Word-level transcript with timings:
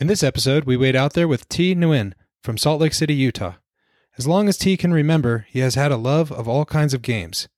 In 0.00 0.06
this 0.06 0.22
episode, 0.22 0.64
we 0.64 0.78
Wade 0.78 0.96
Out 0.96 1.12
There 1.12 1.28
with 1.28 1.42
Thi 1.42 1.74
Nguyen 1.74 2.14
from 2.42 2.56
Salt 2.56 2.80
Lake 2.80 2.94
City, 2.94 3.12
Utah. 3.12 3.56
As 4.16 4.26
long 4.26 4.48
as 4.48 4.56
Thi 4.56 4.78
can 4.78 4.94
remember, 4.94 5.44
he 5.50 5.58
has 5.58 5.74
had 5.74 5.92
a 5.92 5.98
love 5.98 6.32
of 6.32 6.48
all 6.48 6.64
kinds 6.64 6.94
of 6.94 7.02
games. 7.02 7.48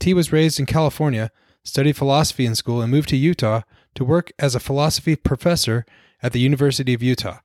Thi 0.00 0.12
was 0.12 0.32
raised 0.32 0.58
in 0.58 0.66
California, 0.66 1.30
studied 1.62 1.96
philosophy 1.96 2.46
in 2.46 2.56
school, 2.56 2.82
and 2.82 2.90
moved 2.90 3.10
to 3.10 3.16
Utah 3.16 3.60
to 3.94 4.04
work 4.04 4.32
as 4.40 4.56
a 4.56 4.60
philosophy 4.60 5.14
professor 5.14 5.86
at 6.20 6.32
the 6.32 6.40
University 6.40 6.94
of 6.94 7.02
Utah. 7.02 7.38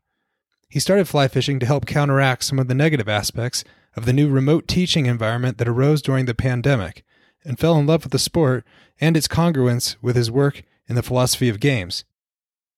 He 0.67 0.79
started 0.79 1.07
fly 1.07 1.27
fishing 1.27 1.59
to 1.59 1.67
help 1.67 1.85
counteract 1.85 2.43
some 2.43 2.57
of 2.57 2.67
the 2.67 2.73
negative 2.73 3.07
aspects 3.07 3.63
of 3.95 4.07
the 4.07 4.13
new 4.13 4.27
remote 4.27 4.67
teaching 4.67 5.05
environment 5.05 5.59
that 5.59 5.67
arose 5.67 6.01
during 6.01 6.25
the 6.25 6.33
pandemic, 6.33 7.03
and 7.45 7.59
fell 7.59 7.77
in 7.77 7.85
love 7.85 8.01
with 8.01 8.11
the 8.11 8.17
sport 8.17 8.65
and 8.99 9.15
its 9.15 9.27
congruence 9.27 9.95
with 10.01 10.15
his 10.15 10.31
work 10.31 10.63
in 10.87 10.95
the 10.95 11.03
philosophy 11.03 11.49
of 11.49 11.59
games. 11.59 12.03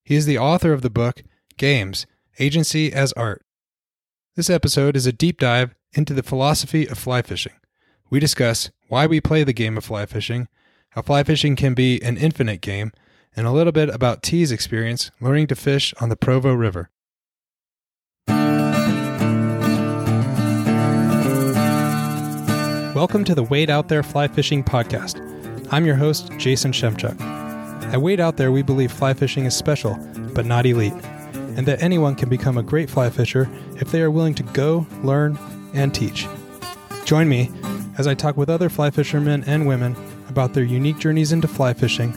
He 0.03 0.15
is 0.15 0.25
the 0.25 0.37
author 0.37 0.73
of 0.73 0.81
the 0.81 0.89
book 0.89 1.23
Games 1.61 2.07
Agency 2.39 2.91
as 2.91 3.13
Art. 3.13 3.45
This 4.35 4.49
episode 4.49 4.95
is 4.95 5.05
a 5.05 5.11
deep 5.11 5.39
dive 5.39 5.75
into 5.93 6.15
the 6.15 6.23
philosophy 6.23 6.87
of 6.87 6.97
fly 6.97 7.21
fishing. 7.21 7.53
We 8.09 8.19
discuss 8.19 8.71
why 8.87 9.05
we 9.05 9.21
play 9.21 9.43
the 9.43 9.53
game 9.53 9.77
of 9.77 9.85
fly 9.85 10.07
fishing, 10.07 10.47
how 10.89 11.03
fly 11.03 11.21
fishing 11.21 11.55
can 11.55 11.75
be 11.75 12.01
an 12.01 12.17
infinite 12.17 12.61
game, 12.61 12.93
and 13.35 13.45
a 13.45 13.51
little 13.51 13.71
bit 13.71 13.89
about 13.89 14.23
Thi's 14.23 14.51
experience 14.51 15.11
learning 15.21 15.45
to 15.45 15.55
fish 15.55 15.93
on 16.01 16.09
the 16.09 16.15
Provo 16.15 16.51
River. 16.51 16.89
Welcome 22.95 23.23
to 23.25 23.35
the 23.35 23.45
Wade 23.47 23.69
Out 23.69 23.87
There 23.87 24.01
Fly 24.01 24.27
Fishing 24.29 24.63
Podcast. 24.63 25.21
I'm 25.71 25.85
your 25.85 25.97
host, 25.97 26.31
Jason 26.39 26.71
Shemchuk. 26.71 27.21
At 27.93 28.01
Wade 28.01 28.19
Out 28.19 28.37
There, 28.37 28.51
we 28.51 28.63
believe 28.63 28.91
fly 28.91 29.13
fishing 29.13 29.45
is 29.45 29.55
special, 29.55 29.93
but 30.33 30.47
not 30.47 30.65
elite, 30.65 30.93
and 31.57 31.65
that 31.65 31.81
anyone 31.81 32.15
can 32.15 32.29
become 32.29 32.57
a 32.57 32.63
great 32.63 32.89
fly 32.89 33.09
fisher 33.09 33.49
if 33.77 33.91
they 33.91 34.01
are 34.01 34.11
willing 34.11 34.35
to 34.35 34.43
go, 34.43 34.85
learn, 35.03 35.37
and 35.73 35.93
teach. 35.93 36.27
Join 37.05 37.27
me 37.27 37.51
as 37.97 38.07
I 38.07 38.13
talk 38.13 38.37
with 38.37 38.49
other 38.49 38.69
fly 38.69 38.89
fishermen 38.89 39.43
and 39.45 39.67
women 39.67 39.95
about 40.29 40.53
their 40.53 40.63
unique 40.63 40.97
journeys 40.97 41.31
into 41.31 41.47
fly 41.47 41.73
fishing, 41.73 42.11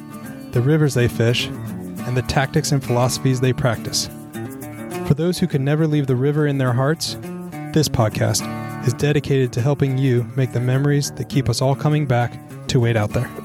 the 0.53 0.61
rivers 0.61 0.95
they 0.95 1.09
fish, 1.09 1.47
and 1.49 2.17
the 2.17 2.23
tactics 2.23 2.73
and 2.73 2.83
philosophies 2.83 3.41
they 3.41 3.53
practice. 3.53 4.09
For 5.07 5.15
those 5.15 5.39
who 5.39 5.47
can 5.47 5.65
never 5.65 5.87
leave 5.87 6.07
the 6.07 6.17
river 6.17 6.47
in 6.47 6.59
their 6.59 6.73
hearts, 6.73 7.17
this 7.73 7.89
podcast 7.89 8.47
is 8.87 8.95
dedicated 8.95 9.53
to 9.53 9.61
helping 9.61 9.99
you 9.99 10.25
make 10.37 10.53
the 10.53 10.61
memories 10.61 11.11
that 11.13 11.29
keep 11.29 11.49
us 11.49 11.61
all 11.61 11.75
coming 11.75 12.07
back 12.07 12.39
to 12.69 12.81
wade 12.81 12.97
out 12.97 13.11
there. 13.11 13.44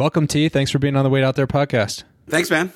Welcome, 0.00 0.28
Thi. 0.28 0.48
Thanks 0.48 0.70
for 0.70 0.78
being 0.78 0.96
on 0.96 1.04
the 1.04 1.10
Wade 1.10 1.24
Out 1.24 1.36
There 1.36 1.46
podcast. 1.46 2.04
Thanks, 2.26 2.48
man. 2.48 2.72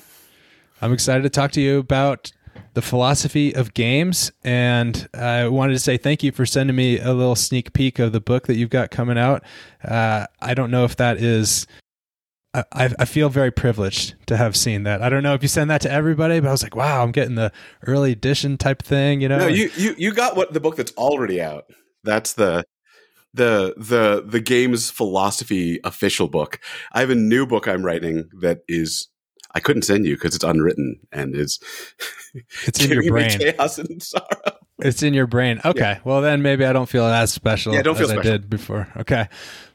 I'm 0.79 0.93
excited 0.93 1.23
to 1.23 1.29
talk 1.31 1.49
to 1.53 1.59
you 1.59 1.79
about 1.79 2.31
the 2.75 2.83
philosophy 2.83 3.55
of 3.55 3.73
games. 3.73 4.31
And 4.43 5.09
I 5.11 5.47
wanted 5.47 5.73
to 5.73 5.79
say 5.79 5.97
thank 5.97 6.21
you 6.21 6.31
for 6.31 6.45
sending 6.45 6.75
me 6.75 6.99
a 6.99 7.13
little 7.13 7.35
sneak 7.35 7.73
peek 7.73 7.97
of 7.97 8.11
the 8.11 8.21
book 8.21 8.45
that 8.45 8.57
you've 8.57 8.69
got 8.69 8.91
coming 8.91 9.17
out. 9.17 9.43
Uh, 9.83 10.27
I 10.39 10.53
don't 10.53 10.69
know 10.69 10.83
if 10.83 10.97
that 10.97 11.17
is. 11.17 11.65
I, 12.53 12.93
I 12.99 13.05
feel 13.05 13.29
very 13.29 13.49
privileged 13.49 14.13
to 14.27 14.37
have 14.37 14.55
seen 14.55 14.83
that. 14.83 15.01
I 15.01 15.09
don't 15.09 15.23
know 15.23 15.33
if 15.33 15.41
you 15.41 15.49
send 15.49 15.71
that 15.71 15.81
to 15.81 15.91
everybody, 15.91 16.39
but 16.39 16.49
I 16.49 16.51
was 16.51 16.61
like, 16.61 16.75
wow, 16.75 17.01
I'm 17.01 17.11
getting 17.11 17.33
the 17.33 17.51
early 17.87 18.11
edition 18.11 18.55
type 18.59 18.83
thing, 18.83 19.21
you 19.21 19.29
know? 19.29 19.39
No, 19.39 19.47
you, 19.47 19.71
you, 19.75 19.95
you 19.97 20.13
got 20.13 20.35
what 20.35 20.53
the 20.53 20.59
book 20.59 20.75
that's 20.75 20.91
already 20.91 21.41
out. 21.41 21.65
That's 22.03 22.33
the 22.33 22.65
the 23.35 23.73
the 23.77 24.23
the 24.25 24.39
game's 24.39 24.89
philosophy 24.89 25.79
official 25.83 26.27
book. 26.27 26.59
I 26.93 27.01
have 27.01 27.09
a 27.09 27.15
new 27.15 27.45
book 27.45 27.67
I'm 27.67 27.85
writing 27.85 28.29
that 28.39 28.61
is 28.67 29.07
I 29.53 29.59
couldn't 29.59 29.83
send 29.83 30.05
you 30.05 30.15
because 30.15 30.35
it's 30.35 30.43
unwritten 30.43 30.99
and 31.11 31.35
is 31.35 31.59
it's 32.65 32.83
in 32.83 32.91
your 32.91 33.09
brain. 33.09 33.37
Chaos 33.37 33.77
and 33.77 34.01
sorrow. 34.03 34.25
It's 34.79 35.03
in 35.03 35.13
your 35.13 35.27
brain. 35.27 35.61
Okay. 35.63 35.79
Yeah. 35.79 35.99
Well, 36.03 36.21
then 36.21 36.41
maybe 36.41 36.65
I 36.65 36.73
don't 36.73 36.89
feel 36.89 37.05
as 37.05 37.31
special 37.31 37.73
yeah, 37.73 37.81
don't 37.81 37.95
feel 37.95 38.05
as 38.05 38.11
special. 38.11 38.29
I 38.29 38.37
did 38.37 38.49
before. 38.49 38.87
Okay. 38.97 39.29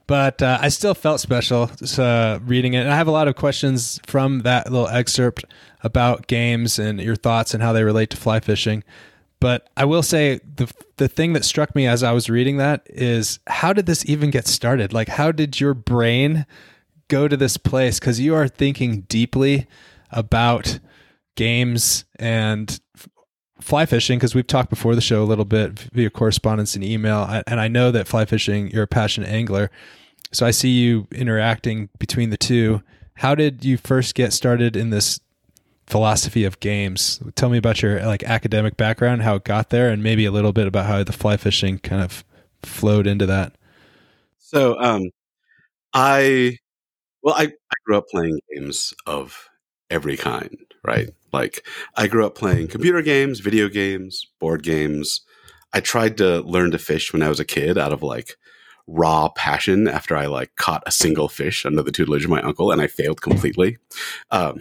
But 0.07 0.43
uh, 0.43 0.59
I 0.61 0.69
still 0.71 0.95
felt 0.95 1.21
special 1.21 1.71
uh, 1.97 2.41
reading 2.43 2.75
it. 2.75 2.81
And 2.81 2.91
I 2.91 2.97
have 2.97 3.07
a 3.07 3.13
lot 3.13 3.29
of 3.29 3.37
questions 3.37 4.01
from 4.07 4.41
that 4.41 4.71
little 4.71 4.89
excerpt 4.89 5.45
about 5.85 6.27
games 6.27 6.79
and 6.79 7.01
your 7.01 7.17
thoughts 7.17 7.55
and 7.55 7.63
how 7.63 7.73
they 7.73 7.85
relate 7.85 8.11
to 8.11 8.17
fly 8.17 8.41
fishing. 8.41 8.83
But 9.41 9.71
I 9.77 9.87
will 9.87 10.03
say 10.03 10.41
the 10.57 10.71
the 10.99 11.09
thing 11.09 11.33
that 11.33 11.47
struck 11.47 11.75
me 11.75 11.87
as 11.87 12.03
I 12.03 12.13
was 12.13 12.29
reading 12.29 12.59
that 12.59 12.87
is 12.87 13.41
how 13.47 13.73
did 13.73 13.87
this 13.87 14.07
even 14.07 14.31
get 14.31 14.47
started? 14.47 14.93
Like 14.93 15.09
how 15.09 15.33
did 15.33 15.59
your 15.59 15.73
brain 15.73 16.45
go 17.09 17.27
to 17.27 17.37
this 17.37 17.57
place 17.57 17.99
cuz 17.99 18.21
you 18.21 18.35
are 18.35 18.47
thinking 18.47 19.03
deeply 19.03 19.67
about 20.11 20.79
games 21.37 22.05
and 22.19 22.81
fly 23.61 23.87
fishing 23.87 24.19
because 24.19 24.35
we've 24.35 24.47
talked 24.47 24.71
before 24.71 24.95
the 24.95 25.01
show 25.01 25.23
a 25.23 25.25
little 25.25 25.45
bit 25.45 25.79
via 25.93 26.11
correspondence 26.11 26.75
and 26.75 26.85
email 26.85 27.43
and 27.47 27.61
I 27.61 27.69
know 27.69 27.91
that 27.91 28.07
fly 28.07 28.27
fishing 28.27 28.71
you're 28.71 28.85
a 28.85 28.89
passionate 28.89 29.31
angler. 29.31 29.71
So 30.33 30.45
I 30.47 30.51
see 30.51 30.69
you 30.69 31.09
interacting 31.13 31.89
between 31.99 32.29
the 32.31 32.37
two. 32.37 32.83
How 33.15 33.35
did 33.35 33.65
you 33.65 33.79
first 33.79 34.15
get 34.15 34.33
started 34.35 34.77
in 34.77 34.91
this 34.91 35.19
philosophy 35.91 36.45
of 36.45 36.61
games. 36.61 37.21
Tell 37.35 37.51
me 37.51 37.59
about 37.59 37.83
your 37.83 38.05
like 38.07 38.23
academic 38.23 38.77
background, 38.77 39.23
how 39.23 39.35
it 39.37 39.45
got 39.45 39.71
there, 39.71 39.91
and 39.91 40.03
maybe 40.03 40.25
a 40.25 40.31
little 40.31 40.53
bit 40.53 40.67
about 40.67 40.87
how 40.87 41.03
the 41.03 41.13
fly 41.13 41.37
fishing 41.37 41.79
kind 41.79 42.03
of 42.03 42.25
flowed 42.63 43.07
into 43.07 43.27
that. 43.27 43.55
So, 44.39 44.81
um, 44.81 45.11
I 45.93 46.59
well, 47.23 47.35
I, 47.37 47.45
I 47.45 47.75
grew 47.85 47.99
up 47.99 48.09
playing 48.09 48.41
games 48.55 48.95
of 49.07 49.49
every 49.91 50.17
kind, 50.17 50.57
right? 50.85 51.11
Like 51.33 51.67
I 51.97 52.07
grew 52.07 52.25
up 52.25 52.35
playing 52.35 52.69
computer 52.69 53.03
games, 53.03 53.41
video 53.41 53.69
games, 53.69 54.27
board 54.39 54.63
games. 54.63 55.23
I 55.73 55.81
tried 55.81 56.17
to 56.19 56.41
learn 56.41 56.71
to 56.73 56.79
fish 56.79 57.13
when 57.13 57.23
I 57.23 57.29
was 57.29 57.41
a 57.41 57.45
kid 57.45 57.79
out 57.79 57.93
of 57.93 58.03
like 58.03 58.37
raw 58.87 59.29
passion 59.29 59.87
after 59.87 60.17
I 60.17 60.27
like 60.27 60.57
caught 60.57 60.83
a 60.87 60.91
single 60.91 61.29
fish 61.29 61.65
under 61.65 61.83
the 61.83 61.93
tutelage 61.93 62.25
of 62.25 62.31
my 62.31 62.43
uncle 62.43 62.73
and 62.73 62.81
I 62.81 62.89
failed 62.89 63.23
completely. 63.23 63.79
Um, 64.31 64.61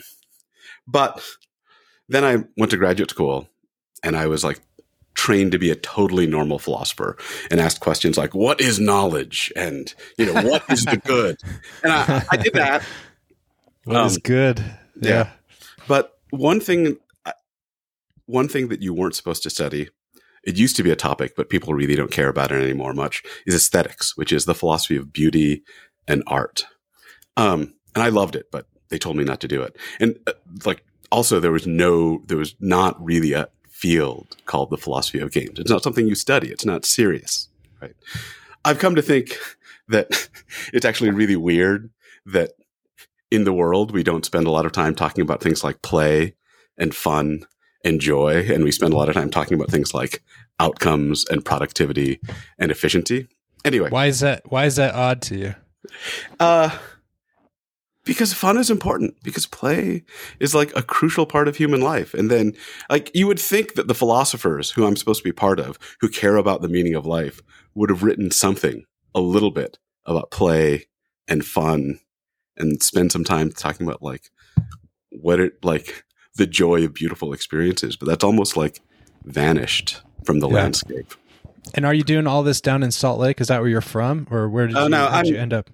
but 0.90 1.24
then 2.08 2.24
I 2.24 2.44
went 2.58 2.72
to 2.72 2.78
graduate 2.78 3.12
school 3.12 3.48
and 4.04 4.16
I 4.16 4.28
was 4.28 4.44
like 4.44 4.60
trained 5.14 5.52
to 5.52 5.60
be 5.60 5.70
a 5.70 5.76
totally 5.76 6.26
normal 6.26 6.60
philosopher 6.60 7.18
and 7.52 7.60
asked 7.60 7.82
questions 7.82 8.18
like, 8.18 8.34
what 8.34 8.62
is 8.62 8.80
knowledge? 8.80 9.52
And, 9.56 9.94
you 10.18 10.26
know, 10.26 10.34
what 10.50 10.64
is 10.70 10.86
the 10.86 10.98
good? 10.98 11.38
And 11.84 11.92
I, 11.92 12.24
I 12.32 12.38
did 12.38 12.54
that. 12.54 12.84
What 13.86 13.96
um, 13.96 14.08
is 14.08 14.18
good? 14.20 14.60
Yeah. 15.02 15.10
yeah. 15.10 15.30
But 15.88 16.20
one 16.32 16.60
thing, 16.60 16.98
one 18.26 18.48
thing 18.48 18.68
that 18.68 18.84
you 18.84 18.94
weren't 18.94 19.16
supposed 19.16 19.42
to 19.44 19.50
study, 19.50 19.90
it 20.44 20.58
used 20.58 20.76
to 20.76 20.84
be 20.84 20.92
a 20.92 20.98
topic, 20.98 21.34
but 21.36 21.50
people 21.50 21.74
really 21.74 21.96
don't 21.96 22.12
care 22.12 22.28
about 22.28 22.52
it 22.52 22.62
anymore 22.62 22.94
much, 22.94 23.24
is 23.48 23.56
aesthetics, 23.56 24.16
which 24.16 24.32
is 24.32 24.46
the 24.46 24.54
philosophy 24.54 24.98
of 24.98 25.12
beauty 25.12 25.64
and 26.08 26.24
art. 26.28 26.66
Um, 27.36 27.74
and 27.96 28.04
I 28.04 28.10
loved 28.10 28.36
it, 28.36 28.52
but 28.52 28.68
they 28.90 29.00
told 29.00 29.16
me 29.16 29.24
not 29.24 29.40
to 29.42 29.48
do 29.48 29.62
it. 29.62 29.76
And 30.00 30.20
uh, 30.28 30.34
like 30.66 30.84
also 31.12 31.40
there 31.40 31.52
was 31.52 31.68
no 31.68 32.22
there 32.28 32.38
was 32.38 32.56
not 32.60 33.04
really 33.04 33.34
a 33.34 33.50
field 33.70 34.36
called 34.46 34.70
the 34.70 34.78
philosophy 34.78 35.20
of 35.20 35.32
games. 35.32 35.58
It's 35.60 35.72
not 35.72 35.84
something 35.84 36.08
you 36.08 36.16
study. 36.16 36.50
It's 36.50 36.66
not 36.66 36.86
serious, 36.86 37.48
right? 37.82 37.96
I've 38.66 38.80
come 38.80 38.96
to 38.96 39.02
think 39.02 39.38
that 39.88 40.30
it's 40.74 40.86
actually 40.86 41.12
really 41.12 41.36
weird 41.36 41.90
that 42.26 42.52
in 43.32 43.44
the 43.44 43.54
world 43.54 43.92
we 43.92 44.04
don't 44.04 44.26
spend 44.26 44.48
a 44.48 44.52
lot 44.52 44.66
of 44.66 44.72
time 44.72 44.96
talking 44.96 45.22
about 45.22 45.42
things 45.42 45.64
like 45.64 45.82
play 45.82 46.36
and 46.78 46.96
fun 46.96 47.46
and 47.84 48.02
joy 48.02 48.46
and 48.52 48.64
we 48.64 48.72
spend 48.72 48.94
a 48.94 48.98
lot 48.98 49.08
of 49.08 49.16
time 49.16 49.30
talking 49.30 49.56
about 49.56 49.72
things 49.72 49.94
like 49.94 50.24
outcomes 50.60 51.26
and 51.30 51.46
productivity 51.46 52.20
and 52.58 52.72
efficiency. 52.72 53.28
Anyway, 53.64 53.90
why 53.90 54.08
is 54.08 54.20
that 54.20 54.42
why 54.52 54.66
is 54.66 54.76
that 54.76 54.94
odd 54.96 55.22
to 55.24 55.38
you? 55.38 55.56
Uh 56.40 56.78
because 58.10 58.34
fun 58.34 58.58
is 58.58 58.72
important 58.72 59.16
because 59.22 59.46
play 59.46 60.04
is 60.40 60.56
like 60.56 60.76
a 60.76 60.82
crucial 60.82 61.28
part 61.28 61.48
of 61.48 61.56
human 61.56 61.80
life. 61.80 62.16
And 62.16 62.32
then 62.32 62.56
like 62.90 63.12
you 63.14 63.28
would 63.28 63.40
think 63.40 63.76
that 63.76 63.88
the 63.88 63.94
philosophers 63.94 64.72
who 64.72 64.84
i'm 64.84 64.96
supposed 64.96 65.20
to 65.20 65.24
be 65.24 65.32
part 65.32 65.60
of 65.60 65.78
who 66.02 66.10
care 66.10 66.36
about 66.36 66.64
the 66.64 66.68
meaning 66.68 66.96
of 66.96 67.06
life 67.06 67.40
would 67.76 67.92
have 67.92 68.02
written 68.02 68.32
something 68.32 68.84
a 69.14 69.20
little 69.20 69.52
bit 69.52 69.78
about 70.08 70.32
play 70.32 70.88
and 71.28 71.46
fun 71.46 72.00
and 72.58 72.82
spend 72.82 73.12
some 73.12 73.24
time 73.24 73.52
talking 73.52 73.86
about 73.86 74.02
like 74.02 74.32
what 75.12 75.40
it 75.40 75.64
like 75.64 76.04
the 76.34 76.48
joy 76.48 76.84
of 76.84 76.96
beautiful 76.96 77.32
experiences. 77.32 77.96
But 77.96 78.08
that's 78.08 78.24
almost 78.24 78.58
like 78.58 78.82
vanished 79.24 80.02
from 80.24 80.40
the 80.40 80.50
yeah. 80.50 80.56
landscape. 80.56 81.14
And 81.76 81.86
are 81.86 81.94
you 81.94 82.04
doing 82.04 82.26
all 82.26 82.42
this 82.42 82.60
down 82.60 82.82
in 82.82 82.90
salt 82.90 83.20
lake? 83.20 83.40
Is 83.40 83.50
that 83.50 83.62
where 83.62 83.70
you're 83.70 83.82
from? 83.82 84.26
Or 84.32 84.50
where 84.50 84.66
did, 84.66 84.76
uh, 84.76 84.84
you, 84.86 84.90
no, 84.90 85.22
you 85.24 85.38
end 85.38 85.54
up 85.54 85.70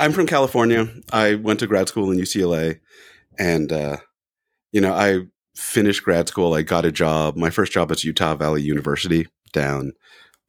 I'm 0.00 0.12
from 0.12 0.26
California. 0.26 0.88
I 1.12 1.36
went 1.36 1.60
to 1.60 1.66
grad 1.66 1.88
school 1.88 2.10
in 2.10 2.18
UCLA, 2.18 2.80
and 3.38 3.72
uh, 3.72 3.98
you 4.72 4.80
know, 4.80 4.92
I 4.92 5.20
finished 5.54 6.02
grad 6.02 6.28
school. 6.28 6.54
I 6.54 6.62
got 6.62 6.84
a 6.84 6.92
job. 6.92 7.36
My 7.36 7.50
first 7.50 7.72
job 7.72 7.90
was 7.90 8.04
Utah 8.04 8.34
Valley 8.34 8.62
University 8.62 9.28
down 9.52 9.92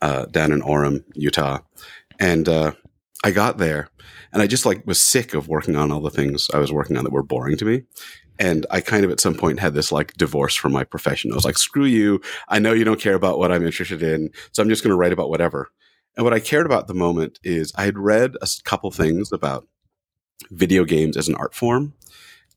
uh, 0.02 0.26
down 0.26 0.52
in 0.52 0.62
Orem, 0.62 1.04
Utah, 1.14 1.60
and 2.20 2.50
uh, 2.50 2.72
I 3.24 3.32
got 3.32 3.60
there, 3.60 3.90
and 4.34 4.42
I 4.42 4.48
just 4.48 4.66
like 4.66 4.86
was 4.88 5.00
sick 5.00 5.34
of 5.34 5.48
working 5.48 5.76
on 5.76 5.92
all 5.92 6.02
the 6.02 6.10
things 6.10 6.50
I 6.54 6.58
was 6.58 6.72
working 6.72 6.98
on 6.98 7.04
that 7.04 7.14
were 7.14 7.24
boring 7.24 7.58
to 7.58 7.66
me, 7.66 7.84
And 8.38 8.66
I 8.70 8.82
kind 8.82 9.06
of 9.06 9.12
at 9.12 9.20
some 9.20 9.36
point 9.36 9.60
had 9.60 9.74
this 9.74 9.92
like 9.92 10.14
divorce 10.14 10.56
from 10.56 10.74
my 10.74 10.84
profession. 10.84 11.32
I 11.32 11.36
was 11.36 11.46
like, 11.46 11.58
screw 11.58 11.86
you. 11.86 12.22
I 12.50 12.60
know 12.60 12.74
you 12.74 12.84
don't 12.84 13.00
care 13.00 13.14
about 13.14 13.40
what 13.40 13.52
I'm 13.52 13.66
interested 13.66 14.04
in. 14.04 14.32
So 14.52 14.62
I'm 14.62 14.70
just 14.70 14.84
going 14.84 14.92
to 14.92 14.98
write 14.98 15.14
about 15.14 15.30
whatever. 15.30 15.70
And 16.16 16.24
what 16.24 16.34
I 16.34 16.40
cared 16.40 16.66
about 16.66 16.88
the 16.88 16.94
moment 16.94 17.40
is 17.44 17.74
I 17.76 17.84
had 17.84 17.98
read 17.98 18.36
a 18.42 18.48
couple 18.64 18.92
things 18.92 19.32
about 19.32 19.68
video 20.52 20.86
games 20.86 21.18
as 21.18 21.28
an 21.28 21.36
art 21.36 21.54
form. 21.54 21.94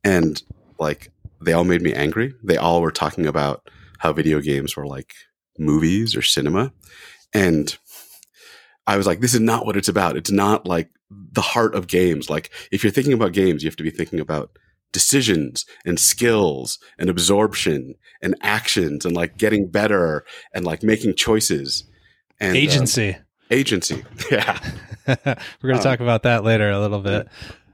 And 0.05 0.41
like 0.79 1.11
they 1.41 1.53
all 1.53 1.65
made 1.65 1.83
me 1.83 1.93
angry. 1.93 2.35
They 2.43 2.57
all 2.57 2.81
were 2.81 2.93
talking 2.93 3.27
about 3.27 3.69
how 3.99 4.13
video 4.13 4.41
games 4.41 4.77
were 4.77 4.87
like 4.87 5.15
movies 5.59 6.17
or 6.17 6.23
cinema. 6.23 6.73
And 7.33 7.77
I 8.87 8.97
was 8.97 9.07
like, 9.07 9.21
this 9.21 9.35
is 9.35 9.41
not 9.41 9.67
what 9.67 9.77
it's 9.77 9.89
about. 9.89 10.17
It's 10.17 10.31
not 10.31 10.67
like 10.67 10.91
the 11.11 11.43
heart 11.43 11.75
of 11.75 11.87
games. 11.87 12.31
Like, 12.31 12.51
if 12.73 12.83
you're 12.83 12.93
thinking 12.93 13.13
about 13.13 13.33
games, 13.33 13.63
you 13.63 13.69
have 13.69 13.77
to 13.77 13.83
be 13.83 13.91
thinking 13.91 14.21
about 14.21 14.59
decisions 14.93 15.67
and 15.85 16.01
skills 16.01 16.79
and 16.99 17.11
absorption 17.11 17.95
and 18.23 18.35
actions 18.41 19.05
and 19.05 19.15
like 19.15 19.37
getting 19.37 19.69
better 19.69 20.25
and 20.55 20.65
like 20.65 20.83
making 20.83 21.15
choices 21.15 21.85
and 22.41 22.57
agency. 22.57 23.11
Uh, 23.11 23.19
agency. 23.51 24.05
Yeah. 24.31 24.59
We're 25.07 25.17
going 25.25 25.37
to 25.63 25.77
um, 25.77 25.83
talk 25.83 26.01
about 26.01 26.25
that 26.25 26.45
later 26.45 26.71
a 26.71 26.79
little 26.79 27.01
bit. 27.01 27.29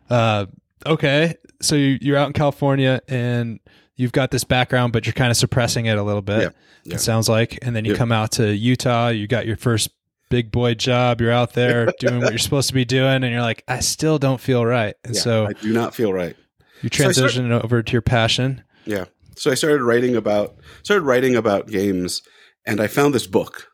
Uh, 0.09 0.47
okay. 0.87 1.35
So 1.61 1.75
you, 1.75 2.15
are 2.15 2.17
out 2.17 2.29
in 2.29 2.32
California 2.32 3.00
and 3.09 3.59
you've 3.97 4.12
got 4.12 4.31
this 4.31 4.44
background, 4.44 4.93
but 4.93 5.05
you're 5.05 5.15
kind 5.15 5.32
of 5.32 5.37
suppressing 5.37 5.87
it 5.87 5.99
a 5.99 6.03
little 6.05 6.23
bit. 6.23 6.43
Yeah, 6.43 6.49
yeah. 6.85 6.94
It 6.94 6.99
sounds 7.00 7.29
like. 7.29 7.59
And 7.62 7.75
then 7.75 7.85
you 7.85 7.93
yeah. 7.93 7.99
come 7.99 8.12
out 8.12 8.32
to 8.32 8.55
Utah, 8.55 9.09
you 9.09 9.26
got 9.26 9.47
your 9.47 9.56
first 9.56 9.91
big 10.31 10.50
boy 10.50 10.75
job. 10.75 11.21
You're 11.21 11.32
out 11.32 11.55
there 11.55 11.87
doing 12.00 12.20
what 12.20 12.31
you're 12.31 12.38
supposed 12.38 12.69
to 12.69 12.75
be 12.75 12.85
doing, 12.85 13.23
and 13.23 13.32
you're 13.32 13.43
like, 13.43 13.65
I 13.69 13.81
still 13.81 14.19
don't 14.19 14.41
feel 14.41 14.65
right. 14.65 14.94
And 15.05 15.17
so 15.17 15.47
I 15.47 15.53
do 15.55 15.73
not 15.73 15.94
feel 15.94 16.12
right. 16.12 16.37
You 16.82 16.91
transition 16.91 17.49
so 17.50 17.61
over 17.61 17.82
to 17.82 17.93
your 17.93 18.03
passion. 18.03 18.62
Yeah. 18.85 19.06
So 19.37 19.50
I 19.50 19.55
started 19.55 19.82
writing 19.82 20.17
about 20.17 20.56
started 20.82 21.03
writing 21.03 21.37
about 21.37 21.69
games, 21.69 22.23
and 22.67 22.81
I 22.81 22.87
found 22.87 23.15
this 23.15 23.27
book, 23.27 23.69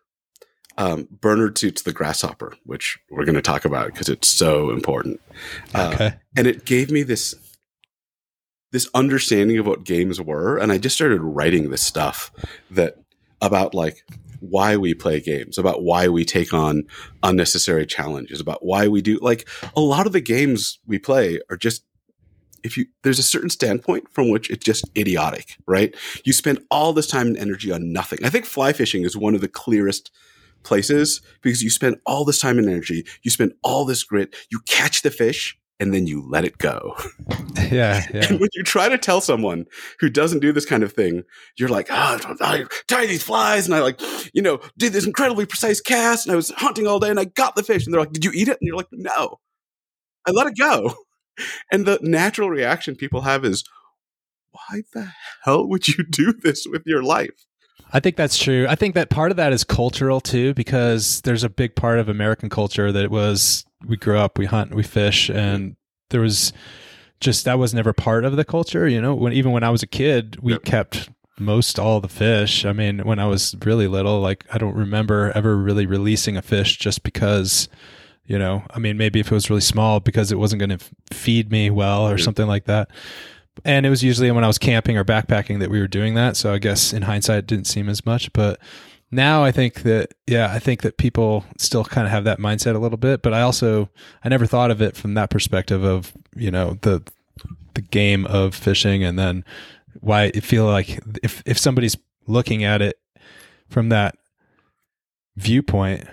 um, 0.81 1.06
Bernard 1.11 1.59
Suits 1.59 1.82
the 1.82 1.93
Grasshopper, 1.93 2.55
which 2.65 2.99
we're 3.11 3.27
going 3.27 3.35
to 3.35 3.43
talk 3.43 3.67
about 3.67 3.93
because 3.93 4.09
it's 4.09 4.29
so 4.29 4.71
important. 4.71 5.21
Uh, 5.75 5.91
okay. 5.93 6.15
and 6.37 6.47
it 6.47 6.65
gave 6.65 6.91
me 6.91 7.03
this 7.03 7.35
this 8.73 8.88
understanding 8.94 9.59
of 9.59 9.67
what 9.67 9.85
games 9.85 10.21
were, 10.21 10.56
and 10.56 10.73
I 10.73 10.79
just 10.79 10.97
started 10.97 11.21
writing 11.21 11.69
this 11.69 11.82
stuff 11.82 12.32
that 12.71 12.97
about 13.43 13.75
like 13.75 14.05
why 14.41 14.79
we 14.79 14.94
play 14.94 15.21
games, 15.21 15.59
about 15.59 15.82
why 15.82 16.09
we 16.09 16.25
take 16.25 16.55
on 16.55 16.85
unnecessary 17.23 17.85
challenges, 17.85 18.41
about 18.41 18.65
why 18.65 18.88
we 18.88 19.03
do 19.03 19.19
like 19.21 19.47
a 19.77 19.81
lot 19.81 20.06
of 20.06 20.15
the 20.15 20.21
games 20.23 20.79
we 20.87 20.99
play 20.99 21.41
are 21.50 21.59
just 21.59 21.85
if 22.62 22.79
you 22.79 22.87
there's 23.03 23.19
a 23.19 23.23
certain 23.23 23.50
standpoint 23.50 24.11
from 24.11 24.31
which 24.31 24.49
it's 24.49 24.65
just 24.65 24.88
idiotic, 24.97 25.59
right? 25.67 25.94
You 26.25 26.32
spend 26.32 26.61
all 26.71 26.94
this 26.94 27.06
time 27.06 27.27
and 27.27 27.37
energy 27.37 27.71
on 27.71 27.93
nothing. 27.93 28.25
I 28.25 28.31
think 28.31 28.47
fly 28.47 28.73
fishing 28.73 29.03
is 29.03 29.15
one 29.15 29.35
of 29.35 29.43
the 29.43 29.49
clearest 29.49 30.11
places 30.62 31.21
because 31.43 31.62
you 31.62 31.71
spend 31.71 31.97
all 32.07 32.25
this 32.25 32.41
time 32.41 32.59
and 32.59 32.69
energy, 32.69 33.07
you 33.23 33.31
spend 33.31 33.53
all 33.62 33.85
this 33.85 34.03
grit, 34.03 34.35
you 34.51 34.61
catch 34.67 35.03
the 35.03 35.11
fish, 35.11 35.59
and 35.81 35.95
then 35.95 36.07
you 36.07 36.23
let 36.29 36.45
it 36.45 36.59
go. 36.59 36.97
Yeah, 37.71 38.05
yeah. 38.15 38.27
And 38.29 38.41
when 38.41 38.49
you 38.55 38.65
try 38.65 38.89
to 38.89 38.99
tell 38.99 39.21
someone 39.21 39.67
who 40.01 40.09
doesn't 40.09 40.41
do 40.41 40.51
this 40.51 40.65
kind 40.65 40.83
of 40.83 40.93
thing, 40.93 41.23
you're 41.57 41.69
like, 41.69 41.89
oh, 41.91 42.37
I 42.41 42.65
tie 42.89 43.07
these 43.07 43.23
flies 43.23 43.67
and 43.67 43.75
I 43.75 43.81
like, 43.81 44.01
you 44.33 44.43
know, 44.43 44.61
did 44.77 44.93
this 44.93 45.07
incredibly 45.07 45.47
precise 45.47 45.81
cast 45.81 46.27
and 46.27 46.33
I 46.33 46.37
was 46.37 46.51
hunting 46.51 46.89
all 46.89 46.99
day 46.99 47.11
and 47.11 47.21
I 47.21 47.25
got 47.25 47.55
the 47.55 47.63
fish. 47.63 47.85
And 47.85 47.93
they're 47.93 48.01
like, 48.01 48.13
did 48.13 48.25
you 48.25 48.33
eat 48.35 48.49
it? 48.49 48.59
And 48.61 48.67
you're 48.67 48.77
like, 48.77 48.89
no, 48.91 49.39
I 50.27 50.33
let 50.33 50.47
it 50.49 50.56
go. 50.59 50.95
And 51.73 51.87
the 51.87 51.99
natural 52.03 52.51
reaction 52.51 52.97
people 52.97 53.23
have 53.23 53.45
is, 53.45 53.65
why 54.51 54.83
the 54.93 55.13
hell 55.45 55.67
would 55.69 55.89
you 55.89 56.05
do 56.05 56.33
this 56.33 56.67
with 56.67 56.83
your 56.85 57.03
life? 57.03 57.47
I 57.93 58.01
think 58.01 58.17
that's 58.17 58.39
true. 58.39 58.67
I 58.69 58.75
think 58.75 58.95
that 58.95 59.11
part 59.11 59.31
of 59.31 59.37
that 59.37 59.53
is 59.53 59.65
cultural 59.65 60.21
too, 60.21 60.55
because 60.55 61.21
there's 61.23 61.45
a 61.45 61.49
big 61.49 61.75
part 61.75 61.99
of 61.99 62.09
American 62.09 62.49
culture 62.49 62.93
that 62.93 63.11
was 63.11 63.65
we 63.87 63.97
grew 63.97 64.19
up, 64.19 64.39
we 64.39 64.47
hunt, 64.47 64.75
we 64.75 64.83
fish, 64.83 65.29
and 65.31 65.77
there 66.11 66.21
was 66.21 66.53
just 67.21 67.45
that 67.45 67.59
was 67.59 67.75
never 67.75 67.93
part 67.93 68.25
of 68.25 68.37
the 68.37 68.45
culture. 68.45 68.87
You 68.89 69.01
know, 69.01 69.15
when 69.15 69.33
even 69.33 69.53
when 69.53 69.65
I 69.65 69.71
was 69.71 69.83
a 69.83 69.89
kid, 69.89 70.39
we 70.41 70.53
yep. 70.53 70.65
kept 70.65 71.11
most 71.39 71.79
all 71.79 72.01
the 72.01 72.09
fish. 72.09 72.65
I 72.65 72.73
mean, 72.73 73.01
when 73.01 73.19
I 73.19 73.27
was 73.27 73.57
really 73.65 73.89
little, 73.89 74.21
like 74.21 74.45
I 74.53 74.59
don't 74.59 74.77
remember 74.77 75.33
ever 75.35 75.57
really 75.57 75.87
releasing 75.87 76.37
a 76.37 76.43
fish 76.43 76.77
just 76.77 77.03
because, 77.03 77.69
you 78.25 78.39
know, 78.39 78.63
I 78.71 78.79
mean, 78.79 78.99
maybe 78.99 79.21
if 79.21 79.33
it 79.33 79.35
was 79.35 79.51
really 79.51 79.63
small 79.63 80.01
because 80.01 80.31
it 80.31 80.39
wasn't 80.39 80.61
going 80.61 80.79
to 80.79 80.85
feed 81.13 81.51
me 81.51 81.71
well 81.71 82.07
or 82.09 82.19
something 82.19 82.47
like 82.47 82.67
that 82.67 82.91
and 83.64 83.85
it 83.85 83.91
was 83.91 84.02
usually 84.02 84.31
when 84.31 84.44
I 84.44 84.47
was 84.47 84.58
camping 84.58 84.97
or 84.97 85.05
backpacking 85.05 85.58
that 85.61 85.70
we 85.70 85.81
were 85.81 85.88
doing 85.88 86.14
that. 86.14 86.37
So 86.37 86.52
I 86.52 86.58
guess 86.58 86.93
in 86.93 87.02
hindsight, 87.02 87.38
it 87.41 87.47
didn't 87.47 87.67
seem 87.67 87.88
as 87.88 88.06
much. 88.06 88.32
But 88.32 88.58
now 89.11 89.44
I 89.44 89.52
think 89.52 89.82
that, 89.82 90.14
yeah, 90.26 90.52
I 90.52 90.58
think 90.58 90.82
that 90.82 90.97
people 90.97 91.44
still 91.58 91.85
kind 91.85 92.06
of 92.06 92.11
have 92.12 92.25
that 92.25 92.38
mindset 92.38 92.75
a 92.75 92.79
little 92.79 92.99
bit. 92.99 93.23
But 93.23 93.35
I 93.35 93.43
also, 93.43 93.91
I 94.25 94.29
never 94.29 94.47
thought 94.47 94.70
of 94.70 94.81
it 94.81 94.97
from 94.97 95.14
that 95.14 95.31
perspective 95.31 95.85
of, 95.85 96.12
you 96.35 96.50
know, 96.50 96.79
the, 96.82 97.02
the 97.75 97.82
game 97.82 98.26
of 98.26 98.55
fishing 98.55 99.02
and 99.05 99.19
then 99.19 99.44
why 100.00 100.25
it 100.25 100.44
feel 100.44 100.67
like 100.67 101.00
if, 101.23 101.43
if 101.44 101.58
somebody's 101.58 101.96
looking 102.26 102.64
at 102.64 102.81
it 102.81 102.99
from 103.69 103.88
that 103.91 104.17
viewpoint, 105.37 106.06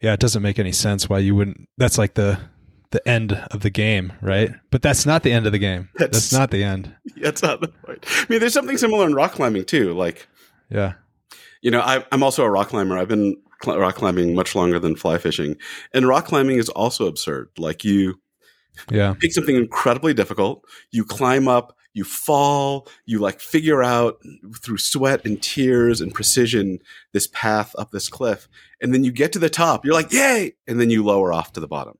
yeah, 0.00 0.12
it 0.12 0.20
doesn't 0.20 0.42
make 0.42 0.58
any 0.58 0.72
sense 0.72 1.08
why 1.08 1.18
you 1.18 1.34
wouldn't. 1.34 1.68
That's 1.76 1.98
like 1.98 2.14
the 2.14 2.38
the 2.90 3.06
end 3.06 3.32
of 3.50 3.60
the 3.60 3.70
game, 3.70 4.12
right? 4.20 4.52
But 4.70 4.82
that's 4.82 5.04
not 5.04 5.22
the 5.22 5.32
end 5.32 5.46
of 5.46 5.52
the 5.52 5.58
game. 5.58 5.88
That's, 5.96 6.30
that's 6.30 6.32
not 6.32 6.50
the 6.50 6.64
end. 6.64 6.94
That's 7.16 7.42
not 7.42 7.60
the 7.60 7.68
point. 7.68 8.04
I 8.06 8.26
mean, 8.28 8.40
there's 8.40 8.54
something 8.54 8.78
similar 8.78 9.06
in 9.06 9.14
rock 9.14 9.32
climbing 9.32 9.64
too. 9.64 9.92
Like, 9.92 10.28
yeah, 10.70 10.94
you 11.60 11.70
know, 11.70 11.80
I, 11.80 12.04
am 12.12 12.22
also 12.22 12.44
a 12.44 12.50
rock 12.50 12.68
climber. 12.68 12.96
I've 12.96 13.08
been 13.08 13.36
cl- 13.62 13.78
rock 13.78 13.96
climbing 13.96 14.34
much 14.34 14.54
longer 14.54 14.78
than 14.78 14.96
fly 14.96 15.18
fishing, 15.18 15.56
and 15.92 16.06
rock 16.06 16.26
climbing 16.26 16.58
is 16.58 16.68
also 16.70 17.06
absurd. 17.06 17.50
Like 17.58 17.84
you, 17.84 18.20
yeah, 18.90 19.14
pick 19.18 19.32
something 19.32 19.56
incredibly 19.56 20.14
difficult, 20.14 20.64
you 20.90 21.04
climb 21.04 21.48
up, 21.48 21.76
you 21.92 22.04
fall, 22.04 22.88
you 23.04 23.18
like 23.18 23.40
figure 23.40 23.82
out 23.82 24.18
through 24.62 24.78
sweat 24.78 25.24
and 25.26 25.42
tears 25.42 26.00
and 26.00 26.14
precision 26.14 26.78
this 27.12 27.26
path 27.32 27.74
up 27.78 27.90
this 27.90 28.08
cliff, 28.08 28.48
and 28.80 28.94
then 28.94 29.04
you 29.04 29.12
get 29.12 29.32
to 29.32 29.38
the 29.38 29.50
top. 29.50 29.84
You're 29.84 29.94
like, 29.94 30.12
yay! 30.12 30.54
And 30.66 30.80
then 30.80 30.90
you 30.90 31.04
lower 31.04 31.32
off 31.32 31.52
to 31.54 31.60
the 31.60 31.68
bottom. 31.68 31.98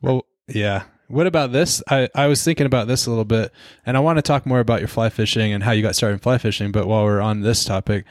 Well, 0.00 0.26
yeah. 0.48 0.84
What 1.08 1.26
about 1.26 1.52
this? 1.52 1.82
I, 1.88 2.08
I 2.14 2.26
was 2.26 2.42
thinking 2.42 2.66
about 2.66 2.88
this 2.88 3.06
a 3.06 3.10
little 3.10 3.24
bit, 3.24 3.52
and 3.84 3.96
I 3.96 4.00
want 4.00 4.18
to 4.18 4.22
talk 4.22 4.44
more 4.44 4.60
about 4.60 4.80
your 4.80 4.88
fly 4.88 5.08
fishing 5.08 5.52
and 5.52 5.62
how 5.62 5.70
you 5.72 5.82
got 5.82 5.94
started 5.94 6.14
in 6.14 6.20
fly 6.20 6.38
fishing. 6.38 6.72
But 6.72 6.88
while 6.88 7.04
we're 7.04 7.20
on 7.20 7.42
this 7.42 7.64
topic, 7.64 8.04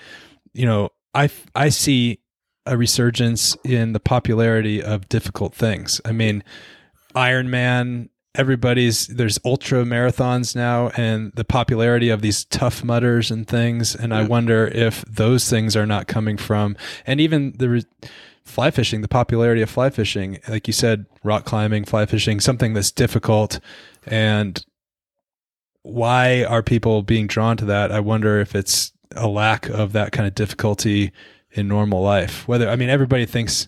you 0.53 0.65
know, 0.65 0.89
I, 1.13 1.29
I 1.53 1.69
see 1.69 2.19
a 2.65 2.77
resurgence 2.77 3.57
in 3.63 3.93
the 3.93 3.99
popularity 3.99 4.81
of 4.81 5.09
difficult 5.09 5.53
things. 5.53 5.99
I 6.05 6.13
mean, 6.13 6.43
Ironman, 7.15 8.09
everybody's 8.33 9.07
there's 9.07 9.39
ultra 9.45 9.83
marathons 9.83 10.55
now, 10.55 10.89
and 10.95 11.31
the 11.35 11.45
popularity 11.45 12.09
of 12.09 12.21
these 12.21 12.45
Tough 12.45 12.83
Mudders 12.83 13.29
and 13.29 13.47
things. 13.47 13.95
And 13.95 14.13
I 14.13 14.23
wonder 14.23 14.67
if 14.67 15.03
those 15.03 15.49
things 15.49 15.75
are 15.75 15.85
not 15.85 16.07
coming 16.07 16.37
from, 16.37 16.75
and 17.05 17.19
even 17.19 17.53
the 17.57 17.85
fly 18.45 18.71
fishing, 18.71 19.01
the 19.01 19.07
popularity 19.07 19.61
of 19.61 19.69
fly 19.69 19.89
fishing, 19.89 20.39
like 20.47 20.67
you 20.67 20.73
said, 20.73 21.05
rock 21.23 21.45
climbing, 21.45 21.83
fly 21.83 22.05
fishing, 22.05 22.39
something 22.39 22.73
that's 22.73 22.91
difficult. 22.91 23.59
And 24.05 24.63
why 25.81 26.43
are 26.43 26.63
people 26.63 27.01
being 27.01 27.27
drawn 27.27 27.57
to 27.57 27.65
that? 27.65 27.91
I 27.91 27.99
wonder 27.99 28.39
if 28.39 28.55
it's 28.55 28.91
a 29.15 29.27
lack 29.27 29.67
of 29.69 29.93
that 29.93 30.11
kind 30.11 30.27
of 30.27 30.35
difficulty 30.35 31.11
in 31.51 31.67
normal 31.67 32.01
life. 32.01 32.47
Whether, 32.47 32.69
I 32.69 32.75
mean, 32.75 32.89
everybody 32.89 33.25
thinks, 33.25 33.67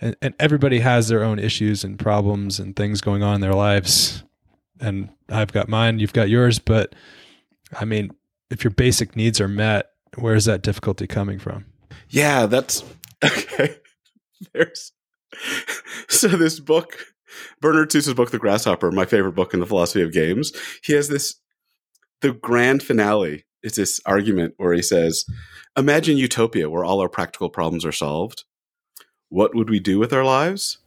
and, 0.00 0.16
and 0.22 0.34
everybody 0.38 0.80
has 0.80 1.08
their 1.08 1.22
own 1.22 1.38
issues 1.38 1.84
and 1.84 1.98
problems 1.98 2.58
and 2.58 2.74
things 2.74 3.00
going 3.00 3.22
on 3.22 3.36
in 3.36 3.40
their 3.40 3.54
lives. 3.54 4.22
And 4.80 5.10
I've 5.28 5.52
got 5.52 5.68
mine, 5.68 5.98
you've 5.98 6.12
got 6.12 6.28
yours. 6.28 6.58
But 6.58 6.94
I 7.78 7.84
mean, 7.84 8.10
if 8.50 8.64
your 8.64 8.70
basic 8.70 9.16
needs 9.16 9.40
are 9.40 9.48
met, 9.48 9.90
where's 10.16 10.44
that 10.46 10.62
difficulty 10.62 11.06
coming 11.06 11.38
from? 11.38 11.66
Yeah, 12.08 12.46
that's 12.46 12.84
okay. 13.24 13.76
There's 14.52 14.92
so 16.08 16.28
this 16.28 16.60
book, 16.60 17.06
Bernard 17.60 17.92
Suits's 17.92 18.14
book, 18.14 18.30
The 18.30 18.38
Grasshopper, 18.38 18.90
my 18.90 19.04
favorite 19.04 19.34
book 19.34 19.54
in 19.54 19.60
the 19.60 19.66
philosophy 19.66 20.02
of 20.02 20.12
games. 20.12 20.52
He 20.82 20.92
has 20.94 21.08
this 21.08 21.36
the 22.22 22.32
grand 22.32 22.82
finale 22.82 23.44
is 23.62 23.74
this 23.74 24.00
argument 24.06 24.54
where 24.56 24.72
he 24.72 24.82
says, 24.82 25.24
Imagine 25.76 26.16
utopia 26.16 26.70
where 26.70 26.84
all 26.84 27.00
our 27.00 27.08
practical 27.08 27.50
problems 27.50 27.84
are 27.84 27.92
solved. 27.92 28.44
What 29.28 29.54
would 29.54 29.68
we 29.68 29.80
do 29.80 29.98
with 29.98 30.12
our 30.12 30.24
lives? 30.24 30.78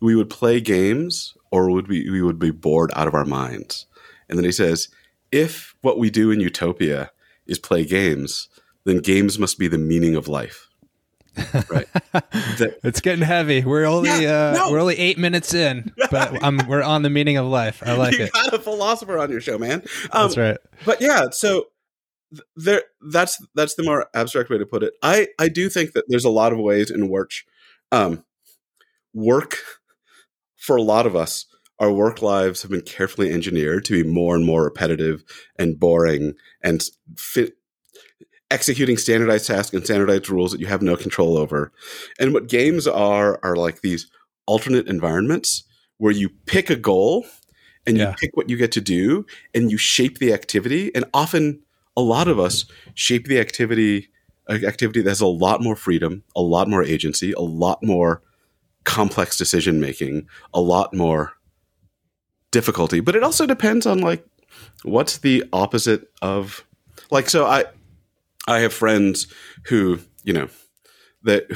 We 0.00 0.16
would 0.16 0.30
play 0.30 0.60
games 0.60 1.34
or 1.50 1.70
would 1.70 1.88
we, 1.88 2.08
we 2.08 2.22
would 2.22 2.38
be 2.38 2.50
bored 2.50 2.90
out 2.96 3.08
of 3.08 3.14
our 3.14 3.24
minds. 3.24 3.86
And 4.28 4.38
then 4.38 4.44
he 4.44 4.52
says, 4.52 4.88
if 5.30 5.74
what 5.82 5.98
we 5.98 6.08
do 6.08 6.30
in 6.30 6.40
utopia 6.40 7.10
is 7.46 7.58
play 7.58 7.84
games, 7.84 8.48
then 8.84 8.98
games 8.98 9.38
must 9.38 9.58
be 9.58 9.68
the 9.68 9.78
meaning 9.78 10.14
of 10.14 10.28
life. 10.28 10.63
Right. 11.68 11.86
That- 12.58 12.78
it's 12.84 13.00
getting 13.00 13.24
heavy. 13.24 13.64
We're 13.64 13.84
only 13.86 14.08
Yeah, 14.10 14.50
uh, 14.50 14.52
no. 14.56 14.70
we're 14.72 14.78
only 14.80 14.98
eight 14.98 15.18
minutes 15.18 15.52
in, 15.54 15.92
but 16.10 16.38
I'm 16.44 16.58
we're 16.68 16.82
on 16.82 17.02
the 17.02 17.10
meaning 17.10 17.36
of 17.36 17.46
life. 17.46 17.82
I 17.84 17.94
like 17.96 18.14
it. 18.14 18.18
you 18.18 18.24
it. 18.26 18.32
got 18.32 18.54
a 18.54 18.58
philosopher 18.58 19.18
on 19.18 19.30
your 19.30 19.40
show, 19.40 19.58
man. 19.58 19.82
Um, 20.12 20.28
That's 20.28 20.36
right. 20.36 20.56
but 20.84 21.00
yeah 21.00 21.26
so 21.30 21.66
th- 22.30 22.42
there 22.56 22.82
that's 23.10 23.44
that's 23.54 23.74
the 23.74 23.82
more 23.82 24.06
abstract 24.14 24.50
way 24.50 24.58
to 24.58 24.66
put 24.66 24.82
it 24.82 24.92
i 25.02 25.28
i 25.38 25.48
do 25.48 25.68
think 25.68 25.92
that 25.92 26.04
there's 26.08 26.24
a 26.24 26.30
lot 26.30 26.52
of 26.52 26.58
ways 26.58 26.90
in 26.90 27.08
which 27.08 27.44
um 27.92 28.24
work 29.12 29.56
for 30.56 30.76
a 30.76 30.82
lot 30.82 31.06
of 31.06 31.14
us 31.16 31.46
our 31.80 31.90
work 31.92 32.22
lives 32.22 32.62
have 32.62 32.70
been 32.70 32.80
carefully 32.82 33.32
engineered 33.32 33.84
to 33.84 34.02
be 34.02 34.08
more 34.08 34.34
and 34.36 34.44
more 34.44 34.62
repetitive 34.64 35.24
and 35.58 35.78
boring 35.80 36.34
and 36.62 36.82
fit 37.16 37.54
executing 38.54 38.96
standardized 38.96 39.46
tasks 39.46 39.74
and 39.74 39.84
standardized 39.84 40.30
rules 40.30 40.52
that 40.52 40.60
you 40.60 40.66
have 40.66 40.80
no 40.80 40.96
control 40.96 41.36
over. 41.36 41.72
And 42.18 42.32
what 42.32 42.48
games 42.48 42.86
are 42.86 43.40
are 43.42 43.56
like 43.56 43.80
these 43.80 44.10
alternate 44.46 44.86
environments 44.86 45.64
where 45.98 46.12
you 46.12 46.28
pick 46.46 46.70
a 46.70 46.76
goal 46.76 47.26
and 47.86 47.98
you 47.98 48.06
pick 48.18 48.30
what 48.34 48.48
you 48.48 48.56
get 48.56 48.72
to 48.72 48.80
do 48.80 49.26
and 49.54 49.70
you 49.70 49.76
shape 49.76 50.18
the 50.18 50.32
activity. 50.32 50.94
And 50.94 51.04
often 51.12 51.62
a 51.96 52.00
lot 52.00 52.28
of 52.28 52.38
us 52.38 52.64
shape 52.94 53.26
the 53.26 53.40
activity 53.40 54.08
activity 54.48 55.00
that 55.02 55.10
has 55.10 55.22
a 55.22 55.26
lot 55.26 55.62
more 55.62 55.74
freedom 55.74 56.22
a 56.36 56.42
lot 56.42 56.68
more 56.68 56.82
agency 56.82 57.32
a 57.32 57.40
lot 57.40 57.82
more 57.82 58.20
complex 58.84 59.38
decision 59.38 59.80
making 59.80 60.28
a 60.52 60.60
lot 60.60 60.92
more 60.92 61.32
difficulty. 62.50 63.00
But 63.00 63.16
it 63.16 63.22
also 63.22 63.46
depends 63.46 63.86
on 63.86 64.00
like 64.00 64.24
what's 64.82 65.18
the 65.18 65.44
opposite 65.52 66.10
of 66.22 66.64
like 67.10 67.28
so 67.28 67.46
i 67.46 67.64
i 68.48 68.60
have 68.60 68.72
friends 68.72 69.26
who 69.66 69.98
you 70.22 70.32
know 70.32 70.48
that 71.24 71.46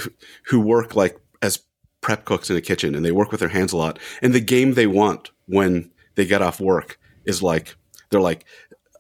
who 0.46 0.60
work 0.60 0.96
like 0.96 1.18
as 1.42 1.60
prep 2.00 2.24
cooks 2.24 2.50
in 2.50 2.56
a 2.56 2.60
kitchen 2.60 2.94
and 2.94 3.04
they 3.04 3.12
work 3.12 3.30
with 3.30 3.40
their 3.40 3.48
hands 3.48 3.72
a 3.72 3.76
lot. 3.76 3.98
And 4.22 4.32
the 4.32 4.40
game 4.40 4.74
they 4.74 4.86
want 4.86 5.30
when 5.46 5.90
they 6.16 6.26
get 6.26 6.42
off 6.42 6.60
work 6.60 6.98
is 7.24 7.42
like 7.42 7.76
they're 8.10 8.20
like 8.20 8.44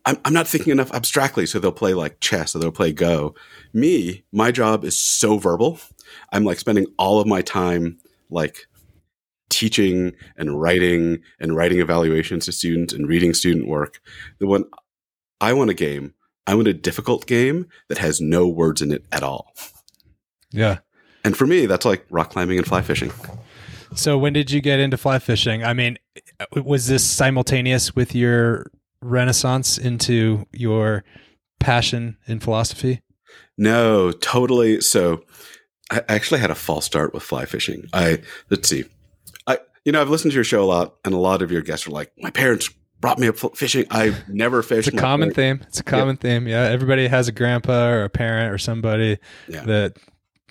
I'm, 0.04 0.18
I'm 0.24 0.32
not 0.32 0.48
thinking 0.48 0.70
enough 0.70 0.92
abstractly. 0.94 1.44
So 1.44 1.58
they'll 1.58 1.72
play 1.72 1.92
like 1.92 2.20
chess 2.20 2.54
or 2.54 2.60
they'll 2.60 2.72
play 2.72 2.92
go. 2.92 3.34
Me 3.72 4.24
my 4.32 4.50
job 4.50 4.84
is 4.84 4.98
so 4.98 5.38
verbal. 5.38 5.80
I'm 6.32 6.44
like 6.44 6.58
spending 6.58 6.86
all 6.98 7.20
of 7.20 7.26
my 7.26 7.42
time 7.42 7.98
like 8.30 8.66
teaching 9.48 10.12
and 10.36 10.60
writing 10.60 11.20
and 11.40 11.56
writing 11.56 11.80
evaluations 11.80 12.44
to 12.44 12.52
students 12.52 12.92
and 12.92 13.08
reading 13.08 13.34
student 13.34 13.66
work. 13.66 14.00
The 14.38 14.46
one 14.46 14.64
i 15.40 15.52
want 15.52 15.70
a 15.70 15.74
game 15.74 16.14
i 16.48 16.54
want 16.56 16.66
a 16.66 16.74
difficult 16.74 17.26
game 17.26 17.66
that 17.88 17.98
has 17.98 18.20
no 18.20 18.48
words 18.48 18.82
in 18.82 18.90
it 18.90 19.04
at 19.12 19.22
all 19.22 19.52
Yeah. 20.50 20.78
and 21.24 21.36
for 21.36 21.46
me 21.46 21.66
that's 21.66 21.84
like 21.84 22.04
rock 22.10 22.30
climbing 22.30 22.58
and 22.58 22.66
fly 22.66 22.82
fishing 22.82 23.12
So 23.94 24.18
when 24.18 24.32
did 24.34 24.50
you 24.50 24.60
get 24.60 24.80
into 24.80 24.98
fly 24.98 25.18
fishing? 25.18 25.64
I 25.64 25.72
mean, 25.72 25.96
was 26.54 26.88
this 26.88 27.02
simultaneous 27.08 27.96
with 27.96 28.14
your 28.14 28.66
renaissance 29.00 29.78
into 29.78 30.44
your 30.52 31.04
passion 31.58 32.18
in 32.26 32.38
philosophy? 32.38 33.00
No, 33.56 34.12
totally. 34.12 34.82
So 34.82 35.22
I 35.90 36.02
actually 36.06 36.40
had 36.40 36.50
a 36.50 36.54
false 36.54 36.84
start 36.84 37.14
with 37.14 37.22
fly 37.22 37.46
fishing. 37.46 37.86
I 37.94 38.20
let's 38.50 38.68
see. 38.68 38.84
I 39.46 39.58
you 39.86 39.92
know, 39.92 40.02
I've 40.02 40.10
listened 40.10 40.32
to 40.32 40.36
your 40.36 40.44
show 40.44 40.62
a 40.62 40.66
lot 40.66 40.96
and 41.02 41.14
a 41.14 41.18
lot 41.18 41.40
of 41.40 41.50
your 41.50 41.62
guests 41.62 41.86
are 41.86 41.90
like, 41.90 42.12
my 42.18 42.30
parents 42.30 42.68
brought 43.00 43.18
me 43.18 43.28
up 43.28 43.36
fishing. 43.56 43.86
I 43.90 44.14
never 44.28 44.62
fished. 44.62 44.88
It's 44.88 44.96
a 44.96 45.00
common 45.00 45.32
theme. 45.32 45.60
It's 45.68 45.80
a 45.80 45.84
common 45.84 46.16
theme. 46.16 46.48
Yeah, 46.48 46.62
everybody 46.62 47.06
has 47.08 47.28
a 47.28 47.32
grandpa 47.32 47.88
or 47.88 48.04
a 48.04 48.10
parent 48.10 48.52
or 48.52 48.58
somebody 48.58 49.18
Yeah. 49.48 49.64
that 49.64 49.96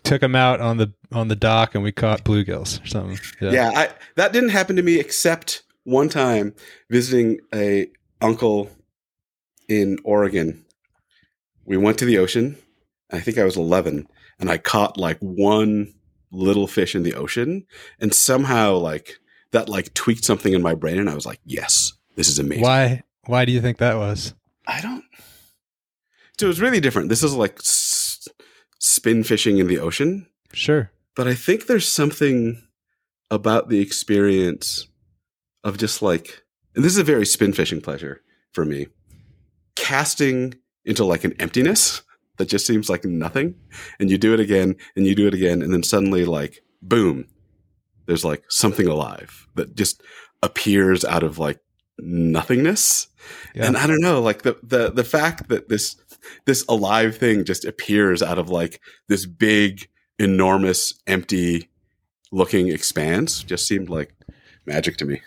took 0.03 0.21
them 0.21 0.35
out 0.35 0.61
on 0.61 0.77
the 0.77 0.93
on 1.11 1.27
the 1.27 1.35
dock 1.35 1.75
and 1.75 1.83
we 1.83 1.91
caught 1.91 2.23
bluegills 2.23 2.83
or 2.83 2.87
something. 2.87 3.19
Yeah. 3.41 3.51
Yeah, 3.51 3.71
I 3.75 3.89
that 4.15 4.33
didn't 4.33 4.49
happen 4.49 4.75
to 4.77 4.81
me 4.83 4.99
except 4.99 5.63
one 5.83 6.09
time 6.09 6.53
visiting 6.89 7.39
a 7.53 7.87
uncle 8.21 8.69
in 9.67 9.97
Oregon. 10.03 10.65
We 11.65 11.77
went 11.77 11.97
to 11.99 12.05
the 12.05 12.17
ocean. 12.17 12.57
I 13.11 13.19
think 13.19 13.37
I 13.37 13.43
was 13.43 13.57
11 13.57 14.07
and 14.39 14.49
I 14.49 14.57
caught 14.57 14.97
like 14.97 15.17
one 15.19 15.93
little 16.31 16.67
fish 16.67 16.93
in 16.95 17.03
the 17.03 17.13
ocean 17.15 17.65
and 17.99 18.13
somehow 18.13 18.75
like 18.75 19.17
that 19.51 19.69
like 19.69 19.93
tweaked 19.93 20.25
something 20.25 20.53
in 20.53 20.61
my 20.61 20.75
brain 20.75 20.97
and 20.99 21.09
I 21.09 21.15
was 21.15 21.25
like, 21.25 21.39
"Yes, 21.45 21.93
this 22.17 22.27
is 22.27 22.37
amazing." 22.39 22.63
Why 22.63 23.03
why 23.25 23.45
do 23.45 23.53
you 23.53 23.61
think 23.61 23.77
that 23.77 23.95
was? 23.95 24.33
I 24.67 24.81
don't 24.81 25.03
So 26.37 26.45
it 26.47 26.49
was 26.49 26.59
really 26.61 26.81
different. 26.81 27.07
This 27.09 27.23
is 27.23 27.33
like 27.33 27.57
s- 27.59 28.27
spin 28.79 29.23
fishing 29.23 29.57
in 29.59 29.67
the 29.67 29.79
ocean 29.79 30.27
Sure. 30.53 30.91
but 31.15 31.27
I 31.27 31.33
think 31.35 31.65
there's 31.67 31.87
something 31.87 32.61
about 33.31 33.69
the 33.69 33.79
experience 33.81 34.87
of 35.63 35.77
just 35.77 36.01
like, 36.01 36.43
and 36.75 36.83
this 36.85 36.91
is 36.93 36.97
a 36.99 37.03
very 37.03 37.25
spin 37.25 37.51
fishing 37.53 37.81
pleasure 37.81 38.21
for 38.53 38.63
me, 38.65 38.87
casting 39.75 40.55
into 40.85 41.03
like 41.03 41.23
an 41.23 41.33
emptiness 41.39 42.01
that 42.37 42.47
just 42.47 42.65
seems 42.67 42.89
like 42.89 43.03
nothing. 43.03 43.55
And 43.99 44.09
you 44.09 44.17
do 44.17 44.33
it 44.33 44.39
again 44.39 44.75
and 44.95 45.05
you 45.05 45.15
do 45.15 45.27
it 45.27 45.33
again. 45.33 45.61
And 45.61 45.73
then 45.73 45.83
suddenly, 45.83 46.23
like, 46.25 46.61
boom, 46.81 47.25
there's 48.05 48.23
like 48.23 48.43
something 48.49 48.87
alive 48.87 49.47
that 49.55 49.75
just 49.75 50.01
appears 50.43 51.03
out 51.03 51.23
of 51.23 51.39
like 51.39 51.59
nothingness. 51.99 53.07
Yeah. 53.55 53.65
And 53.65 53.77
I 53.77 53.87
don't 53.87 54.01
know, 54.01 54.21
like 54.21 54.43
the, 54.43 54.57
the, 54.63 54.91
the 54.91 55.03
fact 55.03 55.49
that 55.49 55.69
this, 55.69 55.95
this 56.45 56.65
alive 56.67 57.17
thing 57.17 57.45
just 57.45 57.65
appears 57.65 58.21
out 58.21 58.37
of 58.37 58.49
like 58.49 58.81
this 59.07 59.25
big, 59.25 59.87
enormous, 60.19 60.93
empty 61.07 61.69
looking 62.31 62.69
expanse 62.69 63.43
just 63.43 63.67
seemed 63.67 63.89
like 63.89 64.13
magic 64.65 64.97
to 64.97 65.05
me. 65.05 65.21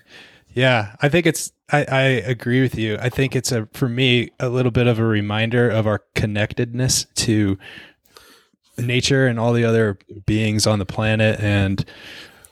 Yeah, 0.53 0.97
I 1.01 1.09
think 1.09 1.27
it's. 1.27 1.53
I, 1.73 1.85
I 1.85 2.03
agree 2.03 2.61
with 2.61 2.77
you. 2.77 2.99
I 3.01 3.09
think 3.09 3.37
it's 3.37 3.53
a 3.53 3.69
for 3.73 3.89
me 3.89 4.31
a 4.41 4.49
little 4.49 4.73
bit 4.73 4.89
of 4.89 4.99
a 4.99 5.05
reminder 5.05 5.71
of 5.71 5.87
our 5.87 6.03
connectedness 6.17 7.07
to 7.15 7.57
nature 8.77 9.27
and 9.29 9.39
all 9.39 9.53
the 9.53 9.65
other 9.65 9.99
beings 10.27 10.67
on 10.67 10.81
the 10.81 10.87
planet. 10.87 11.39
And 11.39 11.85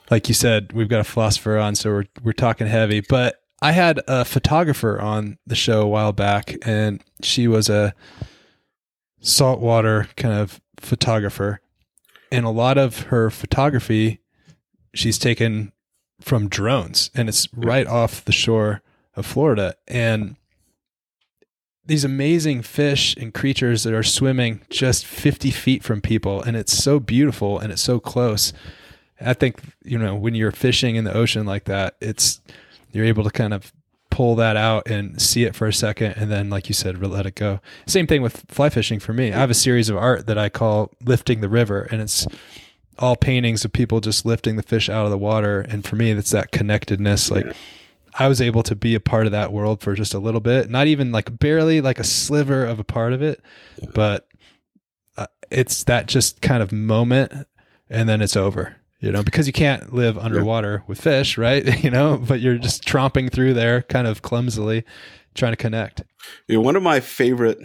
like 0.09 0.29
you 0.29 0.33
said, 0.33 0.71
we've 0.71 0.87
got 0.87 1.01
a 1.01 1.03
philosopher 1.03 1.57
on, 1.57 1.75
so 1.75 1.89
we're 1.89 2.05
we're 2.23 2.31
talking 2.31 2.67
heavy. 2.67 3.01
But 3.01 3.38
I 3.61 3.73
had 3.73 3.99
a 4.07 4.23
photographer 4.23 4.99
on 5.01 5.37
the 5.45 5.55
show 5.55 5.81
a 5.81 5.87
while 5.87 6.13
back, 6.13 6.55
and 6.61 7.03
she 7.21 7.47
was 7.47 7.69
a 7.69 7.93
saltwater 9.19 10.07
kind 10.15 10.33
of 10.33 10.61
photographer, 10.77 11.59
and 12.31 12.45
a 12.45 12.49
lot 12.49 12.77
of 12.77 13.03
her 13.07 13.29
photography, 13.29 14.21
she's 14.93 15.17
taken 15.17 15.73
from 16.21 16.49
drones 16.49 17.09
and 17.15 17.29
it's 17.29 17.47
right 17.53 17.87
off 17.87 18.25
the 18.25 18.31
shore 18.31 18.81
of 19.15 19.25
Florida. 19.25 19.75
And 19.87 20.35
these 21.85 22.03
amazing 22.03 22.61
fish 22.61 23.15
and 23.17 23.33
creatures 23.33 23.83
that 23.83 23.93
are 23.93 24.03
swimming 24.03 24.61
just 24.69 25.05
50 25.05 25.49
feet 25.51 25.83
from 25.83 26.01
people 26.01 26.41
and 26.41 26.55
it's 26.55 26.77
so 26.77 26.99
beautiful 26.99 27.57
and 27.57 27.71
it's 27.71 27.81
so 27.81 27.99
close. 27.99 28.53
I 29.19 29.33
think 29.33 29.59
you 29.83 29.97
know 29.97 30.15
when 30.15 30.35
you're 30.35 30.51
fishing 30.51 30.95
in 30.95 31.03
the 31.03 31.13
ocean 31.13 31.45
like 31.45 31.65
that 31.65 31.95
it's 31.99 32.41
you're 32.91 33.05
able 33.05 33.23
to 33.23 33.29
kind 33.29 33.53
of 33.53 33.71
pull 34.09 34.35
that 34.35 34.57
out 34.57 34.87
and 34.87 35.21
see 35.21 35.43
it 35.43 35.55
for 35.55 35.67
a 35.67 35.73
second 35.73 36.13
and 36.17 36.31
then 36.31 36.49
like 36.49 36.67
you 36.67 36.73
said 36.73 37.01
let 37.01 37.25
it 37.25 37.35
go. 37.35 37.59
Same 37.85 38.07
thing 38.07 38.21
with 38.21 38.43
fly 38.49 38.69
fishing 38.69 38.99
for 38.99 39.13
me. 39.13 39.31
I 39.31 39.37
have 39.37 39.49
a 39.49 39.55
series 39.55 39.89
of 39.89 39.97
art 39.97 40.27
that 40.27 40.37
i 40.37 40.49
call 40.49 40.91
lifting 41.03 41.41
the 41.41 41.49
river 41.49 41.83
and 41.91 42.01
it's 42.01 42.27
all 42.97 43.15
paintings 43.15 43.63
of 43.63 43.71
people 43.71 44.01
just 44.01 44.25
lifting 44.25 44.57
the 44.57 44.63
fish 44.63 44.89
out 44.89 45.05
of 45.05 45.11
the 45.11 45.17
water. 45.17 45.61
And 45.61 45.85
for 45.85 45.95
me 45.95 46.11
it's 46.11 46.31
that 46.31 46.51
connectedness. 46.51 47.31
Like 47.31 47.55
i 48.17 48.27
was 48.27 48.41
able 48.41 48.63
to 48.63 48.75
be 48.75 48.95
a 48.95 48.99
part 48.99 49.25
of 49.25 49.31
that 49.31 49.53
world 49.53 49.81
for 49.81 49.93
just 49.93 50.13
a 50.13 50.19
little 50.19 50.41
bit 50.41 50.69
not 50.69 50.87
even 50.87 51.11
like 51.11 51.37
barely 51.39 51.79
like 51.79 51.99
a 51.99 52.03
sliver 52.03 52.65
of 52.65 52.79
a 52.79 52.83
part 52.83 53.13
of 53.13 53.21
it 53.21 53.39
but 53.93 54.27
uh, 55.15 55.27
it's 55.51 55.83
that 55.83 56.07
just 56.07 56.41
kind 56.41 56.63
of 56.63 56.71
moment 56.71 57.31
and 57.87 58.09
then 58.09 58.19
it's 58.19 58.35
over 58.35 58.75
you 58.99 59.11
know 59.11 59.23
because 59.23 59.47
you 59.47 59.53
can't 59.53 59.93
live 59.93 60.17
underwater 60.17 60.83
with 60.87 60.99
fish 60.99 61.37
right 61.37 61.83
you 61.83 61.89
know 61.89 62.17
but 62.17 62.39
you're 62.39 62.57
just 62.57 62.83
tromping 62.83 63.31
through 63.31 63.53
there 63.53 63.83
kind 63.83 64.07
of 64.07 64.21
clumsily 64.21 64.83
trying 65.35 65.51
to 65.51 65.57
connect 65.57 66.01
You 66.47 66.57
know, 66.57 66.61
one 66.61 66.75
of 66.75 66.83
my 66.83 66.99
favorite 66.99 67.59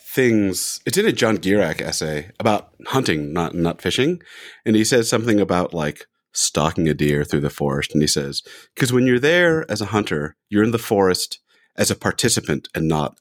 things, 0.00 0.80
it's 0.86 0.98
in 0.98 1.06
a 1.06 1.12
John 1.12 1.38
Gierach 1.38 1.80
essay 1.80 2.30
about 2.38 2.70
hunting, 2.86 3.32
not 3.32 3.54
not 3.54 3.80
fishing. 3.80 4.20
And 4.64 4.76
he 4.76 4.84
says 4.84 5.08
something 5.08 5.40
about 5.40 5.74
like 5.74 6.06
stalking 6.32 6.88
a 6.88 6.94
deer 6.94 7.24
through 7.24 7.40
the 7.40 7.50
forest. 7.50 7.92
And 7.92 8.02
he 8.02 8.08
says, 8.08 8.42
because 8.74 8.92
when 8.92 9.06
you're 9.06 9.18
there 9.18 9.70
as 9.70 9.80
a 9.80 9.86
hunter, 9.86 10.36
you're 10.48 10.64
in 10.64 10.70
the 10.70 10.78
forest 10.78 11.40
as 11.76 11.90
a 11.90 11.96
participant 11.96 12.68
and 12.74 12.88
not 12.88 13.18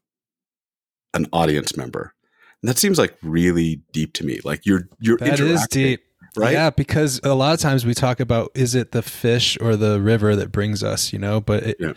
an 1.14 1.28
audience 1.34 1.76
member. 1.76 2.14
And 2.62 2.70
that 2.70 2.78
seems 2.78 2.98
like 2.98 3.16
really 3.22 3.82
deep 3.92 4.14
to 4.14 4.26
me. 4.26 4.40
Like 4.44 4.66
you're 4.66 4.88
you're 5.00 5.18
That 5.18 5.40
is 5.40 5.50
interacting, 5.50 5.84
deep 5.84 6.02
right? 6.38 6.54
Yeah, 6.54 6.70
because 6.70 7.20
a 7.24 7.34
lot 7.34 7.54
of 7.54 7.60
times 7.60 7.86
we 7.86 7.94
talk 7.94 8.20
about 8.20 8.52
is 8.56 8.76
it 8.76 8.92
the 8.92 9.02
fish 9.02 9.58
or 9.62 9.76
the 9.76 10.02
river 10.02 10.36
that 10.36 10.52
brings 10.52 10.84
us, 10.84 11.12
you 11.14 11.20
know? 11.20 11.42
But 11.42 11.64
it, 11.64 11.78
Yeah. 11.80 11.94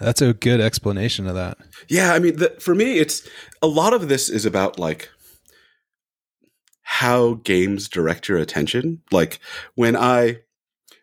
that's 0.00 0.20
a 0.22 0.32
good 0.34 0.60
explanation 0.60 1.26
of 1.26 1.34
that. 1.34 1.58
Yeah, 1.88 2.12
I 2.12 2.18
mean, 2.18 2.36
the, 2.36 2.50
for 2.60 2.74
me, 2.74 2.98
it's 2.98 3.26
a 3.62 3.66
lot 3.66 3.92
of 3.92 4.08
this 4.08 4.28
is 4.28 4.44
about 4.44 4.78
like 4.78 5.10
how 6.82 7.34
games 7.44 7.88
direct 7.88 8.28
your 8.28 8.38
attention. 8.38 9.00
Like 9.10 9.40
when 9.74 9.96
I 9.96 10.38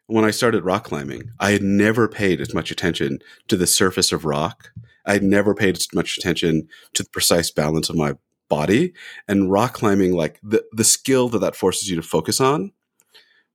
when 0.08 0.26
I 0.26 0.32
started 0.32 0.66
rock 0.66 0.84
climbing, 0.84 1.32
I 1.40 1.52
had 1.52 1.64
never 1.64 2.08
paid 2.08 2.42
as 2.42 2.54
much 2.54 2.70
attention 2.70 3.20
to 3.48 3.56
the 3.56 3.68
surface 3.68 4.12
of 4.12 4.26
rock. 4.26 4.72
I 5.06 5.14
had 5.14 5.24
never 5.24 5.56
paid 5.56 5.78
as 5.78 5.88
much 5.94 6.18
attention 6.18 6.68
to 6.94 7.04
the 7.04 7.10
precise 7.10 7.50
balance 7.50 7.90
of 7.90 7.96
my 7.96 8.16
body. 8.50 8.94
And 9.28 9.50
rock 9.50 9.74
climbing, 9.74 10.12
like 10.14 10.40
the 10.44 10.64
the 10.74 10.84
skill 10.84 11.30
that 11.30 11.40
that 11.40 11.56
forces 11.56 11.90
you 11.90 11.96
to 11.96 12.02
focus 12.02 12.40
on, 12.42 12.72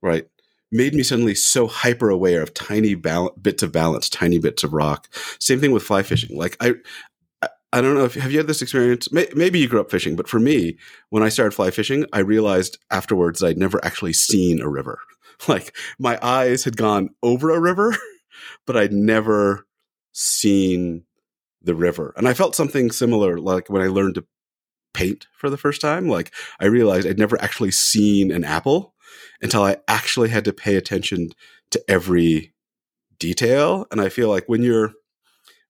right, 0.02 0.26
made 0.72 0.94
me 0.94 1.02
suddenly 1.02 1.34
so 1.34 1.66
hyper 1.66 2.10
aware 2.10 2.42
of 2.42 2.54
tiny 2.54 2.94
bal- 2.94 3.34
bits 3.40 3.62
of 3.62 3.72
balance, 3.72 4.08
tiny 4.08 4.38
bits 4.38 4.64
of 4.64 4.72
rock. 4.72 5.08
Same 5.38 5.60
thing 5.60 5.72
with 5.72 5.82
fly 5.82 6.00
mm-hmm. 6.00 6.08
fishing. 6.08 6.36
Like 6.36 6.56
I, 6.60 6.74
I 7.72 7.80
don't 7.80 7.94
know 7.94 8.04
if 8.04 8.14
have 8.14 8.32
you 8.32 8.38
had 8.38 8.46
this 8.46 8.62
experience. 8.62 9.10
Maybe 9.12 9.58
you 9.58 9.68
grew 9.68 9.80
up 9.80 9.90
fishing, 9.90 10.16
but 10.16 10.28
for 10.28 10.40
me, 10.40 10.78
when 11.10 11.22
I 11.22 11.28
started 11.28 11.52
fly 11.52 11.70
fishing, 11.70 12.06
I 12.12 12.20
realized 12.20 12.78
afterwards 12.90 13.40
that 13.40 13.48
I'd 13.48 13.58
never 13.58 13.84
actually 13.84 14.12
seen 14.12 14.60
a 14.60 14.68
river. 14.68 14.98
Like 15.48 15.76
my 15.98 16.18
eyes 16.22 16.64
had 16.64 16.78
gone 16.78 17.10
over 17.22 17.50
a 17.50 17.60
river, 17.60 17.94
but 18.66 18.74
I'd 18.74 18.94
never 18.94 19.66
seen 20.12 21.04
the 21.60 21.74
river. 21.74 22.14
And 22.16 22.26
I 22.26 22.32
felt 22.32 22.54
something 22.54 22.90
similar, 22.90 23.38
like 23.38 23.68
when 23.68 23.82
I 23.82 23.88
learned 23.88 24.14
to 24.14 24.24
paint 24.96 25.26
for 25.34 25.50
the 25.50 25.58
first 25.58 25.80
time. 25.80 26.08
Like 26.08 26.32
I 26.58 26.66
realized 26.66 27.06
I'd 27.06 27.18
never 27.18 27.40
actually 27.40 27.70
seen 27.70 28.32
an 28.32 28.44
apple 28.44 28.94
until 29.40 29.62
I 29.62 29.76
actually 29.88 30.28
had 30.28 30.44
to 30.44 30.52
pay 30.52 30.76
attention 30.76 31.30
to 31.70 31.82
every 31.88 32.52
detail. 33.18 33.86
And 33.90 34.00
I 34.00 34.08
feel 34.08 34.28
like 34.28 34.44
when 34.48 34.62
you're 34.62 34.92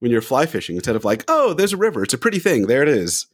when 0.00 0.10
you're 0.10 0.20
fly 0.20 0.46
fishing, 0.46 0.76
instead 0.76 0.96
of 0.96 1.04
like, 1.04 1.24
oh, 1.26 1.54
there's 1.54 1.72
a 1.72 1.76
river, 1.76 2.02
it's 2.02 2.14
a 2.14 2.18
pretty 2.18 2.38
thing, 2.38 2.66
there 2.66 2.82
it 2.82 2.88
is. 2.88 3.26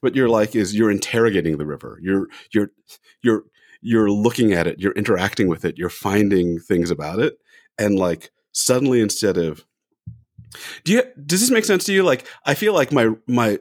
What 0.00 0.14
you're 0.14 0.28
like 0.28 0.54
is 0.54 0.74
you're 0.74 0.90
interrogating 0.90 1.58
the 1.58 1.66
river. 1.66 1.98
You're 2.02 2.28
you're 2.52 2.70
you're 3.22 3.44
you're 3.80 4.10
looking 4.10 4.52
at 4.52 4.66
it, 4.66 4.78
you're 4.78 4.92
interacting 4.92 5.48
with 5.48 5.64
it, 5.64 5.78
you're 5.78 5.90
finding 5.90 6.58
things 6.58 6.90
about 6.90 7.18
it. 7.18 7.38
And 7.78 7.98
like 7.98 8.30
suddenly 8.52 9.00
instead 9.00 9.36
of 9.36 9.64
do 10.84 10.92
you 10.92 11.02
does 11.24 11.40
this 11.40 11.50
make 11.50 11.64
sense 11.64 11.84
to 11.84 11.92
you? 11.92 12.02
Like 12.02 12.26
I 12.44 12.54
feel 12.54 12.74
like 12.74 12.92
my 12.92 13.10
my 13.26 13.58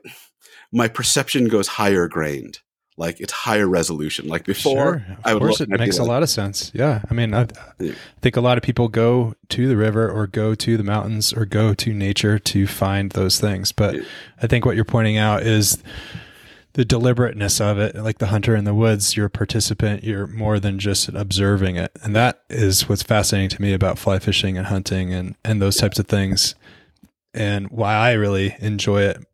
my 0.71 0.87
perception 0.87 1.47
goes 1.47 1.67
higher 1.67 2.07
grained 2.07 2.59
like 2.97 3.19
it's 3.19 3.33
higher 3.33 3.67
resolution. 3.67 4.27
Like 4.27 4.45
before, 4.45 5.05
sure. 5.05 5.17
of 5.25 5.39
course, 5.39 5.61
it 5.61 5.69
makes 5.69 5.99
like, 5.99 6.07
a 6.07 6.09
lot 6.09 6.23
of 6.23 6.29
sense. 6.29 6.71
Yeah, 6.73 7.01
I 7.09 7.13
mean, 7.13 7.33
I, 7.33 7.47
I, 7.79 7.93
think 8.21 8.37
a 8.37 8.41
lot 8.41 8.57
of 8.57 8.63
people 8.63 8.87
go 8.87 9.35
to 9.49 9.67
the 9.67 9.77
river 9.77 10.09
or 10.09 10.27
go 10.27 10.55
to 10.55 10.77
the 10.77 10.83
mountains 10.83 11.33
or 11.33 11.45
go 11.45 11.73
to 11.73 11.93
nature 11.93 12.39
to 12.39 12.67
find 12.67 13.11
those 13.11 13.39
things. 13.39 13.71
But. 13.71 13.97
I 14.41 14.47
think 14.47 14.65
what 14.65 14.75
you're 14.75 14.85
pointing 14.85 15.17
out 15.17 15.43
is 15.43 15.81
the 16.73 16.85
deliberateness 16.85 17.61
of 17.61 17.79
it. 17.79 17.95
Like 17.95 18.17
the 18.17 18.27
hunter 18.27 18.55
in 18.55 18.65
the 18.65 18.73
woods, 18.73 19.15
you're 19.15 19.27
a 19.27 19.29
participant. 19.29 20.03
You're 20.03 20.27
more 20.27 20.59
than 20.59 20.77
just 20.77 21.07
observing 21.09 21.77
it, 21.77 21.91
and 22.03 22.15
that 22.15 22.41
is 22.49 22.87
what's 22.87 23.01
fascinating 23.01 23.49
to 23.49 23.61
me 23.61 23.73
about 23.73 23.97
fly 23.97 24.19
fishing 24.19 24.57
and 24.57 24.67
hunting 24.67 25.13
and 25.13 25.35
and 25.43 25.61
those 25.61 25.77
types 25.77 25.99
of 25.99 26.07
things, 26.07 26.53
and 27.33 27.69
why 27.69 27.95
I 27.95 28.11
really 28.11 28.55
enjoy 28.59 29.03
it 29.03 29.25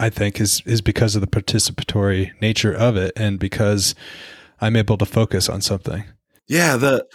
I 0.00 0.08
think 0.08 0.40
is 0.40 0.62
is 0.64 0.80
because 0.80 1.14
of 1.14 1.20
the 1.20 1.26
participatory 1.26 2.32
nature 2.40 2.74
of 2.74 2.96
it 2.96 3.12
and 3.16 3.38
because 3.38 3.94
I'm 4.60 4.74
able 4.74 4.96
to 4.96 5.06
focus 5.06 5.48
on 5.48 5.60
something. 5.60 6.04
Yeah, 6.48 6.76
the 6.76 7.06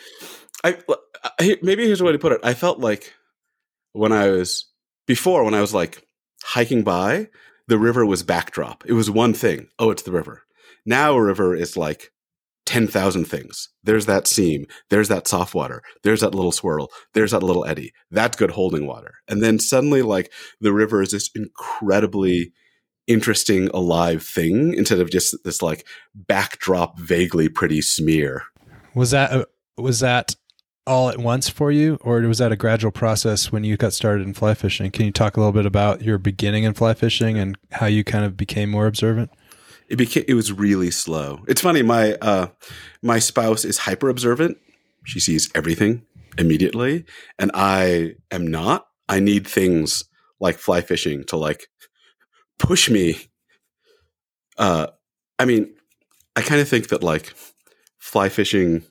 I, 0.63 0.77
I 1.39 1.57
maybe 1.61 1.85
here's 1.85 1.99
a 1.99 2.05
way 2.05 2.11
to 2.11 2.19
put 2.19 2.31
it. 2.31 2.41
I 2.43 2.53
felt 2.53 2.79
like 2.79 3.13
when 3.93 4.11
I 4.11 4.29
was 4.29 4.65
before 5.07 5.43
when 5.43 5.55
I 5.55 5.61
was 5.61 5.73
like 5.73 6.07
hiking 6.43 6.83
by, 6.83 7.27
the 7.67 7.79
river 7.79 8.05
was 8.05 8.21
backdrop. 8.21 8.83
It 8.85 8.93
was 8.93 9.09
one 9.09 9.33
thing. 9.33 9.67
Oh, 9.79 9.89
it's 9.89 10.03
the 10.03 10.11
river. 10.11 10.43
Now 10.85 11.13
a 11.13 11.21
river 11.21 11.55
is 11.55 11.75
like 11.75 12.11
10,000 12.67 13.25
things. 13.25 13.69
There's 13.83 14.05
that 14.05 14.27
seam. 14.27 14.65
There's 14.89 15.07
that 15.07 15.27
soft 15.27 15.55
water. 15.55 15.81
There's 16.03 16.21
that 16.21 16.35
little 16.35 16.51
swirl. 16.51 16.89
There's 17.13 17.31
that 17.31 17.43
little 17.43 17.65
eddy. 17.65 17.91
That's 18.11 18.37
good 18.37 18.51
holding 18.51 18.85
water. 18.85 19.15
And 19.27 19.41
then 19.41 19.59
suddenly 19.59 20.03
like 20.03 20.31
the 20.61 20.73
river 20.73 21.01
is 21.01 21.11
this 21.11 21.29
incredibly 21.35 22.53
interesting 23.07 23.67
alive 23.73 24.23
thing 24.23 24.73
instead 24.73 24.99
of 24.99 25.09
just 25.09 25.35
this 25.43 25.61
like 25.61 25.85
backdrop 26.13 26.99
vaguely 26.99 27.49
pretty 27.49 27.81
smear. 27.81 28.43
Was 28.93 29.11
that 29.11 29.31
a, 29.31 29.47
was 29.77 29.99
that 29.99 30.35
all 30.87 31.09
at 31.09 31.17
once 31.17 31.49
for 31.49 31.71
you 31.71 31.97
or 32.01 32.19
was 32.21 32.37
that 32.37 32.51
a 32.51 32.55
gradual 32.55 32.91
process 32.91 33.51
when 33.51 33.63
you 33.63 33.75
got 33.75 33.93
started 33.93 34.25
in 34.25 34.33
fly 34.33 34.53
fishing? 34.53 34.91
Can 34.91 35.05
you 35.05 35.11
talk 35.11 35.35
a 35.35 35.39
little 35.39 35.53
bit 35.53 35.65
about 35.65 36.01
your 36.01 36.17
beginning 36.17 36.63
in 36.63 36.73
fly 36.73 36.93
fishing 36.93 37.37
and 37.37 37.57
how 37.71 37.87
you 37.87 38.03
kind 38.03 38.25
of 38.25 38.37
became 38.37 38.69
more 38.69 38.87
observant? 38.87 39.31
It 39.87 39.97
became 39.97 40.23
it 40.27 40.33
was 40.33 40.51
really 40.51 40.91
slow. 40.91 41.43
It's 41.47 41.61
funny 41.61 41.81
my 41.81 42.13
uh 42.21 42.47
my 43.01 43.19
spouse 43.19 43.65
is 43.65 43.79
hyper 43.79 44.09
observant. 44.09 44.57
She 45.05 45.19
sees 45.19 45.49
everything 45.53 46.03
immediately 46.37 47.05
and 47.39 47.49
i 47.53 48.15
am 48.31 48.47
not. 48.47 48.87
I 49.07 49.19
need 49.19 49.47
things 49.47 50.03
like 50.39 50.57
fly 50.57 50.81
fishing 50.81 51.23
to 51.25 51.37
like 51.37 51.67
push 52.59 52.89
me. 52.89 53.17
Uh, 54.57 54.87
I 55.39 55.45
mean, 55.45 55.73
I 56.35 56.41
kind 56.41 56.61
of 56.61 56.69
think 56.69 56.89
that 56.89 57.03
like 57.03 57.33
fly 57.97 58.29
fishing, 58.29 58.83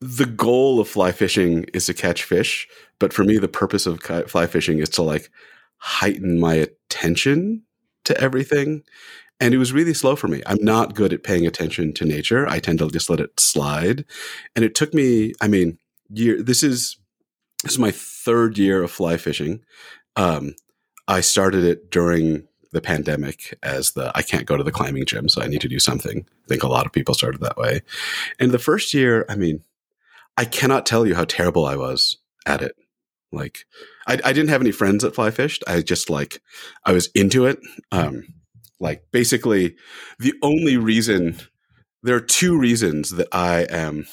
the 0.00 0.26
goal 0.26 0.80
of 0.80 0.88
fly 0.88 1.12
fishing 1.12 1.64
is 1.74 1.86
to 1.86 1.94
catch 1.94 2.24
fish, 2.24 2.66
but 2.98 3.12
for 3.12 3.24
me, 3.24 3.38
the 3.38 3.48
purpose 3.48 3.86
of 3.86 4.00
fly 4.28 4.46
fishing 4.46 4.78
is 4.78 4.88
to 4.90 5.02
like 5.02 5.30
heighten 5.78 6.38
my 6.38 6.54
attention 6.54 7.62
to 8.04 8.18
everything. 8.20 8.82
And 9.40 9.54
it 9.54 9.58
was 9.58 9.72
really 9.72 9.94
slow 9.94 10.16
for 10.16 10.28
me. 10.28 10.42
I'm 10.46 10.62
not 10.62 10.94
good 10.94 11.14
at 11.14 11.22
paying 11.22 11.46
attention 11.46 11.94
to 11.94 12.04
nature. 12.04 12.46
I 12.46 12.58
tend 12.58 12.78
to 12.80 12.90
just 12.90 13.08
let 13.08 13.20
it 13.20 13.40
slide. 13.40 14.04
And 14.54 14.64
it 14.64 14.74
took 14.74 14.92
me, 14.92 15.32
I 15.40 15.48
mean, 15.48 15.78
year, 16.10 16.42
this 16.42 16.62
is 16.62 16.98
this 17.62 17.72
is 17.72 17.78
my 17.78 17.90
third 17.90 18.58
year 18.58 18.82
of 18.82 18.90
fly 18.90 19.16
fishing. 19.16 19.60
Um, 20.16 20.54
I 21.08 21.20
started 21.20 21.64
it 21.64 21.90
during 21.90 22.46
the 22.72 22.80
pandemic 22.80 23.58
as 23.62 23.92
the 23.92 24.12
I 24.14 24.22
can't 24.22 24.46
go 24.46 24.56
to 24.56 24.62
the 24.62 24.72
climbing 24.72 25.04
gym, 25.04 25.28
so 25.28 25.42
I 25.42 25.48
need 25.48 25.60
to 25.62 25.68
do 25.68 25.78
something. 25.78 26.24
I 26.44 26.48
think 26.48 26.62
a 26.62 26.68
lot 26.68 26.86
of 26.86 26.92
people 26.92 27.14
started 27.14 27.40
that 27.40 27.56
way. 27.56 27.82
And 28.38 28.52
the 28.52 28.58
first 28.58 28.94
year, 28.94 29.26
I 29.28 29.36
mean, 29.36 29.62
I 30.36 30.44
cannot 30.44 30.86
tell 30.86 31.06
you 31.06 31.14
how 31.14 31.24
terrible 31.24 31.66
I 31.66 31.76
was 31.76 32.16
at 32.46 32.62
it. 32.62 32.76
Like, 33.32 33.64
I, 34.06 34.14
I 34.24 34.32
didn't 34.32 34.48
have 34.48 34.60
any 34.60 34.72
friends 34.72 35.02
that 35.02 35.14
fly 35.14 35.30
fished. 35.30 35.62
I 35.66 35.82
just 35.82 36.10
like, 36.10 36.40
I 36.84 36.92
was 36.92 37.08
into 37.14 37.46
it. 37.46 37.60
Um, 37.92 38.34
like, 38.80 39.04
basically, 39.12 39.76
the 40.18 40.34
only 40.42 40.76
reason 40.76 41.38
there 42.02 42.16
are 42.16 42.20
two 42.20 42.58
reasons 42.58 43.10
that 43.10 43.28
I 43.32 43.66
am 43.70 44.06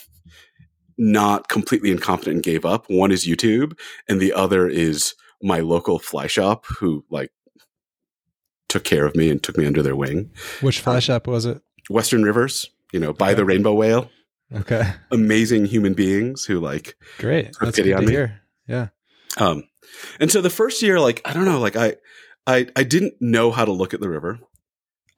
not 0.97 1.47
completely 1.47 1.91
incompetent 1.91 2.35
and 2.35 2.43
gave 2.43 2.65
up. 2.65 2.89
One 2.89 3.11
is 3.11 3.27
YouTube, 3.27 3.77
and 4.07 4.19
the 4.19 4.33
other 4.33 4.67
is 4.67 5.13
my 5.41 5.59
local 5.59 5.99
fly 5.99 6.27
shop 6.27 6.65
who 6.79 7.05
like 7.09 7.31
took 8.69 8.83
care 8.83 9.05
of 9.05 9.15
me 9.15 9.29
and 9.29 9.41
took 9.41 9.57
me 9.57 9.65
under 9.65 9.81
their 9.81 9.95
wing. 9.95 10.31
Which 10.61 10.79
fly 10.79 10.95
um, 10.95 11.01
shop 11.01 11.27
was 11.27 11.45
it? 11.45 11.61
Western 11.89 12.23
Rivers, 12.23 12.69
you 12.91 12.99
know, 12.99 13.13
by 13.13 13.27
okay. 13.27 13.35
the 13.35 13.45
rainbow 13.45 13.73
whale. 13.73 14.09
Okay. 14.53 14.93
Amazing 15.11 15.65
human 15.65 15.93
beings 15.93 16.45
who 16.45 16.59
like 16.59 16.95
great. 17.17 17.55
That's 17.59 17.75
good 17.77 17.83
to 17.83 18.01
me. 18.01 18.11
hear. 18.11 18.41
Yeah. 18.67 18.87
Um, 19.37 19.63
and 20.19 20.31
so 20.31 20.41
the 20.41 20.49
first 20.49 20.81
year, 20.81 20.99
like 20.99 21.21
I 21.25 21.33
don't 21.33 21.45
know, 21.45 21.59
like 21.59 21.75
I, 21.75 21.95
I, 22.45 22.67
I 22.75 22.83
didn't 22.83 23.15
know 23.19 23.51
how 23.51 23.65
to 23.65 23.71
look 23.71 23.93
at 23.93 23.99
the 23.99 24.09
river, 24.09 24.39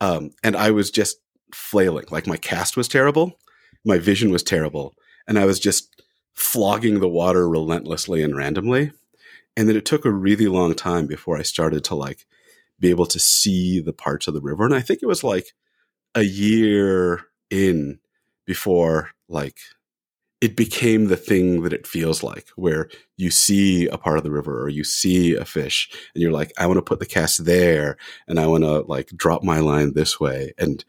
um, 0.02 0.32
and 0.44 0.56
I 0.56 0.72
was 0.72 0.90
just 0.90 1.18
flailing. 1.54 2.06
Like 2.10 2.28
my 2.28 2.38
cast 2.38 2.76
was 2.76 2.88
terrible, 2.88 3.40
my 3.86 4.00
vision 4.00 4.32
was 4.32 4.44
terrible, 4.44 4.96
and 5.30 5.40
I 5.40 5.46
was 5.46 5.60
just 5.60 6.02
flogging 6.34 7.00
the 7.00 7.08
water 7.08 7.48
relentlessly 7.48 8.24
and 8.24 8.36
randomly. 8.36 8.92
And 9.56 9.70
then 9.70 9.76
it 9.76 9.86
took 9.86 10.04
a 10.04 10.12
really 10.12 10.48
long 10.48 10.74
time 10.74 11.06
before 11.06 11.38
I 11.38 11.44
started 11.44 11.84
to 11.86 11.96
like 11.96 12.26
be 12.80 12.90
able 12.90 13.06
to 13.06 13.20
see 13.20 13.80
the 13.80 13.94
parts 13.94 14.28
of 14.28 14.34
the 14.34 14.42
river. 14.42 14.66
And 14.66 14.74
I 14.74 14.82
think 14.82 15.04
it 15.04 15.06
was 15.08 15.24
like 15.24 15.54
a 16.16 16.24
year 16.24 17.28
in 17.52 18.00
before 18.46 19.12
like 19.28 19.60
it 20.42 20.56
became 20.56 21.06
the 21.06 21.18
thing 21.18 21.62
that 21.62 21.74
it 21.74 21.86
feels 21.86 22.24
like 22.24 22.48
where 22.56 22.90
you 23.18 23.30
see 23.30 23.86
a 23.88 23.98
part 23.98 24.18
of 24.18 24.24
the 24.24 24.32
river 24.32 24.64
or 24.64 24.70
you 24.70 24.84
see 24.84 25.36
a 25.36 25.46
fish 25.46 25.90
and 26.14 26.22
you're 26.22 26.32
like 26.32 26.52
i 26.58 26.66
want 26.66 26.78
to 26.78 26.82
put 26.82 27.00
the 27.00 27.06
cast 27.06 27.46
there 27.46 27.98
and 28.28 28.40
i 28.40 28.48
want 28.48 28.64
to 28.64 28.80
like 28.82 29.10
drop 29.10 29.44
my 29.44 29.60
line 29.60 29.94
this 29.94 30.20
way 30.20 30.54
and 30.58 30.86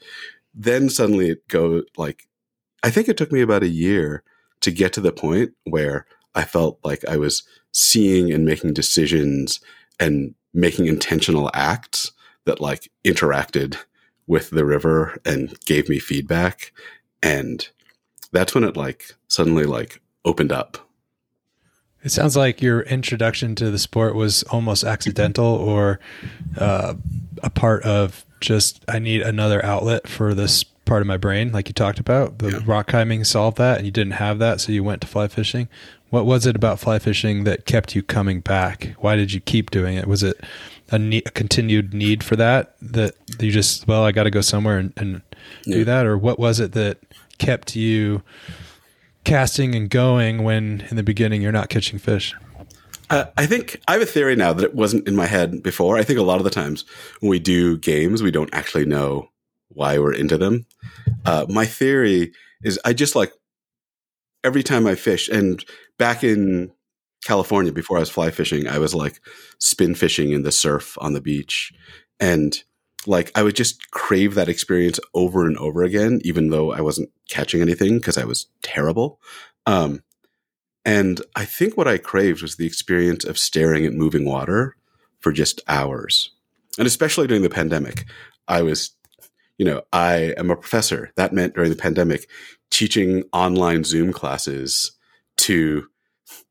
then 0.54 0.88
suddenly 0.88 1.30
it 1.30 1.48
go 1.48 1.82
like 1.96 2.28
i 2.82 2.90
think 2.90 3.08
it 3.08 3.16
took 3.16 3.32
me 3.32 3.40
about 3.40 3.62
a 3.62 3.68
year 3.68 4.22
to 4.60 4.70
get 4.70 4.92
to 4.94 5.00
the 5.00 5.12
point 5.12 5.52
where 5.64 6.06
I 6.34 6.44
felt 6.44 6.78
like 6.84 7.04
I 7.06 7.16
was 7.16 7.42
seeing 7.72 8.32
and 8.32 8.44
making 8.44 8.74
decisions 8.74 9.60
and 9.98 10.34
making 10.52 10.86
intentional 10.86 11.50
acts 11.54 12.12
that 12.44 12.60
like 12.60 12.90
interacted 13.04 13.76
with 14.26 14.50
the 14.50 14.64
river 14.64 15.18
and 15.24 15.58
gave 15.64 15.88
me 15.88 15.98
feedback. 15.98 16.72
And 17.22 17.68
that's 18.32 18.54
when 18.54 18.64
it 18.64 18.76
like 18.76 19.14
suddenly 19.28 19.64
like 19.64 20.00
opened 20.24 20.52
up. 20.52 20.78
It 22.02 22.10
sounds 22.10 22.36
like 22.36 22.62
your 22.62 22.80
introduction 22.82 23.54
to 23.56 23.70
the 23.70 23.78
sport 23.78 24.14
was 24.14 24.42
almost 24.44 24.84
accidental 24.84 25.46
or 25.46 26.00
uh, 26.56 26.94
a 27.42 27.50
part 27.50 27.82
of 27.82 28.24
just 28.40 28.82
I 28.88 28.98
need 28.98 29.20
another 29.20 29.62
outlet 29.64 30.08
for 30.08 30.32
this 30.32 30.64
part 30.90 31.02
of 31.02 31.06
my 31.06 31.16
brain, 31.16 31.52
like 31.52 31.68
you 31.68 31.72
talked 31.72 32.00
about. 32.00 32.38
The 32.40 32.50
Yeah. 32.50 32.58
rock 32.66 32.88
climbing 32.88 33.22
solved 33.22 33.58
that, 33.58 33.76
and 33.78 33.86
you 33.86 33.92
didn't 33.92 34.14
have 34.14 34.40
that, 34.40 34.60
so 34.60 34.72
you 34.72 34.82
went 34.82 35.00
to 35.02 35.06
fly 35.06 35.28
fishing. 35.28 35.68
What 36.08 36.26
was 36.26 36.46
it 36.46 36.56
about 36.56 36.80
fly 36.80 36.98
fishing 36.98 37.44
that 37.44 37.64
kept 37.64 37.94
you 37.94 38.02
coming 38.02 38.40
back? 38.40 38.94
Why 38.98 39.14
did 39.14 39.32
you 39.32 39.38
keep 39.38 39.70
doing 39.70 39.96
it? 39.96 40.08
Was 40.08 40.24
it 40.24 40.36
a, 40.90 40.98
ne- 40.98 41.22
a 41.24 41.30
continued 41.30 41.94
need 41.94 42.24
for 42.24 42.34
that 42.34 42.74
that 42.82 43.14
you 43.38 43.52
just 43.52 43.86
well, 43.86 44.02
I 44.02 44.10
got 44.10 44.24
to 44.24 44.30
go 44.32 44.40
somewhere 44.40 44.78
and, 44.78 44.92
and 44.96 45.22
Yeah. 45.64 45.76
do 45.76 45.84
that, 45.84 46.06
or 46.06 46.18
what 46.18 46.40
was 46.40 46.58
it 46.58 46.72
that 46.72 46.98
kept 47.38 47.76
you 47.76 48.22
casting 49.22 49.76
and 49.76 49.88
going 49.88 50.42
when 50.42 50.84
in 50.90 50.96
the 50.96 51.04
beginning 51.04 51.40
you're 51.40 51.52
not 51.52 51.68
catching 51.68 52.00
fish? 52.00 52.34
Uh, 53.10 53.26
I 53.36 53.46
think 53.46 53.80
I 53.86 53.92
have 53.92 54.02
a 54.02 54.06
theory 54.06 54.34
now 54.34 54.52
that 54.52 54.64
it 54.64 54.74
wasn't 54.74 55.06
in 55.06 55.14
my 55.14 55.26
head 55.26 55.62
before. 55.62 55.96
I 55.98 56.02
think 56.02 56.18
a 56.18 56.22
lot 56.22 56.38
of 56.38 56.44
the 56.44 56.50
times 56.50 56.84
when 57.20 57.30
we 57.30 57.38
do 57.38 57.78
games, 57.78 58.24
we 58.24 58.32
don't 58.32 58.50
actually 58.52 58.86
know 58.86 59.29
why 59.70 59.98
we're 59.98 60.12
into 60.12 60.38
them. 60.38 60.66
Uh, 61.24 61.46
my 61.48 61.66
theory 61.66 62.32
is 62.62 62.78
I 62.84 62.92
just 62.92 63.16
like 63.16 63.32
every 64.44 64.62
time 64.62 64.86
I 64.86 64.94
fish, 64.94 65.28
and 65.28 65.64
back 65.98 66.22
in 66.24 66.72
California 67.24 67.72
before 67.72 67.96
I 67.96 68.00
was 68.00 68.10
fly 68.10 68.30
fishing, 68.30 68.66
I 68.66 68.78
was 68.78 68.94
like 68.94 69.20
spin 69.58 69.94
fishing 69.94 70.32
in 70.32 70.42
the 70.42 70.52
surf 70.52 70.96
on 71.00 71.12
the 71.12 71.20
beach. 71.20 71.72
And 72.18 72.56
like 73.06 73.30
I 73.34 73.42
would 73.42 73.56
just 73.56 73.90
crave 73.90 74.34
that 74.34 74.48
experience 74.48 75.00
over 75.14 75.46
and 75.46 75.56
over 75.58 75.82
again, 75.82 76.20
even 76.22 76.50
though 76.50 76.72
I 76.72 76.80
wasn't 76.80 77.10
catching 77.28 77.60
anything 77.60 77.98
because 77.98 78.18
I 78.18 78.24
was 78.24 78.46
terrible. 78.62 79.20
Um, 79.66 80.02
and 80.84 81.20
I 81.36 81.44
think 81.44 81.76
what 81.76 81.88
I 81.88 81.98
craved 81.98 82.42
was 82.42 82.56
the 82.56 82.66
experience 82.66 83.24
of 83.24 83.38
staring 83.38 83.84
at 83.84 83.92
moving 83.92 84.24
water 84.24 84.76
for 85.20 85.32
just 85.32 85.60
hours. 85.68 86.30
And 86.78 86.86
especially 86.86 87.26
during 87.26 87.42
the 87.42 87.50
pandemic, 87.50 88.06
I 88.48 88.62
was, 88.62 88.92
you 89.60 89.66
know, 89.66 89.82
I 89.92 90.32
am 90.38 90.50
a 90.50 90.56
professor. 90.56 91.12
That 91.16 91.34
meant 91.34 91.54
during 91.54 91.68
the 91.68 91.76
pandemic, 91.76 92.26
teaching 92.70 93.24
online 93.34 93.84
Zoom 93.84 94.10
classes 94.10 94.92
to 95.36 95.86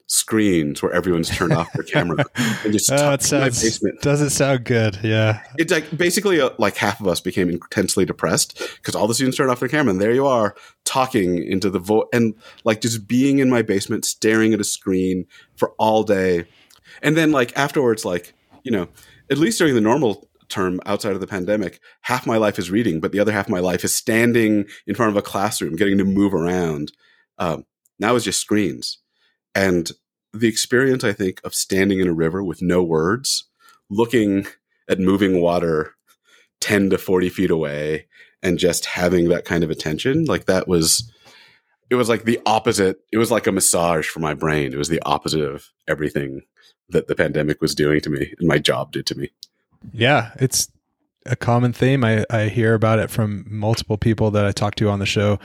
screens 0.05 0.83
where 0.83 0.91
everyone's 0.93 1.29
turned 1.29 1.53
off 1.53 1.73
their 1.73 1.83
camera 1.83 2.23
and 2.35 2.71
just 2.71 2.91
Oh, 2.91 2.95
it 2.95 2.99
in 3.31 3.39
my 3.39 3.49
sounds 3.49 3.63
basement. 3.63 4.01
doesn't 4.03 4.29
sound 4.29 4.63
good. 4.63 4.99
Yeah, 5.01 5.41
It's 5.57 5.71
like 5.71 5.97
basically 5.97 6.39
uh, 6.39 6.51
like 6.59 6.77
half 6.77 7.01
of 7.01 7.07
us 7.07 7.19
became 7.19 7.49
intensely 7.49 8.05
depressed 8.05 8.61
because 8.77 8.93
all 8.93 9.07
the 9.07 9.15
students 9.15 9.37
turned 9.37 9.49
off 9.49 9.59
their 9.59 9.69
camera 9.69 9.91
and 9.91 9.99
there 10.01 10.13
you 10.13 10.27
are 10.27 10.55
talking 10.85 11.43
into 11.43 11.71
the 11.71 11.79
void 11.79 12.05
and 12.13 12.35
like 12.63 12.79
just 12.81 13.07
being 13.07 13.39
in 13.39 13.49
my 13.49 13.63
basement 13.63 14.05
staring 14.05 14.53
at 14.53 14.61
a 14.61 14.63
screen 14.63 15.25
for 15.55 15.71
all 15.79 16.03
day. 16.03 16.45
And 17.01 17.17
then 17.17 17.31
like 17.31 17.57
afterwards, 17.57 18.05
like, 18.05 18.33
you 18.63 18.71
know, 18.71 18.87
at 19.31 19.39
least 19.39 19.57
during 19.57 19.73
the 19.73 19.81
normal 19.81 20.28
term 20.49 20.79
outside 20.85 21.13
of 21.13 21.21
the 21.21 21.27
pandemic, 21.27 21.79
half 22.01 22.27
my 22.27 22.37
life 22.37 22.59
is 22.59 22.71
reading, 22.71 22.99
but 22.99 23.11
the 23.11 23.19
other 23.19 23.31
half 23.31 23.45
of 23.45 23.51
my 23.51 23.59
life 23.59 23.83
is 23.83 23.95
standing 23.95 24.65
in 24.87 24.95
front 24.95 25.11
of 25.11 25.17
a 25.17 25.21
classroom, 25.21 25.75
getting 25.75 25.97
to 25.97 26.05
move 26.05 26.33
around. 26.33 26.91
Um, 27.37 27.65
now 27.99 28.15
it's 28.15 28.25
just 28.25 28.41
screens. 28.41 28.99
And 29.55 29.91
the 30.33 30.47
experience, 30.47 31.03
I 31.03 31.13
think, 31.13 31.41
of 31.43 31.55
standing 31.55 31.99
in 31.99 32.07
a 32.07 32.13
river 32.13 32.43
with 32.43 32.61
no 32.61 32.83
words, 32.83 33.49
looking 33.89 34.47
at 34.89 34.99
moving 34.99 35.41
water 35.41 35.95
10 36.61 36.89
to 36.91 36.97
40 36.97 37.29
feet 37.29 37.51
away 37.51 38.07
and 38.41 38.57
just 38.57 38.85
having 38.85 39.29
that 39.29 39.45
kind 39.45 39.63
of 39.63 39.69
attention, 39.69 40.25
like 40.25 40.45
that 40.45 40.67
was, 40.67 41.11
it 41.89 41.95
was 41.95 42.09
like 42.09 42.23
the 42.23 42.39
opposite. 42.45 42.99
It 43.11 43.17
was 43.17 43.31
like 43.31 43.47
a 43.47 43.51
massage 43.51 44.07
for 44.07 44.19
my 44.19 44.33
brain. 44.33 44.73
It 44.73 44.77
was 44.77 44.89
the 44.89 45.01
opposite 45.05 45.41
of 45.41 45.71
everything 45.87 46.41
that 46.89 47.07
the 47.07 47.15
pandemic 47.15 47.61
was 47.61 47.75
doing 47.75 48.01
to 48.01 48.09
me 48.09 48.33
and 48.39 48.47
my 48.47 48.57
job 48.57 48.91
did 48.91 49.05
to 49.07 49.15
me. 49.15 49.29
Yeah, 49.93 50.31
it's 50.37 50.69
a 51.25 51.35
common 51.35 51.73
theme. 51.73 52.03
I 52.03 52.25
I 52.29 52.47
hear 52.49 52.73
about 52.73 52.99
it 52.99 53.09
from 53.09 53.45
multiple 53.49 53.97
people 53.97 54.31
that 54.31 54.45
I 54.45 54.51
talk 54.51 54.75
to 54.75 54.89
on 54.89 54.99
the 54.99 55.05
show. 55.05 55.39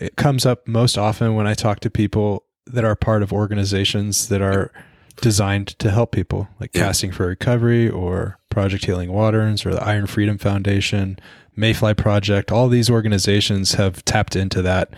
It 0.00 0.16
comes 0.16 0.44
up 0.44 0.66
most 0.66 0.98
often 0.98 1.34
when 1.34 1.46
I 1.46 1.54
talk 1.54 1.80
to 1.80 1.90
people 1.90 2.44
that 2.66 2.84
are 2.84 2.96
part 2.96 3.22
of 3.22 3.32
organizations 3.32 4.28
that 4.28 4.42
are 4.42 4.72
designed 5.20 5.68
to 5.78 5.90
help 5.90 6.10
people, 6.12 6.48
like 6.58 6.70
Yeah. 6.74 6.82
Casting 6.86 7.12
for 7.12 7.26
Recovery 7.26 7.88
or 7.88 8.38
Project 8.50 8.84
Healing 8.86 9.12
Waters 9.12 9.64
or 9.64 9.72
the 9.72 9.82
Iron 9.84 10.06
Freedom 10.06 10.38
Foundation, 10.38 11.18
Mayfly 11.56 11.94
Project. 11.96 12.50
All 12.50 12.68
these 12.68 12.90
organizations 12.90 13.74
have 13.74 14.04
tapped 14.04 14.34
into 14.34 14.62
that, 14.62 14.92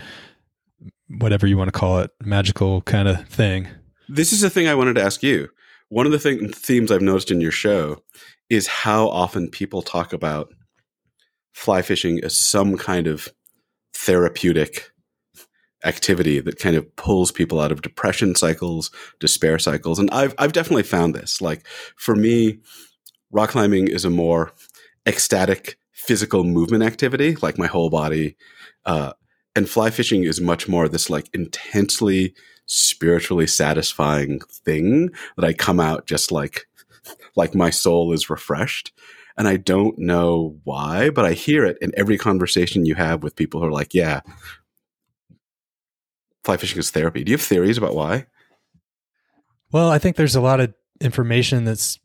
whatever 1.08 1.46
you 1.46 1.58
want 1.58 1.68
to 1.68 1.78
call 1.78 1.98
it, 1.98 2.12
magical 2.22 2.80
kind 2.82 3.08
of 3.08 3.28
thing. 3.28 3.68
This 4.08 4.32
is 4.32 4.40
the 4.40 4.50
thing 4.50 4.68
I 4.68 4.74
wanted 4.74 4.94
to 4.94 5.02
ask 5.02 5.22
you. 5.22 5.48
One 5.88 6.06
of 6.06 6.12
the 6.12 6.18
thing, 6.18 6.50
themes 6.52 6.90
I've 6.90 7.02
noticed 7.02 7.30
in 7.30 7.40
your 7.40 7.52
show 7.52 8.02
is 8.48 8.66
how 8.66 9.08
often 9.08 9.50
people 9.50 9.82
talk 9.82 10.12
about 10.12 10.52
fly 11.52 11.82
fishing 11.82 12.20
as 12.22 12.38
some 12.38 12.76
kind 12.76 13.06
of 13.06 13.28
therapeutic 13.94 14.90
activity 15.84 16.40
that 16.40 16.58
kind 16.58 16.76
of 16.76 16.96
pulls 16.96 17.30
people 17.30 17.60
out 17.60 17.72
of 17.72 17.82
depression 17.82 18.34
cycles, 18.34 18.90
despair 19.20 19.58
cycles. 19.58 19.98
And 19.98 20.10
I've 20.10 20.34
I've 20.38 20.52
definitely 20.52 20.82
found 20.82 21.14
this. 21.14 21.40
Like 21.40 21.66
for 21.96 22.14
me, 22.14 22.58
rock 23.30 23.50
climbing 23.50 23.88
is 23.88 24.04
a 24.04 24.10
more 24.10 24.52
ecstatic 25.06 25.78
physical 25.92 26.44
movement 26.44 26.82
activity, 26.82 27.36
like 27.36 27.58
my 27.58 27.66
whole 27.66 27.90
body. 27.90 28.36
Uh, 28.84 29.12
and 29.54 29.68
fly 29.68 29.90
fishing 29.90 30.24
is 30.24 30.40
much 30.40 30.68
more 30.68 30.88
this 30.88 31.08
like 31.08 31.28
intensely 31.32 32.34
spiritually 32.66 33.46
satisfying 33.46 34.40
thing 34.40 35.10
that 35.36 35.44
I 35.44 35.52
come 35.52 35.80
out 35.80 36.06
just 36.06 36.30
like 36.30 36.66
like 37.36 37.54
my 37.54 37.70
soul 37.70 38.12
is 38.12 38.30
refreshed. 38.30 38.92
And 39.38 39.46
I 39.46 39.58
don't 39.58 39.98
know 39.98 40.58
why, 40.64 41.10
but 41.10 41.26
I 41.26 41.32
hear 41.32 41.64
it 41.64 41.76
in 41.82 41.92
every 41.96 42.16
conversation 42.16 42.86
you 42.86 42.94
have 42.94 43.22
with 43.22 43.36
people 43.36 43.60
who 43.60 43.66
are 43.66 43.72
like, 43.72 43.92
yeah, 43.92 44.20
fly 46.42 46.56
fishing 46.56 46.78
is 46.78 46.90
therapy. 46.90 47.22
Do 47.22 47.30
you 47.30 47.36
have 47.36 47.44
theories 47.44 47.76
about 47.76 47.94
why? 47.94 48.26
Well, 49.72 49.90
I 49.90 49.98
think 49.98 50.16
there's 50.16 50.36
a 50.36 50.40
lot 50.40 50.60
of 50.60 50.72
information 51.00 51.64
that's 51.64 51.98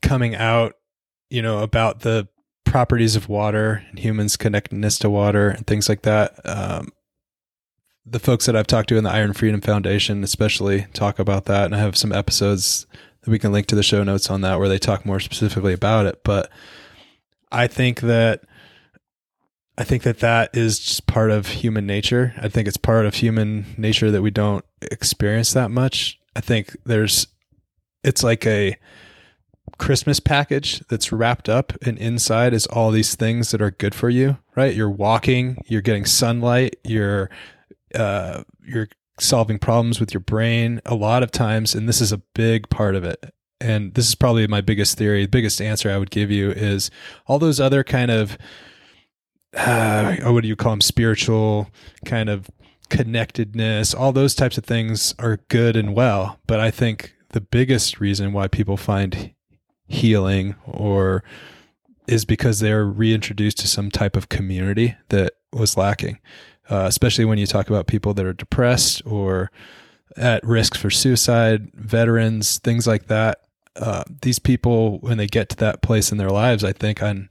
coming 0.00 0.34
out, 0.34 0.74
you 1.28 1.42
know, 1.42 1.58
about 1.58 2.00
the 2.00 2.28
properties 2.64 3.16
of 3.16 3.28
water 3.28 3.82
and 3.90 3.98
humans' 3.98 4.36
connectedness 4.36 4.98
to 5.00 5.10
water 5.10 5.50
and 5.50 5.66
things 5.66 5.88
like 5.88 6.02
that. 6.02 6.40
Um, 6.44 6.90
the 8.06 8.20
folks 8.20 8.46
that 8.46 8.54
I've 8.54 8.68
talked 8.68 8.88
to 8.90 8.96
in 8.96 9.04
the 9.04 9.10
Iron 9.10 9.32
Freedom 9.32 9.60
Foundation, 9.60 10.22
especially, 10.22 10.86
talk 10.92 11.18
about 11.18 11.46
that, 11.46 11.64
and 11.64 11.74
I 11.74 11.78
have 11.78 11.96
some 11.96 12.12
episodes 12.12 12.86
we 13.26 13.38
can 13.38 13.52
link 13.52 13.66
to 13.68 13.74
the 13.74 13.82
show 13.82 14.02
notes 14.02 14.30
on 14.30 14.40
that 14.42 14.58
where 14.58 14.68
they 14.68 14.78
talk 14.78 15.04
more 15.04 15.20
specifically 15.20 15.72
about 15.72 16.06
it. 16.06 16.22
But 16.24 16.50
I 17.50 17.66
think 17.66 18.00
that 18.00 18.42
I 19.78 19.84
think 19.84 20.04
that 20.04 20.20
that 20.20 20.56
is 20.56 20.78
just 20.78 21.06
part 21.06 21.30
of 21.30 21.46
human 21.46 21.86
nature. 21.86 22.34
I 22.38 22.48
think 22.48 22.66
it's 22.66 22.78
part 22.78 23.04
of 23.04 23.14
human 23.14 23.66
nature 23.76 24.10
that 24.10 24.22
we 24.22 24.30
don't 24.30 24.64
experience 24.80 25.52
that 25.52 25.70
much. 25.70 26.18
I 26.34 26.40
think 26.40 26.76
there's 26.84 27.26
it's 28.02 28.22
like 28.22 28.46
a 28.46 28.76
Christmas 29.78 30.20
package 30.20 30.80
that's 30.88 31.12
wrapped 31.12 31.48
up 31.48 31.72
and 31.82 31.98
inside 31.98 32.54
is 32.54 32.66
all 32.66 32.90
these 32.90 33.14
things 33.14 33.50
that 33.50 33.60
are 33.60 33.72
good 33.72 33.94
for 33.94 34.08
you, 34.08 34.38
right? 34.54 34.74
You're 34.74 34.90
walking, 34.90 35.62
you're 35.66 35.82
getting 35.82 36.06
sunlight, 36.06 36.76
you're 36.84 37.30
uh 37.94 38.44
you're 38.64 38.88
solving 39.18 39.58
problems 39.58 39.98
with 40.00 40.12
your 40.12 40.20
brain 40.20 40.80
a 40.84 40.94
lot 40.94 41.22
of 41.22 41.30
times 41.30 41.74
and 41.74 41.88
this 41.88 42.00
is 42.00 42.12
a 42.12 42.22
big 42.34 42.68
part 42.68 42.94
of 42.94 43.04
it. 43.04 43.32
And 43.58 43.94
this 43.94 44.06
is 44.06 44.14
probably 44.14 44.46
my 44.46 44.60
biggest 44.60 44.98
theory, 44.98 45.24
the 45.24 45.30
biggest 45.30 45.62
answer 45.62 45.90
I 45.90 45.96
would 45.96 46.10
give 46.10 46.30
you 46.30 46.50
is 46.50 46.90
all 47.26 47.38
those 47.38 47.58
other 47.58 47.82
kind 47.82 48.10
of 48.10 48.36
uh, 49.56 50.16
what 50.26 50.42
do 50.42 50.48
you 50.48 50.56
call 50.56 50.72
them 50.72 50.80
spiritual 50.80 51.70
kind 52.04 52.28
of 52.28 52.50
connectedness 52.88 53.94
all 53.94 54.12
those 54.12 54.34
types 54.34 54.56
of 54.56 54.64
things 54.64 55.14
are 55.18 55.40
good 55.48 55.76
and 55.76 55.94
well 55.94 56.38
but 56.46 56.60
i 56.60 56.70
think 56.70 57.14
the 57.30 57.40
biggest 57.40 57.98
reason 57.98 58.32
why 58.32 58.46
people 58.46 58.76
find 58.76 59.34
healing 59.88 60.54
or 60.64 61.24
is 62.06 62.24
because 62.24 62.60
they're 62.60 62.84
reintroduced 62.84 63.58
to 63.58 63.66
some 63.66 63.90
type 63.90 64.16
of 64.16 64.28
community 64.28 64.94
that 65.08 65.32
was 65.52 65.76
lacking 65.76 66.18
uh, 66.70 66.84
especially 66.86 67.24
when 67.24 67.38
you 67.38 67.46
talk 67.46 67.68
about 67.68 67.86
people 67.86 68.14
that 68.14 68.26
are 68.26 68.32
depressed 68.32 69.02
or 69.06 69.50
at 70.16 70.42
risk 70.44 70.76
for 70.76 70.90
suicide 70.90 71.70
veterans 71.74 72.58
things 72.58 72.86
like 72.86 73.06
that 73.06 73.40
uh, 73.76 74.02
these 74.22 74.38
people 74.38 74.98
when 75.00 75.18
they 75.18 75.26
get 75.26 75.48
to 75.48 75.56
that 75.56 75.82
place 75.82 76.10
in 76.10 76.18
their 76.18 76.30
lives 76.30 76.64
i 76.64 76.72
think 76.72 77.02
on 77.02 77.28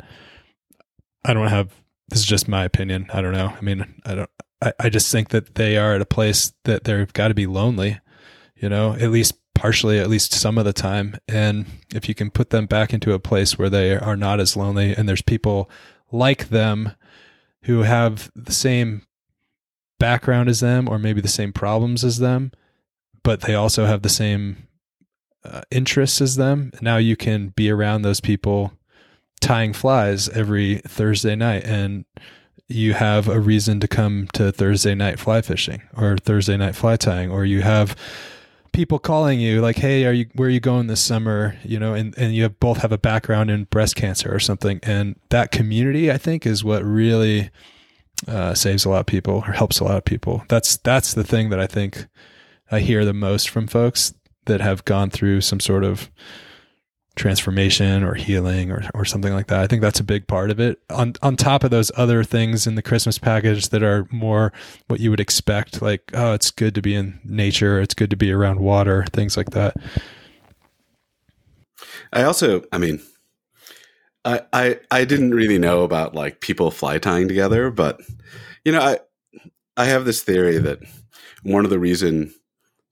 i 1.23 1.33
don't 1.33 1.47
have 1.47 1.73
this 2.09 2.19
is 2.19 2.25
just 2.25 2.47
my 2.47 2.63
opinion. 2.63 3.07
I 3.13 3.21
don't 3.21 3.33
know. 3.33 3.53
I 3.55 3.61
mean, 3.61 4.01
I 4.05 4.15
don't, 4.15 4.29
I, 4.61 4.73
I 4.79 4.89
just 4.89 5.11
think 5.11 5.29
that 5.29 5.55
they 5.55 5.77
are 5.77 5.95
at 5.95 6.01
a 6.01 6.05
place 6.05 6.53
that 6.63 6.83
they've 6.83 7.11
got 7.11 7.29
to 7.29 7.33
be 7.33 7.47
lonely, 7.47 7.99
you 8.55 8.69
know, 8.69 8.93
at 8.93 9.11
least 9.11 9.33
partially, 9.53 9.99
at 9.99 10.09
least 10.09 10.33
some 10.33 10.57
of 10.57 10.65
the 10.65 10.73
time. 10.73 11.17
And 11.27 11.65
if 11.93 12.07
you 12.07 12.15
can 12.15 12.29
put 12.29 12.49
them 12.51 12.65
back 12.67 12.93
into 12.93 13.13
a 13.13 13.19
place 13.19 13.57
where 13.57 13.69
they 13.69 13.95
are 13.95 14.17
not 14.17 14.39
as 14.39 14.55
lonely 14.55 14.93
and 14.93 15.09
there's 15.09 15.21
people 15.21 15.69
like 16.11 16.49
them 16.49 16.91
who 17.63 17.81
have 17.81 18.31
the 18.35 18.51
same 18.51 19.01
background 19.99 20.49
as 20.49 20.60
them 20.60 20.88
or 20.89 20.99
maybe 20.99 21.21
the 21.21 21.27
same 21.27 21.53
problems 21.53 22.03
as 22.03 22.19
them, 22.19 22.51
but 23.23 23.41
they 23.41 23.55
also 23.55 23.86
have 23.86 24.01
the 24.01 24.10
same 24.10 24.67
uh, 25.43 25.62
interests 25.71 26.21
as 26.21 26.36
them. 26.36 26.71
Now 26.81 26.97
you 26.97 27.15
can 27.15 27.49
be 27.49 27.69
around 27.69 28.01
those 28.01 28.19
people 28.19 28.73
tying 29.41 29.73
flies 29.73 30.29
every 30.29 30.77
Thursday 30.79 31.36
night 31.36 31.63
and 31.65 32.05
you 32.67 32.93
have 32.93 33.27
a 33.27 33.39
reason 33.39 33.79
to 33.79 33.88
come 33.88 34.27
to 34.34 34.51
Thursday 34.51 34.95
night 34.95 35.19
fly 35.19 35.41
fishing 35.41 35.81
or 35.95 36.17
Thursday 36.17 36.58
night 36.58 36.75
fly 36.75 36.95
tying 36.95 37.29
or 37.29 37.45
you 37.45 37.62
have 37.62 37.95
people 38.71 38.97
calling 38.97 39.39
you 39.39 39.62
like 39.62 39.77
hey 39.77 40.03
are 40.05 40.12
you 40.12 40.25
where 40.34 40.47
are 40.47 40.51
you 40.51 40.60
going 40.60 40.88
this 40.88 40.99
summer 40.99 41.55
you 41.63 41.79
know 41.79 41.93
and, 41.93 42.17
and 42.17 42.36
you 42.36 42.43
have, 42.43 42.60
both 42.60 42.77
have 42.77 42.91
a 42.91 42.97
background 42.97 43.49
in 43.49 43.63
breast 43.65 43.95
cancer 43.95 44.34
or 44.34 44.39
something 44.39 44.79
and 44.84 45.17
that 45.29 45.51
community 45.51 46.12
i 46.12 46.17
think 46.17 46.45
is 46.45 46.63
what 46.63 46.84
really 46.84 47.49
uh, 48.28 48.54
saves 48.54 48.86
a 48.86 48.89
lot 48.89 49.01
of 49.01 49.06
people 49.06 49.43
or 49.47 49.51
helps 49.51 49.80
a 49.80 49.84
lot 49.84 49.97
of 49.97 50.06
people 50.06 50.43
that's 50.47 50.78
that's 50.78 51.13
the 51.13 51.23
thing 51.23 51.49
that 51.49 51.60
i 51.60 51.67
think 51.67 52.08
i 52.71 52.80
hear 52.80 53.04
the 53.04 53.13
most 53.13 53.49
from 53.49 53.67
folks 53.67 54.13
that 54.45 54.62
have 54.62 54.86
gone 54.86 55.10
through 55.10 55.41
some 55.41 55.60
sort 55.60 55.84
of 55.84 56.10
transformation 57.15 58.04
or 58.04 58.13
healing 58.13 58.71
or, 58.71 58.84
or 58.93 59.06
something 59.06 59.34
like 59.34 59.47
that. 59.47 59.62
I 59.62 59.67
think 59.67 59.82
that's 59.82 59.99
a 59.99 60.04
big 60.04 60.28
part 60.28 60.51
of 60.51 60.60
it. 60.60 60.80
On 60.89 61.13
on 61.21 61.36
top 61.36 61.63
of 61.63 61.71
those 61.71 61.91
other 61.95 62.23
things 62.23 62.67
in 62.67 62.75
the 62.75 62.82
Christmas 62.82 63.17
package 63.17 63.69
that 63.69 63.84
are 63.84 64.08
more 64.12 64.51
what 64.88 64.99
you 64.99 65.10
would 65.10 65.19
expect, 65.19 65.82
like, 65.82 66.12
oh, 66.13 66.34
it's 66.34 66.51
good 66.51 66.75
to 66.75 66.82
be 66.82 66.93
in 66.93 67.19
nature, 67.23 67.80
it's 67.80 67.93
good 67.93 68.10
to 68.10 68.15
be 68.15 68.32
around 68.32 68.60
water, 68.60 69.06
things 69.13 69.38
like 69.38 69.51
that. 69.51 69.75
I 72.12 72.23
also, 72.23 72.63
I 72.71 72.78
mean, 72.78 73.01
I 74.25 74.41
I, 74.51 74.79
I 74.91 75.05
didn't 75.05 75.33
really 75.33 75.59
know 75.59 75.83
about 75.83 76.15
like 76.15 76.41
people 76.41 76.71
fly 76.71 76.97
tying 76.97 77.27
together, 77.27 77.69
but 77.71 78.01
you 78.65 78.71
know, 78.71 78.81
I 78.81 78.99
I 79.77 79.85
have 79.85 80.05
this 80.05 80.23
theory 80.23 80.57
that 80.57 80.79
one 81.43 81.63
of 81.63 81.71
the 81.71 81.79
reasons 81.79 82.33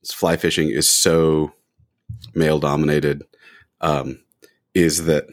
fly 0.06 0.36
fishing 0.36 0.70
is 0.70 0.88
so 0.88 1.52
male 2.34 2.58
dominated 2.58 3.24
um, 3.80 4.20
is 4.74 5.04
that 5.04 5.26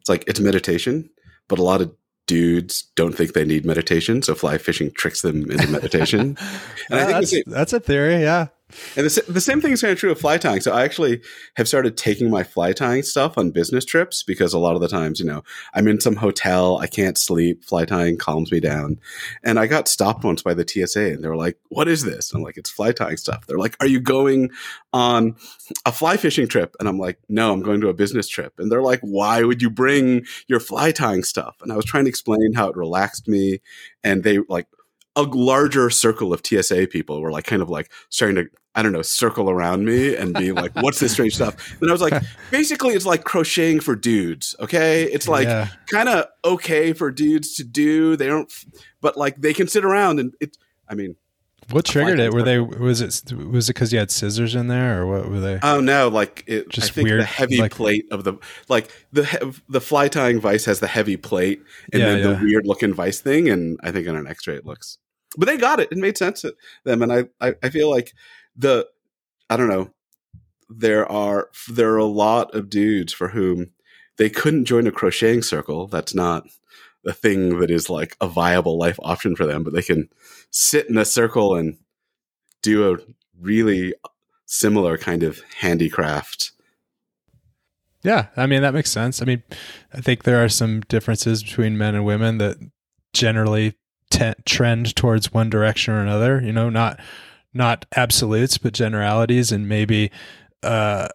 it's 0.00 0.08
like 0.08 0.24
it's 0.26 0.40
meditation, 0.40 1.10
but 1.48 1.58
a 1.58 1.62
lot 1.62 1.80
of 1.80 1.94
dudes 2.26 2.82
don't 2.94 3.14
think 3.14 3.32
they 3.32 3.44
need 3.44 3.66
meditation, 3.66 4.22
so 4.22 4.34
fly 4.34 4.58
fishing 4.58 4.90
tricks 4.92 5.22
them 5.22 5.50
into 5.50 5.68
meditation. 5.68 6.38
and 6.90 7.00
I 7.00 7.22
think 7.22 7.46
that's, 7.46 7.54
that's 7.54 7.72
a 7.72 7.80
theory, 7.80 8.20
yeah. 8.20 8.48
And 8.96 9.06
the, 9.06 9.24
the 9.28 9.40
same 9.40 9.60
thing 9.60 9.72
is 9.72 9.80
kind 9.80 9.92
of 9.92 9.98
true 9.98 10.10
of 10.10 10.20
fly 10.20 10.38
tying. 10.38 10.60
So 10.60 10.72
I 10.72 10.84
actually 10.84 11.20
have 11.56 11.68
started 11.68 11.96
taking 11.96 12.30
my 12.30 12.42
fly 12.42 12.72
tying 12.72 13.02
stuff 13.02 13.36
on 13.38 13.50
business 13.50 13.84
trips 13.84 14.22
because 14.22 14.52
a 14.52 14.58
lot 14.58 14.74
of 14.74 14.80
the 14.80 14.88
times, 14.88 15.20
you 15.20 15.26
know, 15.26 15.42
I'm 15.74 15.88
in 15.88 16.00
some 16.00 16.16
hotel, 16.16 16.78
I 16.78 16.86
can't 16.86 17.18
sleep, 17.18 17.64
fly 17.64 17.84
tying 17.84 18.16
calms 18.16 18.52
me 18.52 18.60
down. 18.60 18.98
And 19.42 19.58
I 19.58 19.66
got 19.66 19.88
stopped 19.88 20.24
once 20.24 20.42
by 20.42 20.54
the 20.54 20.66
TSA 20.66 21.12
and 21.12 21.24
they 21.24 21.28
were 21.28 21.36
like, 21.36 21.58
what 21.68 21.88
is 21.88 22.04
this? 22.04 22.32
I'm 22.32 22.42
like, 22.42 22.56
it's 22.56 22.70
fly 22.70 22.92
tying 22.92 23.16
stuff. 23.16 23.46
They're 23.46 23.58
like, 23.58 23.76
are 23.80 23.86
you 23.86 24.00
going 24.00 24.50
on 24.92 25.36
a 25.86 25.92
fly 25.92 26.16
fishing 26.16 26.48
trip? 26.48 26.76
And 26.78 26.88
I'm 26.88 26.98
like, 26.98 27.18
no, 27.28 27.52
I'm 27.52 27.62
going 27.62 27.80
to 27.80 27.88
a 27.88 27.94
business 27.94 28.28
trip. 28.28 28.54
And 28.58 28.70
they're 28.70 28.82
like, 28.82 29.00
why 29.00 29.42
would 29.42 29.62
you 29.62 29.70
bring 29.70 30.24
your 30.46 30.60
fly 30.60 30.92
tying 30.92 31.24
stuff? 31.24 31.56
And 31.62 31.72
I 31.72 31.76
was 31.76 31.84
trying 31.84 32.04
to 32.04 32.10
explain 32.10 32.52
how 32.54 32.68
it 32.68 32.76
relaxed 32.76 33.28
me. 33.28 33.60
And 34.02 34.22
they 34.24 34.38
like, 34.48 34.66
a 35.16 35.22
larger 35.22 35.90
circle 35.90 36.32
of 36.32 36.44
TSA 36.44 36.88
people 36.88 37.20
were 37.20 37.30
like 37.30 37.44
kind 37.44 37.62
of 37.62 37.70
like 37.70 37.90
starting 38.08 38.36
to 38.36 38.50
I 38.74 38.82
don't 38.82 38.92
know 38.92 39.02
circle 39.02 39.50
around 39.50 39.84
me 39.84 40.16
and 40.16 40.34
be 40.34 40.52
like 40.52 40.74
what's 40.76 41.00
this 41.00 41.12
strange 41.12 41.34
stuff 41.34 41.80
and 41.80 41.88
I 41.88 41.92
was 41.92 42.02
like 42.02 42.22
basically 42.50 42.94
it's 42.94 43.06
like 43.06 43.24
crocheting 43.24 43.80
for 43.80 43.94
dudes 43.94 44.56
okay 44.60 45.04
it's 45.04 45.28
like 45.28 45.46
yeah. 45.46 45.68
kind 45.90 46.08
of 46.08 46.26
okay 46.44 46.92
for 46.92 47.10
dudes 47.10 47.54
to 47.56 47.64
do 47.64 48.16
they 48.16 48.26
don't 48.26 48.52
but 49.00 49.16
like 49.16 49.36
they 49.36 49.54
can 49.54 49.68
sit 49.68 49.84
around 49.84 50.18
and 50.18 50.34
it 50.40 50.56
I 50.88 50.94
mean 50.94 51.16
what 51.70 51.86
triggered 51.86 52.20
it? 52.20 52.34
Were 52.34 52.42
they 52.42 52.58
was 52.58 53.00
it 53.00 53.32
was 53.32 53.70
it 53.70 53.72
because 53.72 53.90
you 53.90 53.98
had 53.98 54.10
scissors 54.10 54.54
in 54.54 54.68
there 54.68 55.00
or 55.00 55.06
what 55.06 55.30
were 55.30 55.40
they? 55.40 55.58
Oh 55.62 55.80
no, 55.80 56.08
like 56.08 56.44
it. 56.46 56.68
Just 56.68 56.90
I 56.90 56.94
think 56.94 57.08
weird, 57.08 57.20
the 57.22 57.24
heavy 57.24 57.56
like, 57.56 57.72
plate 57.72 58.06
of 58.10 58.24
the 58.24 58.34
like 58.68 58.90
the 59.14 59.58
the 59.70 59.80
fly 59.80 60.08
tying 60.08 60.40
vice 60.40 60.66
has 60.66 60.80
the 60.80 60.86
heavy 60.86 61.16
plate 61.16 61.62
and 61.90 62.02
yeah, 62.02 62.08
then 62.08 62.18
yeah. 62.18 62.34
the 62.34 62.44
weird 62.44 62.66
looking 62.66 62.92
vice 62.92 63.20
thing, 63.20 63.48
and 63.48 63.80
I 63.82 63.92
think 63.92 64.06
on 64.06 64.14
an 64.14 64.26
X 64.26 64.46
ray 64.46 64.56
it 64.56 64.66
looks 64.66 64.98
but 65.36 65.46
they 65.46 65.56
got 65.56 65.80
it. 65.80 65.90
It 65.90 65.98
made 65.98 66.16
sense 66.16 66.42
to 66.42 66.54
them, 66.84 67.02
and 67.02 67.12
I, 67.12 67.24
I, 67.40 67.54
I 67.62 67.70
feel 67.70 67.90
like 67.90 68.12
the 68.56 68.88
I 69.50 69.56
don't 69.56 69.68
know. 69.68 69.90
There 70.68 71.10
are 71.10 71.50
there 71.68 71.92
are 71.92 71.98
a 71.98 72.04
lot 72.04 72.54
of 72.54 72.70
dudes 72.70 73.12
for 73.12 73.28
whom 73.28 73.70
they 74.16 74.30
couldn't 74.30 74.64
join 74.64 74.86
a 74.86 74.92
crocheting 74.92 75.42
circle. 75.42 75.86
That's 75.86 76.14
not 76.14 76.46
a 77.06 77.12
thing 77.12 77.58
that 77.58 77.70
is 77.70 77.90
like 77.90 78.16
a 78.20 78.26
viable 78.26 78.78
life 78.78 78.98
option 79.02 79.36
for 79.36 79.46
them, 79.46 79.62
but 79.62 79.72
they 79.72 79.82
can 79.82 80.08
sit 80.50 80.88
in 80.88 80.96
a 80.96 81.04
circle 81.04 81.54
and 81.54 81.76
do 82.62 82.94
a 82.94 82.98
really 83.38 83.94
similar 84.46 84.96
kind 84.96 85.22
of 85.22 85.42
handicraft. 85.56 86.52
Yeah, 88.02 88.26
I 88.36 88.46
mean 88.46 88.62
that 88.62 88.74
makes 88.74 88.90
sense. 88.90 89.22
I 89.22 89.24
mean, 89.24 89.42
I 89.92 90.00
think 90.00 90.22
there 90.22 90.42
are 90.44 90.48
some 90.48 90.80
differences 90.82 91.42
between 91.42 91.78
men 91.78 91.94
and 91.94 92.04
women 92.04 92.38
that 92.38 92.58
generally 93.12 93.74
t- 94.10 94.34
trend 94.44 94.94
towards 94.94 95.32
one 95.32 95.48
direction 95.50 95.94
or 95.94 96.02
another. 96.02 96.40
You 96.40 96.52
know, 96.52 96.68
not 96.68 97.00
not 97.54 97.86
absolutes, 97.96 98.58
but 98.58 98.74
generalities, 98.74 99.52
and 99.52 99.68
maybe 99.68 100.10
uh, 100.62 101.08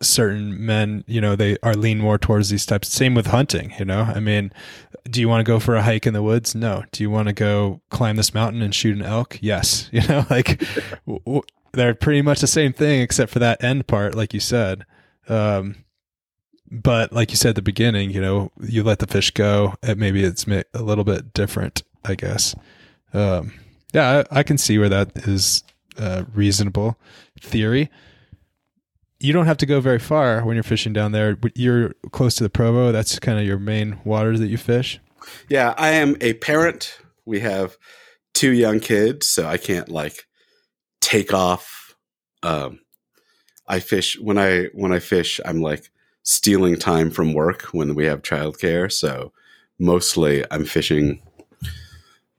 certain 0.00 0.64
men, 0.64 1.04
you 1.06 1.20
know, 1.20 1.36
they 1.36 1.56
are 1.62 1.74
lean 1.74 1.98
more 1.98 2.18
towards 2.18 2.48
these 2.48 2.66
types. 2.66 2.88
Same 2.88 3.14
with 3.14 3.26
hunting. 3.26 3.74
You 3.78 3.84
know, 3.84 4.02
I 4.02 4.20
mean, 4.20 4.52
do 5.04 5.20
you 5.20 5.28
want 5.28 5.44
to 5.44 5.50
go 5.50 5.60
for 5.60 5.76
a 5.76 5.82
hike 5.82 6.06
in 6.06 6.14
the 6.14 6.22
woods? 6.22 6.54
No. 6.54 6.84
Do 6.92 7.02
you 7.02 7.10
want 7.10 7.28
to 7.28 7.34
go 7.34 7.80
climb 7.90 8.16
this 8.16 8.34
mountain 8.34 8.62
and 8.62 8.74
shoot 8.74 8.96
an 8.96 9.02
elk? 9.02 9.38
Yes. 9.40 9.88
You 9.92 10.06
know, 10.08 10.26
like 10.30 10.58
w- 11.06 11.20
w- 11.24 11.42
they're 11.72 11.94
pretty 11.94 12.22
much 12.22 12.40
the 12.40 12.46
same 12.46 12.72
thing, 12.72 13.00
except 13.00 13.30
for 13.30 13.38
that 13.38 13.62
end 13.62 13.86
part, 13.86 14.14
like 14.14 14.34
you 14.34 14.40
said. 14.40 14.84
Um, 15.28 15.76
but 16.70 17.12
like 17.12 17.30
you 17.30 17.36
said 17.36 17.50
at 17.50 17.56
the 17.56 17.62
beginning, 17.62 18.10
you 18.10 18.20
know, 18.20 18.50
you 18.60 18.82
let 18.82 18.98
the 18.98 19.06
fish 19.06 19.30
go. 19.30 19.74
and 19.82 19.98
Maybe 19.98 20.24
it's 20.24 20.46
a 20.46 20.82
little 20.82 21.04
bit 21.04 21.32
different 21.34 21.82
I 22.04 22.14
guess. 22.14 22.54
Um, 23.12 23.52
yeah, 23.92 24.24
I, 24.30 24.40
I, 24.40 24.42
can 24.42 24.58
see 24.58 24.78
where 24.78 24.88
that 24.88 25.12
is 25.28 25.62
a 25.96 26.26
reasonable 26.34 26.98
theory. 27.40 27.90
You 29.20 29.32
don't 29.32 29.46
have 29.46 29.58
to 29.58 29.66
go 29.66 29.80
very 29.80 29.98
far 29.98 30.44
when 30.44 30.56
you're 30.56 30.62
fishing 30.64 30.92
down 30.92 31.12
there. 31.12 31.38
You're 31.54 31.94
close 32.10 32.34
to 32.36 32.42
the 32.42 32.50
Provo. 32.50 32.90
That's 32.90 33.18
kind 33.18 33.38
of 33.38 33.46
your 33.46 33.58
main 33.58 34.00
waters 34.04 34.40
that 34.40 34.48
you 34.48 34.58
fish. 34.58 34.98
Yeah, 35.48 35.74
I 35.78 35.90
am 35.90 36.16
a 36.20 36.34
parent. 36.34 36.98
We 37.24 37.40
have 37.40 37.76
two 38.34 38.50
young 38.50 38.80
kids, 38.80 39.26
so 39.26 39.46
I 39.46 39.58
can't 39.58 39.88
like 39.88 40.26
take 41.00 41.32
off. 41.32 41.94
Um, 42.42 42.80
I 43.68 43.78
fish 43.78 44.18
when 44.18 44.38
I 44.38 44.64
when 44.74 44.92
I 44.92 44.98
fish. 44.98 45.40
I'm 45.44 45.60
like 45.60 45.90
stealing 46.24 46.76
time 46.76 47.10
from 47.10 47.34
work 47.34 47.62
when 47.72 47.94
we 47.94 48.06
have 48.06 48.22
childcare. 48.22 48.90
So 48.90 49.32
mostly 49.78 50.44
I'm 50.50 50.64
fishing 50.64 51.22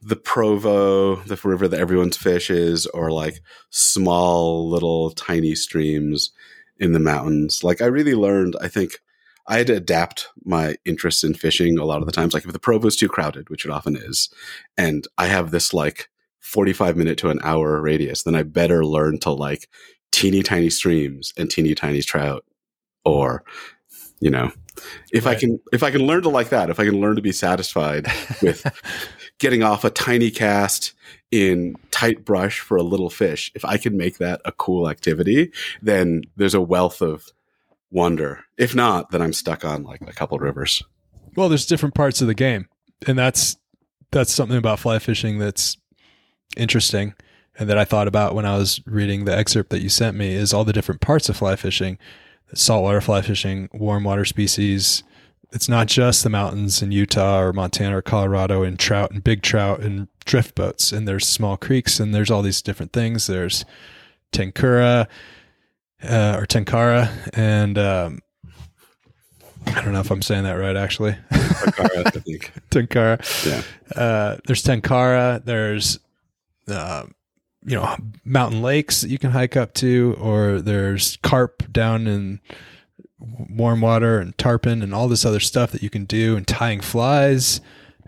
the 0.05 0.15
Provo, 0.15 1.15
the 1.15 1.39
river 1.43 1.67
that 1.67 1.79
everyone's 1.79 2.17
fishes, 2.17 2.85
or 2.87 3.11
like 3.11 3.41
small 3.69 4.69
little 4.69 5.11
tiny 5.11 5.55
streams 5.55 6.31
in 6.77 6.91
the 6.91 6.99
mountains. 6.99 7.63
Like 7.63 7.81
I 7.81 7.85
really 7.85 8.15
learned, 8.15 8.55
I 8.61 8.67
think 8.67 8.99
I 9.47 9.57
had 9.57 9.67
to 9.67 9.75
adapt 9.75 10.27
my 10.43 10.75
interest 10.85 11.23
in 11.23 11.33
fishing 11.33 11.77
a 11.77 11.85
lot 11.85 11.99
of 11.99 12.05
the 12.05 12.11
times. 12.11 12.33
Like 12.33 12.45
if 12.45 12.53
the 12.53 12.59
Provo 12.59 12.87
is 12.87 12.95
too 12.95 13.09
crowded, 13.09 13.49
which 13.49 13.65
it 13.65 13.71
often 13.71 13.95
is, 13.95 14.29
and 14.77 15.07
I 15.17 15.27
have 15.27 15.51
this 15.51 15.73
like 15.73 16.09
45 16.39 16.97
minute 16.97 17.17
to 17.19 17.29
an 17.29 17.39
hour 17.43 17.81
radius, 17.81 18.23
then 18.23 18.35
I 18.35 18.43
better 18.43 18.85
learn 18.85 19.19
to 19.19 19.31
like 19.31 19.69
teeny 20.11 20.43
tiny 20.43 20.69
streams 20.69 21.33
and 21.37 21.49
teeny 21.49 21.73
tiny 21.75 22.01
trout 22.01 22.45
or 23.05 23.43
you 24.23 24.29
know 24.29 24.51
if 25.11 25.25
right. 25.25 25.37
i 25.37 25.39
can 25.39 25.59
if 25.71 25.83
i 25.83 25.91
can 25.91 26.01
learn 26.05 26.21
to 26.21 26.29
like 26.29 26.49
that 26.49 26.69
if 26.69 26.79
i 26.79 26.85
can 26.85 26.99
learn 26.99 27.15
to 27.15 27.21
be 27.21 27.31
satisfied 27.31 28.07
with 28.41 28.65
getting 29.39 29.63
off 29.63 29.83
a 29.83 29.89
tiny 29.89 30.31
cast 30.31 30.93
in 31.33 31.75
tight 31.89 32.23
brush 32.23 32.59
for 32.59 32.77
a 32.77 32.83
little 32.83 33.09
fish, 33.09 33.51
if 33.55 33.65
I 33.65 33.77
can 33.77 33.97
make 33.97 34.19
that 34.19 34.39
a 34.45 34.51
cool 34.51 34.87
activity, 34.87 35.51
then 35.81 36.21
there's 36.37 36.53
a 36.53 36.61
wealth 36.61 37.01
of 37.01 37.25
wonder. 37.89 38.45
If 38.57 38.75
not, 38.75 39.09
then 39.09 39.21
I'm 39.21 39.33
stuck 39.33 39.65
on 39.65 39.83
like 39.83 40.01
a 40.01 40.13
couple 40.13 40.37
rivers. 40.37 40.83
Well, 41.35 41.49
there's 41.49 41.65
different 41.65 41.95
parts 41.95 42.21
of 42.21 42.27
the 42.27 42.35
game, 42.35 42.69
and 43.07 43.17
that's 43.17 43.57
that's 44.11 44.31
something 44.31 44.57
about 44.57 44.79
fly 44.79 44.99
fishing 44.99 45.39
that's 45.39 45.75
interesting 46.55 47.15
and 47.57 47.67
that 47.67 47.79
I 47.79 47.85
thought 47.85 48.07
about 48.07 48.35
when 48.35 48.45
I 48.45 48.55
was 48.57 48.79
reading 48.85 49.25
the 49.25 49.35
excerpt 49.35 49.71
that 49.71 49.81
you 49.81 49.89
sent 49.89 50.15
me 50.15 50.35
is 50.35 50.53
all 50.53 50.63
the 50.63 50.73
different 50.73 51.01
parts 51.01 51.29
of 51.29 51.37
fly 51.37 51.55
fishing, 51.55 51.97
saltwater 52.53 53.01
fly 53.01 53.21
fishing, 53.21 53.69
warm 53.73 54.03
water 54.03 54.25
species, 54.25 55.03
it's 55.51 55.69
not 55.69 55.87
just 55.87 56.23
the 56.23 56.29
mountains 56.29 56.81
in 56.81 56.91
Utah 56.91 57.39
or 57.39 57.53
Montana 57.53 57.97
or 57.97 58.01
Colorado 58.01 58.63
and 58.63 58.77
trout 58.79 59.11
and 59.11 59.23
big 59.23 59.43
trout 59.43 59.81
and 59.81 60.07
drift 60.25 60.55
boats. 60.55 60.91
And 60.91 61.07
there's 61.07 61.27
small 61.27 61.57
creeks 61.57 61.99
and 61.99 62.13
there's 62.13 62.31
all 62.31 62.41
these 62.41 62.61
different 62.61 62.91
things. 62.91 63.27
There's 63.27 63.63
Tenkura 64.31 65.07
uh, 66.03 66.37
or 66.39 66.47
Tenkara 66.47 67.29
and 67.33 67.77
um, 67.77 68.19
I 69.67 69.81
don't 69.81 69.93
know 69.93 69.99
if 69.99 70.11
I'm 70.11 70.23
saying 70.23 70.43
that 70.43 70.53
right, 70.53 70.75
actually. 70.75 71.15
Tenkara, 71.31 72.07
I 72.07 72.09
think. 72.09 72.51
Tenkara. 72.71 73.45
Yeah. 73.45 74.01
Uh, 74.01 74.37
there's 74.47 74.63
Tenkara. 74.63 75.43
There's, 75.45 75.99
uh, 76.67 77.05
you 77.65 77.75
know, 77.75 77.95
mountain 78.25 78.61
lakes 78.61 79.01
that 79.01 79.09
you 79.09 79.17
can 79.17 79.31
hike 79.31 79.55
up 79.55 79.73
to, 79.75 80.15
or 80.19 80.61
there's 80.61 81.17
carp 81.17 81.71
down 81.71 82.07
in 82.07 82.41
warm 83.19 83.81
water 83.81 84.19
and 84.19 84.37
tarpon 84.37 84.81
and 84.81 84.93
all 84.93 85.07
this 85.07 85.25
other 85.25 85.39
stuff 85.39 85.71
that 85.71 85.83
you 85.83 85.89
can 85.89 86.05
do 86.05 86.35
and 86.35 86.47
tying 86.47 86.81
flies. 86.81 87.61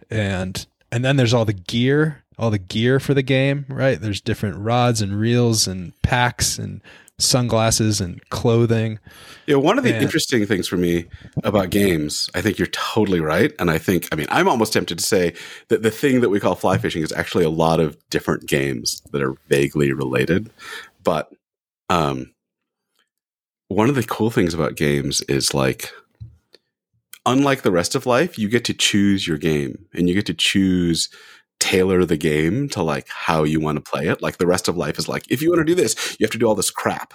And 0.09 0.65
and 0.91 1.03
then 1.03 1.15
there's 1.15 1.33
all 1.33 1.45
the 1.45 1.53
gear 1.53 2.23
all 2.37 2.51
the 2.51 2.59
gear 2.59 2.99
for 2.99 3.13
the 3.13 3.23
game 3.23 3.65
right? 3.69 3.99
There's 3.99 4.21
different 4.21 4.57
rods 4.57 5.01
and 5.01 5.19
reels 5.19 5.67
and 5.67 5.99
packs 6.01 6.59
and 6.59 6.81
sunglasses 7.17 8.01
and 8.01 8.21
clothing 8.29 8.99
Yeah, 9.47 9.55
one 9.55 9.77
of 9.77 9.83
the 9.83 9.93
And- 9.93 10.03
interesting 10.03 10.45
things 10.45 10.67
for 10.67 10.75
me 10.75 11.05
about 11.43 11.69
games, 11.69 12.29
I 12.35 12.41
think 12.41 12.57
you're 12.57 12.67
totally 12.67 13.19
right. 13.21 13.53
And 13.59 13.69
I 13.71 13.77
think, 13.77 14.07
I 14.11 14.15
mean, 14.15 14.27
I'm 14.29 14.47
almost 14.49 14.73
tempted 14.73 14.97
to 14.99 15.05
say 15.05 15.33
that 15.69 15.81
the 15.83 15.91
thing 15.91 16.21
that 16.21 16.29
we 16.29 16.39
call 16.39 16.55
fly 16.55 16.77
fishing 16.77 17.03
is 17.03 17.11
actually 17.13 17.45
a 17.45 17.49
lot 17.49 17.79
of 17.79 17.95
different 18.09 18.47
games 18.47 19.01
that 19.11 19.21
are 19.21 19.35
vaguely 19.47 19.93
related. 19.93 20.49
But 21.03 21.31
um, 21.89 22.33
one 23.67 23.87
of 23.87 23.95
the 23.95 24.03
cool 24.03 24.31
things 24.31 24.53
about 24.53 24.75
games 24.75 25.21
is 25.29 25.53
like, 25.53 25.91
unlike 27.25 27.61
the 27.61 27.71
rest 27.71 27.95
of 27.95 28.05
life, 28.05 28.37
you 28.37 28.49
get 28.49 28.65
to 28.65 28.73
choose 28.73 29.27
your 29.27 29.37
game 29.37 29.85
and 29.93 30.09
you 30.09 30.15
get 30.15 30.25
to 30.25 30.33
choose 30.33 31.09
tailor 31.59 32.05
the 32.05 32.17
game 32.17 32.69
to 32.69 32.83
like 32.83 33.07
how 33.09 33.43
you 33.43 33.59
want 33.59 33.77
to 33.77 33.91
play 33.91 34.07
it. 34.07 34.21
Like 34.21 34.37
the 34.37 34.47
rest 34.47 34.67
of 34.67 34.77
life 34.77 34.97
is 34.99 35.07
like, 35.07 35.29
if 35.29 35.41
you 35.41 35.49
want 35.49 35.59
to 35.59 35.65
do 35.65 35.75
this, 35.75 36.15
you 36.19 36.25
have 36.25 36.31
to 36.31 36.37
do 36.37 36.45
all 36.45 36.55
this 36.55 36.71
crap. 36.71 37.13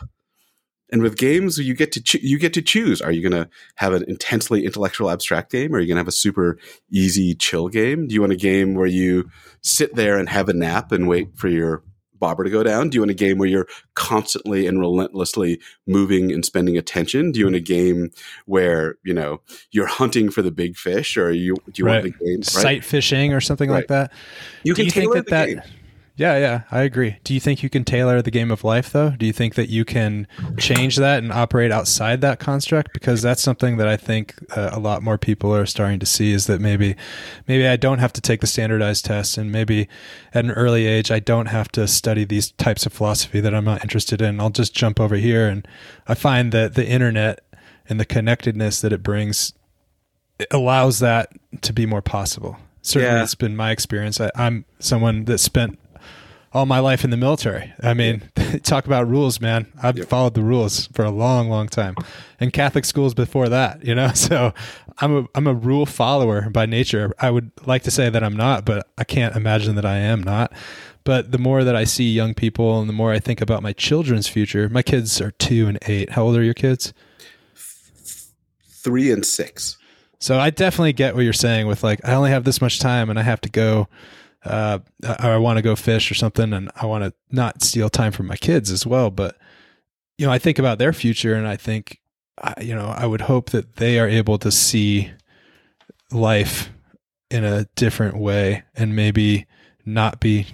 And 0.93 1.03
with 1.03 1.17
games, 1.17 1.57
you 1.59 1.75
get 1.75 1.93
to 1.93 2.03
cho- 2.03 2.19
you 2.21 2.39
get 2.39 2.53
to 2.55 2.63
choose. 2.63 3.01
Are 3.01 3.13
you 3.13 3.23
going 3.23 3.45
to 3.45 3.49
have 3.77 3.93
an 3.93 4.05
intensely 4.09 4.65
intellectual 4.65 5.11
abstract 5.11 5.53
game, 5.53 5.73
or 5.73 5.79
are 5.79 5.81
you 5.81 5.87
going 5.87 5.97
to 5.97 6.01
have 6.01 6.09
a 6.09 6.13
super 6.13 6.59
easy 6.91 7.35
chill 7.35 7.69
game? 7.69 8.09
Do 8.09 8.15
you 8.15 8.21
want 8.21 8.33
a 8.33 8.37
game 8.37 8.75
where 8.75 8.89
you 8.89 9.31
sit 9.63 9.95
there 9.95 10.19
and 10.19 10.29
have 10.29 10.49
a 10.49 10.53
nap 10.53 10.91
and 10.91 11.07
wait 11.07 11.37
for 11.37 11.49
your 11.49 11.85
bobber 12.21 12.45
to 12.45 12.51
go 12.51 12.63
down? 12.63 12.91
Do 12.91 12.97
you 12.97 13.01
want 13.01 13.11
a 13.11 13.15
game 13.15 13.39
where 13.39 13.49
you're 13.49 13.67
constantly 13.95 14.67
and 14.67 14.79
relentlessly 14.79 15.61
moving 15.87 16.31
and 16.33 16.45
spending 16.45 16.77
attention? 16.79 17.33
Do 17.33 17.41
you 17.41 17.47
want 17.47 17.57
a 17.57 17.61
mm. 17.61 17.65
game 17.65 18.11
where 18.47 18.97
you 19.03 19.15
know 19.15 19.41
you're 19.73 19.87
hunting 19.87 20.31
for 20.31 20.43
the 20.43 20.51
big 20.53 20.77
fish, 20.77 21.17
or 21.17 21.33
you 21.33 21.55
do 21.55 21.73
you 21.77 21.87
Right. 21.87 22.05
want 22.05 22.19
the 22.19 22.25
game 22.25 22.37
right? 22.37 22.45
sight 22.45 22.85
fishing 22.85 23.33
or 23.33 23.41
something 23.41 23.71
like 23.71 23.89
that 23.89 24.13
You 24.63 24.75
do 24.75 24.77
can 24.77 24.85
you 24.85 24.91
think 24.91 25.15
that 25.15 25.27
that 25.29 25.47
game. 25.47 25.63
Yeah 26.21 26.37
yeah 26.37 26.61
i 26.71 26.83
agree 26.83 27.17
do 27.25 27.33
you 27.33 27.41
think 27.41 27.63
you 27.63 27.71
can 27.71 27.83
tailor 27.83 28.21
the 28.21 28.31
game 28.31 28.51
of 28.51 28.63
life 28.63 28.93
though 28.93 29.11
do 29.19 29.25
you 29.25 29.33
think 29.33 29.55
that 29.55 29.71
you 29.71 29.85
can 29.87 30.27
change 30.59 30.97
that 30.97 31.23
and 31.23 31.33
operate 31.33 31.73
outside 31.73 32.21
that 32.21 32.39
construct 32.39 32.93
because 32.93 33.23
that's 33.23 33.43
something 33.43 33.79
that 33.79 33.89
i 33.89 33.97
think 33.97 34.35
uh, 34.57 34.69
a 34.73 34.79
lot 34.79 35.03
more 35.03 35.17
people 35.17 35.55
are 35.55 35.65
starting 35.65 35.99
to 35.99 36.05
see 36.05 36.33
is 36.33 36.47
that 36.47 36.61
maybe 36.61 36.95
maybe 37.49 37.67
i 37.67 37.75
don't 37.77 38.01
have 38.01 38.13
to 38.13 38.21
take 38.21 38.43
the 38.43 38.47
standardized 38.47 39.05
tests 39.07 39.39
and 39.39 39.51
maybe 39.51 39.89
at 40.35 40.45
an 40.45 40.51
early 40.51 40.85
age 40.87 41.11
i 41.11 41.19
don't 41.19 41.47
have 41.47 41.69
to 41.73 41.89
study 41.89 42.25
these 42.25 42.51
types 42.53 42.85
of 42.85 42.93
philosophy 42.93 43.41
that 43.41 43.55
i'm 43.55 43.65
not 43.65 43.83
interested 43.83 44.21
in 44.21 44.39
i'll 44.41 44.51
just 44.51 44.75
jump 44.75 45.01
over 45.01 45.17
here 45.17 45.49
and 45.49 45.67
i 46.07 46.15
find 46.15 46.53
that 46.53 46.75
the 46.75 46.87
internet 46.87 47.41
and 47.89 47.99
the 47.99 48.05
connectedness 48.05 48.83
that 48.83 48.93
it 48.93 49.03
brings 49.03 49.55
it 50.39 50.49
allows 50.53 51.01
that 51.01 51.31
to 51.61 51.73
be 51.73 51.85
more 51.85 52.01
possible. 52.01 52.57
Certainly, 52.81 53.15
Yeah. 53.17 53.23
it's 53.25 53.35
been 53.35 53.55
my 53.57 53.73
experience. 53.73 54.19
I, 54.23 54.31
I'm 54.35 54.65
someone 54.79 55.27
that 55.27 55.37
spent 55.37 55.79
all 56.53 56.67
my 56.67 56.79
life 56.81 57.05
in 57.05 57.11
the 57.11 57.17
military. 57.17 57.73
I 57.83 57.95
mean, 57.95 58.23
talk 58.63 58.87
about 58.87 59.09
rules, 59.09 59.41
man. 59.41 59.67
I've 59.83 59.97
Yep. 59.99 60.09
followed 60.09 60.35
the 60.35 60.43
rules 60.43 60.87
for 60.89 61.05
a 61.05 61.11
long, 61.11 61.49
long 61.49 61.69
time, 61.69 61.95
and 62.41 62.53
Catholic 62.53 62.85
schools 62.85 63.15
before 63.15 63.49
that. 63.49 63.85
You 63.85 63.95
know, 63.95 64.09
so 64.15 64.53
I'm 64.99 65.17
a 65.17 65.27
I'm 65.35 65.47
a 65.47 65.55
rule 65.55 65.87
follower 65.87 66.51
by 66.51 66.67
nature. 66.67 67.13
I 67.19 67.31
would 67.31 67.51
like 67.67 67.83
to 67.85 67.91
say 67.91 68.11
that 68.11 68.23
I'm 68.25 68.37
not, 68.37 68.65
but 68.65 68.89
I 68.99 69.05
can't 69.05 69.37
imagine 69.37 69.75
that 69.77 69.85
I 69.87 69.97
am 69.99 70.23
not. 70.23 70.53
But 71.03 71.33
the 71.33 71.39
more 71.39 71.65
that 71.65 71.75
I 71.75 71.85
see 71.85 72.11
young 72.11 72.35
people, 72.35 72.79
and 72.81 72.89
the 72.89 72.93
more 72.93 73.11
I 73.13 73.19
think 73.21 73.41
about 73.41 73.63
my 73.63 73.73
children's 73.73 74.29
future. 74.29 74.69
My 74.69 74.83
kids 74.83 75.21
are 75.21 75.31
two 75.31 75.67
and 75.67 75.79
eight. 75.87 76.11
How 76.11 76.25
old 76.25 76.37
are 76.37 76.43
your 76.43 76.53
kids? 76.55 76.93
Three 78.83 79.11
and 79.11 79.25
six. 79.25 79.77
So 80.19 80.39
I 80.39 80.51
definitely 80.51 80.93
get 80.93 81.15
what 81.15 81.25
you're 81.25 81.33
saying 81.33 81.67
with 81.67 81.83
like 81.83 82.01
I 82.07 82.13
only 82.15 82.31
have 82.31 82.45
this 82.45 82.61
much 82.61 82.79
time 82.81 83.09
and 83.09 83.19
I 83.19 83.23
have 83.23 83.41
to 83.43 83.49
go 83.49 83.89
uh 84.45 84.79
I 85.19 85.37
want 85.37 85.59
to 85.59 85.63
go 85.63 85.77
fish 85.77 86.11
or 86.11 86.15
something 86.15 86.53
and 86.53 86.71
I 86.77 86.87
want 86.87 87.05
to 87.05 87.13
not 87.31 87.63
steal 87.63 87.91
time 87.91 88.13
from 88.13 88.27
my 88.27 88.37
kids 88.37 88.71
as 88.71 88.87
well 88.87 89.11
but 89.11 89.37
you 90.19 90.27
know 90.27 90.33
I 90.33 90.39
think 90.39 90.59
about 90.59 90.79
their 90.79 90.93
future 90.93 91.35
and 91.35 91.47
I 91.47 91.57
think 91.57 92.01
you 92.61 92.75
know 92.75 92.87
I 92.89 93.07
would 93.07 93.23
hope 93.23 93.51
that 93.51 93.77
they 93.77 93.99
are 93.99 94.09
able 94.09 94.39
to 94.39 94.51
see 94.51 95.11
life 96.11 96.71
in 97.31 97.45
a 97.45 97.65
different 97.77 98.17
way 98.17 98.65
and 98.75 98.97
maybe 98.97 99.47
not 99.85 100.21
be 100.21 100.47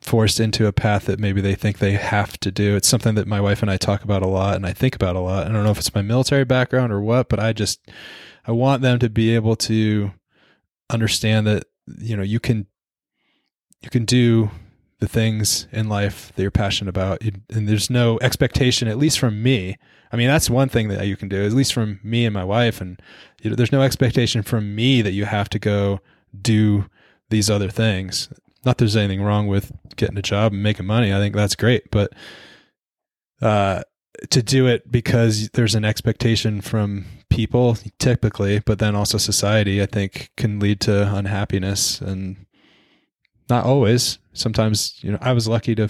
forced 0.00 0.40
into 0.40 0.66
a 0.66 0.72
path 0.72 1.06
that 1.06 1.20
maybe 1.20 1.40
they 1.40 1.54
think 1.54 1.78
they 1.78 1.92
have 1.92 2.38
to 2.40 2.50
do. 2.50 2.74
It's 2.74 2.88
something 2.88 3.14
that 3.16 3.26
my 3.26 3.40
wife 3.40 3.62
and 3.62 3.70
I 3.70 3.76
talk 3.76 4.02
about 4.02 4.22
a 4.22 4.26
lot 4.26 4.56
and 4.56 4.66
I 4.66 4.72
think 4.72 4.94
about 4.94 5.16
a 5.16 5.20
lot. 5.20 5.46
I 5.46 5.52
don't 5.52 5.62
know 5.62 5.70
if 5.70 5.78
it's 5.78 5.94
my 5.94 6.02
military 6.02 6.44
background 6.44 6.92
or 6.92 7.00
what, 7.00 7.28
but 7.28 7.38
I 7.38 7.52
just 7.52 7.80
I 8.46 8.52
want 8.52 8.82
them 8.82 8.98
to 9.00 9.10
be 9.10 9.34
able 9.34 9.56
to 9.56 10.12
understand 10.88 11.46
that 11.46 11.64
you 11.98 12.16
know 12.16 12.22
you 12.22 12.40
can 12.40 12.66
you 13.82 13.90
can 13.90 14.04
do 14.04 14.50
the 15.00 15.08
things 15.08 15.66
in 15.72 15.88
life 15.88 16.32
that 16.34 16.42
you're 16.42 16.50
passionate 16.50 16.90
about. 16.90 17.22
And 17.22 17.68
there's 17.68 17.90
no 17.90 18.18
expectation 18.20 18.86
at 18.86 18.98
least 18.98 19.18
from 19.18 19.42
me. 19.42 19.76
I 20.12 20.16
mean 20.16 20.28
that's 20.28 20.50
one 20.50 20.68
thing 20.68 20.88
that 20.88 21.06
you 21.06 21.16
can 21.16 21.28
do 21.28 21.44
at 21.44 21.52
least 21.52 21.72
from 21.72 22.00
me 22.02 22.26
and 22.26 22.34
my 22.34 22.44
wife. 22.44 22.80
And 22.80 23.00
you 23.42 23.50
know, 23.50 23.56
there's 23.56 23.72
no 23.72 23.82
expectation 23.82 24.42
from 24.42 24.74
me 24.74 25.02
that 25.02 25.12
you 25.12 25.24
have 25.24 25.48
to 25.50 25.58
go 25.58 26.00
do 26.40 26.86
these 27.30 27.48
other 27.48 27.70
things. 27.70 28.28
Not 28.64 28.78
there's 28.78 28.96
anything 28.96 29.22
wrong 29.22 29.46
with 29.46 29.72
getting 29.96 30.18
a 30.18 30.22
job 30.22 30.52
and 30.52 30.62
making 30.62 30.86
money. 30.86 31.14
I 31.14 31.18
think 31.18 31.34
that's 31.34 31.56
great. 31.56 31.90
But 31.90 32.12
uh 33.40 33.82
to 34.28 34.42
do 34.42 34.66
it 34.66 34.90
because 34.92 35.48
there's 35.50 35.74
an 35.74 35.84
expectation 35.84 36.60
from 36.60 37.06
people 37.30 37.78
typically 37.98 38.58
but 38.58 38.78
then 38.78 38.94
also 38.94 39.16
society 39.16 39.80
i 39.80 39.86
think 39.86 40.30
can 40.36 40.58
lead 40.58 40.80
to 40.80 41.14
unhappiness 41.14 42.00
and 42.00 42.44
not 43.50 43.64
always. 43.64 44.18
Sometimes 44.32 44.98
you 45.02 45.12
know 45.12 45.18
i 45.20 45.32
was 45.32 45.48
lucky 45.48 45.74
to 45.74 45.88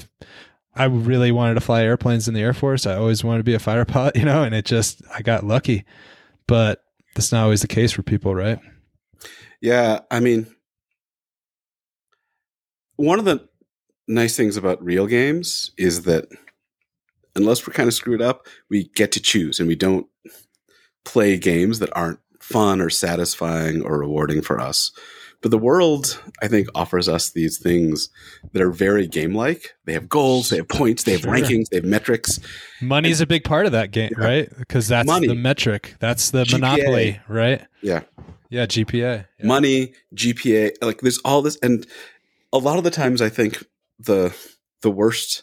i 0.74 0.84
really 0.84 1.30
wanted 1.30 1.54
to 1.54 1.60
fly 1.60 1.82
airplanes 1.82 2.26
in 2.26 2.34
the 2.34 2.40
air 2.40 2.54
force. 2.54 2.86
I 2.86 2.96
always 2.96 3.22
wanted 3.22 3.38
to 3.38 3.44
be 3.44 3.54
a 3.54 3.58
fighter 3.58 3.84
pilot 3.86 4.16
you 4.16 4.24
know 4.24 4.42
and 4.42 4.54
it 4.54 4.64
just 4.64 5.02
i 5.14 5.22
got 5.22 5.44
lucky. 5.44 5.84
But 6.46 6.82
that's 7.14 7.32
not 7.32 7.44
always 7.44 7.62
the 7.62 7.68
case 7.68 7.92
for 7.92 8.02
people 8.02 8.34
right? 8.34 8.58
Yeah, 9.60 10.00
I 10.10 10.20
mean, 10.20 10.46
one 12.96 13.18
of 13.18 13.26
the 13.26 13.46
nice 14.08 14.36
things 14.36 14.56
about 14.56 14.82
real 14.82 15.06
games 15.06 15.72
is 15.76 16.02
that 16.02 16.26
unless 17.36 17.66
we're 17.66 17.74
kind 17.74 17.86
of 17.86 17.94
screwed 17.94 18.22
up, 18.22 18.46
we 18.68 18.84
get 18.94 19.12
to 19.12 19.20
choose 19.20 19.58
and 19.58 19.68
we 19.68 19.76
don't 19.76 20.06
play 21.04 21.38
games 21.38 21.78
that 21.78 21.94
aren't 21.96 22.20
fun 22.40 22.80
or 22.80 22.90
satisfying 22.90 23.82
or 23.82 23.98
rewarding 23.98 24.42
for 24.42 24.60
us. 24.60 24.92
But 25.42 25.50
the 25.50 25.58
world, 25.58 26.22
I 26.42 26.48
think, 26.48 26.68
offers 26.74 27.08
us 27.08 27.30
these 27.30 27.56
things 27.58 28.10
that 28.52 28.60
are 28.60 28.70
very 28.70 29.06
game 29.06 29.34
like. 29.34 29.74
They 29.86 29.94
have 29.94 30.06
goals, 30.08 30.50
they 30.50 30.56
have 30.58 30.68
points, 30.68 31.04
they 31.04 31.12
have 31.12 31.22
Sure. 31.22 31.32
rankings, 31.32 31.68
they 31.70 31.76
have 31.78 31.84
metrics. 31.84 32.38
money's 32.82 33.20
a 33.22 33.26
big 33.26 33.44
part 33.44 33.64
of 33.66 33.72
that 33.72 33.90
game 33.90 34.10
Yeah. 34.18 34.24
right 34.24 34.58
because 34.58 34.86
that's 34.88 35.06
Money. 35.06 35.28
the 35.28 35.34
metric 35.34 35.96
that's 35.98 36.30
the 36.30 36.44
GPA. 36.44 36.52
monopoly 36.52 37.20
right 37.28 37.62
Yeah. 37.82 38.00
yeah 38.50 38.66
gpa 38.66 38.92
yeah. 39.38 39.46
money, 39.46 39.94
GPA, 40.14 40.72
like 40.82 41.00
there's 41.00 41.18
all 41.24 41.40
this, 41.42 41.56
and 41.62 41.86
a 42.52 42.58
lot 42.58 42.76
of 42.78 42.84
the 42.84 42.90
times 42.90 43.22
I 43.22 43.28
think 43.30 43.64
the 43.98 44.34
the 44.82 44.90
worst 44.90 45.42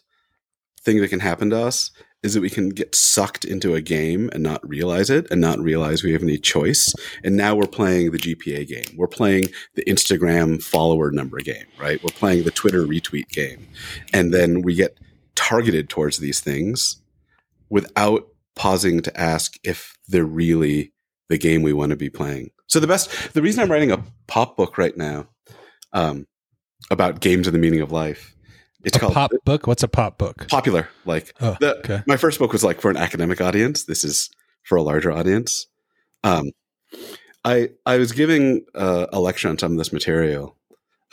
thing 0.81 0.99
that 1.01 1.09
can 1.09 1.19
happen 1.21 1.49
to 1.51 1.57
us 1.57 1.89
is 2.23 2.33
that 2.33 2.41
we 2.41 2.49
can 2.49 2.69
get 2.69 2.95
sucked 2.95 3.45
into 3.45 3.75
a 3.75 3.81
game 3.81 4.29
and 4.33 4.41
not 4.41 4.67
realize 4.67 5.09
it, 5.09 5.29
and 5.29 5.39
not 5.39 5.59
realize 5.59 6.03
we 6.03 6.13
have 6.13 6.23
any 6.23 6.37
choice. 6.37 6.93
And 7.23 7.37
now 7.37 7.55
we're 7.55 7.67
playing 7.67 8.11
the 8.11 8.17
GPA 8.17 8.67
game. 8.67 8.97
We're 8.97 9.07
playing 9.07 9.45
the 9.75 9.83
Instagram 9.85 10.61
follower 10.61 11.11
number 11.11 11.39
game, 11.39 11.65
right? 11.79 12.01
We're 12.03 12.09
playing 12.09 12.43
the 12.43 12.51
Twitter 12.51 12.83
retweet 12.83 13.29
game, 13.29 13.67
and 14.13 14.33
then 14.33 14.61
we 14.61 14.75
get 14.75 14.97
targeted 15.35 15.89
towards 15.89 16.17
these 16.17 16.39
things 16.39 17.01
without 17.69 18.27
pausing 18.55 19.01
to 19.01 19.19
ask 19.19 19.57
if 19.63 19.95
they're 20.07 20.25
really 20.25 20.91
the 21.29 21.37
game 21.37 21.61
we 21.61 21.73
want 21.73 21.91
to 21.91 21.95
be 21.95 22.09
playing. 22.09 22.49
So 22.67 22.79
the 22.79 22.87
best, 22.87 23.33
the 23.33 23.41
reason 23.41 23.61
I'm 23.61 23.71
writing 23.71 23.91
a 23.91 24.03
pop 24.27 24.57
book 24.57 24.77
right 24.77 24.95
now 24.97 25.27
um, 25.93 26.25
about 26.89 27.19
games 27.19 27.47
and 27.47 27.53
the 27.53 27.59
meaning 27.59 27.81
of 27.81 27.91
life, 27.91 28.35
it's 28.83 28.97
a 28.97 28.99
called 28.99 29.13
pop 29.13 29.31
book 29.43 29.67
what's 29.67 29.83
a 29.83 29.87
pop 29.87 30.17
book 30.17 30.47
popular. 30.49 30.87
Like 31.05 31.33
oh 31.41 31.57
the, 31.59 31.77
okay 31.79 32.01
my 32.07 32.17
first 32.17 32.39
book 32.39 32.53
was 32.53 32.63
like 32.63 32.81
for 32.81 32.89
an 32.91 32.97
academic 32.97 33.41
audience. 33.41 33.85
This 33.85 34.03
is 34.03 34.29
for 34.63 34.75
a 34.77 34.83
larger 34.83 35.11
audience. 35.11 35.67
Um, 36.23 36.51
I 37.43 37.69
I 37.85 37.97
was 37.97 38.11
giving 38.11 38.65
uh, 38.75 39.07
a 39.11 39.19
lecture 39.19 39.49
on 39.49 39.57
some 39.57 39.71
of 39.71 39.77
this 39.77 39.93
material 39.93 40.55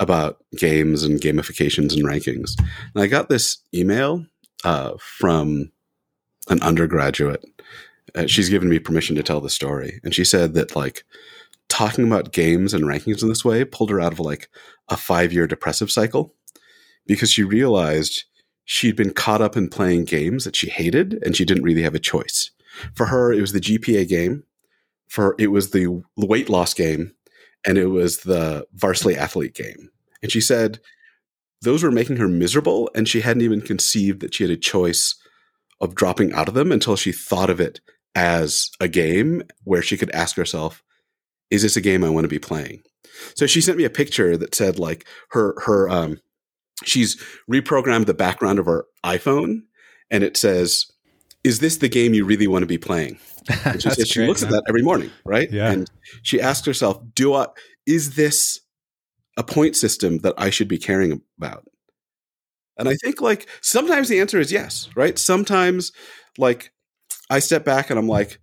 about 0.01 0.39
games 0.57 1.05
and 1.05 1.21
gamifications 1.21 1.95
and 1.95 2.05
rankings, 2.05 2.53
and 2.59 3.03
I 3.03 3.07
got 3.07 3.29
this 3.29 3.59
email 3.73 4.27
uh, 4.65 4.95
from 4.99 5.71
an 6.49 6.61
undergraduate. 6.63 7.45
Uh, 8.15 8.27
she's 8.27 8.49
given 8.49 8.69
me 8.69 8.79
permission 8.79 9.17
to 9.17 9.23
tell 9.23 9.41
the 9.41 9.51
story, 9.51 10.01
and 10.05 10.15
she 10.15 10.25
said 10.25 10.55
that 10.55 10.77
like 10.77 11.05
talking 11.69 12.07
about 12.07 12.33
games 12.33 12.75
and 12.75 12.85
rankings 12.85 13.23
in 13.23 13.29
this 13.29 13.45
way 13.45 13.65
pulled 13.65 13.91
her 13.91 14.01
out 14.01 14.13
of 14.13 14.21
like 14.21 14.49
a 14.89 14.97
five 14.97 15.33
year 15.33 15.47
depressive 15.47 15.91
cycle 15.91 16.35
because 17.07 17.31
she 17.31 17.43
realized 17.43 18.25
she'd 18.65 18.97
been 18.97 19.13
caught 19.13 19.43
up 19.43 19.57
in 19.57 19.69
playing 19.69 20.05
games 20.05 20.45
that 20.45 20.57
she 20.57 20.69
hated 20.69 21.19
and 21.23 21.37
she 21.37 21.45
didn't 21.45 21.65
really 21.65 21.83
have 21.83 21.95
a 21.95 22.01
choice. 22.01 22.51
For 22.95 23.07
her, 23.07 23.33
it 23.33 23.41
was 23.41 23.53
the 23.53 23.61
GPA 23.61 24.09
game. 24.09 24.45
For 25.09 25.37
it 25.39 25.49
was 25.49 25.71
the 25.71 26.03
weight 26.17 26.49
loss 26.49 26.75
game, 26.75 27.15
and 27.65 27.79
it 27.79 27.87
was 27.87 28.19
the 28.19 28.67
varsity 28.73 29.15
athlete 29.15 29.55
game. 29.55 29.91
And 30.23 30.33
she 30.33 30.41
said 30.41 30.81
those 31.63 31.83
were 31.83 31.91
making 31.91 32.17
her 32.17 32.29
miserable, 32.29 32.91
and 32.95 33.09
she 33.09 33.21
hadn't 33.21 33.43
even 33.43 33.61
conceived 33.61 34.21
that 34.21 34.35
she 34.35 34.45
had 34.45 34.51
a 34.51 34.57
choice 34.57 35.15
of 35.81 35.95
dropping 35.95 36.33
out 36.33 36.49
of 36.49 36.55
them 36.55 36.73
until 36.73 36.97
she 36.97 37.13
thought 37.13 37.51
of 37.51 37.61
it 37.61 37.81
as 38.15 38.71
a 38.81 38.89
game 38.89 39.43
where 39.65 39.83
she 39.83 39.97
could 39.97 40.11
ask 40.11 40.37
herself, 40.37 40.83
"Is 41.51 41.63
this 41.63 41.77
a 41.77 41.81
game 41.81 42.03
I 42.03 42.09
want 42.09 42.25
to 42.25 42.29
be 42.29 42.39
playing?" 42.39 42.83
So 43.37 43.47
she 43.47 43.61
sent 43.61 43.79
me 43.79 43.85
a 43.85 43.91
picture 43.91 44.37
that 44.37 44.55
said 44.55 44.79
like 44.79 45.07
her 45.31 45.55
her 45.61 45.89
um 45.89 46.21
she's 46.83 47.17
reprogrammed 47.51 48.07
the 48.07 48.15
background 48.15 48.59
of 48.59 48.67
her 48.67 48.87
iPhone 49.05 49.63
and 50.11 50.25
it 50.25 50.37
says 50.37 50.87
is 51.45 51.61
this 51.61 51.77
the 51.77 51.89
game 51.89 52.15
you 52.15 52.25
really 52.25 52.47
want 52.47 52.63
to 52.63 52.67
be 52.67 52.79
playing? 52.79 53.19
And 53.67 53.83
she 53.83 53.91
says 53.91 54.09
she 54.09 54.21
great, 54.21 54.29
looks 54.29 54.43
at 54.43 54.49
that 54.49 54.63
every 54.67 54.81
morning, 54.83 55.11
right? 55.27 55.53
Yeah. 55.53 55.71
And 55.71 55.91
she 56.23 56.41
asks 56.41 56.67
herself, 56.67 56.99
do 57.15 57.35
I 57.35 57.49
is 57.87 58.15
this 58.15 58.59
a 59.37 59.45
point 59.45 59.77
system 59.77 60.19
that 60.19 60.33
I 60.39 60.49
should 60.49 60.69
be 60.69 60.79
caring 60.79 61.21
about? 61.37 61.69
And 62.79 62.89
I 62.89 62.95
think 62.95 63.21
like 63.21 63.47
sometimes 63.61 64.09
the 64.09 64.21
answer 64.21 64.41
is 64.41 64.51
yes, 64.51 64.89
right? 64.97 65.19
Sometimes 65.19 65.93
like 66.39 66.73
I 67.29 67.39
step 67.39 67.67
back 67.67 67.91
and 67.91 67.99
I'm 67.99 68.09
like, 68.09 68.39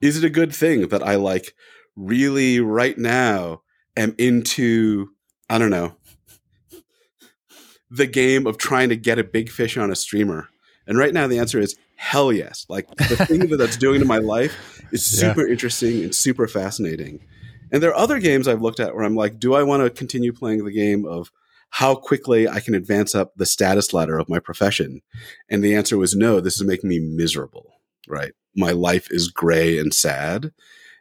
is 0.00 0.16
it 0.16 0.24
a 0.24 0.30
good 0.30 0.54
thing 0.54 0.88
that 0.88 1.02
I 1.02 1.16
like 1.16 1.54
really 1.96 2.60
right 2.60 2.96
now 2.96 3.62
am 3.96 4.14
into, 4.18 5.08
I 5.50 5.58
don't 5.58 5.70
know, 5.70 5.96
the 7.90 8.06
game 8.06 8.46
of 8.46 8.58
trying 8.58 8.88
to 8.90 8.96
get 8.96 9.18
a 9.18 9.24
big 9.24 9.50
fish 9.50 9.76
on 9.76 9.90
a 9.90 9.96
streamer? 9.96 10.48
And 10.86 10.98
right 10.98 11.12
now 11.12 11.26
the 11.26 11.38
answer 11.38 11.58
is 11.58 11.76
hell 11.96 12.32
yes. 12.32 12.64
Like 12.68 12.88
the 12.96 13.16
thing 13.26 13.40
that 13.48 13.56
that's 13.56 13.76
doing 13.76 14.00
to 14.00 14.06
my 14.06 14.18
life 14.18 14.80
is 14.92 15.10
Yeah. 15.20 15.30
super 15.34 15.46
interesting 15.46 16.02
and 16.04 16.14
super 16.14 16.46
fascinating. 16.48 17.20
And 17.70 17.82
there 17.82 17.90
are 17.90 17.96
other 17.96 18.18
games 18.18 18.48
I've 18.48 18.62
looked 18.62 18.80
at 18.80 18.94
where 18.94 19.04
I'm 19.04 19.16
like, 19.16 19.38
do 19.38 19.54
I 19.54 19.62
want 19.62 19.82
to 19.82 19.90
continue 19.90 20.32
playing 20.32 20.64
the 20.64 20.72
game 20.72 21.04
of 21.04 21.30
how 21.70 21.94
quickly 21.94 22.48
I 22.48 22.60
can 22.60 22.74
advance 22.74 23.14
up 23.14 23.34
the 23.36 23.44
status 23.44 23.92
ladder 23.92 24.18
of 24.18 24.28
my 24.28 24.38
profession? 24.38 25.02
And 25.50 25.62
the 25.62 25.74
answer 25.74 25.98
was 25.98 26.14
no, 26.16 26.40
this 26.40 26.54
is 26.54 26.64
making 26.66 26.88
me 26.88 26.98
miserable, 26.98 27.74
right? 28.08 28.32
My 28.56 28.70
life 28.70 29.08
is 29.10 29.28
gray 29.28 29.78
and 29.78 29.92
sad. 29.92 30.52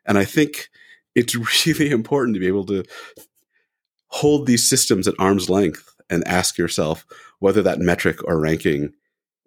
And 0.06 0.18
I 0.18 0.26
think 0.26 0.68
it's 1.16 1.36
really 1.66 1.90
important 1.92 2.34
to 2.36 2.42
be 2.42 2.48
able 2.48 2.66
to 2.66 2.84
hold 4.08 4.46
these 4.48 4.68
systems 4.68 5.08
at 5.08 5.16
arm's 5.20 5.50
length 5.50 5.94
and 6.10 6.28
ask 6.28 6.58
yourself 6.58 7.06
whether 7.40 7.62
that 7.62 7.80
metric 7.80 8.20
or 8.26 8.40
ranking 8.40 8.94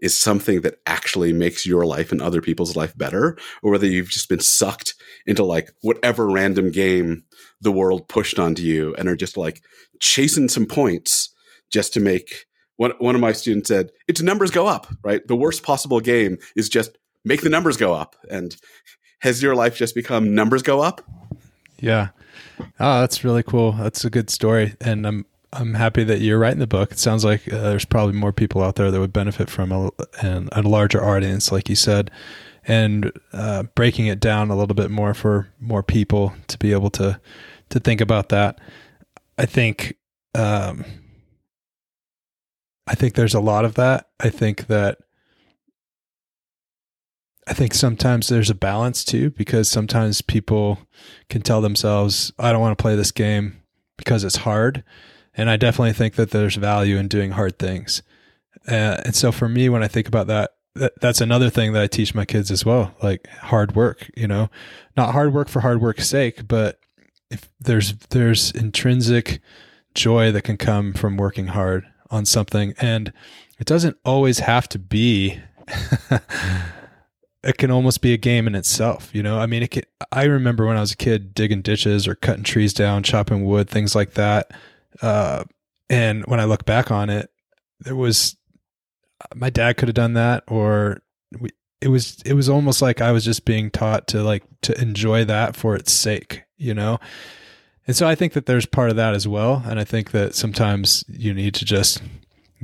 is 0.01 0.19
something 0.19 0.63
that 0.63 0.79
actually 0.87 1.33
makes 1.33 1.67
your 1.67 1.85
life 1.85 2.11
and 2.11 2.23
other 2.23 2.41
people's 2.41 2.75
life 2.75 2.97
better, 2.97 3.37
or 3.63 3.71
whether 3.71 3.87
you've 3.87 4.09
just 4.09 4.29
been 4.29 4.41
sucked 4.41 4.95
into 5.27 5.45
like 5.45 5.71
whatever 5.83 6.31
random 6.31 6.71
game 6.71 7.23
the 7.61 7.73
world 7.73 8.09
pushed 8.09 8.39
onto 8.39 8.63
you 8.63 8.95
and 8.95 9.09
are 9.09 9.17
just 9.17 9.37
like 9.37 9.63
chasing 10.01 10.49
some 10.49 10.65
points 10.65 11.35
just 11.71 11.93
to 11.93 12.01
make 12.01 12.47
one, 12.77 12.93
one 12.99 13.15
of 13.15 13.21
my 13.21 13.33
students 13.33 13.69
said, 13.69 13.91
it's 14.09 14.23
numbers 14.23 14.51
go 14.51 14.67
up, 14.67 14.87
right? 15.03 15.27
The 15.29 15.37
worst 15.37 15.63
possible 15.63 16.01
game 16.01 16.39
is 16.57 16.71
just 16.71 16.97
make 17.27 17.43
the 17.43 17.51
numbers 17.51 17.77
go 17.77 17.93
up. 17.93 18.17
And 18.31 18.57
has 19.21 19.43
your 19.43 19.55
life 19.55 19.77
just 19.77 19.95
become 19.95 20.35
numbers 20.35 20.63
go 20.63 20.81
up? 20.81 21.03
Yeah. 21.79 22.09
Oh, 22.79 23.01
that's 23.01 23.23
really 23.23 23.43
cool. 23.43 23.73
That's 23.73 24.05
a 24.05 24.11
good 24.11 24.31
story, 24.31 24.75
and 24.81 25.07
I'm 25.07 25.27
I'm 25.53 25.75
happy 25.75 26.05
that 26.05 26.21
you're 26.21 26.39
writing 26.39 26.61
the 26.61 26.67
book. 26.67 26.93
It 26.93 26.99
sounds 26.99 27.25
like 27.25 27.53
uh, 27.53 27.61
there's 27.61 27.85
probably 27.85 28.15
more 28.15 28.33
people 28.33 28.63
out 28.63 28.77
there 28.77 28.91
that 28.91 29.01
would 29.01 29.13
benefit 29.13 29.51
from 29.51 29.73
a, 29.73 29.91
and 30.23 30.49
a 30.53 30.63
larger 30.63 31.05
audience, 31.05 31.51
like 31.51 31.69
you 31.69 31.75
said, 31.75 32.11
and 32.65 33.11
uh, 33.33 33.65
breaking 33.75 34.07
it 34.07 34.21
down 34.21 34.51
a 34.51 34.57
little 34.57 34.77
bit 34.77 34.91
more 34.91 35.13
for 35.13 35.49
more 35.59 35.83
people 35.83 36.35
to 36.47 36.59
be 36.59 36.73
able 36.73 36.91
to 36.91 37.21
to 37.71 37.81
think 37.81 38.01
about 38.01 38.29
that. 38.29 38.61
I 39.39 39.47
think 39.47 39.97
um, 40.35 40.85
I 42.87 42.95
think 42.95 43.15
there's 43.15 43.35
a 43.35 43.41
lot 43.41 43.65
of 43.65 43.75
that. 43.75 44.09
I 44.21 44.29
think 44.29 44.67
that 44.69 44.99
I 47.49 47.55
think 47.55 47.75
sometimes 47.75 48.29
there's 48.29 48.51
a 48.51 48.55
balance 48.55 49.05
too, 49.05 49.31
because 49.31 49.69
sometimes 49.69 50.23
people 50.23 50.79
can 51.29 51.43
tell 51.43 51.61
themselves, 51.61 52.33
I 52.39 52.53
don't 52.53 52.61
want 52.61 52.79
to 52.79 52.83
play 52.83 52.95
this 52.95 53.11
game 53.11 53.63
because 53.97 54.23
it's 54.23 54.37
hard. 54.37 54.85
And 55.41 55.49
I 55.49 55.57
definitely 55.57 55.95
think 55.95 56.17
that 56.17 56.33
there's 56.33 56.57
value 56.57 56.99
in 56.99 57.09
doing 57.09 57.31
hard 57.31 57.59
things. 57.59 58.03
Uh, 58.69 59.01
and 59.07 59.17
so 59.17 59.33
for 59.33 59.49
me, 59.49 59.71
when 59.71 59.83
I 59.83 59.89
think 59.89 60.07
about 60.07 60.27
that, 60.27 60.51
that, 60.75 60.93
that's 61.01 61.23
another 61.23 61.49
thing 61.49 61.73
that 61.73 61.83
I 61.83 61.87
teach 61.87 62.15
my 62.15 62.27
kids 62.27 62.51
as 62.51 62.67
well, 62.67 62.95
like 63.03 63.27
hard 63.27 63.75
work, 63.75 64.11
you 64.15 64.29
know, 64.29 64.51
not 64.99 65.13
hard 65.13 65.33
work 65.33 65.49
for 65.49 65.61
hard 65.61 65.81
work's 65.81 66.07
sake, 66.07 66.47
but 66.47 66.79
if 67.31 67.49
there's, 67.59 67.95
there's 68.11 68.51
intrinsic 68.51 69.41
joy 69.95 70.31
that 70.31 70.43
can 70.43 70.59
come 70.59 70.93
from 70.93 71.17
working 71.17 71.47
hard 71.47 71.87
on 72.11 72.27
something. 72.27 72.75
And 72.79 73.11
it 73.59 73.67
doesn't 73.67 73.97
always 74.05 74.41
have 74.41 74.69
to 74.69 74.79
be 74.79 75.41
it 77.43 77.57
can 77.57 77.71
almost 77.71 78.03
be 78.03 78.13
a 78.13 78.19
game 78.19 78.47
in 78.47 78.55
itself. 78.55 79.09
You 79.15 79.23
know, 79.23 79.39
I 79.39 79.47
mean, 79.47 79.63
it 79.63 79.71
could, 79.71 79.87
I 80.13 80.25
remember 80.25 80.67
when 80.67 80.77
I 80.77 80.81
was 80.81 80.93
a 80.93 80.99
kid 80.99 81.33
digging 81.33 81.63
ditches 81.63 82.07
or 82.07 82.15
cutting 82.15 82.45
trees 82.45 82.75
down, 82.75 83.03
chopping 83.03 83.47
wood, 83.47 83.71
things 83.71 83.95
like 83.95 84.13
that. 84.15 84.51
Uh, 85.03 85.45
and 85.89 86.25
when 86.27 86.41
I 86.41 86.45
look 86.45 86.65
back 86.65 86.91
on 86.91 87.11
it, 87.11 87.31
there 87.81 87.97
was 87.97 88.37
my 89.35 89.51
dad 89.51 89.77
could 89.77 89.89
have 89.89 89.95
done 89.95 90.15
that, 90.15 90.45
or 90.49 91.03
we, 91.39 91.51
it 91.81 91.89
was 91.89 92.21
it 92.25 92.35
was 92.35 92.49
almost 92.49 92.83
like 92.83 93.01
I 93.01 93.13
was 93.13 93.25
just 93.25 93.45
being 93.45 93.71
taught 93.71 94.07
to 94.09 94.23
like 94.23 94.45
to 94.63 94.81
enjoy 94.81 95.25
that 95.25 95.57
for 95.57 95.75
its 95.75 95.93
sake, 95.93 96.43
you 96.57 96.75
know. 96.75 96.99
And 97.87 97.97
so 97.97 98.07
I 98.07 98.15
think 98.15 98.35
that 98.35 98.47
there's 98.47 98.67
part 98.67 98.91
of 98.91 98.97
that 98.97 99.15
as 99.15 99.27
well, 99.27 99.63
and 99.67 99.81
I 99.81 99.85
think 99.85 100.13
that 100.13 100.35
sometimes 100.35 101.05
you 101.09 101.35
need 101.35 101.55
to 101.55 101.65
just 101.65 102.03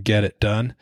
get 0.02 0.24
it 0.24 0.38
done. 0.38 0.74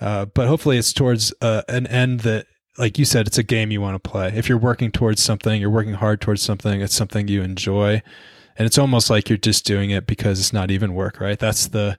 Uh, 0.00 0.24
but 0.24 0.48
hopefully, 0.48 0.78
it's 0.78 0.92
towards 0.92 1.32
uh, 1.40 1.62
an 1.68 1.86
end 1.86 2.20
that 2.20 2.46
like 2.78 2.98
you 2.98 3.04
said, 3.04 3.26
it's 3.26 3.38
a 3.38 3.42
game 3.42 3.70
you 3.70 3.80
want 3.80 4.02
to 4.02 4.10
play. 4.10 4.32
If 4.34 4.48
you're 4.48 4.58
working 4.58 4.90
towards 4.90 5.22
something, 5.22 5.60
you're 5.60 5.70
working 5.70 5.94
hard 5.94 6.20
towards 6.20 6.42
something, 6.42 6.80
it's 6.80 6.94
something 6.94 7.28
you 7.28 7.42
enjoy. 7.42 8.02
And 8.56 8.66
it's 8.66 8.78
almost 8.78 9.10
like 9.10 9.28
you're 9.28 9.38
just 9.38 9.64
doing 9.64 9.90
it 9.90 10.06
because 10.06 10.38
it's 10.38 10.52
not 10.52 10.70
even 10.70 10.94
work, 10.94 11.20
right? 11.20 11.38
That's 11.38 11.66
the 11.68 11.98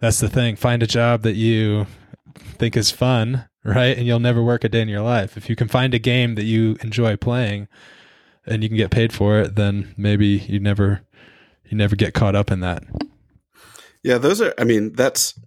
that's 0.00 0.20
the 0.20 0.28
thing. 0.28 0.56
Find 0.56 0.82
a 0.82 0.86
job 0.86 1.22
that 1.22 1.34
you 1.34 1.86
think 2.34 2.76
is 2.76 2.90
fun, 2.90 3.48
right? 3.64 3.96
And 3.96 4.06
you'll 4.06 4.18
never 4.18 4.42
work 4.42 4.64
a 4.64 4.68
day 4.68 4.82
in 4.82 4.88
your 4.88 5.02
life. 5.02 5.36
If 5.36 5.48
you 5.48 5.56
can 5.56 5.68
find 5.68 5.94
a 5.94 5.98
game 5.98 6.34
that 6.34 6.44
you 6.44 6.76
enjoy 6.82 7.16
playing 7.16 7.68
and 8.44 8.62
you 8.62 8.68
can 8.68 8.76
get 8.76 8.90
paid 8.90 9.12
for 9.12 9.38
it, 9.38 9.54
then 9.54 9.94
maybe 9.96 10.26
you 10.26 10.58
never 10.58 11.02
you 11.64 11.76
never 11.76 11.96
get 11.96 12.14
caught 12.14 12.34
up 12.34 12.50
in 12.50 12.60
that. 12.60 12.82
Yeah, 14.02 14.18
those 14.18 14.40
are 14.40 14.54
I 14.58 14.64
mean, 14.64 14.92
that's 14.94 15.38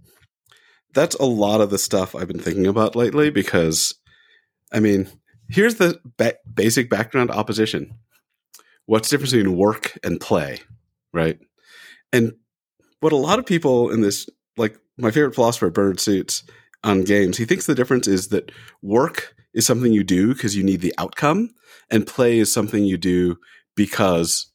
that's 0.93 1.15
a 1.15 1.25
lot 1.25 1.61
of 1.61 1.69
the 1.69 1.77
stuff 1.77 2.15
I've 2.15 2.27
been 2.27 2.39
thinking 2.39 2.67
about 2.67 2.95
lately 2.95 3.29
because 3.29 3.93
I 4.71 4.79
mean, 4.79 5.07
here's 5.49 5.75
the 5.75 5.99
ba- 6.17 6.37
basic 6.51 6.89
background 6.89 7.31
opposition. 7.31 7.93
What's 8.85 9.09
the 9.09 9.15
difference 9.15 9.33
between 9.33 9.57
work 9.57 9.97
and 10.03 10.19
play, 10.19 10.59
right? 11.13 11.39
And 12.13 12.33
what 12.99 13.13
a 13.13 13.17
lot 13.17 13.39
of 13.39 13.45
people 13.45 13.89
in 13.91 14.01
this, 14.01 14.29
like 14.57 14.77
my 14.97 15.11
favorite 15.11 15.35
philosopher, 15.35 15.69
Bernard 15.69 15.99
Suits, 15.99 16.43
on 16.83 17.03
games, 17.03 17.37
he 17.37 17.45
thinks 17.45 17.65
the 17.65 17.75
difference 17.75 18.07
is 18.07 18.27
that 18.27 18.51
work 18.81 19.35
is 19.53 19.65
something 19.65 19.91
you 19.91 20.03
do 20.03 20.33
because 20.33 20.55
you 20.55 20.63
need 20.63 20.81
the 20.81 20.93
outcome, 20.97 21.49
and 21.89 22.05
play 22.05 22.37
is 22.37 22.53
something 22.53 22.83
you 22.83 22.97
do 22.97 23.37
because 23.75 24.51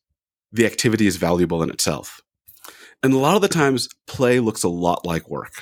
the 0.52 0.66
activity 0.66 1.06
is 1.06 1.16
valuable 1.16 1.62
in 1.62 1.70
itself. 1.70 2.20
And 3.02 3.12
a 3.12 3.18
lot 3.18 3.36
of 3.36 3.42
the 3.42 3.48
times, 3.48 3.88
play 4.06 4.40
looks 4.40 4.62
a 4.62 4.68
lot 4.68 5.04
like 5.04 5.28
work. 5.28 5.52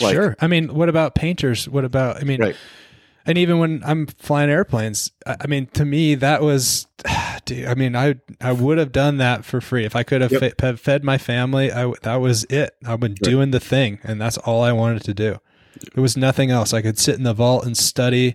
Like- 0.00 0.14
sure. 0.14 0.36
I 0.40 0.46
mean, 0.46 0.74
what 0.74 0.88
about 0.88 1.14
painters? 1.14 1.68
What 1.68 1.84
about 1.84 2.18
I 2.18 2.24
mean 2.24 2.40
Right. 2.40 2.56
And 3.28 3.38
even 3.38 3.58
when 3.60 3.82
I'm 3.84 4.06
flying 4.08 4.50
airplanes, 4.50 5.12
I 5.24 5.36
I 5.42 5.46
mean, 5.46 5.66
to 5.74 5.84
me, 5.84 6.16
that 6.16 6.42
was, 6.42 6.86
dude. 7.44 7.66
I 7.66 7.74
mean, 7.74 7.94
I 7.94 8.16
I 8.40 8.50
would 8.52 8.78
have 8.78 8.90
done 8.90 9.18
that 9.18 9.44
for 9.44 9.60
free 9.60 9.84
if 9.84 9.94
I 9.94 10.02
could 10.02 10.20
have 10.22 10.32
Yep. 10.32 10.60
fe- 10.60 10.76
fed 10.76 11.04
my 11.04 11.18
family. 11.18 11.70
I 11.70 11.92
that 12.02 12.16
was 12.16 12.42
it. 12.50 12.74
I've 12.84 12.98
been 13.00 13.14
doing 13.14 13.52
the 13.52 13.60
thing, 13.60 14.00
and 14.02 14.20
that's 14.20 14.38
all 14.38 14.62
I 14.64 14.72
wanted 14.72 15.04
to 15.04 15.14
do. 15.14 15.38
There 15.94 16.02
was 16.02 16.16
nothing 16.16 16.50
else. 16.50 16.74
I 16.74 16.82
could 16.82 16.98
sit 16.98 17.14
in 17.16 17.22
the 17.22 17.34
vault 17.34 17.64
and 17.64 17.76
study 17.76 18.34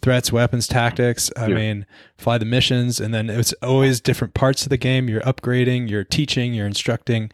threats, 0.00 0.32
weapons, 0.32 0.66
tactics. 0.66 1.30
I 1.36 1.48
Yeah. 1.48 1.54
mean, 1.56 1.86
fly 2.16 2.38
the 2.38 2.44
missions, 2.46 2.98
and 2.98 3.12
then 3.12 3.28
it's 3.28 3.52
always 3.62 4.00
different 4.00 4.32
parts 4.34 4.62
of 4.62 4.68
the 4.70 4.76
game. 4.78 5.08
You're 5.08 5.20
upgrading, 5.20 5.90
you're 5.90 6.02
teaching, 6.04 6.54
you're 6.54 6.66
instructing. 6.66 7.30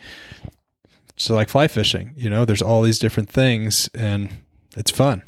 So, 1.16 1.34
like 1.34 1.49
fly 1.49 1.66
fishing, 1.68 2.12
you 2.16 2.28
know, 2.30 2.45
there's 2.45 2.62
all 2.62 2.82
these 2.82 2.99
different 2.99 3.28
things, 3.30 3.89
and 3.95 4.28
it's 4.76 4.91
fun. 4.91 5.22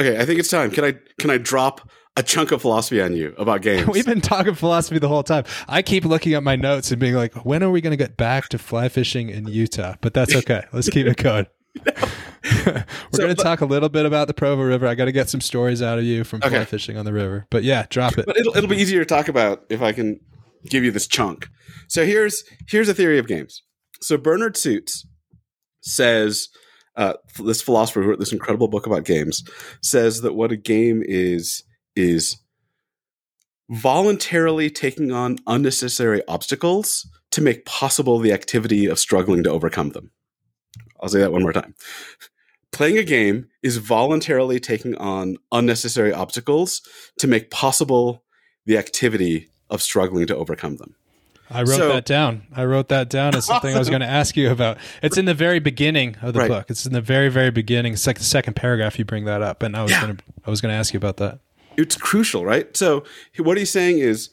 Okay, 0.00 0.18
I 0.18 0.24
think 0.24 0.40
it's 0.40 0.48
time. 0.48 0.70
Can 0.70 0.84
I 0.84 0.94
can 1.18 1.28
I 1.30 1.36
drop 1.36 1.88
a 2.16 2.22
chunk 2.22 2.52
of 2.52 2.62
philosophy 2.62 3.00
on 3.02 3.14
you 3.14 3.34
about 3.36 3.60
games? 3.62 3.86
We've 3.92 4.06
been 4.06 4.20
talking 4.22 4.54
philosophy 4.54 4.98
the 4.98 5.08
whole 5.08 5.22
time. 5.22 5.44
I 5.68 5.82
keep 5.82 6.04
looking 6.04 6.32
at 6.34 6.42
my 6.42 6.56
notes 6.56 6.90
and 6.90 6.98
being 6.98 7.14
like, 7.14 7.34
when 7.44 7.62
are 7.62 7.70
we 7.70 7.80
going 7.82 7.90
to 7.92 7.96
get 7.96 8.16
back 8.16 8.48
to 8.48 8.58
fly 8.58 8.88
fishing 8.88 9.28
in 9.28 9.46
Utah? 9.46 9.96
But 10.00 10.14
that's 10.14 10.34
okay. 10.34 10.64
Let's 10.72 10.88
keep 10.88 11.06
it 11.06 11.18
going. 11.18 11.46
We're 11.84 12.84
So, 13.12 13.18
going 13.18 13.36
to 13.36 13.42
talk 13.42 13.60
a 13.60 13.66
little 13.66 13.90
bit 13.90 14.06
about 14.06 14.26
the 14.26 14.34
Provo 14.34 14.62
River. 14.62 14.86
I 14.86 14.94
got 14.94 15.04
to 15.04 15.12
get 15.12 15.28
some 15.28 15.42
stories 15.42 15.82
out 15.82 15.98
of 15.98 16.04
you 16.04 16.24
from 16.24 16.40
fly 16.40 16.64
fishing 16.64 16.96
on 16.96 17.04
the 17.04 17.12
river. 17.12 17.46
But 17.50 17.62
yeah, 17.62 17.84
drop 17.90 18.16
it. 18.18 18.24
but 18.26 18.36
it'll 18.38 18.56
it'll 18.56 18.70
be 18.70 18.76
easier 18.78 19.00
to 19.00 19.04
talk 19.06 19.28
about 19.28 19.64
if 19.68 19.82
I 19.82 19.92
can 19.92 20.18
give 20.64 20.82
you 20.82 20.90
this 20.90 21.06
chunk. 21.06 21.48
So 21.88 22.06
here's 22.06 22.42
here's 22.68 22.88
a 22.88 22.94
theory 22.94 23.18
of 23.18 23.26
games. 23.26 23.62
So 24.00 24.16
Bernard 24.16 24.56
Suits 24.56 25.06
says 25.82 26.48
uh, 26.96 27.14
this 27.38 27.62
philosopher 27.62 28.02
who 28.02 28.08
wrote 28.08 28.18
this 28.18 28.32
incredible 28.32 28.68
book 28.68 28.86
about 28.86 29.04
games 29.04 29.44
says 29.82 30.22
that 30.22 30.34
what 30.34 30.52
a 30.52 30.56
game 30.56 31.02
is 31.04 31.62
is 31.96 32.38
voluntarily 33.70 34.68
taking 34.68 35.12
on 35.12 35.38
unnecessary 35.46 36.22
obstacles 36.26 37.08
to 37.30 37.40
make 37.40 37.64
possible 37.64 38.18
the 38.18 38.32
activity 38.32 38.86
of 38.86 38.98
struggling 38.98 39.44
to 39.44 39.50
overcome 39.50 39.90
them. 39.90 40.10
I'll 41.00 41.08
say 41.08 41.20
that 41.20 41.32
one 41.32 41.42
more 41.42 41.52
time. 41.52 41.74
Playing 42.72 42.98
a 42.98 43.04
game 43.04 43.48
is 43.62 43.78
voluntarily 43.78 44.60
taking 44.60 44.96
on 44.96 45.36
unnecessary 45.52 46.12
obstacles 46.12 46.82
to 47.18 47.26
make 47.26 47.50
possible 47.50 48.24
the 48.66 48.78
activity 48.78 49.48
of 49.68 49.82
struggling 49.82 50.26
to 50.26 50.36
overcome 50.36 50.76
them. 50.76 50.94
I 51.50 51.60
wrote 51.60 51.76
So- 51.78 51.88
that 51.88 52.04
down. 52.04 52.42
I 52.54 52.64
wrote 52.64 52.88
that 52.88 53.08
down 53.10 53.34
as 53.34 53.46
something 53.46 53.74
I 53.74 53.78
was 53.78 53.88
going 53.88 54.00
to 54.02 54.06
ask 54.06 54.36
you 54.36 54.50
about. 54.50 54.78
It's 55.02 55.18
in 55.18 55.24
the 55.24 55.34
very 55.34 55.58
beginning 55.58 56.16
of 56.22 56.32
the 56.34 56.40
Right. 56.40 56.48
book. 56.48 56.66
It's 56.70 56.86
in 56.86 56.92
the 56.92 57.00
very, 57.00 57.28
very 57.28 57.50
beginning. 57.50 57.92
It's 57.94 58.06
like 58.06 58.18
the 58.18 58.24
second 58.24 58.54
paragraph 58.54 58.98
you 58.98 59.04
bring 59.04 59.24
that 59.24 59.42
up, 59.42 59.62
and 59.62 59.76
I 59.76 59.82
was 59.82 59.90
Yeah. 59.90 60.02
going 60.02 60.16
to, 60.16 60.22
I 60.46 60.50
was 60.50 60.60
going 60.60 60.72
to 60.72 60.76
ask 60.78 60.92
you 60.94 60.98
about 60.98 61.16
that. 61.18 61.40
It's 61.76 61.96
crucial, 61.96 62.44
right? 62.44 62.76
So 62.76 63.04
what 63.38 63.56
he's 63.56 63.70
saying 63.70 63.98
is 63.98 64.30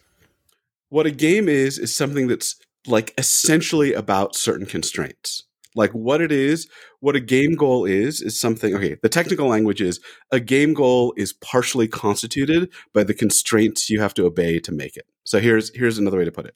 what 0.89 1.05
a 1.05 1.11
game 1.11 1.49
is 1.49 1.77
is 1.79 1.95
something 1.95 2.27
that's 2.27 2.55
like 2.85 3.13
essentially 3.17 3.93
about 3.93 4.35
certain 4.35 4.65
constraints. 4.65 5.43
Like 5.75 5.91
what 5.91 6.21
it 6.21 6.31
is, 6.31 6.67
what 7.01 7.15
a 7.15 7.19
game 7.19 7.53
goal 7.55 7.85
is, 7.85 8.21
is 8.21 8.39
something. 8.39 8.75
Okay, 8.75 8.97
the 9.03 9.09
technical 9.09 9.47
language 9.47 9.81
is 9.81 9.99
a 10.31 10.39
game 10.39 10.73
goal 10.73 11.13
is 11.17 11.33
partially 11.33 11.87
constituted 11.87 12.69
by 12.93 13.03
the 13.03 13.13
constraints 13.13 13.89
you 13.89 13.99
have 14.01 14.13
to 14.15 14.25
obey 14.25 14.59
to 14.59 14.71
make 14.71 14.95
it. 14.97 15.05
So 15.27 15.41
here's 15.41 15.75
here's 15.75 15.97
another 15.97 16.17
way 16.17 16.23
to 16.23 16.31
put 16.31 16.45
it. 16.45 16.55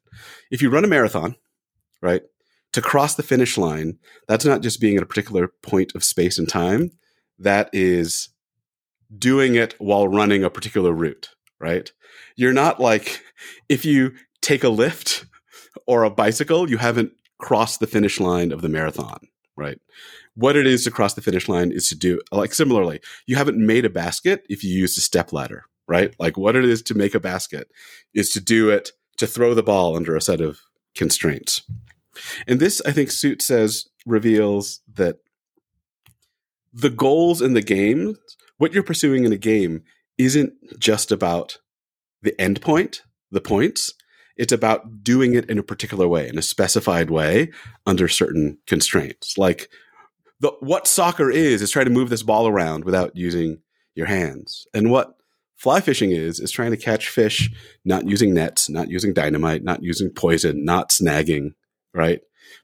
If 0.49 0.61
you 0.61 0.69
run 0.69 0.85
a 0.85 0.87
marathon, 0.87 1.35
right, 2.01 2.21
to 2.71 2.81
cross 2.81 3.15
the 3.15 3.21
finish 3.21 3.57
line, 3.57 3.99
that's 4.29 4.45
not 4.45 4.61
just 4.61 4.79
being 4.79 4.95
at 4.95 5.03
a 5.03 5.05
particular 5.05 5.49
point 5.61 5.91
of 5.93 6.05
space 6.05 6.39
and 6.39 6.47
time. 6.47 6.91
That 7.37 7.69
is 7.73 8.29
doing 9.15 9.55
it 9.55 9.75
while 9.77 10.07
running 10.07 10.45
a 10.45 10.49
particular 10.49 10.93
route, 10.93 11.31
right? 11.59 11.91
You're 12.37 12.53
not 12.53 12.79
like 12.79 13.21
if 13.67 13.83
you 13.83 14.13
take 14.41 14.63
a 14.63 14.69
lift 14.69 15.25
or 15.85 16.05
a 16.05 16.09
bicycle, 16.09 16.69
you 16.69 16.77
haven't 16.77 17.11
crossed 17.39 17.81
the 17.81 17.87
finish 17.87 18.21
line 18.21 18.53
of 18.53 18.61
the 18.61 18.69
marathon, 18.69 19.19
right? 19.57 19.79
What 20.35 20.55
it 20.55 20.65
is 20.65 20.85
to 20.85 20.91
cross 20.91 21.13
the 21.13 21.21
finish 21.21 21.49
line 21.49 21.73
is 21.73 21.89
to 21.89 21.95
do 21.95 22.21
like 22.31 22.53
similarly, 22.53 23.01
you 23.25 23.35
haven't 23.35 23.57
made 23.57 23.83
a 23.83 23.89
basket 23.89 24.45
if 24.47 24.63
you 24.63 24.73
use 24.73 24.97
a 24.97 25.01
step 25.01 25.33
ladder, 25.33 25.65
right? 25.87 26.15
Like 26.19 26.37
what 26.37 26.55
it 26.55 26.65
is 26.65 26.81
to 26.83 26.93
make 26.93 27.15
a 27.15 27.19
basket 27.19 27.69
is 28.13 28.29
to 28.31 28.41
do 28.41 28.69
it 28.69 28.91
to 29.17 29.27
throw 29.27 29.53
the 29.53 29.63
ball 29.63 29.95
under 29.95 30.15
a 30.15 30.21
set 30.21 30.41
of 30.41 30.59
constraints. 30.95 31.61
And 32.47 32.59
this, 32.59 32.81
I 32.85 32.91
think, 32.91 33.11
Suits 33.11 33.45
says 33.45 33.87
reveals 34.05 34.81
that 34.93 35.17
the 36.73 36.89
goals 36.89 37.41
in 37.41 37.53
the 37.53 37.61
game, 37.61 38.17
what 38.57 38.73
you're 38.73 38.83
pursuing 38.83 39.23
in 39.25 39.33
a 39.33 39.37
game, 39.37 39.83
isn't 40.17 40.53
just 40.79 41.11
about 41.11 41.57
the 42.21 42.39
end 42.39 42.61
point, 42.61 43.03
the 43.31 43.41
points. 43.41 43.93
It's 44.37 44.53
about 44.53 45.03
doing 45.03 45.33
it 45.33 45.49
in 45.49 45.57
a 45.57 45.63
particular 45.63 46.07
way, 46.07 46.27
in 46.27 46.37
a 46.37 46.41
specified 46.41 47.09
way, 47.09 47.51
under 47.85 48.07
certain 48.07 48.57
constraints. 48.65 49.37
Like 49.37 49.69
the 50.39 50.51
what 50.59 50.87
soccer 50.87 51.29
is 51.29 51.61
is 51.61 51.71
trying 51.71 51.85
to 51.85 51.91
move 51.91 52.09
this 52.09 52.23
ball 52.23 52.47
around 52.47 52.85
without 52.85 53.15
using 53.15 53.59
your 53.93 54.07
hands, 54.07 54.65
and 54.73 54.89
what 54.89 55.15
fly 55.61 55.79
fishing 55.79 56.11
is 56.11 56.39
is 56.39 56.49
trying 56.49 56.71
to 56.71 56.77
catch 56.77 57.07
fish 57.07 57.51
not 57.85 58.07
using 58.07 58.33
nets, 58.33 58.67
not 58.67 58.89
using 58.89 59.13
dynamite, 59.13 59.63
not 59.63 59.83
using 59.83 60.09
poison, 60.09 60.65
not 60.65 60.89
snagging, 60.89 61.53
right? 61.93 62.21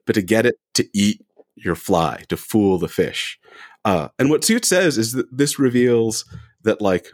But 0.07 0.13
to 0.13 0.23
get 0.23 0.47
it 0.47 0.55
to 0.73 0.87
eat 0.95 1.23
your 1.55 1.75
fly, 1.75 2.23
to 2.29 2.37
fool 2.37 2.79
the 2.79 2.87
fish. 2.87 3.39
Uh, 3.85 4.09
and 4.17 4.31
what 4.31 4.43
Suits 4.43 4.67
says 4.67 4.97
is 4.97 5.11
that 5.11 5.27
this 5.31 5.59
reveals 5.59 6.25
that 6.63 6.81
like 6.81 7.07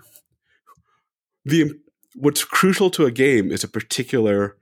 the 1.44 1.74
what's 2.16 2.46
crucial 2.46 2.90
to 2.92 3.06
a 3.06 3.12
game 3.12 3.52
is 3.52 3.66
a 3.66 3.68
particular 3.68 4.56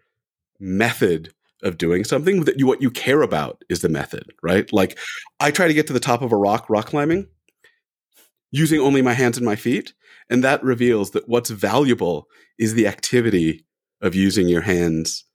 method 0.60 1.34
of 1.62 1.78
doing 1.78 2.04
something 2.04 2.46
that 2.46 2.58
you 2.58 2.66
what 2.66 2.82
you 2.82 2.90
care 2.90 3.22
about 3.22 3.64
is 3.70 3.82
the 3.82 3.90
method, 3.90 4.34
right? 4.42 4.74
Like 4.74 4.98
I 5.40 5.52
try 5.52 5.68
to 5.68 5.74
get 5.76 5.86
to 5.86 5.94
the 5.94 6.00
top 6.00 6.24
of 6.24 6.32
a 6.32 6.38
rock 6.38 6.68
rock 6.68 6.88
climbing 6.88 7.28
using 8.52 8.80
only 8.80 9.04
my 9.04 9.14
hands 9.14 9.38
and 9.38 9.46
my 9.46 9.56
feet, 9.56 9.94
and 10.32 10.44
that 10.44 10.64
reveals 10.64 11.12
that 11.12 11.28
what's 11.30 11.52
valuable 11.52 12.28
is 12.58 12.74
the 12.74 12.88
activity 12.88 13.66
of 14.02 14.16
using 14.16 14.48
your 14.48 14.62
hands 14.62 15.26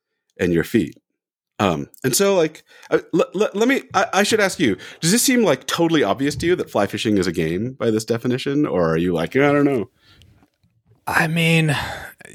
and 0.41 0.53
your 0.53 0.65
feet. 0.65 0.97
Um, 1.59 1.89
and 2.03 2.15
so, 2.15 2.35
like, 2.35 2.65
uh, 2.91 2.99
let, 3.13 3.55
let, 3.55 3.69
me, 3.69 3.83
I, 3.95 4.07
I 4.13 4.23
should 4.25 4.41
ask 4.41 4.59
you, 4.59 4.77
does 5.01 5.13
this 5.13 5.23
seem 5.23 5.43
like 5.43 5.67
totally 5.67 6.03
obvious 6.03 6.35
to 6.37 6.47
you 6.47 6.57
that 6.57 6.71
fly 6.71 6.87
fishing 6.87 7.19
is 7.19 7.27
a 7.27 7.33
game 7.33 7.73
by 7.73 7.91
this 7.91 8.05
definition? 8.05 8.67
Or 8.67 8.91
are 8.91 8.97
you 8.97 9.15
like, 9.15 9.37
I 9.37 9.53
don't 9.53 9.65
know? 9.65 9.91
I 11.07 11.29
mean, 11.29 11.77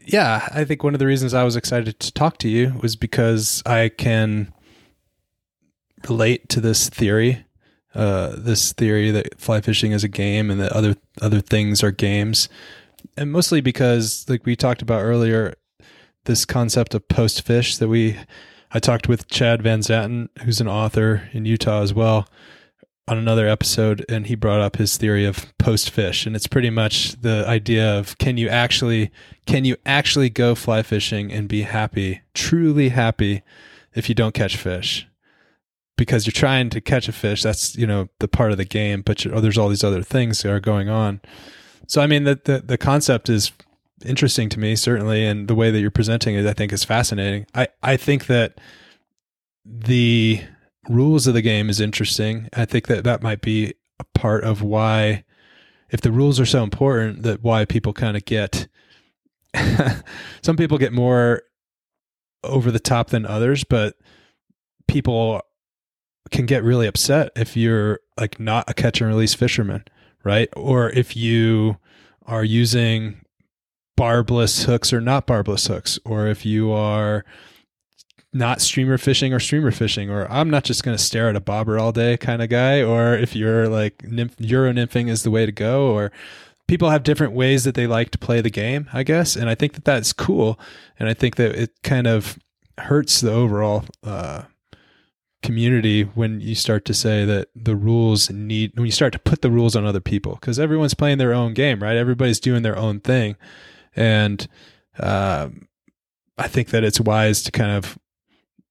yeah, 0.06 0.48
I 0.54 0.64
think 0.64 0.84
one 0.84 0.94
of 0.94 1.00
the 1.00 1.06
reasons 1.06 1.34
I 1.34 1.44
was 1.44 1.56
excited 1.56 2.00
to 2.00 2.14
talk 2.14 2.38
to 2.40 2.50
you 2.50 2.76
was 2.82 2.96
because 2.96 3.62
I 3.66 3.90
can 3.90 4.54
relate 6.08 6.48
to 6.50 6.62
this 6.62 6.90
theory, 6.90 7.46
uh, 7.94 8.36
this 8.38 8.74
theory 8.74 9.12
that 9.12 9.40
fly 9.40 9.62
fishing 9.62 9.92
is 9.92 10.04
a 10.04 10.08
game 10.08 10.50
and 10.50 10.60
that 10.62 10.72
other 10.72 10.96
other 11.22 11.42
things 11.42 11.84
are 11.84 11.92
games, 11.92 12.50
and 13.18 13.32
mostly 13.32 13.62
because, 13.62 14.26
like 14.30 14.46
we 14.46 14.56
talked 14.56 14.82
about 14.82 15.02
earlier, 15.02 15.56
this 16.26 16.46
concept 16.46 16.94
of 16.96 17.08
post 17.08 17.46
fish 17.46 17.78
that 17.78 17.88
we, 17.88 18.18
I 18.72 18.80
talked 18.80 19.08
with 19.08 19.28
Chad 19.28 19.62
Van 19.62 19.80
Zatten, 19.80 20.30
who's 20.44 20.62
an 20.62 20.68
author 20.68 21.30
in 21.34 21.46
Utah 21.46 21.82
as 21.82 21.94
well, 21.94 22.28
on 23.08 23.18
another 23.18 23.48
episode, 23.48 24.06
and 24.08 24.28
he 24.28 24.36
brought 24.36 24.62
up 24.62 24.78
his 24.78 24.96
theory 24.98 25.26
of 25.26 25.52
post 25.58 25.90
fish, 25.90 26.26
and 26.26 26.36
it's 26.36 26.48
pretty 26.48 26.70
much 26.70 27.20
the 27.22 27.44
idea 27.48 27.98
of 27.98 28.18
can 28.18 28.38
you 28.38 28.48
actually 28.48 29.12
can 29.46 29.66
you 29.66 29.76
actually 29.86 30.30
go 30.30 30.56
fly 30.56 30.84
fishing 30.84 31.32
and 31.32 31.50
be 31.50 31.64
happy, 31.64 32.22
truly 32.34 32.90
happy, 32.90 33.42
if 33.94 34.08
you 34.08 34.16
don't 34.16 34.34
catch 34.34 34.56
fish, 34.56 35.08
because 35.98 36.26
you're 36.26 36.32
trying 36.32 36.70
to 36.72 36.82
catch 36.82 37.08
a 37.08 37.12
fish. 37.12 37.44
That's 37.44 37.76
you 37.76 37.88
know 37.88 38.10
the 38.20 38.28
part 38.28 38.52
of 38.52 38.58
the 38.58 38.66
game, 38.66 39.02
but 39.02 39.26
oh, 39.28 39.40
there's 39.40 39.58
all 39.58 39.70
these 39.70 39.84
other 39.84 40.04
things 40.04 40.42
that 40.42 40.52
are 40.52 40.60
going 40.60 40.90
on. 40.90 41.22
So 41.88 42.02
I 42.02 42.08
mean 42.08 42.24
the, 42.24 42.40
the 42.44 42.60
the 42.60 42.78
concept 42.78 43.30
is 43.30 43.52
interesting 44.06 44.50
to 44.50 44.60
me 44.60 44.76
certainly, 44.76 45.26
and 45.26 45.48
the 45.48 45.56
way 45.56 45.72
that 45.72 45.80
you're 45.80 45.92
presenting 45.92 46.36
it, 46.36 46.46
I 46.46 46.54
think 46.54 46.74
is 46.74 46.84
fascinating. 46.84 47.46
I 47.54 47.68
I 47.84 47.98
think 47.98 48.28
that 48.28 48.60
the 49.66 50.42
rules 50.90 51.28
of 51.28 51.34
the 51.34 51.42
game 51.42 51.70
is 51.70 51.80
interesting. 51.80 52.50
I 52.54 52.66
think 52.66 52.88
that 52.88 53.04
that 53.04 53.22
might 53.22 53.42
be 53.42 53.74
a 54.00 54.06
part 54.16 54.44
of 54.44 54.62
why, 54.62 55.24
if 55.90 56.02
the 56.02 56.12
rules 56.12 56.40
are 56.40 56.46
so 56.46 56.64
important, 56.64 57.24
that 57.24 57.44
why 57.44 57.66
people 57.66 57.94
kind 57.94 58.18
of 58.18 58.26
get. 58.26 58.68
some 60.42 60.56
people 60.56 60.78
get 60.78 60.94
more 60.94 61.44
over 62.44 62.72
the 62.72 62.80
top 62.80 63.10
than 63.10 63.26
others, 63.26 63.64
but 63.66 63.96
people 64.88 65.42
can 66.32 66.46
get 66.46 66.64
really 66.64 66.88
upset 66.88 67.32
if 67.36 67.56
you're 67.56 68.00
like 68.18 68.40
not 68.40 68.70
a 68.70 68.74
catch 68.74 69.02
and 69.02 69.10
release 69.10 69.34
fisherman, 69.34 69.84
right? 70.24 70.50
Or 70.56 70.90
if 70.90 71.16
you 71.16 71.78
are 72.26 72.44
using 72.44 73.22
barbless 73.98 74.64
hooks 74.64 74.94
or 74.94 75.02
not 75.02 75.28
barbless 75.28 75.68
hooks, 75.68 76.00
or 76.06 76.28
if 76.28 76.46
you 76.46 76.72
are 76.72 77.26
not 78.34 78.62
streamer 78.62 78.98
fishing 78.98 79.34
or 79.34 79.40
streamer 79.40 79.72
fishing, 79.72 80.10
or 80.10 80.26
I'm 80.32 80.50
not 80.50 80.64
just 80.64 80.84
going 80.84 80.98
to 80.98 81.04
stare 81.04 81.30
at 81.30 81.36
a 81.36 81.42
bobber 81.42 81.78
all 81.78 81.92
day 81.92 82.16
kind 82.18 82.42
of 82.42 82.50
guy, 82.50 82.82
or 82.82 83.14
if 83.14 83.36
you're 83.36 83.68
like 83.68 84.04
nymph, 84.04 84.36
Euro 84.40 84.72
nymphing 84.72 85.10
is 85.10 85.24
the 85.24 85.32
way 85.32 85.46
to 85.46 85.52
go, 85.52 85.92
or 85.92 86.12
people 86.68 86.90
have 86.90 87.04
different 87.04 87.34
ways 87.34 87.66
that 87.66 87.76
they 87.76 87.88
like 87.88 88.12
to 88.12 88.18
play 88.18 88.40
the 88.40 88.50
game, 88.50 88.88
I 88.94 89.04
guess. 89.04 89.36
And 89.36 89.50
I 89.50 89.56
think 89.56 89.74
that 89.74 89.84
that's 89.84 90.14
cool. 90.14 90.58
And 90.98 91.10
I 91.10 91.14
think 91.14 91.36
that 91.36 91.56
it 91.56 91.72
kind 91.84 92.08
of 92.08 92.40
hurts 92.78 93.20
the 93.20 93.34
overall 93.34 93.84
uh, 94.04 94.44
community 95.42 96.04
when 96.04 96.40
you 96.40 96.56
start 96.56 96.86
to 96.86 96.94
say 96.94 97.26
that 97.26 97.50
the 97.56 97.76
rules 97.76 98.30
need, 98.30 98.74
when 98.76 98.86
you 98.86 98.92
start 98.92 99.14
to 99.14 99.20
put 99.20 99.42
the 99.42 99.52
rules 99.52 99.76
on 99.76 99.86
other 99.86 100.00
people, 100.00 100.36
because 100.36 100.60
everyone's 100.60 100.94
playing 100.94 101.18
their 101.18 101.34
own 101.34 101.54
game, 101.54 101.82
right? 101.82 101.98
Everybody's 101.98 102.40
doing 102.40 102.64
their 102.64 102.78
own 102.78 103.00
thing. 103.00 103.36
And 103.96 104.48
um, 105.00 105.68
I 106.38 106.48
think 106.48 106.70
that 106.70 106.84
it's 106.84 107.00
wise 107.00 107.44
to 107.44 107.52
kind 107.52 107.72
of 107.72 107.98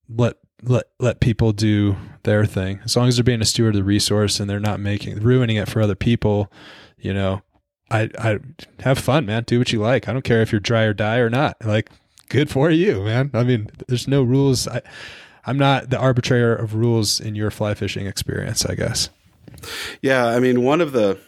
let 0.09 0.37
let 0.63 0.85
let 0.99 1.21
people 1.21 1.53
do 1.53 1.97
their 2.25 2.45
thing. 2.45 2.81
As 2.85 2.97
long 2.97 3.09
as 3.09 3.17
they're 3.17 3.25
being 3.25 3.41
a 3.41 3.47
steward 3.47 3.75
of 3.75 3.81
the 3.81 3.85
resource 3.85 4.41
and 4.41 4.49
they're 4.49 4.61
not 4.61 4.81
making 4.81 5.21
ruining 5.21 5.57
it 5.57 5.69
for 5.69 5.81
other 5.81 5.95
people 5.95 6.53
you 6.99 7.15
know 7.15 7.43
i 7.91 8.09
i 8.19 8.39
have 8.81 8.99
fun 8.99 9.27
man. 9.27 9.45
Do 9.45 9.59
what 9.59 9.73
you 9.73 9.81
like. 9.81 10.09
I 10.09 10.13
don't 10.13 10.23
care 10.23 10.43
if 10.43 10.53
you're 10.53 10.61
dry 10.61 10.83
or 10.85 10.95
die 10.95 11.19
or 11.19 11.31
not. 11.31 11.57
Like 11.65 11.91
good 12.29 12.51
for 12.51 12.71
you 12.71 13.03
man. 13.03 13.31
I 13.35 13.45
mean 13.45 13.69
there's 13.89 14.09
no 14.09 14.23
rules. 14.23 14.69
I 14.69 14.83
i'm 15.47 15.59
not 15.59 15.91
the 15.91 15.99
arbitrator 15.99 16.55
of 16.55 16.75
rules 16.75 17.21
in 17.21 17.35
your 17.35 17.51
fly 17.51 17.75
fishing 17.75 18.07
experience 18.07 18.65
i 18.67 18.75
guess 18.75 19.11
Yeah, 20.03 20.27
I 20.27 20.41
mean, 20.41 20.63
one 20.63 20.81
of 20.81 20.93
the 20.93 21.19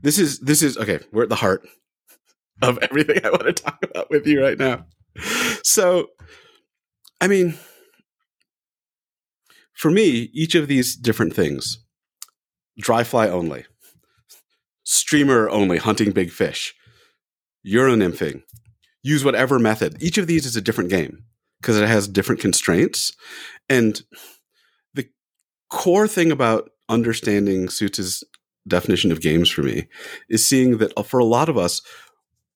this 0.00 0.18
is 0.18 0.40
this 0.40 0.62
is 0.62 0.76
okay. 0.76 1.00
We're 1.12 1.24
at 1.24 1.28
the 1.28 1.36
heart 1.36 1.66
of 2.62 2.78
everything 2.82 3.24
I 3.24 3.30
want 3.30 3.44
to 3.44 3.52
talk 3.52 3.78
about 3.82 4.10
with 4.10 4.26
you 4.26 4.42
right 4.42 4.58
now. 4.58 4.86
So, 5.62 6.08
I 7.20 7.26
mean, 7.26 7.58
for 9.72 9.90
me, 9.90 10.30
each 10.32 10.54
of 10.54 10.68
these 10.68 10.96
different 10.96 11.34
things, 11.34 11.84
dry 12.78 13.04
fly 13.04 13.28
only, 13.28 13.64
streamer 14.84 15.48
only, 15.50 15.78
hunting 15.78 16.12
big 16.12 16.30
fish, 16.30 16.74
euronymphing, 17.66 18.42
use 19.02 19.24
whatever 19.24 19.58
method. 19.58 20.00
Each 20.00 20.18
of 20.18 20.26
these 20.26 20.46
is 20.46 20.56
a 20.56 20.60
different 20.60 20.90
game 20.90 21.24
because 21.60 21.78
it 21.78 21.88
has 21.88 22.08
different 22.08 22.40
constraints. 22.40 23.12
And 23.68 24.00
the 24.94 25.08
core 25.70 26.08
thing 26.08 26.30
about 26.30 26.70
understanding 26.88 27.68
Suits's 27.68 28.24
definition 28.66 29.10
of 29.10 29.20
games 29.20 29.50
for 29.50 29.62
me 29.62 29.88
is 30.28 30.44
seeing 30.44 30.78
that 30.78 30.92
uh, 30.96 31.02
for 31.02 31.18
a 31.18 31.24
lot 31.24 31.48
of 31.48 31.56
us, 31.56 31.82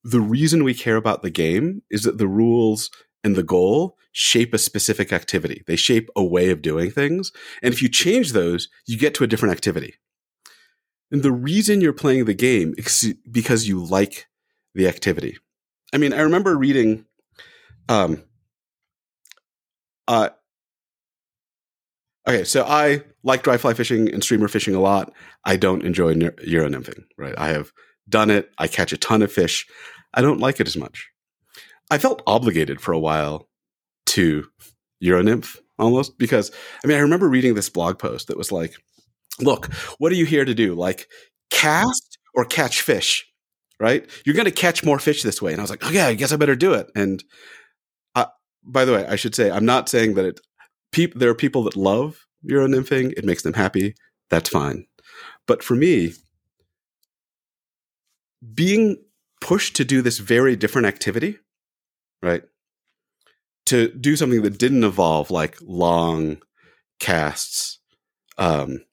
the 0.05 0.21
reason 0.21 0.65
we 0.65 0.75
care 0.75 0.97
about 0.97 1.23
the 1.23 1.31
game 1.31 1.83
is 1.91 2.03
that 2.03 2.19
the 2.19 2.29
rules 2.29 2.91
and 3.25 3.37
the 3.37 3.43
goal 3.43 3.97
shape 4.13 4.53
a 4.53 4.59
specific 4.59 5.13
activity. 5.13 5.63
They 5.67 5.77
shape 5.77 6.11
a 6.15 6.25
way 6.25 6.51
of 6.51 6.61
doing 6.61 6.91
things. 6.91 7.33
And 7.63 7.73
if 7.73 7.81
you 7.81 7.89
change 7.89 8.33
those, 8.33 8.69
you 8.87 8.99
get 8.99 9.15
to 9.15 9.25
a 9.25 9.27
different 9.27 9.55
activity. 9.55 9.95
And 11.11 11.23
the 11.23 11.33
reason 11.33 11.81
you're 11.81 11.93
playing 11.93 12.25
the 12.25 12.35
game 12.35 12.75
is 12.77 13.15
because 13.31 13.69
you 13.69 13.83
like 13.85 14.27
the 14.75 14.89
activity. 14.89 15.39
I 15.93 15.99
mean, 15.99 16.13
I 16.13 16.21
remember 16.21 16.57
reading, 16.57 17.05
um, 17.89 18.23
uh, 20.13 20.29
okay, 22.29 22.45
so 22.45 22.65
I 22.65 23.03
like 23.25 23.43
dry 23.43 23.57
fly 23.57 23.73
fishing 23.73 24.13
and 24.13 24.23
streamer 24.23 24.47
fishing 24.47 24.75
a 24.75 24.81
lot. 24.81 25.11
I 25.47 25.57
don't 25.57 25.85
enjoy 25.85 26.11
euro 26.45 26.69
nymphing, 26.69 27.05
right? 27.17 27.35
I 27.39 27.49
have 27.49 27.73
done 28.09 28.29
it. 28.29 28.51
I 28.59 28.69
catch 28.69 28.93
a 28.93 28.99
ton 28.99 29.23
of 29.23 29.33
fish. 29.33 29.67
I 30.13 30.21
don't 30.21 30.39
like 30.39 30.61
it 30.61 30.67
as 30.67 30.77
much. 30.77 31.09
I 31.91 31.97
felt 31.97 32.23
obligated 32.27 32.79
for 32.79 32.93
a 32.93 32.99
while 32.99 33.49
to 34.09 34.45
euro 35.01 35.23
nymph 35.23 35.59
almost 35.79 36.19
because, 36.19 36.53
I 36.85 36.87
mean, 36.87 36.99
I 36.99 37.01
remember 37.01 37.29
reading 37.29 37.55
this 37.55 37.71
blog 37.71 37.99
post 37.99 38.29
that 38.29 38.37
was 38.37 38.53
like, 38.53 38.75
look, 39.41 39.73
what 39.97 40.13
are 40.13 40.17
you 40.17 40.27
here 40.27 40.45
to 40.45 40.55
do? 40.55 40.75
Like 40.75 41.09
cast 41.51 42.19
or 42.35 42.45
catch 42.45 42.83
fish? 42.83 43.27
right? 43.83 44.09
You're 44.25 44.37
going 44.37 44.45
to 44.45 44.53
catch 44.53 44.85
more 44.85 45.01
fish 45.01 45.25
this 45.25 45.43
way. 45.43 45.51
And 45.51 45.61
I 45.61 45.65
was 45.65 45.71
like, 45.71 45.85
okay, 45.85 46.03
I 46.03 46.15
guess 46.15 46.31
I 46.31 46.37
better 46.37 46.55
do 46.55 46.73
it. 46.73 46.89
And 46.95 47.23
by 48.65 48.85
the 48.85 48.93
way, 48.93 49.07
I 49.07 49.17
should 49.17 49.35
say, 49.35 49.51
I'm 49.51 49.65
not 49.65 49.89
saying 49.89 50.15
that 50.15 50.25
it, 50.25 50.41
peop, 50.93 51.15
there 51.15 51.31
are 51.31 51.35
people 51.35 51.65
that 51.65 51.77
love 51.77 52.27
euro 52.43 52.67
nymphing. 52.67 53.13
It 53.17 53.25
makes 53.25 53.43
them 53.43 53.55
happy. 53.55 53.95
That's 54.31 54.49
fine. 54.49 54.87
But 55.47 55.63
for 55.63 55.75
me, 55.75 56.13
being 58.55 58.97
pushed 59.41 59.77
to 59.77 59.85
do 59.85 60.03
this 60.03 60.19
very 60.19 60.57
different 60.57 60.87
activity, 60.87 61.39
right? 62.23 62.43
To 63.67 63.89
do 63.93 64.17
something 64.17 64.43
that 64.43 64.59
didn't 64.59 64.85
involve 64.85 65.31
like 65.31 65.57
long 65.61 66.39
casts 67.01 67.81
um, 68.39 68.85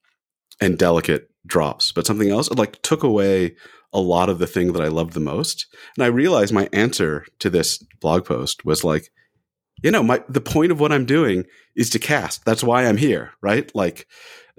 and 0.60 0.78
delicate 0.78 1.30
drops, 1.46 1.92
but 1.92 2.06
something 2.06 2.30
else, 2.30 2.50
it 2.50 2.58
like 2.58 2.82
took 2.82 3.04
away 3.04 3.56
a 3.92 4.00
lot 4.00 4.30
of 4.30 4.38
the 4.40 4.48
thing 4.48 4.74
that 4.74 4.84
I 4.84 4.88
loved 4.88 5.14
the 5.14 5.20
most. 5.20 5.66
And 5.96 6.04
I 6.04 6.08
realized 6.08 6.54
my 6.54 6.70
answer 6.72 7.26
to 7.40 7.50
this 7.50 7.78
blog 8.02 8.26
post 8.26 8.66
was 8.66 8.84
like, 8.84 9.10
you 9.84 9.92
know, 9.92 10.04
my 10.04 10.24
the 10.28 10.42
point 10.42 10.72
of 10.72 10.80
what 10.80 10.92
I'm 10.92 11.06
doing 11.06 11.46
is 11.76 11.90
to 11.92 12.00
cast. 12.00 12.46
That's 12.46 12.64
why 12.64 12.86
I'm 12.86 12.98
here, 12.98 13.32
right? 13.42 13.74
Like, 13.76 14.08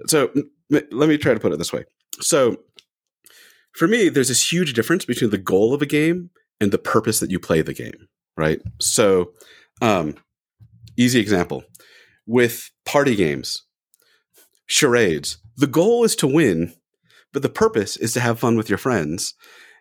so 0.07 0.29
m- 0.35 0.49
let 0.91 1.09
me 1.09 1.17
try 1.17 1.33
to 1.33 1.39
put 1.39 1.51
it 1.51 1.57
this 1.57 1.73
way. 1.73 1.85
So, 2.19 2.57
for 3.73 3.87
me, 3.87 4.09
there's 4.09 4.29
this 4.29 4.51
huge 4.51 4.73
difference 4.73 5.05
between 5.05 5.29
the 5.29 5.37
goal 5.37 5.73
of 5.73 5.81
a 5.81 5.85
game 5.85 6.29
and 6.59 6.71
the 6.71 6.77
purpose 6.77 7.19
that 7.19 7.31
you 7.31 7.39
play 7.39 7.61
the 7.61 7.73
game, 7.73 8.07
right? 8.37 8.61
So, 8.79 9.31
um, 9.81 10.15
easy 10.97 11.19
example 11.19 11.63
with 12.25 12.71
party 12.85 13.15
games, 13.15 13.63
charades. 14.65 15.37
The 15.57 15.67
goal 15.67 16.03
is 16.03 16.15
to 16.17 16.27
win, 16.27 16.73
but 17.33 17.41
the 17.41 17.49
purpose 17.49 17.97
is 17.97 18.13
to 18.13 18.19
have 18.19 18.39
fun 18.39 18.55
with 18.55 18.69
your 18.69 18.77
friends. 18.77 19.33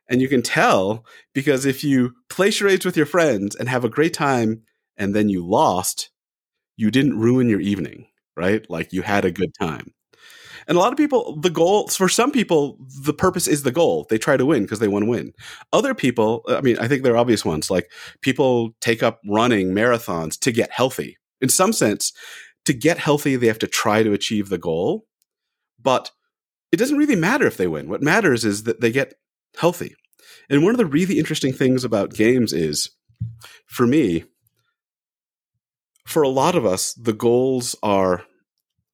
And 0.09 0.20
you 0.20 0.28
can 0.28 0.43
tell 0.43 1.05
because 1.32 1.64
if 1.64 1.84
you 1.84 2.14
play 2.28 2.51
charades 2.51 2.84
with 2.84 2.97
your 2.97 3.07
friends 3.07 3.55
and 3.55 3.68
have 3.68 3.84
a 3.84 3.88
great 3.88 4.12
time 4.12 4.62
and 5.01 5.16
then 5.16 5.28
you 5.30 5.44
lost, 5.44 6.11
you 6.76 6.90
didn't 6.90 7.18
ruin 7.18 7.48
your 7.48 7.61
evening, 7.61 8.07
right? 8.36 8.64
Like 8.70 8.92
you 8.92 9.03
had 9.03 9.24
a 9.24 9.32
good 9.32 9.53
time. 9.59 9.94
And 10.68 10.76
a 10.76 10.80
lot 10.80 10.92
of 10.92 10.98
people, 10.98 11.40
the 11.40 11.51
goal, 11.51 11.88
for 11.88 12.09
some 12.09 12.30
people, 12.30 12.78
the 13.03 13.14
purpose 13.14 13.48
is 13.48 13.62
the 13.62 13.72
goal. 13.72 14.07
They 14.09 14.18
try 14.18 14.36
to 14.36 14.44
win 14.46 14.62
because 14.62 14.78
they 14.78 14.88
want 14.88 15.05
to 15.05 15.11
win. 15.11 15.32
Other 15.72 15.94
people, 15.94 16.42
uh, 16.48 16.59
I 16.59 16.61
mean, 16.61 16.78
I 16.78 16.86
think 16.86 17.03
there 17.03 17.14
are 17.14 17.16
obvious 17.18 17.44
ones, 17.44 17.70
like 17.70 17.90
people 18.20 18.76
take 18.80 19.03
up 19.03 19.20
running 19.26 19.70
marathons 19.70 20.38
to 20.40 20.53
get 20.53 20.70
healthy. 20.70 21.16
In 21.40 21.48
some 21.48 21.72
sense, 21.72 22.12
to 22.66 22.74
get 22.74 22.98
healthy, 22.98 23.36
they 23.36 23.46
have 23.46 23.59
to 23.61 23.66
try 23.66 24.03
to 24.03 24.12
achieve 24.12 24.51
the 24.51 24.59
goal. 24.59 25.07
But 25.82 26.11
it 26.70 26.76
doesn't 26.76 26.98
really 26.98 27.16
matter 27.16 27.46
if 27.46 27.57
they 27.57 27.66
win. 27.66 27.88
What 27.88 28.03
matters 28.03 28.44
is 28.44 28.64
that 28.64 28.82
they 28.82 28.92
get 28.92 29.14
healthy. 29.57 29.96
And 30.51 30.62
one 30.62 30.72
of 30.72 30.78
the 30.78 30.86
really 30.86 31.18
interesting 31.18 31.55
things 31.55 31.84
about 31.84 32.12
games 32.12 32.53
is, 32.53 32.90
for 33.66 33.86
me, 33.86 34.24
for 36.07 36.22
a 36.22 36.28
lot 36.28 36.55
of 36.55 36.64
us, 36.64 36.94
the 36.94 37.12
goals 37.12 37.76
are 37.82 38.24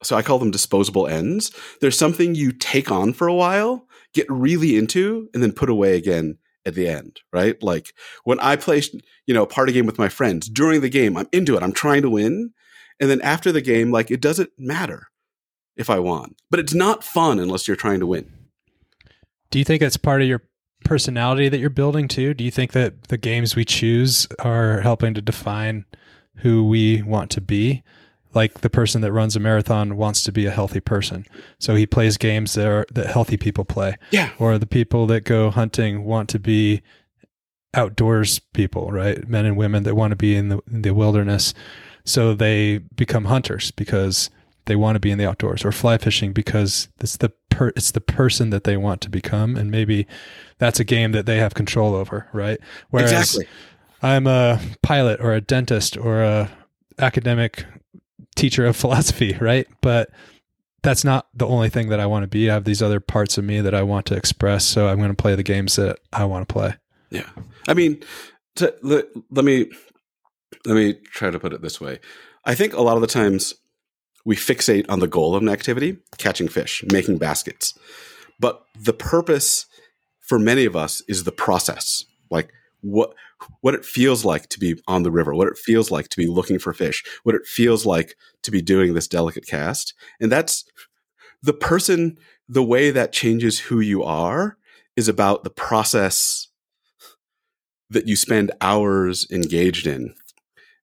so 0.02 0.14
I 0.14 0.22
call 0.22 0.38
them 0.38 0.50
disposable 0.50 1.06
ends. 1.06 1.50
There's 1.80 1.98
something 1.98 2.34
you 2.34 2.52
take 2.52 2.90
on 2.90 3.12
for 3.12 3.26
a 3.26 3.34
while, 3.34 3.86
get 4.12 4.26
really 4.30 4.76
into, 4.76 5.28
and 5.32 5.42
then 5.42 5.52
put 5.52 5.70
away 5.70 5.96
again 5.96 6.38
at 6.66 6.74
the 6.74 6.88
end, 6.88 7.20
right? 7.32 7.60
Like 7.62 7.92
when 8.24 8.38
I 8.40 8.56
play, 8.56 8.82
you 9.26 9.34
know, 9.34 9.44
a 9.44 9.46
party 9.46 9.72
game 9.72 9.86
with 9.86 9.98
my 9.98 10.08
friends 10.08 10.48
during 10.48 10.80
the 10.80 10.88
game, 10.88 11.16
I'm 11.16 11.28
into 11.32 11.56
it. 11.56 11.62
I'm 11.62 11.72
trying 11.72 12.02
to 12.02 12.10
win. 12.10 12.52
And 13.00 13.08
then 13.08 13.20
after 13.22 13.52
the 13.52 13.60
game, 13.60 13.90
like 13.90 14.10
it 14.10 14.20
doesn't 14.20 14.50
matter 14.58 15.08
if 15.76 15.88
I 15.88 15.98
won. 15.98 16.34
But 16.50 16.60
it's 16.60 16.74
not 16.74 17.04
fun 17.04 17.38
unless 17.38 17.66
you're 17.66 17.76
trying 17.76 18.00
to 18.00 18.06
win. 18.06 18.32
Do 19.50 19.58
you 19.58 19.64
think 19.64 19.80
that's 19.80 19.96
part 19.96 20.22
of 20.22 20.28
your 20.28 20.42
personality 20.84 21.48
that 21.48 21.58
you're 21.58 21.70
building 21.70 22.08
too? 22.08 22.34
Do 22.34 22.44
you 22.44 22.50
think 22.50 22.72
that 22.72 23.04
the 23.04 23.16
games 23.16 23.56
we 23.56 23.64
choose 23.64 24.26
are 24.40 24.80
helping 24.80 25.14
to 25.14 25.22
define 25.22 25.84
who 26.36 26.66
we 26.66 27.02
want 27.02 27.30
to 27.32 27.40
be? 27.40 27.82
Like 28.34 28.60
the 28.60 28.70
person 28.70 29.00
that 29.00 29.12
runs 29.12 29.34
a 29.34 29.40
marathon 29.40 29.96
wants 29.96 30.22
to 30.24 30.32
be 30.32 30.44
a 30.44 30.50
healthy 30.50 30.80
person, 30.80 31.24
so 31.58 31.74
he 31.74 31.86
plays 31.86 32.18
games 32.18 32.52
that 32.54 32.66
are 32.66 32.86
that 32.92 33.06
healthy 33.06 33.38
people 33.38 33.64
play. 33.64 33.96
Yeah. 34.10 34.30
Or 34.38 34.58
the 34.58 34.66
people 34.66 35.06
that 35.06 35.22
go 35.22 35.50
hunting 35.50 36.04
want 36.04 36.28
to 36.30 36.38
be 36.38 36.82
outdoors 37.72 38.38
people, 38.52 38.92
right? 38.92 39.26
Men 39.26 39.46
and 39.46 39.56
women 39.56 39.84
that 39.84 39.94
want 39.94 40.10
to 40.10 40.16
be 40.16 40.36
in 40.36 40.48
the, 40.50 40.60
in 40.70 40.82
the 40.82 40.92
wilderness, 40.92 41.54
so 42.04 42.34
they 42.34 42.78
become 42.94 43.24
hunters 43.24 43.70
because 43.70 44.28
they 44.66 44.76
want 44.76 44.96
to 44.96 45.00
be 45.00 45.10
in 45.10 45.18
the 45.18 45.26
outdoors 45.26 45.64
or 45.64 45.72
fly 45.72 45.96
fishing 45.96 46.32
because 46.32 46.88
it's 47.00 47.16
the 47.16 47.32
per, 47.50 47.68
it's 47.68 47.92
the 47.92 48.00
person 48.00 48.50
that 48.50 48.64
they 48.64 48.76
want 48.76 49.00
to 49.00 49.10
become 49.10 49.56
and 49.56 49.70
maybe 49.70 50.06
that's 50.58 50.78
a 50.78 50.84
game 50.84 51.12
that 51.12 51.26
they 51.26 51.38
have 51.38 51.54
control 51.54 51.94
over 51.94 52.28
right 52.32 52.58
whereas 52.90 53.12
exactly. 53.12 53.46
I'm 54.02 54.26
a 54.26 54.60
pilot 54.82 55.20
or 55.20 55.32
a 55.32 55.40
dentist 55.40 55.96
or 55.96 56.22
a 56.22 56.50
academic 56.98 57.64
teacher 58.34 58.66
of 58.66 58.76
philosophy 58.84 59.36
right? 59.40 59.66
But 59.80 60.10
that's 60.82 61.04
not 61.04 61.26
the 61.34 61.46
only 61.46 61.68
thing 61.68 61.88
that 61.88 62.00
i 62.00 62.06
want 62.06 62.22
to 62.22 62.28
be. 62.28 62.50
I 62.50 62.54
have 62.54 62.64
these 62.64 62.82
other 62.82 63.00
parts 63.00 63.38
of 63.38 63.44
me 63.44 63.60
that 63.60 63.74
i 63.74 63.82
want 63.82 64.06
to 64.06 64.16
express 64.16 64.64
so 64.64 64.88
i'm 64.88 64.98
going 64.98 65.10
to 65.10 65.14
play 65.14 65.34
the 65.34 65.42
games 65.42 65.76
that 65.76 65.98
i 66.12 66.24
want 66.24 66.48
to 66.48 66.52
play. 66.52 66.74
Yeah. 67.10 67.28
I 67.68 67.74
mean 67.74 68.02
to, 68.56 68.74
let, 68.82 69.06
let 69.30 69.44
me 69.44 69.70
let 70.64 70.74
me 70.74 70.94
try 70.94 71.30
to 71.30 71.38
put 71.38 71.52
it 71.52 71.62
this 71.62 71.80
way. 71.80 72.00
I 72.44 72.54
think 72.54 72.72
a 72.72 72.82
lot 72.82 72.96
of 72.96 73.00
the 73.00 73.06
times 73.06 73.54
we 74.24 74.36
fixate 74.36 74.86
on 74.88 74.98
the 74.98 75.06
goal 75.06 75.34
of 75.34 75.42
an 75.42 75.48
activity, 75.48 75.98
catching 76.18 76.48
fish, 76.48 76.84
making 76.90 77.18
baskets. 77.18 77.78
But 78.40 78.64
the 78.78 78.92
purpose 78.92 79.66
for 80.20 80.38
many 80.38 80.64
of 80.64 80.74
us 80.74 81.02
is 81.08 81.24
the 81.24 81.32
process. 81.32 82.04
Like 82.30 82.50
what 82.80 83.14
what 83.60 83.74
it 83.74 83.84
feels 83.84 84.24
like 84.24 84.48
to 84.48 84.60
be 84.60 84.80
on 84.86 85.02
the 85.02 85.10
river, 85.10 85.34
what 85.34 85.48
it 85.48 85.58
feels 85.58 85.90
like 85.90 86.08
to 86.08 86.16
be 86.16 86.26
looking 86.26 86.58
for 86.58 86.72
fish, 86.72 87.02
what 87.22 87.34
it 87.34 87.46
feels 87.46 87.84
like 87.84 88.16
to 88.42 88.50
be 88.50 88.62
doing 88.62 88.94
this 88.94 89.08
delicate 89.08 89.46
cast. 89.46 89.94
And 90.20 90.30
that's 90.30 90.64
the 91.42 91.52
person, 91.52 92.18
the 92.48 92.62
way 92.62 92.90
that 92.90 93.12
changes 93.12 93.58
who 93.58 93.80
you 93.80 94.02
are 94.02 94.56
is 94.96 95.08
about 95.08 95.44
the 95.44 95.50
process 95.50 96.48
that 97.90 98.08
you 98.08 98.16
spend 98.16 98.50
hours 98.60 99.26
engaged 99.30 99.86
in 99.86 100.14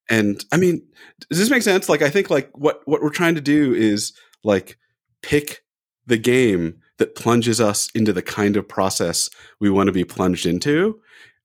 and 0.10 0.44
I 0.52 0.58
mean, 0.58 0.86
does 1.30 1.40
this 1.40 1.50
make 1.50 1.64
sense? 1.64 1.88
Like, 1.88 2.02
I 2.02 2.10
think 2.10 2.30
like 2.30 2.50
what 2.58 2.82
what 2.86 3.02
we're 3.02 3.10
trying 3.10 3.36
to 3.36 3.42
do 3.42 3.74
is 3.74 4.14
like 4.44 4.78
pick 5.22 5.64
the 6.06 6.18
game 6.18 6.80
that 6.98 7.16
plunges 7.16 7.62
us 7.62 7.90
into 7.96 8.14
the 8.14 8.22
kind 8.22 8.58
of 8.58 8.68
process 8.68 9.30
we 9.60 9.70
want 9.70 9.88
to 9.88 9.94
be 9.94 10.04
plunged 10.04 10.46
into, 10.46 11.00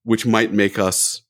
which 0.09 0.25
might 0.25 0.51
make 0.51 0.79
us 0.79 1.21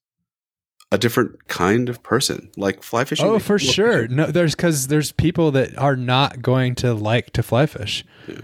a 0.89 0.97
different 0.97 1.49
kind 1.49 1.89
of 1.89 2.01
person, 2.01 2.49
like 2.55 2.81
fly 2.81 3.03
fishing. 3.03 3.25
Oh, 3.25 3.37
for 3.37 3.59
sure. 3.59 4.07
No, 4.07 4.27
there's 4.27 4.55
because 4.55 4.87
there's 4.87 5.11
people 5.11 5.51
that 5.51 5.77
are 5.77 5.97
not 5.97 6.41
going 6.41 6.75
to 6.75 6.93
like 6.93 7.31
to 7.31 7.43
fly 7.43 7.65
fish. 7.65 8.05
Yeah. 8.25 8.37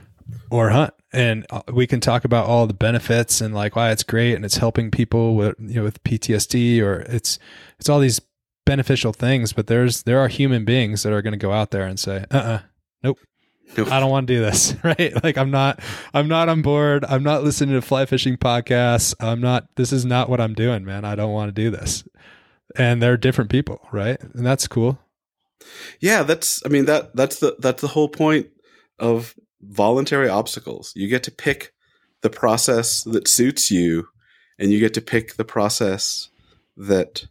or 0.51 0.71
hunt. 0.71 0.93
And 1.13 1.45
uh, 1.51 1.61
we 1.71 1.88
can 1.88 2.01
talk 2.01 2.25
about 2.25 2.47
all 2.47 2.67
the 2.67 2.73
benefits 2.73 3.39
and 3.39 3.55
like 3.55 3.77
why 3.77 3.91
it's 3.91 4.03
great 4.03 4.33
and 4.33 4.43
it's 4.43 4.57
helping 4.57 4.91
people 4.91 5.36
with 5.36 5.55
you 5.57 5.75
know 5.75 5.83
with 5.83 6.03
PTSD 6.03 6.81
or 6.81 6.99
it's 7.07 7.39
it's 7.79 7.88
all 7.88 8.01
these 8.01 8.19
beneficial 8.65 9.13
things. 9.13 9.53
But 9.53 9.67
there's 9.67 10.03
there 10.03 10.19
are 10.19 10.27
human 10.27 10.65
beings 10.65 11.03
that 11.03 11.13
are 11.13 11.21
going 11.21 11.31
to 11.31 11.38
go 11.38 11.53
out 11.53 11.71
there 11.71 11.86
and 11.86 11.97
say, 11.97 12.25
uh, 12.29 12.38
uh 12.38 12.59
nope. 13.01 13.19
Nope. 13.78 13.91
I 13.91 13.99
don't 13.99 14.09
want 14.09 14.28
to 14.28 14.34
do 14.34 14.41
this, 14.41 14.76
right? 14.84 15.24
Like 15.24 15.38
I'm 15.38 15.51
not 15.51 15.80
I'm 16.13 16.28
not 16.28 16.49
on 16.49 16.61
board. 16.61 17.05
I'm 17.07 17.24
not 17.24 17.43
listening 17.43 17.76
to 17.76 17.82
fly 17.82 18.05
fishing 18.05 18.38
podcasts. 18.38 19.13
I'm 19.20 19.41
not 19.41 19.68
this 19.76 19.91
is 19.91 20.05
not 20.05 20.30
what 20.30 20.39
I'm 20.39 20.53
doing, 20.53 20.86
man. 20.86 21.05
I 21.05 21.16
don't 21.16 21.34
want 21.34 21.53
to 21.53 21.61
do 21.61 21.70
this. 21.70 22.03
And 22.78 23.01
they're 23.01 23.18
different 23.18 23.49
people, 23.49 23.88
right? 23.91 24.20
And 24.34 24.45
that's 24.45 24.68
cool. 24.68 24.99
Yeah, 25.99 26.24
that's 26.24 26.61
I 26.66 26.70
mean 26.70 26.86
that 26.86 27.16
that's 27.16 27.39
the 27.39 27.55
that's 27.59 27.82
the 27.82 27.88
whole 27.89 28.09
point 28.09 28.47
of 28.99 29.36
voluntary 29.61 30.30
obstacles. 30.30 30.93
You 30.95 31.07
get 31.07 31.24
to 31.24 31.32
pick 31.32 31.74
the 32.22 32.30
process 32.30 33.03
that 33.03 33.28
suits 33.28 33.72
you 33.72 34.07
and 34.57 34.72
you 34.72 34.80
get 34.80 34.93
to 34.95 35.01
pick 35.01 35.36
the 35.36 35.45
process 35.45 36.30
that 36.78 37.26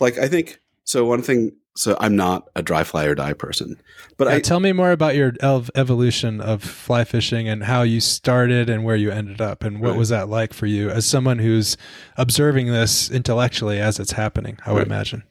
like 0.00 0.18
I 0.18 0.28
think 0.28 0.60
so 0.84 1.04
one 1.04 1.22
thing 1.22 1.52
so 1.74 1.96
I'm 2.00 2.16
not 2.16 2.48
a 2.54 2.62
dry 2.62 2.84
fly 2.84 3.04
or 3.06 3.14
die 3.14 3.32
person. 3.32 3.80
But 4.18 4.28
Yeah, 4.28 4.34
I 4.34 4.40
tell 4.40 4.60
me 4.60 4.72
more 4.72 4.90
about 4.92 5.14
your 5.14 5.32
ev- 5.40 5.70
evolution 5.74 6.40
of 6.40 6.62
fly 6.62 7.04
fishing 7.04 7.48
and 7.48 7.64
how 7.64 7.82
you 7.82 8.00
started 8.00 8.68
and 8.68 8.84
where 8.84 8.96
you 8.96 9.10
ended 9.10 9.40
up 9.40 9.64
and 9.64 9.80
what 9.80 9.90
Right. 9.90 9.98
was 9.98 10.10
that 10.10 10.28
like 10.28 10.52
for 10.52 10.66
you 10.66 10.90
as 10.90 11.06
someone 11.06 11.38
who's 11.38 11.76
observing 12.16 12.66
this 12.66 13.10
intellectually 13.10 13.78
as 13.80 13.98
it's 13.98 14.12
happening, 14.12 14.58
I 14.66 14.72
would 14.72 14.78
Right. 14.80 14.86
imagine. 14.86 15.22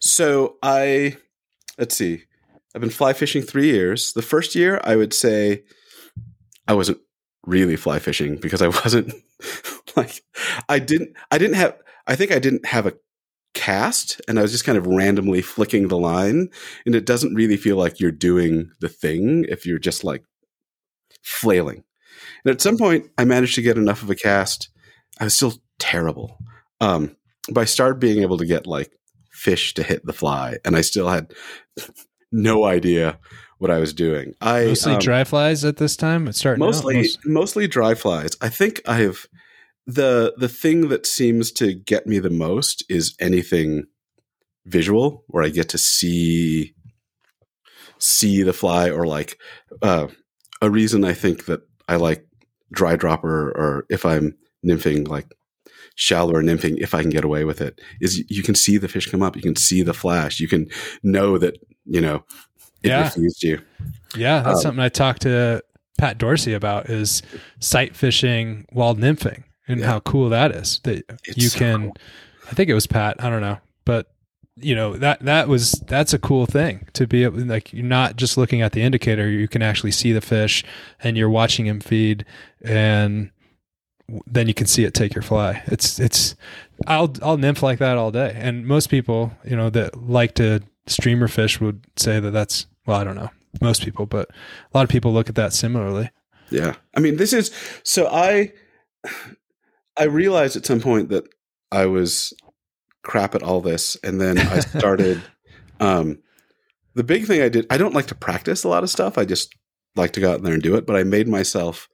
So 0.00 0.56
I 0.62 1.16
let's 1.78 1.96
see. 1.96 2.24
I've 2.74 2.80
been 2.80 2.90
fly 2.90 3.12
fishing 3.14 3.42
three 3.42 3.66
years. 3.70 4.12
The 4.12 4.22
first 4.22 4.54
year, 4.54 4.80
I 4.84 4.96
would 4.96 5.12
say 5.14 5.64
I 6.68 6.74
wasn't 6.74 6.98
really 7.46 7.76
fly 7.76 7.98
fishing 7.98 8.36
because 8.36 8.60
I 8.62 8.68
wasn't 8.84 9.14
like 9.96 10.22
I 10.68 10.78
didn't 10.78 11.14
I 11.30 11.38
didn't 11.38 11.56
have 11.56 11.76
I 12.06 12.16
think 12.16 12.32
I 12.32 12.38
didn't 12.38 12.66
have 12.66 12.86
a 12.86 12.94
cast 13.60 14.20
and 14.26 14.38
I 14.38 14.42
was 14.42 14.52
just 14.52 14.64
kind 14.64 14.78
of 14.78 14.86
randomly 14.86 15.42
flicking 15.42 15.88
the 15.88 15.98
line 15.98 16.48
and 16.86 16.94
it 16.94 17.06
doesn't 17.06 17.34
really 17.34 17.56
feel 17.56 17.76
like 17.76 18.00
you're 18.00 18.10
doing 18.10 18.70
the 18.80 18.88
thing 18.88 19.44
if 19.48 19.66
you're 19.66 19.78
just 19.78 20.04
like 20.04 20.24
flailing. 21.22 21.84
And 22.44 22.52
at 22.52 22.60
some 22.60 22.78
point 22.78 23.10
I 23.18 23.24
managed 23.24 23.54
to 23.56 23.62
get 23.62 23.76
enough 23.76 24.02
of 24.02 24.10
a 24.10 24.14
cast. 24.14 24.70
I 25.20 25.24
was 25.24 25.34
still 25.34 25.54
terrible. 25.78 26.38
Um 26.80 27.16
but 27.50 27.62
I 27.62 27.64
started 27.64 28.00
being 28.00 28.22
able 28.22 28.38
to 28.38 28.46
get 28.46 28.66
like 28.66 28.90
fish 29.30 29.74
to 29.74 29.82
hit 29.82 30.04
the 30.04 30.12
fly, 30.12 30.58
and 30.64 30.76
I 30.76 30.82
still 30.82 31.08
had 31.08 31.32
no 32.32 32.64
idea 32.64 33.18
what 33.58 33.70
I 33.70 33.78
was 33.78 33.92
doing. 33.92 34.34
I 34.40 34.66
Mostly 34.66 34.94
um, 34.94 35.00
dry 35.00 35.24
flies 35.24 35.64
at 35.64 35.76
this 35.76 35.96
time. 35.96 36.28
It's 36.28 36.38
starting 36.38 36.62
out? 36.62 36.66
mostly 36.66 36.96
Most- 36.96 37.26
mostly 37.26 37.66
dry 37.68 37.94
flies. 37.94 38.36
I 38.40 38.48
think 38.48 38.80
I 38.86 38.98
have 38.98 39.26
the 39.86 40.34
the 40.36 40.48
thing 40.48 40.88
that 40.88 41.06
seems 41.06 41.52
to 41.52 41.74
get 41.74 42.06
me 42.06 42.18
the 42.18 42.30
most 42.30 42.84
is 42.88 43.14
anything 43.20 43.84
visual, 44.66 45.24
where 45.28 45.44
I 45.44 45.48
get 45.48 45.68
to 45.70 45.78
see 45.78 46.74
see 47.98 48.42
the 48.42 48.52
fly, 48.52 48.90
or 48.90 49.06
like 49.06 49.38
uh, 49.82 50.08
a 50.62 50.70
reason 50.70 51.04
I 51.04 51.12
think 51.12 51.46
that 51.46 51.60
I 51.88 51.96
like 51.96 52.26
dry 52.72 52.96
dropper, 52.96 53.50
or 53.50 53.86
if 53.90 54.04
I'm 54.06 54.36
nymphing 54.64 55.08
like 55.08 55.26
shallower 55.96 56.42
nymphing 56.42 56.78
if 56.78 56.94
I 56.94 57.02
can 57.02 57.10
get 57.10 57.24
away 57.24 57.44
with 57.44 57.60
it 57.60 57.80
is 58.00 58.24
you 58.30 58.42
can 58.42 58.54
see 58.54 58.78
the 58.78 58.88
fish 58.88 59.10
come 59.10 59.22
up 59.22 59.36
you 59.36 59.42
can 59.42 59.56
see 59.56 59.82
the 59.82 59.92
flash 59.92 60.38
you 60.40 60.48
can 60.48 60.66
know 61.02 61.36
that 61.36 61.58
you 61.84 62.00
know 62.00 62.24
it 62.82 62.88
Yeah. 62.88 63.04
refused 63.04 63.42
you 63.42 63.60
yeah, 64.16 64.40
that's 64.42 64.58
um, 64.58 64.62
something 64.62 64.80
I 64.84 64.88
talked 64.88 65.22
to 65.22 65.62
Pat 65.98 66.18
Dorsey 66.18 66.52
about 66.54 66.88
is 66.90 67.22
sight 67.58 67.94
fishing 67.96 68.66
while 68.72 68.94
nymphing 68.94 69.44
and 69.70 69.80
Yeah. 69.80 69.86
how 69.86 70.00
cool 70.00 70.28
that 70.30 70.52
is. 70.52 70.80
That 70.84 71.04
It's 71.24 71.36
you 71.36 71.48
so 71.48 71.58
can 71.58 71.82
cool. 71.82 71.96
I 72.50 72.54
think 72.54 72.68
it 72.70 72.74
was 72.74 72.86
Pat, 72.86 73.16
I 73.22 73.30
don't 73.30 73.40
know. 73.42 73.58
But 73.84 74.10
you 74.56 74.74
know, 74.74 74.96
that 74.96 75.20
that 75.24 75.48
was 75.48 75.72
that's 75.86 76.12
a 76.12 76.18
cool 76.18 76.44
thing 76.46 76.86
to 76.94 77.06
be 77.06 77.24
able 77.24 77.38
like 77.40 77.72
you're 77.72 77.84
not 77.84 78.16
just 78.16 78.36
looking 78.36 78.60
at 78.62 78.72
the 78.72 78.82
indicator, 78.82 79.28
you 79.28 79.48
can 79.48 79.62
actually 79.62 79.92
see 79.92 80.12
the 80.12 80.20
fish 80.20 80.64
and 81.02 81.16
you're 81.16 81.30
watching 81.30 81.66
him 81.66 81.80
feed 81.80 82.24
and 82.62 83.30
then 84.26 84.48
you 84.48 84.54
can 84.54 84.66
see 84.66 84.84
it 84.84 84.92
take 84.92 85.14
your 85.14 85.22
fly. 85.22 85.62
It's 85.66 85.98
it's 86.00 86.34
I'll 86.86 87.14
I'll 87.22 87.38
nymph 87.38 87.62
like 87.62 87.78
that 87.78 87.96
all 87.96 88.10
day. 88.10 88.32
And 88.36 88.66
most 88.66 88.90
people, 88.90 89.32
you 89.44 89.56
know, 89.56 89.70
that 89.70 90.08
like 90.08 90.34
to 90.34 90.60
streamer 90.86 91.28
fish 91.28 91.60
would 91.60 91.84
say 91.96 92.18
that 92.20 92.32
that's 92.32 92.66
well, 92.86 92.98
I 93.00 93.04
don't 93.04 93.16
know. 93.16 93.30
Most 93.62 93.84
people, 93.84 94.06
but 94.06 94.28
a 94.30 94.76
lot 94.76 94.82
of 94.84 94.90
people 94.90 95.12
look 95.12 95.28
at 95.28 95.34
that 95.36 95.52
similarly. 95.52 96.10
Yeah. 96.50 96.74
I 96.96 97.00
mean, 97.00 97.16
this 97.16 97.32
is 97.32 97.50
so 97.84 98.08
I 98.08 98.52
I 99.96 100.04
realized 100.04 100.56
at 100.56 100.66
some 100.66 100.80
point 100.80 101.10
that 101.10 101.24
I 101.72 101.86
was 101.86 102.32
crap 103.02 103.34
at 103.34 103.42
all 103.42 103.60
this 103.60 103.96
and 104.02 104.20
then 104.20 104.38
I 104.38 104.60
started 104.78 105.22
um 105.80 106.18
the 106.94 107.04
big 107.04 107.26
thing 107.26 107.40
I 107.40 107.48
did 107.48 107.66
I 107.70 107.78
don't 107.78 107.94
like 107.94 108.06
to 108.08 108.14
practice 108.14 108.64
a 108.64 108.68
lot 108.68 108.82
of 108.82 108.90
stuff. 108.90 109.18
I 109.18 109.24
just 109.24 109.54
like 109.96 110.12
to 110.12 110.20
go 110.20 110.32
out 110.32 110.42
there 110.42 110.54
and 110.54 110.62
do 110.62 110.76
it, 110.76 110.86
but 110.86 110.96
I 110.96 111.02
made 111.02 111.28
myself 111.28 111.88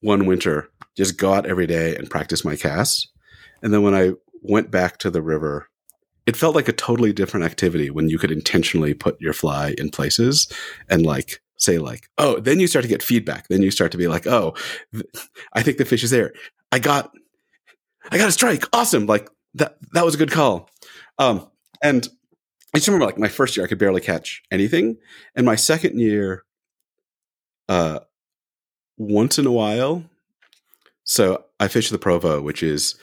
one 0.00 0.26
winter 0.26 0.68
just 0.96 1.18
go 1.18 1.32
out 1.34 1.46
every 1.46 1.66
day 1.66 1.96
and 1.96 2.10
practice 2.10 2.44
my 2.44 2.56
casts. 2.56 3.08
And 3.62 3.72
then 3.72 3.82
when 3.82 3.94
I 3.94 4.12
went 4.42 4.70
back 4.70 4.98
to 4.98 5.10
the 5.10 5.22
river, 5.22 5.68
it 6.26 6.36
felt 6.36 6.54
like 6.54 6.68
a 6.68 6.72
totally 6.72 7.12
different 7.12 7.46
activity 7.46 7.90
when 7.90 8.08
you 8.08 8.18
could 8.18 8.30
intentionally 8.30 8.94
put 8.94 9.20
your 9.20 9.32
fly 9.32 9.74
in 9.76 9.90
places 9.90 10.48
and 10.88 11.04
like 11.04 11.40
say 11.56 11.78
like, 11.78 12.08
oh, 12.18 12.40
then 12.40 12.60
you 12.60 12.66
start 12.66 12.82
to 12.82 12.88
get 12.88 13.02
feedback. 13.02 13.48
Then 13.48 13.62
you 13.62 13.70
start 13.70 13.92
to 13.92 13.98
be 13.98 14.08
like, 14.08 14.26
oh, 14.26 14.54
th- 14.92 15.06
I 15.52 15.62
think 15.62 15.78
the 15.78 15.84
fish 15.84 16.04
is 16.04 16.10
there. 16.10 16.32
I 16.72 16.78
got, 16.78 17.10
I 18.10 18.18
got 18.18 18.28
a 18.28 18.32
strike. 18.32 18.64
Awesome. 18.72 19.06
Like 19.06 19.28
that, 19.54 19.76
that 19.92 20.04
was 20.04 20.14
a 20.14 20.18
good 20.18 20.30
call. 20.30 20.70
Um, 21.18 21.48
and 21.82 22.08
I 22.74 22.78
just 22.78 22.88
remember 22.88 23.06
like 23.06 23.18
my 23.18 23.28
first 23.28 23.56
year, 23.56 23.64
I 23.64 23.68
could 23.68 23.78
barely 23.78 24.00
catch 24.00 24.42
anything. 24.50 24.96
And 25.34 25.46
my 25.46 25.56
second 25.56 25.98
year, 25.98 26.44
uh, 27.68 28.00
once 28.96 29.38
in 29.38 29.46
a 29.46 29.52
while. 29.52 30.04
So 31.04 31.44
I 31.60 31.68
fish 31.68 31.90
the 31.90 31.98
Provo, 31.98 32.40
which 32.40 32.62
is, 32.62 32.96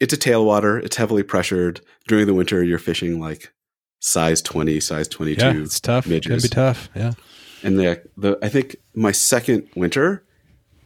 it's 0.00 0.12
a 0.12 0.16
tailwater. 0.16 0.82
It's 0.82 0.96
heavily 0.96 1.22
pressured. 1.22 1.80
During 2.06 2.26
the 2.26 2.34
winter, 2.34 2.62
you're 2.62 2.78
fishing 2.78 3.20
like 3.20 3.52
size 4.00 4.40
20, 4.42 4.80
size 4.80 5.08
22. 5.08 5.44
Yeah, 5.44 5.52
it's 5.54 5.80
tough. 5.80 6.06
It 6.06 6.22
can 6.22 6.32
midges. 6.32 6.42
be 6.44 6.48
tough. 6.48 6.88
Yeah. 6.94 7.12
And 7.62 7.78
the, 7.78 8.02
the 8.16 8.38
I 8.42 8.48
think 8.48 8.76
my 8.94 9.12
second 9.12 9.68
winter, 9.74 10.24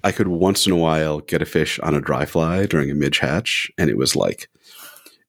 I 0.05 0.12
could 0.12 0.28
once 0.28 0.66
in 0.66 0.72
a 0.72 0.76
while 0.76 1.20
get 1.20 1.42
a 1.42 1.46
fish 1.46 1.78
on 1.80 1.94
a 1.94 2.00
dry 2.00 2.24
fly 2.24 2.66
during 2.66 2.90
a 2.90 2.94
midge 2.94 3.18
hatch, 3.18 3.70
and 3.78 3.88
it 3.88 3.96
was 3.96 4.16
like 4.16 4.48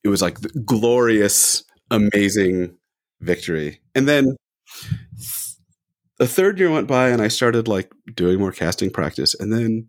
it 0.03 0.09
was 0.09 0.21
like 0.21 0.37
glorious, 0.65 1.63
amazing 1.91 2.75
victory. 3.21 3.79
And 3.95 4.07
then 4.07 4.35
the 6.17 6.27
third 6.27 6.59
year 6.59 6.71
went 6.71 6.87
by, 6.87 7.09
and 7.09 7.21
I 7.21 7.27
started 7.27 7.67
like 7.67 7.91
doing 8.13 8.39
more 8.39 8.51
casting 8.51 8.89
practice, 8.89 9.35
and 9.35 9.53
then 9.53 9.87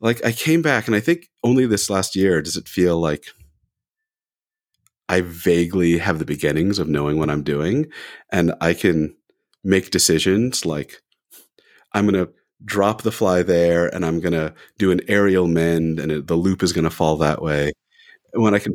like 0.00 0.24
I 0.24 0.32
came 0.32 0.62
back, 0.62 0.86
and 0.86 0.96
I 0.96 1.00
think 1.00 1.28
only 1.42 1.66
this 1.66 1.90
last 1.90 2.16
year 2.16 2.42
does 2.42 2.56
it 2.56 2.68
feel 2.68 2.98
like 2.98 3.26
I 5.08 5.20
vaguely 5.20 5.98
have 5.98 6.18
the 6.18 6.24
beginnings 6.24 6.78
of 6.78 6.88
knowing 6.88 7.18
what 7.18 7.30
I'm 7.30 7.42
doing, 7.42 7.86
and 8.30 8.54
I 8.60 8.74
can 8.74 9.16
make 9.64 9.90
decisions 9.90 10.64
like 10.64 11.02
I'm 11.92 12.06
going 12.06 12.26
to 12.26 12.32
drop 12.64 13.02
the 13.02 13.12
fly 13.12 13.42
there 13.42 13.86
and 13.94 14.04
I'm 14.04 14.20
going 14.20 14.32
to 14.32 14.54
do 14.78 14.90
an 14.90 15.00
aerial 15.08 15.46
mend 15.46 16.00
and 16.00 16.10
it, 16.10 16.26
the 16.26 16.36
loop 16.36 16.62
is 16.62 16.72
going 16.72 16.84
to 16.84 16.90
fall 16.90 17.16
that 17.16 17.42
way. 17.42 17.72
And 18.32 18.42
when 18.42 18.54
I 18.54 18.58
can, 18.58 18.74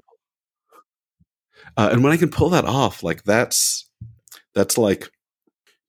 uh, 1.78 1.90
and 1.92 2.04
when 2.04 2.14
I 2.14 2.18
can 2.18 2.30
pull 2.30 2.50
that 2.50 2.66
off, 2.66 3.04
like 3.04 3.24
that's, 3.24 3.90
that's 4.54 4.78
like 4.78 5.10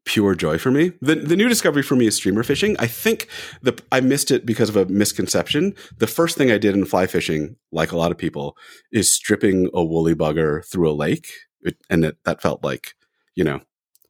pure 0.05 0.35
joy 0.35 0.59
for 0.59 0.71
me. 0.71 0.93
The, 1.01 1.17
the 1.17 1.37
new 1.37 1.49
discovery 1.49 1.83
for 1.83 1.95
me 1.95 2.07
is 2.07 2.17
streamer 2.17 2.43
fishing. 2.43 2.77
I 2.79 2.87
think 2.87 3.29
the, 3.63 3.81
I 3.93 4.01
missed 4.01 4.31
it 4.31 4.45
because 4.45 4.69
of 4.69 4.77
a 4.77 4.87
misconception. 4.87 5.75
The 5.99 6.07
first 6.07 6.37
thing 6.37 6.51
I 6.51 6.59
did 6.59 6.75
in 6.75 6.85
fly 6.85 7.07
fishing, 7.07 7.57
like 7.71 7.93
a 7.93 7.97
lot 7.97 8.11
of 8.11 8.19
people, 8.19 8.57
is 8.91 9.13
stripping 9.13 9.71
a 9.75 9.85
woolly 9.85 10.15
bugger 10.15 10.67
through 10.67 10.91
a 10.91 10.93
lake. 10.95 11.29
It, 11.63 11.77
and 11.89 12.05
it, 12.05 12.17
that 12.25 12.43
felt 12.43 12.65
like, 12.65 12.95
you 13.37 13.45
know, 13.45 13.61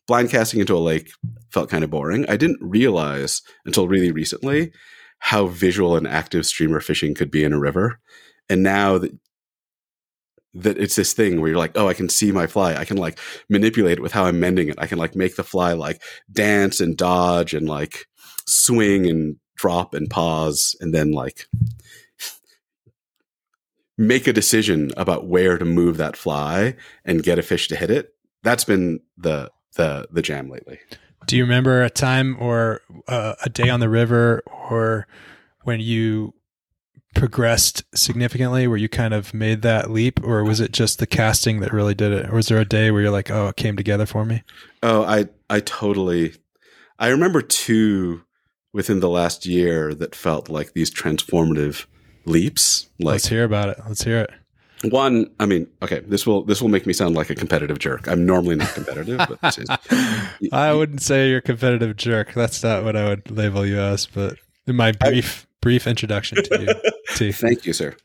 blind 0.06 0.30
casting 0.30 0.60
into 0.60 0.76
a 0.76 0.78
lake 0.78 1.10
felt 1.50 1.70
kind 1.70 1.84
of 1.84 1.90
boring. 1.90 2.28
I 2.28 2.36
didn't 2.36 2.58
realize 2.60 3.42
until 3.64 3.88
really 3.88 4.12
recently 4.12 4.72
how 5.18 5.46
visual 5.46 5.96
and 5.96 6.06
active 6.06 6.46
streamer 6.46 6.80
fishing 6.80 7.14
could 7.14 7.30
be 7.30 7.44
in 7.44 7.52
a 7.52 7.60
river. 7.60 8.00
And 8.48 8.62
now 8.62 8.98
that 8.98 9.12
that 10.54 10.78
it's 10.78 10.96
this 10.96 11.14
thing 11.14 11.40
where 11.40 11.50
you're 11.50 11.58
like, 11.58 11.76
oh, 11.76 11.88
I 11.88 11.94
can 11.94 12.08
see 12.08 12.30
my 12.30 12.46
fly. 12.46 12.74
I 12.74 12.84
can 12.84 12.98
like 12.98 13.18
manipulate 13.48 13.98
it 13.98 14.02
with 14.02 14.12
how 14.12 14.26
I'm 14.26 14.38
mending 14.38 14.68
it. 14.68 14.74
I 14.78 14.86
can 14.86 14.98
like 14.98 15.16
make 15.16 15.36
the 15.36 15.44
fly 15.44 15.72
like 15.72 16.02
dance 16.30 16.80
and 16.80 16.96
dodge 16.96 17.54
and 17.54 17.66
like 17.68 18.06
swing 18.46 19.06
and 19.06 19.36
drop 19.56 19.94
and 19.94 20.10
pause 20.10 20.76
and 20.80 20.92
then 20.92 21.12
like 21.12 21.46
make 23.96 24.26
a 24.26 24.32
decision 24.32 24.90
about 24.96 25.26
where 25.26 25.56
to 25.56 25.64
move 25.64 25.96
that 25.96 26.16
fly 26.16 26.76
and 27.04 27.22
get 27.22 27.38
a 27.38 27.42
fish 27.42 27.68
to 27.68 27.76
hit 27.76 27.90
it. 27.90 28.10
That's 28.42 28.64
been 28.64 29.00
the 29.16 29.50
the 29.74 30.06
the 30.10 30.22
jam 30.22 30.48
lately. 30.48 30.78
Do 31.26 31.36
you 31.36 31.44
remember 31.44 31.82
a 31.82 31.90
time 31.90 32.36
or 32.40 32.80
uh, 33.06 33.34
a 33.44 33.48
day 33.48 33.68
on 33.68 33.80
the 33.80 33.88
river 33.88 34.42
or 34.46 35.06
when 35.62 35.80
you 35.80 36.34
progressed 37.14 37.84
significantly 37.94 38.66
where 38.66 38.78
you 38.78 38.88
kind 38.88 39.12
of 39.12 39.34
made 39.34 39.62
that 39.62 39.90
leap 39.90 40.22
or 40.24 40.42
was 40.42 40.60
it 40.60 40.72
just 40.72 40.98
the 40.98 41.06
casting 41.06 41.60
that 41.60 41.72
really 41.72 41.94
did 41.94 42.10
it? 42.10 42.28
Or 42.30 42.36
was 42.36 42.48
there 42.48 42.58
a 42.58 42.64
day 42.64 42.90
where 42.90 43.02
you're 43.02 43.10
like 43.10 43.30
oh 43.30 43.48
it 43.48 43.56
came 43.56 43.76
together 43.76 44.06
for 44.06 44.24
me 44.24 44.42
oh 44.82 45.04
i 45.04 45.26
i 45.50 45.60
totally 45.60 46.34
i 46.98 47.08
remember 47.08 47.42
two 47.42 48.22
within 48.72 49.00
the 49.00 49.10
last 49.10 49.44
year 49.44 49.94
that 49.94 50.14
felt 50.14 50.48
like 50.48 50.72
these 50.72 50.92
transformative 50.92 51.84
leaps 52.24 52.88
like 52.98 53.12
let's 53.12 53.28
hear 53.28 53.44
about 53.44 53.68
it. 53.68 53.78
Let's 53.86 54.04
hear 54.04 54.20
it 54.20 54.30
one 54.90 55.30
i 55.40 55.46
mean 55.46 55.66
okay 55.82 56.00
this 56.00 56.26
will 56.26 56.44
this 56.44 56.60
will 56.60 56.68
make 56.68 56.86
me 56.86 56.92
sound 56.92 57.14
like 57.14 57.30
a 57.30 57.34
competitive 57.34 57.78
jerk. 57.78 58.08
I'm 58.08 58.26
normally 58.26 58.56
not 58.56 58.72
competitive 58.74 59.18
but 59.18 59.58
is, 59.58 59.68
i 60.52 60.72
wouldn't 60.72 61.02
say 61.02 61.28
you're 61.28 61.38
a 61.38 61.42
competitive 61.42 61.96
jerk. 61.96 62.32
That's 62.34 62.62
not 62.62 62.84
what 62.84 62.96
i 62.96 63.08
would 63.08 63.30
label 63.30 63.64
you 63.64 63.78
as 63.78 64.06
but 64.06 64.36
in 64.66 64.76
my 64.76 64.92
brief 64.92 65.46
I, 65.48 65.54
brief 65.60 65.86
introduction 65.86 66.42
to 66.42 66.60
you 66.60 66.90
to 67.16 67.32
thank 67.32 67.64
you 67.64 67.72
sir. 67.72 67.96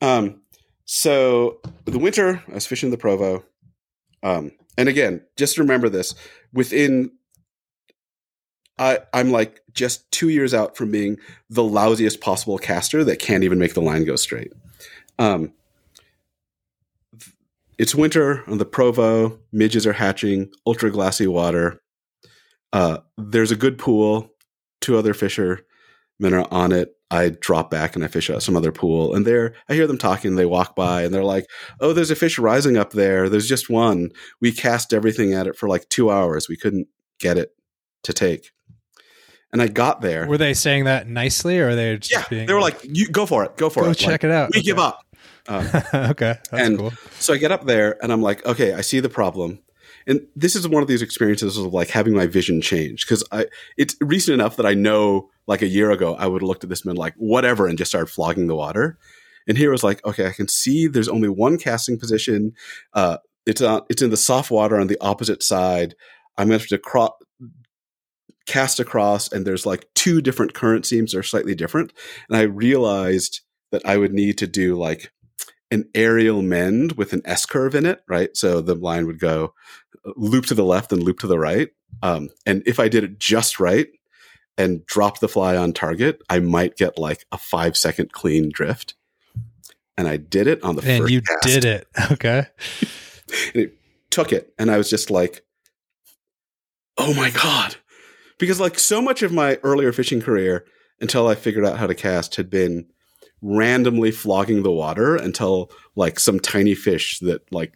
Um 0.00 0.42
so 0.84 1.58
the 1.84 1.98
winter 1.98 2.42
i 2.48 2.54
was 2.54 2.66
fishing 2.66 2.90
the 2.90 2.98
provo. 2.98 3.44
Um 4.22 4.52
and 4.76 4.88
again 4.88 5.22
just 5.36 5.58
remember 5.58 5.88
this 5.88 6.14
within 6.52 7.12
I, 8.78 9.00
I'm 9.12 9.30
like 9.30 9.60
just 9.72 10.10
two 10.12 10.28
years 10.28 10.54
out 10.54 10.76
from 10.76 10.90
being 10.90 11.18
the 11.50 11.62
lousiest 11.62 12.20
possible 12.20 12.58
caster 12.58 13.02
that 13.04 13.18
can't 13.18 13.44
even 13.44 13.58
make 13.58 13.74
the 13.74 13.80
line 13.80 14.04
go 14.04 14.16
straight. 14.16 14.52
Um, 15.18 15.52
it's 17.78 17.94
winter 17.94 18.44
on 18.48 18.58
the 18.58 18.66
Provo. 18.66 19.38
Midges 19.52 19.86
are 19.86 19.92
hatching. 19.92 20.50
Ultra 20.66 20.90
glassy 20.90 21.26
water. 21.26 21.80
Uh, 22.72 22.98
there's 23.16 23.52
a 23.52 23.56
good 23.56 23.78
pool. 23.78 24.30
Two 24.80 24.98
other 24.98 25.14
fishermen 25.14 25.64
are 26.22 26.46
on 26.50 26.72
it. 26.72 26.94
I 27.10 27.30
drop 27.30 27.70
back 27.70 27.94
and 27.94 28.04
I 28.04 28.08
fish 28.08 28.28
out 28.28 28.42
some 28.42 28.56
other 28.56 28.72
pool, 28.72 29.14
and 29.14 29.26
there 29.26 29.54
I 29.68 29.74
hear 29.74 29.86
them 29.86 29.96
talking. 29.96 30.34
They 30.34 30.44
walk 30.44 30.76
by 30.76 31.02
and 31.02 31.14
they're 31.14 31.24
like, 31.24 31.46
"Oh, 31.80 31.94
there's 31.94 32.10
a 32.10 32.16
fish 32.16 32.38
rising 32.38 32.76
up 32.76 32.92
there. 32.92 33.30
There's 33.30 33.48
just 33.48 33.70
one. 33.70 34.10
We 34.42 34.52
cast 34.52 34.92
everything 34.92 35.32
at 35.32 35.46
it 35.46 35.56
for 35.56 35.70
like 35.70 35.88
two 35.88 36.10
hours. 36.10 36.48
We 36.50 36.56
couldn't 36.56 36.88
get 37.18 37.38
it 37.38 37.52
to 38.02 38.12
take." 38.12 38.50
And 39.50 39.62
I 39.62 39.68
got 39.68 40.02
there. 40.02 40.26
Were 40.26 40.36
they 40.36 40.52
saying 40.52 40.84
that 40.84 41.08
nicely, 41.08 41.58
or 41.58 41.68
are 41.68 41.74
they 41.74 41.96
just 41.96 42.12
yeah? 42.12 42.24
Being 42.28 42.46
they 42.46 42.52
were 42.52 42.60
like, 42.60 42.78
"You 42.84 43.08
go 43.08 43.24
for 43.24 43.42
it, 43.42 43.56
go 43.56 43.70
for 43.70 43.84
go 43.84 43.90
it, 43.90 43.94
check 43.94 44.10
like, 44.10 44.24
it 44.24 44.30
out." 44.30 44.50
We 44.52 44.58
okay. 44.58 44.66
give 44.66 44.78
up. 44.78 45.00
Um, 45.48 45.66
okay, 45.94 46.36
that's 46.50 46.52
and 46.52 46.78
cool. 46.78 46.92
So 47.18 47.34
I 47.34 47.38
get 47.38 47.52
up 47.52 47.64
there, 47.64 47.96
and 48.02 48.12
I'm 48.12 48.22
like, 48.22 48.44
"Okay, 48.46 48.74
I 48.74 48.82
see 48.82 49.00
the 49.00 49.08
problem." 49.08 49.60
And 50.06 50.26
this 50.34 50.56
is 50.56 50.66
one 50.66 50.82
of 50.82 50.88
these 50.88 51.02
experiences 51.02 51.58
of 51.58 51.74
like 51.74 51.90
having 51.90 52.14
my 52.14 52.26
vision 52.26 52.62
change 52.62 53.04
because 53.04 53.22
I 53.30 53.46
it's 53.76 53.94
recent 54.00 54.34
enough 54.34 54.56
that 54.56 54.64
I 54.64 54.72
know 54.72 55.28
like 55.46 55.60
a 55.60 55.66
year 55.66 55.90
ago 55.90 56.14
I 56.14 56.26
would 56.26 56.40
have 56.40 56.48
looked 56.48 56.64
at 56.64 56.70
this 56.70 56.80
and 56.80 56.90
been 56.90 56.96
like 56.96 57.14
whatever 57.16 57.66
and 57.66 57.76
just 57.76 57.90
started 57.90 58.06
flogging 58.06 58.46
the 58.46 58.56
water. 58.56 58.98
And 59.46 59.56
here 59.56 59.70
was 59.70 59.84
like, 59.84 60.04
okay, 60.06 60.26
I 60.26 60.32
can 60.32 60.48
see 60.48 60.86
there's 60.86 61.08
only 61.08 61.28
one 61.28 61.58
casting 61.58 61.98
position. 61.98 62.52
Uh, 62.92 63.18
it's 63.46 63.62
on, 63.62 63.82
it's 63.88 64.02
in 64.02 64.10
the 64.10 64.16
soft 64.16 64.50
water 64.50 64.78
on 64.78 64.88
the 64.88 64.98
opposite 65.00 65.42
side. 65.42 65.94
I'm 66.36 66.48
going 66.48 66.58
to 66.58 66.62
have 66.62 66.68
to 66.68 66.78
cro- 66.78 67.16
cast 68.46 68.80
across 68.80 69.30
and 69.30 69.46
there's 69.46 69.66
like 69.66 69.86
two 69.94 70.20
different 70.22 70.54
current 70.54 70.86
seams 70.86 71.12
that 71.12 71.18
are 71.18 71.22
slightly 71.22 71.54
different. 71.54 71.92
And 72.28 72.38
I 72.38 72.42
realized 72.42 73.40
that 73.72 73.84
I 73.84 73.98
would 73.98 74.12
need 74.12 74.38
to 74.38 74.46
do 74.46 74.76
like 74.76 75.12
an 75.70 75.88
aerial 75.94 76.42
mend 76.42 76.92
with 76.92 77.12
an 77.12 77.22
S 77.24 77.46
curve 77.46 77.74
in 77.74 77.86
it, 77.86 78.02
right? 78.08 78.36
So 78.36 78.60
the 78.60 78.74
line 78.74 79.06
would 79.06 79.18
go 79.18 79.54
uh, 80.06 80.12
loop 80.16 80.46
to 80.46 80.54
the 80.54 80.64
left 80.64 80.92
and 80.92 81.02
loop 81.02 81.20
to 81.20 81.26
the 81.26 81.38
right. 81.38 81.68
Um, 82.02 82.30
and 82.46 82.62
if 82.66 82.80
I 82.80 82.88
did 82.88 83.04
it 83.04 83.18
just 83.18 83.60
right 83.60 83.88
and 84.56 84.84
drop 84.86 85.20
the 85.20 85.28
fly 85.28 85.56
on 85.56 85.72
target, 85.72 86.22
I 86.28 86.40
might 86.40 86.76
get 86.76 86.98
like 86.98 87.26
a 87.32 87.38
five 87.38 87.76
second 87.76 88.12
clean 88.12 88.50
drift. 88.52 88.94
And 89.96 90.06
I 90.06 90.16
did 90.16 90.46
it 90.46 90.62
on 90.62 90.76
the 90.76 90.82
and 90.82 91.02
first. 91.02 91.12
you 91.12 91.22
cast. 91.22 91.42
did 91.42 91.64
it. 91.64 91.88
Okay. 92.12 92.46
and 93.54 93.62
it 93.62 93.78
took 94.10 94.32
it. 94.32 94.54
And 94.58 94.70
I 94.70 94.78
was 94.78 94.88
just 94.88 95.10
like, 95.10 95.44
oh 96.96 97.14
my 97.14 97.30
God 97.30 97.76
because 98.38 98.60
like 98.60 98.78
so 98.78 99.02
much 99.02 99.22
of 99.22 99.32
my 99.32 99.56
earlier 99.62 99.92
fishing 99.92 100.20
career 100.20 100.64
until 101.00 101.28
I 101.28 101.34
figured 101.34 101.64
out 101.64 101.78
how 101.78 101.86
to 101.86 101.94
cast 101.94 102.36
had 102.36 102.48
been 102.48 102.86
randomly 103.42 104.10
flogging 104.10 104.62
the 104.62 104.70
water 104.70 105.16
until 105.16 105.70
like 105.96 106.18
some 106.18 106.40
tiny 106.40 106.74
fish 106.74 107.18
that 107.20 107.50
like 107.52 107.74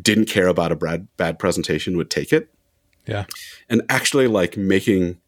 didn't 0.00 0.26
care 0.26 0.48
about 0.48 0.72
a 0.72 0.76
bad 0.76 1.06
bad 1.16 1.38
presentation 1.38 1.96
would 1.96 2.10
take 2.10 2.32
it. 2.32 2.52
Yeah. 3.06 3.24
And 3.68 3.82
actually 3.88 4.26
like 4.26 4.56
making 4.56 5.18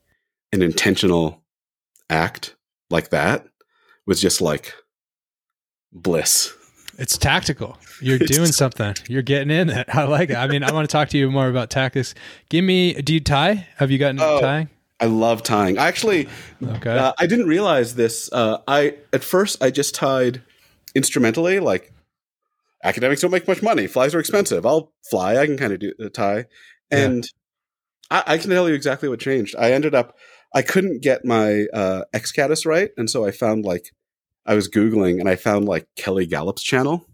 an 0.52 0.62
intentional 0.62 1.42
act 2.08 2.54
like 2.90 3.10
that 3.10 3.46
was 4.06 4.20
just 4.20 4.40
like 4.40 4.74
bliss. 5.92 6.54
It's 6.98 7.18
tactical. 7.18 7.78
You're 8.00 8.18
doing 8.18 8.52
something. 8.52 8.94
You're 9.08 9.22
getting 9.22 9.50
in 9.50 9.70
it. 9.70 9.88
I 9.92 10.04
like 10.04 10.30
it. 10.30 10.36
I 10.36 10.46
mean, 10.46 10.62
I 10.62 10.72
want 10.72 10.88
to 10.88 10.92
talk 10.92 11.08
to 11.10 11.18
you 11.18 11.30
more 11.30 11.48
about 11.48 11.70
tactics. 11.70 12.14
Give 12.48 12.64
me. 12.64 12.94
Do 12.94 13.12
you 13.12 13.20
tie? 13.20 13.66
Have 13.76 13.90
you 13.90 13.98
gotten 13.98 14.20
oh, 14.20 14.40
tying? 14.40 14.68
I 15.04 15.06
love 15.06 15.42
tying. 15.42 15.76
I 15.76 15.86
actually, 15.86 16.28
okay. 16.62 16.96
Uh, 16.96 17.12
I 17.18 17.26
didn't 17.26 17.46
realize 17.46 17.94
this. 17.94 18.32
Uh, 18.32 18.58
I 18.66 18.96
at 19.12 19.22
first 19.22 19.62
I 19.62 19.70
just 19.70 19.94
tied 19.94 20.40
instrumentally. 20.94 21.60
Like 21.60 21.92
academics 22.82 23.20
don't 23.20 23.30
make 23.30 23.46
much 23.46 23.62
money. 23.62 23.86
Flies 23.86 24.14
are 24.14 24.18
expensive. 24.18 24.64
I'll 24.64 24.94
fly. 25.10 25.36
I 25.36 25.44
can 25.44 25.58
kind 25.58 25.74
of 25.74 25.80
do 25.80 25.92
uh, 26.02 26.08
tie, 26.08 26.46
and 26.90 27.28
yeah. 28.10 28.22
I, 28.26 28.34
I, 28.34 28.38
can 28.38 28.48
tell 28.48 28.66
you 28.66 28.74
exactly 28.74 29.10
what 29.10 29.20
changed. 29.20 29.54
I 29.58 29.72
ended 29.72 29.94
up. 29.94 30.16
I 30.54 30.62
couldn't 30.62 31.02
get 31.02 31.22
my 31.22 31.66
uh, 31.74 32.04
X-Caddis 32.14 32.64
right, 32.64 32.88
and 32.96 33.10
so 33.10 33.26
I 33.26 33.30
found 33.30 33.66
like 33.66 33.90
I 34.46 34.54
was 34.54 34.70
Googling 34.70 35.20
and 35.20 35.28
I 35.28 35.36
found 35.36 35.66
like 35.66 35.86
Kelly 35.96 36.26
Galloup's 36.26 36.62
channel. 36.62 37.06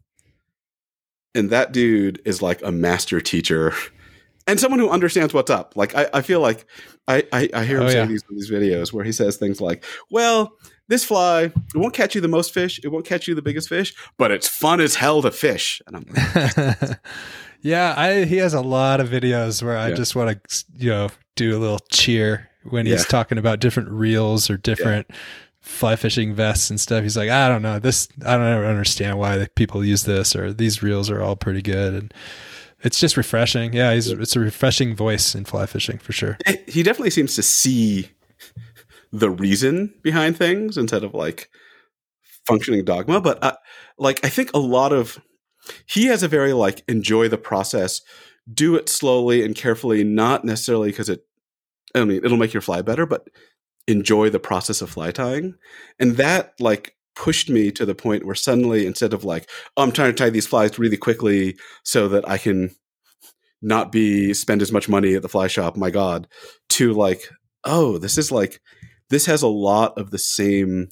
And 1.34 1.51
that 1.51 1.72
dude 1.72 2.22
is 2.24 2.41
like 2.41 2.62
a 2.62 2.70
master 2.70 3.20
teacher 3.20 3.72
and 4.47 4.59
someone 4.59 4.80
who 4.80 4.91
understands 4.91 5.34
what's 5.34 5.51
up. 5.51 5.74
Like 5.76 5.95
I, 5.95 6.09
I 6.14 6.22
feel 6.22 6.41
like 6.41 6.66
I, 7.09 7.24
I, 7.32 7.49
I 7.55 7.64
hear 7.64 7.78
him 7.78 7.84
oh, 7.84 7.88
say 7.88 7.97
yeah. 7.97 8.07
these 8.07 8.24
these 8.30 8.51
videos 8.51 8.93
where 8.93 9.05
he 9.05 9.12
says 9.12 9.36
things 9.36 9.61
like, 9.61 9.84
Well, 10.11 10.57
this 10.88 11.05
fly, 11.05 11.43
it 11.43 11.55
won't 11.74 11.95
catch 11.95 12.14
you 12.14 12.20
the 12.20 12.28
most 12.28 12.53
fish, 12.53 12.80
it 12.82 12.88
won't 12.88 13.07
catch 13.07 13.28
you 13.28 13.34
the 13.34 13.43
biggest 13.43 13.68
fish, 13.68 13.95
but 14.18 14.30
it's 14.30 14.49
fun 14.49 14.80
as 14.80 14.95
hell 14.97 15.22
to 15.22 15.30
fish. 15.30 15.80
And 15.86 15.97
I'm 15.97 16.07
like 16.09 16.99
Yeah, 17.62 17.95
I 17.97 18.24
he 18.24 18.38
has 18.38 18.55
a 18.55 18.62
lot 18.62 19.01
of 19.01 19.09
videos 19.09 19.62
where 19.62 19.76
I 19.76 19.88
yeah. 19.88 19.95
just 19.95 20.16
want 20.16 20.43
to 20.49 20.64
you 20.76 20.91
know 20.91 21.09
do 21.36 21.57
a 21.57 21.59
little 21.59 21.80
cheer 21.91 22.49
when 22.64 22.86
he's 22.86 23.01
yeah. 23.01 23.05
talking 23.05 23.38
about 23.38 23.61
different 23.61 23.91
reels 23.91 24.51
or 24.51 24.57
different 24.57 25.11
fly 25.61 25.97
fishing 25.97 26.34
vests 26.34 26.70
and 26.70 26.80
stuff. 26.80 27.03
He's 27.03 27.16
like, 27.16 27.30
I 27.30 27.49
don't 27.49 27.62
know 27.62 27.78
this. 27.78 28.09
I 28.24 28.36
don't 28.36 28.47
ever 28.47 28.66
understand 28.66 29.18
why 29.18 29.47
people 29.55 29.84
use 29.84 30.05
this 30.05 30.34
or 30.34 30.53
these 30.53 30.82
reels 30.82 31.11
are 31.11 31.22
all 31.22 31.36
pretty 31.36 31.62
good. 31.62 31.95
And 31.95 32.14
it's 32.82 32.98
just 32.98 33.16
refreshing. 33.16 33.72
Yeah. 33.72 33.94
He's, 33.94 34.10
it's 34.10 34.36
a 34.36 34.40
refreshing 34.40 34.94
voice 34.96 35.34
in 35.34 35.44
fly 35.44 35.66
fishing 35.66 35.98
for 35.98 36.12
sure. 36.12 36.38
He 36.66 36.82
definitely 36.82 37.10
seems 37.10 37.34
to 37.36 37.42
see 37.42 38.10
the 39.12 39.30
reason 39.30 39.94
behind 40.02 40.36
things 40.36 40.76
instead 40.76 41.04
of 41.04 41.14
like 41.14 41.50
functioning 42.46 42.84
dogma. 42.84 43.20
But 43.20 43.42
uh, 43.42 43.56
like, 43.98 44.24
I 44.24 44.28
think 44.28 44.52
a 44.54 44.58
lot 44.58 44.92
of, 44.92 45.20
he 45.86 46.06
has 46.06 46.22
a 46.22 46.28
very 46.28 46.52
like 46.52 46.82
enjoy 46.88 47.28
the 47.28 47.38
process, 47.38 48.00
do 48.52 48.76
it 48.76 48.88
slowly 48.88 49.44
and 49.44 49.54
carefully, 49.54 50.04
not 50.04 50.44
necessarily 50.44 50.90
because 50.90 51.08
it, 51.08 51.26
I 51.94 52.04
mean, 52.04 52.24
it'll 52.24 52.38
make 52.38 52.54
your 52.54 52.60
fly 52.60 52.82
better, 52.82 53.04
but 53.04 53.28
enjoy 53.86 54.30
the 54.30 54.38
process 54.38 54.80
of 54.80 54.90
fly 54.90 55.10
tying. 55.10 55.54
And 55.98 56.16
that 56.16 56.54
like 56.60 56.94
pushed 57.20 57.50
me 57.50 57.70
to 57.70 57.84
the 57.84 57.94
point 57.94 58.24
where 58.24 58.34
suddenly 58.34 58.86
instead 58.86 59.12
of 59.12 59.24
like, 59.24 59.46
oh, 59.76 59.82
I'm 59.82 59.92
trying 59.92 60.10
to 60.10 60.16
tie 60.16 60.30
these 60.30 60.46
flies 60.46 60.78
really 60.78 60.96
quickly 60.96 61.58
so 61.84 62.08
that 62.08 62.26
I 62.26 62.38
can 62.38 62.70
not 63.60 63.92
be 63.92 64.32
spend 64.32 64.62
as 64.62 64.72
much 64.72 64.88
money 64.88 65.14
at 65.14 65.20
the 65.20 65.28
fly 65.28 65.46
shop, 65.46 65.76
my 65.76 65.90
God, 65.90 66.26
to 66.70 66.94
like, 66.94 67.28
oh, 67.64 67.98
this 67.98 68.16
is 68.16 68.32
like 68.32 68.62
this 69.10 69.26
has 69.26 69.42
a 69.42 69.48
lot 69.48 69.98
of 69.98 70.10
the 70.10 70.18
same 70.18 70.88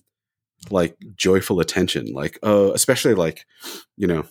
like 0.70 0.98
joyful 1.16 1.60
attention. 1.60 2.12
Like, 2.12 2.38
oh, 2.42 2.72
especially 2.72 3.14
like, 3.14 3.46
you 3.96 4.06
know, 4.06 4.24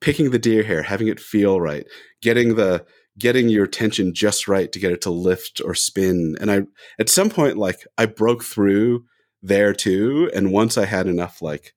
picking 0.00 0.30
the 0.30 0.38
deer 0.38 0.62
hair, 0.62 0.82
having 0.82 1.08
it 1.08 1.20
feel 1.20 1.60
right, 1.60 1.84
getting 2.22 2.54
the 2.54 2.86
getting 3.18 3.50
your 3.50 3.66
tension 3.66 4.14
just 4.14 4.48
right 4.48 4.72
to 4.72 4.78
get 4.78 4.92
it 4.92 5.02
to 5.02 5.10
lift 5.10 5.60
or 5.62 5.74
spin. 5.74 6.36
And 6.40 6.50
I, 6.50 6.62
at 6.98 7.10
some 7.10 7.28
point, 7.28 7.58
like 7.58 7.86
I 7.98 8.06
broke 8.06 8.42
through 8.42 9.04
there 9.42 9.72
too. 9.72 10.30
And 10.34 10.52
once 10.52 10.76
I 10.76 10.84
had 10.84 11.06
enough 11.06 11.42
like 11.42 11.74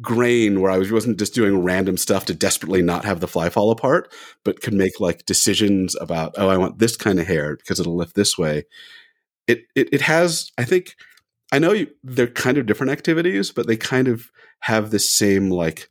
grain 0.00 0.60
where 0.60 0.70
I 0.70 0.78
was 0.78 0.90
wasn't 0.90 1.18
just 1.18 1.34
doing 1.34 1.62
random 1.62 1.96
stuff 1.96 2.24
to 2.26 2.34
desperately 2.34 2.82
not 2.82 3.04
have 3.04 3.20
the 3.20 3.28
fly 3.28 3.48
fall 3.48 3.70
apart, 3.70 4.12
but 4.44 4.62
could 4.62 4.72
make 4.72 5.00
like 5.00 5.26
decisions 5.26 5.94
about, 6.00 6.34
oh, 6.38 6.48
I 6.48 6.56
want 6.56 6.78
this 6.78 6.96
kind 6.96 7.20
of 7.20 7.26
hair 7.26 7.56
because 7.56 7.80
it'll 7.80 7.96
lift 7.96 8.14
this 8.14 8.38
way. 8.38 8.64
It 9.46 9.64
it, 9.74 9.88
it 9.92 10.00
has, 10.02 10.50
I 10.56 10.64
think, 10.64 10.94
I 11.52 11.58
know 11.58 11.72
you, 11.72 11.88
they're 12.02 12.28
kind 12.28 12.56
of 12.58 12.66
different 12.66 12.92
activities, 12.92 13.50
but 13.50 13.66
they 13.66 13.76
kind 13.76 14.08
of 14.08 14.30
have 14.60 14.90
the 14.90 14.98
same 14.98 15.50
like 15.50 15.90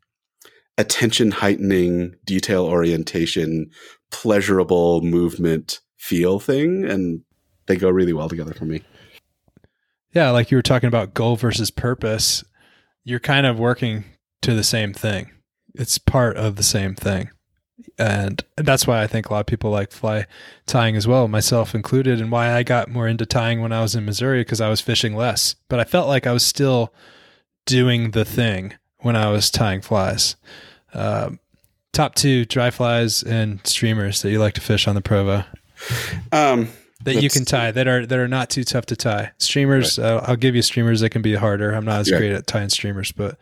attention 0.77 1.31
heightening, 1.31 2.15
detail 2.23 2.65
orientation, 2.65 3.69
pleasurable 4.11 5.01
movement 5.01 5.81
feel 5.97 6.39
thing, 6.39 6.85
and 6.85 7.21
they 7.67 7.75
go 7.75 7.89
really 7.89 8.13
well 8.13 8.29
together 8.29 8.53
for 8.53 8.65
me. 8.65 8.81
Yeah, 10.13 10.31
like 10.31 10.51
you 10.51 10.57
were 10.57 10.63
talking 10.63 10.87
about 10.87 11.13
goal 11.13 11.35
versus 11.35 11.71
purpose, 11.71 12.43
you're 13.03 13.19
kind 13.19 13.45
of 13.45 13.59
working 13.59 14.05
to 14.41 14.53
the 14.53 14.63
same 14.63 14.93
thing. 14.93 15.31
It's 15.75 15.97
part 15.97 16.35
of 16.37 16.55
the 16.55 16.63
same 16.63 16.95
thing. 16.95 17.29
And 17.97 18.43
that's 18.57 18.87
why 18.87 19.01
I 19.01 19.07
think 19.07 19.29
a 19.29 19.33
lot 19.33 19.41
of 19.41 19.45
people 19.45 19.71
like 19.71 19.91
fly 19.91 20.25
tying 20.65 20.95
as 20.95 21.07
well, 21.07 21.27
myself 21.27 21.75
included, 21.75 22.19
and 22.19 22.31
why 22.31 22.53
I 22.53 22.63
got 22.63 22.89
more 22.89 23.07
into 23.07 23.25
tying 23.25 23.61
when 23.61 23.71
I 23.71 23.81
was 23.81 23.95
in 23.95 24.05
Missouri 24.05 24.41
because 24.41 24.61
I 24.61 24.69
was 24.69 24.81
fishing 24.81 25.15
less. 25.15 25.55
But 25.69 25.79
I 25.79 25.83
felt 25.83 26.07
like 26.07 26.27
I 26.27 26.33
was 26.33 26.43
still 26.43 26.93
doing 27.65 28.11
the 28.11 28.25
thing 28.25 28.73
when 28.99 29.15
I 29.15 29.29
was 29.29 29.49
tying 29.49 29.81
flies. 29.81 30.35
Um, 30.93 31.39
top 31.93 32.15
two 32.15 32.45
dry 32.45 32.71
flies 32.71 33.23
and 33.23 33.65
streamers 33.65 34.21
that 34.21 34.31
you 34.31 34.39
like 34.39 34.55
to 34.55 34.61
fish 34.61 34.87
on 34.87 34.95
the 34.95 35.01
Provo 35.01 35.43
Um, 36.31 36.69
that 37.05 37.21
you 37.21 37.29
can 37.29 37.45
tie 37.45 37.71
that 37.71 37.87
are 37.87 38.05
that 38.05 38.19
are 38.19 38.27
not 38.27 38.49
too 38.49 38.63
tough 38.63 38.85
to 38.87 38.95
tie. 38.95 39.31
Streamers, 39.37 39.97
uh, 39.99 40.23
I'll 40.27 40.35
give 40.35 40.55
you 40.55 40.61
streamers 40.61 40.99
that 41.01 41.09
can 41.11 41.21
be 41.21 41.35
harder. 41.35 41.71
I'm 41.71 41.85
not 41.85 42.01
as 42.01 42.09
Yeah. 42.09 42.17
great 42.17 42.31
at 42.31 42.47
tying 42.47 42.69
streamers, 42.69 43.11
but 43.11 43.37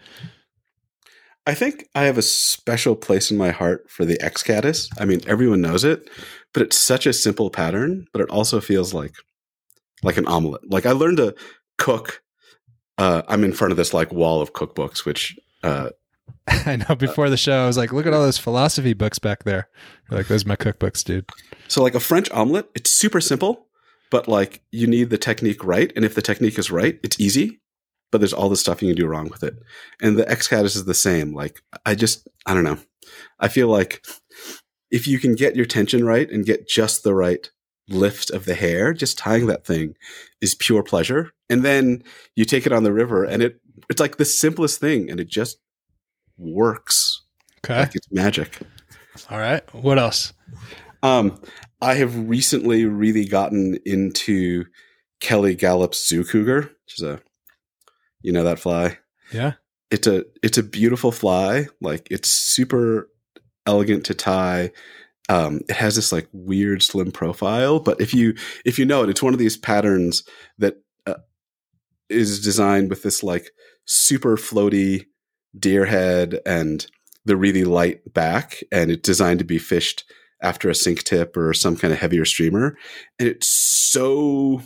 I 1.45 1.53
think 1.53 1.87
I 1.95 2.03
have 2.03 2.17
a 2.17 2.21
special 2.21 2.95
place 2.95 3.31
in 3.31 3.37
my 3.37 3.51
heart 3.51 3.89
for 3.89 4.03
the 4.05 4.21
X 4.21 4.43
caddis. 4.43 4.89
I 4.99 5.05
mean, 5.05 5.21
everyone 5.27 5.61
knows 5.61 5.83
it, 5.83 6.09
but 6.53 6.61
it's 6.61 6.77
such 6.77 7.05
a 7.05 7.13
simple 7.13 7.49
pattern, 7.49 8.05
but 8.11 8.21
it 8.21 8.29
also 8.29 8.59
feels 8.61 8.93
like 8.93 9.13
like 10.03 10.17
an 10.17 10.27
omelet. 10.27 10.69
Like 10.69 10.85
I 10.85 10.91
learned 10.91 11.17
to 11.17 11.35
cook. 11.77 12.21
Uh, 12.97 13.21
I'm 13.27 13.43
in 13.43 13.53
front 13.53 13.71
of 13.71 13.77
this 13.77 13.93
like 13.93 14.11
wall 14.11 14.41
of 14.41 14.53
cookbooks, 14.53 15.05
which 15.05 15.37
uh, 15.63 15.89
I 16.47 16.75
know 16.75 16.95
before 16.95 17.29
the 17.29 17.37
show 17.37 17.63
I 17.63 17.67
was 17.67 17.77
like, 17.77 17.93
look 17.93 18.05
at 18.05 18.13
all 18.13 18.21
those 18.23 18.37
philosophy 18.37 18.93
books 18.93 19.19
back 19.19 19.43
there. 19.43 19.69
You're 20.09 20.19
like, 20.19 20.27
those 20.27 20.45
are 20.45 20.49
my 20.49 20.55
cookbooks, 20.55 21.03
dude. 21.03 21.25
So 21.67 21.83
like 21.83 21.95
a 21.95 21.99
French 21.99 22.29
omelet. 22.31 22.69
It's 22.75 22.89
super 22.89 23.21
simple, 23.21 23.67
but 24.11 24.27
like 24.27 24.61
you 24.71 24.87
need 24.87 25.09
the 25.09 25.17
technique 25.17 25.63
right, 25.63 25.91
and 25.95 26.05
if 26.05 26.15
the 26.15 26.21
technique 26.21 26.57
is 26.59 26.71
right, 26.71 26.99
it's 27.03 27.19
easy. 27.19 27.61
But 28.09 28.19
there's 28.19 28.33
all 28.33 28.47
the 28.47 28.55
stuff 28.55 28.81
you 28.81 28.89
can 28.89 28.95
do 28.95 29.07
wrong 29.07 29.29
with 29.29 29.43
it, 29.43 29.55
and 30.01 30.17
the 30.17 30.29
X 30.29 30.47
caddis 30.47 30.75
is 30.75 30.85
the 30.85 30.93
same. 30.93 31.33
Like 31.33 31.61
I 31.85 31.95
just 31.95 32.27
I 32.45 32.53
don't 32.53 32.63
know. 32.63 32.79
I 33.39 33.47
feel 33.47 33.67
like 33.67 34.05
if 34.91 35.07
you 35.07 35.19
can 35.19 35.35
get 35.35 35.55
your 35.55 35.65
tension 35.65 36.05
right 36.05 36.29
and 36.31 36.45
get 36.45 36.67
just 36.67 37.03
the 37.03 37.13
right 37.13 37.49
lift 37.89 38.29
of 38.29 38.45
the 38.45 38.55
hair, 38.55 38.93
just 38.93 39.17
tying 39.17 39.47
that 39.47 39.65
thing 39.65 39.95
is 40.41 40.55
pure 40.55 40.83
pleasure. 40.83 41.31
And 41.49 41.63
then 41.63 42.03
you 42.35 42.45
take 42.45 42.65
it 42.65 42.73
on 42.73 42.83
the 42.83 42.93
river 42.93 43.23
and 43.23 43.41
it 43.41 43.59
it's 43.89 44.01
like 44.01 44.17
the 44.17 44.25
simplest 44.25 44.79
thing 44.79 45.09
and 45.09 45.19
it 45.19 45.27
just 45.27 45.57
works. 46.37 47.23
Okay. 47.65 47.81
Like 47.81 47.95
it's 47.95 48.11
magic. 48.11 48.59
All 49.29 49.39
right. 49.39 49.63
What 49.73 49.99
else? 49.99 50.33
Um 51.03 51.39
I 51.81 51.95
have 51.95 52.27
recently 52.29 52.85
really 52.85 53.25
gotten 53.25 53.77
into 53.85 54.65
Kelly 55.19 55.55
Galloup's 55.55 56.07
Zoo 56.07 56.23
Cougar, 56.23 56.61
which 56.61 56.99
is 56.99 57.03
a 57.03 57.21
you 58.21 58.31
know 58.31 58.43
that 58.43 58.59
fly. 58.59 58.97
Yeah. 59.31 59.53
it's 59.91 60.07
a 60.07 60.25
it's 60.41 60.57
a 60.57 60.63
beautiful 60.63 61.11
fly 61.11 61.67
like 61.81 62.07
it's 62.09 62.29
super 62.29 63.09
elegant 63.65 64.05
to 64.05 64.13
tie 64.13 64.71
um 65.29 65.59
it 65.67 65.75
has 65.75 65.95
this 65.97 66.11
like 66.13 66.27
weird 66.31 66.81
slim 66.81 67.11
profile 67.11 67.79
but 67.79 67.99
if 67.99 68.13
you 68.13 68.33
if 68.63 68.79
you 68.79 68.85
know 68.85 69.03
it 69.03 69.09
it's 69.09 69.21
one 69.21 69.33
of 69.33 69.39
these 69.39 69.57
patterns 69.57 70.23
that 70.57 70.77
uh, 71.05 71.15
is 72.09 72.41
designed 72.41 72.89
with 72.89 73.03
this 73.03 73.21
like 73.23 73.51
super 73.85 74.37
floaty 74.37 75.05
deer 75.57 75.85
head 75.85 76.39
and 76.45 76.87
the 77.25 77.35
really 77.35 77.65
light 77.65 78.13
back 78.13 78.63
and 78.71 78.91
it's 78.91 79.01
designed 79.05 79.39
to 79.39 79.45
be 79.45 79.57
fished 79.59 80.05
after 80.41 80.69
a 80.69 80.75
sink 80.75 81.03
tip 81.03 81.35
or 81.37 81.53
some 81.53 81.75
kind 81.75 81.91
of 81.93 81.99
heavier 81.99 82.25
streamer 82.25 82.77
and 83.19 83.27
it's 83.27 83.47
so 83.47 84.61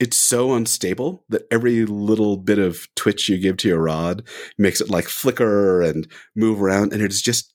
it's 0.00 0.16
so 0.16 0.54
unstable 0.54 1.24
that 1.28 1.42
every 1.50 1.84
little 1.84 2.36
bit 2.38 2.58
of 2.58 2.88
twitch 2.96 3.28
you 3.28 3.36
give 3.38 3.56
to 3.58 3.68
your 3.68 3.82
rod 3.82 4.22
makes 4.58 4.80
it 4.80 4.88
like 4.90 5.04
flicker 5.06 5.82
and 5.82 6.08
move 6.34 6.60
around 6.62 6.92
and 6.92 7.02
it's 7.02 7.20
just 7.20 7.52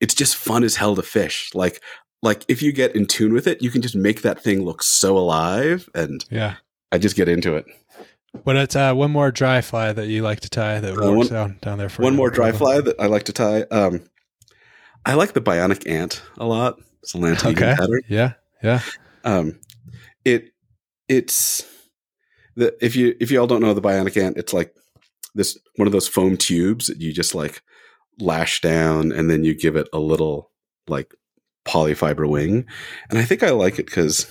it's 0.00 0.14
just 0.14 0.34
fun 0.34 0.64
as 0.64 0.76
hell 0.76 0.96
to 0.96 1.02
fish. 1.02 1.50
Like 1.54 1.80
like 2.22 2.44
if 2.48 2.62
you 2.62 2.72
get 2.72 2.94
in 2.96 3.06
tune 3.06 3.32
with 3.32 3.46
it 3.46 3.60
you 3.62 3.70
can 3.70 3.82
just 3.82 3.94
make 3.96 4.22
that 4.22 4.40
thing 4.42 4.64
look 4.64 4.82
so 4.82 5.16
alive 5.18 5.88
and 5.94 6.24
Yeah. 6.30 6.54
i 6.90 6.98
just 6.98 7.16
get 7.16 7.28
into 7.28 7.54
it. 7.56 7.66
What 8.44 8.56
it's 8.56 8.74
uh, 8.74 8.94
one 8.94 9.10
more 9.10 9.30
dry 9.30 9.60
fly 9.60 9.92
that 9.92 10.06
you 10.06 10.22
like 10.22 10.40
to 10.40 10.48
tie 10.48 10.80
that 10.80 10.92
Uh, 10.96 11.12
works 11.12 11.16
one- 11.16 11.26
down 11.28 11.58
down 11.60 11.78
there 11.78 11.88
for 11.90 12.02
one 12.02 12.16
more 12.16 12.30
dry 12.30 12.50
fly 12.52 12.80
that 12.80 12.96
i 12.98 13.06
like 13.06 13.24
to 13.24 13.32
tie 13.32 13.62
um 13.70 14.00
i 15.06 15.14
like 15.14 15.32
the 15.32 15.40
bionic 15.40 15.88
ant 15.88 16.22
a 16.38 16.46
lot 16.46 16.78
it's 17.02 17.14
a 17.14 17.18
lantigan 17.18 17.52
Okay. 17.52 17.74
pattern 17.76 18.00
Yeah. 18.08 18.32
Yeah. 18.62 18.80
um 19.24 19.58
it 20.24 20.52
it's 21.08 21.66
the 22.56 22.74
if 22.84 22.94
you 22.96 23.16
if 23.20 23.30
you 23.30 23.40
all 23.40 23.46
don't 23.46 23.62
know 23.62 23.74
the 23.74 23.80
bionic 23.82 24.16
ant 24.22 24.36
it's 24.36 24.52
like 24.52 24.74
this 25.34 25.58
one 25.76 25.86
of 25.88 25.92
those 25.92 26.08
foam 26.08 26.36
tubes 26.36 26.86
that 26.86 27.00
you 27.00 27.12
just 27.12 27.34
like 27.34 27.62
lash 28.20 28.60
down 28.60 29.10
and 29.12 29.30
then 29.30 29.42
you 29.44 29.54
give 29.54 29.74
it 29.76 29.88
a 29.92 29.98
little 29.98 30.50
like 30.86 31.12
polyfiber 31.64 32.28
wing 32.28 32.66
and 33.10 33.18
i 33.18 33.24
think 33.24 33.42
i 33.42 33.50
like 33.50 33.78
it 33.78 33.86
because 33.86 34.26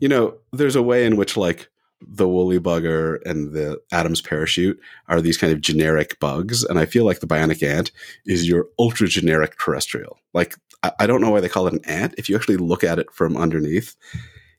you 0.00 0.08
know 0.08 0.36
there's 0.52 0.76
a 0.76 0.82
way 0.82 1.04
in 1.04 1.16
which 1.16 1.36
like 1.36 1.68
the 2.06 2.28
woolly 2.28 2.58
bugger 2.58 3.18
and 3.24 3.52
the 3.52 3.80
adam's 3.92 4.20
parachute 4.20 4.78
are 5.08 5.20
these 5.20 5.36
kind 5.36 5.52
of 5.52 5.60
generic 5.60 6.18
bugs 6.20 6.62
and 6.64 6.78
i 6.78 6.84
feel 6.84 7.04
like 7.04 7.20
the 7.20 7.26
bionic 7.26 7.62
ant 7.62 7.90
is 8.26 8.48
your 8.48 8.66
ultra 8.78 9.06
generic 9.06 9.58
terrestrial. 9.58 10.18
Like 10.32 10.56
I, 10.82 10.92
I 11.00 11.06
don't 11.06 11.20
know 11.20 11.30
why 11.30 11.40
they 11.40 11.48
call 11.48 11.66
it 11.66 11.74
an 11.74 11.84
ant. 11.84 12.14
If 12.18 12.28
you 12.28 12.36
actually 12.36 12.56
look 12.56 12.84
at 12.84 12.98
it 12.98 13.10
from 13.12 13.36
underneath 13.36 13.96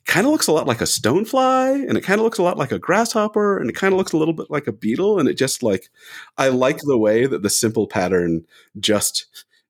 kind 0.05 0.27
of 0.27 0.31
looks 0.31 0.47
a 0.47 0.51
lot 0.51 0.67
like 0.67 0.81
a 0.81 0.85
stonefly 0.85 1.87
and 1.87 1.97
it 1.97 2.03
kind 2.03 2.19
of 2.19 2.25
looks 2.25 2.37
a 2.37 2.43
lot 2.43 2.59
like 2.59 2.71
a 2.71 2.77
grasshopper 2.77 3.57
and 3.57 3.71
it 3.71 3.75
kind 3.75 3.91
of 3.91 3.97
looks 3.97 4.13
a 4.13 4.17
little 4.17 4.35
bit 4.35 4.51
like 4.51 4.67
a 4.67 4.71
beetle 4.71 5.19
and 5.19 5.27
it 5.27 5.33
just 5.33 5.63
like 5.63 5.89
i 6.37 6.47
like 6.47 6.77
the 6.81 6.97
way 6.97 7.25
that 7.25 7.41
the 7.41 7.49
simple 7.49 7.87
pattern 7.87 8.45
just 8.79 9.25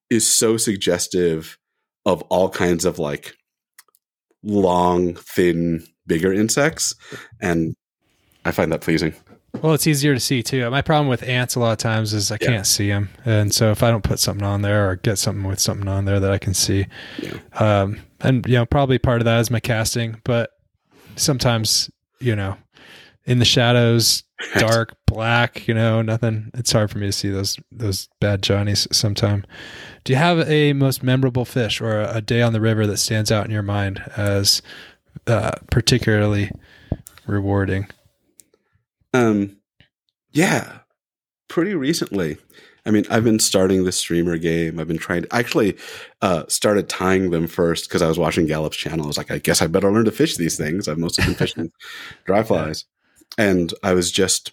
is 0.09 0.29
so 0.29 0.57
suggestive 0.57 1.57
of 2.05 2.21
all 2.23 2.49
kinds 2.49 2.83
of 2.83 2.99
like 2.99 3.37
long 4.43 5.15
thin 5.15 5.87
bigger 6.07 6.31
insects 6.33 6.93
and 7.41 7.75
i 8.45 8.51
find 8.51 8.71
that 8.71 8.81
pleasing 8.81 9.13
Well, 9.61 9.73
it's 9.73 9.87
easier 9.87 10.13
to 10.13 10.19
see 10.19 10.43
too. 10.43 10.69
My 10.69 10.81
problem 10.81 11.07
with 11.07 11.23
ants 11.23 11.55
a 11.55 11.61
lot 11.61 11.71
of 11.71 11.77
times 11.77 12.13
is 12.13 12.29
I 12.29 12.37
Yeah. 12.41 12.47
can't 12.47 12.67
see 12.67 12.89
them, 12.89 13.07
and 13.23 13.53
so 13.55 13.71
if 13.71 13.81
I 13.83 13.89
don't 13.89 14.03
put 14.03 14.19
something 14.19 14.45
on 14.45 14.61
there 14.63 14.89
or 14.89 14.97
get 14.97 15.17
something 15.17 15.45
with 15.45 15.59
something 15.61 15.87
on 15.87 16.03
there 16.03 16.19
that 16.19 16.29
I 16.29 16.37
can 16.37 16.53
see, 16.53 16.87
Yeah. 17.21 17.37
um, 17.53 17.99
and 18.19 18.45
you 18.45 18.55
know, 18.55 18.65
probably 18.65 18.97
part 18.99 19.21
of 19.21 19.25
that 19.25 19.39
is 19.39 19.49
my 19.49 19.61
casting, 19.61 20.19
but 20.25 20.49
sometimes 21.15 21.89
you 22.19 22.35
know, 22.35 22.57
in 23.25 23.39
the 23.39 23.45
shadows, 23.45 24.23
dark, 24.57 24.95
black, 25.05 25.67
you 25.67 25.73
know, 25.73 26.01
nothing. 26.01 26.51
It's 26.53 26.71
hard 26.73 26.91
for 26.91 26.97
me 26.97 27.07
to 27.07 27.11
see 27.13 27.29
those 27.29 27.57
those 27.71 28.09
bad 28.19 28.41
johnnies. 28.43 28.87
Sometime. 28.91 29.45
Do 30.03 30.11
you 30.13 30.17
have 30.17 30.39
a 30.49 30.73
most 30.73 31.01
memorable 31.01 31.45
fish 31.45 31.81
or 31.81 32.01
a, 32.01 32.17
a 32.17 32.21
day 32.21 32.41
on 32.41 32.53
the 32.53 32.61
river 32.61 32.85
that 32.87 32.97
stands 32.97 33.31
out 33.31 33.45
in 33.45 33.51
your 33.51 33.63
mind 33.63 34.03
as 34.17 34.61
uh, 35.27 35.51
particularly 35.71 36.51
rewarding? 37.27 37.87
Um, 39.13 39.57
yeah, 40.31 40.79
pretty 41.47 41.73
recently. 41.73 42.37
I 42.85 42.91
mean, 42.91 43.05
I've 43.09 43.23
been 43.23 43.39
starting 43.39 43.83
the 43.83 43.91
streamer 43.91 44.37
game. 44.37 44.79
I've 44.79 44.87
been 44.87 44.99
trying 44.99 45.23
to 45.23 45.35
I 45.35 45.39
actually 45.39 45.75
uh, 46.21 46.43
started 46.47 46.87
tying 46.87 47.31
them 47.31 47.47
first 47.47 47.87
because 47.87 48.03
I 48.03 48.07
was 48.07 48.19
watching 48.19 48.45
Galloup's 48.45 48.77
channel. 48.77 49.05
I 49.05 49.07
was 49.07 49.17
like, 49.17 49.31
I 49.31 49.39
guess 49.39 49.61
I 49.61 49.67
better 49.67 49.91
learn 49.91 50.05
to 50.05 50.11
fish 50.11 50.37
these 50.37 50.57
things. 50.57 50.87
I've 50.87 50.99
mostly 50.99 51.25
been 51.25 51.33
fishing 51.33 51.71
dry 52.25 52.43
flies, 52.43 52.85
and 53.37 53.73
I 53.83 53.93
was 53.93 54.11
just 54.11 54.51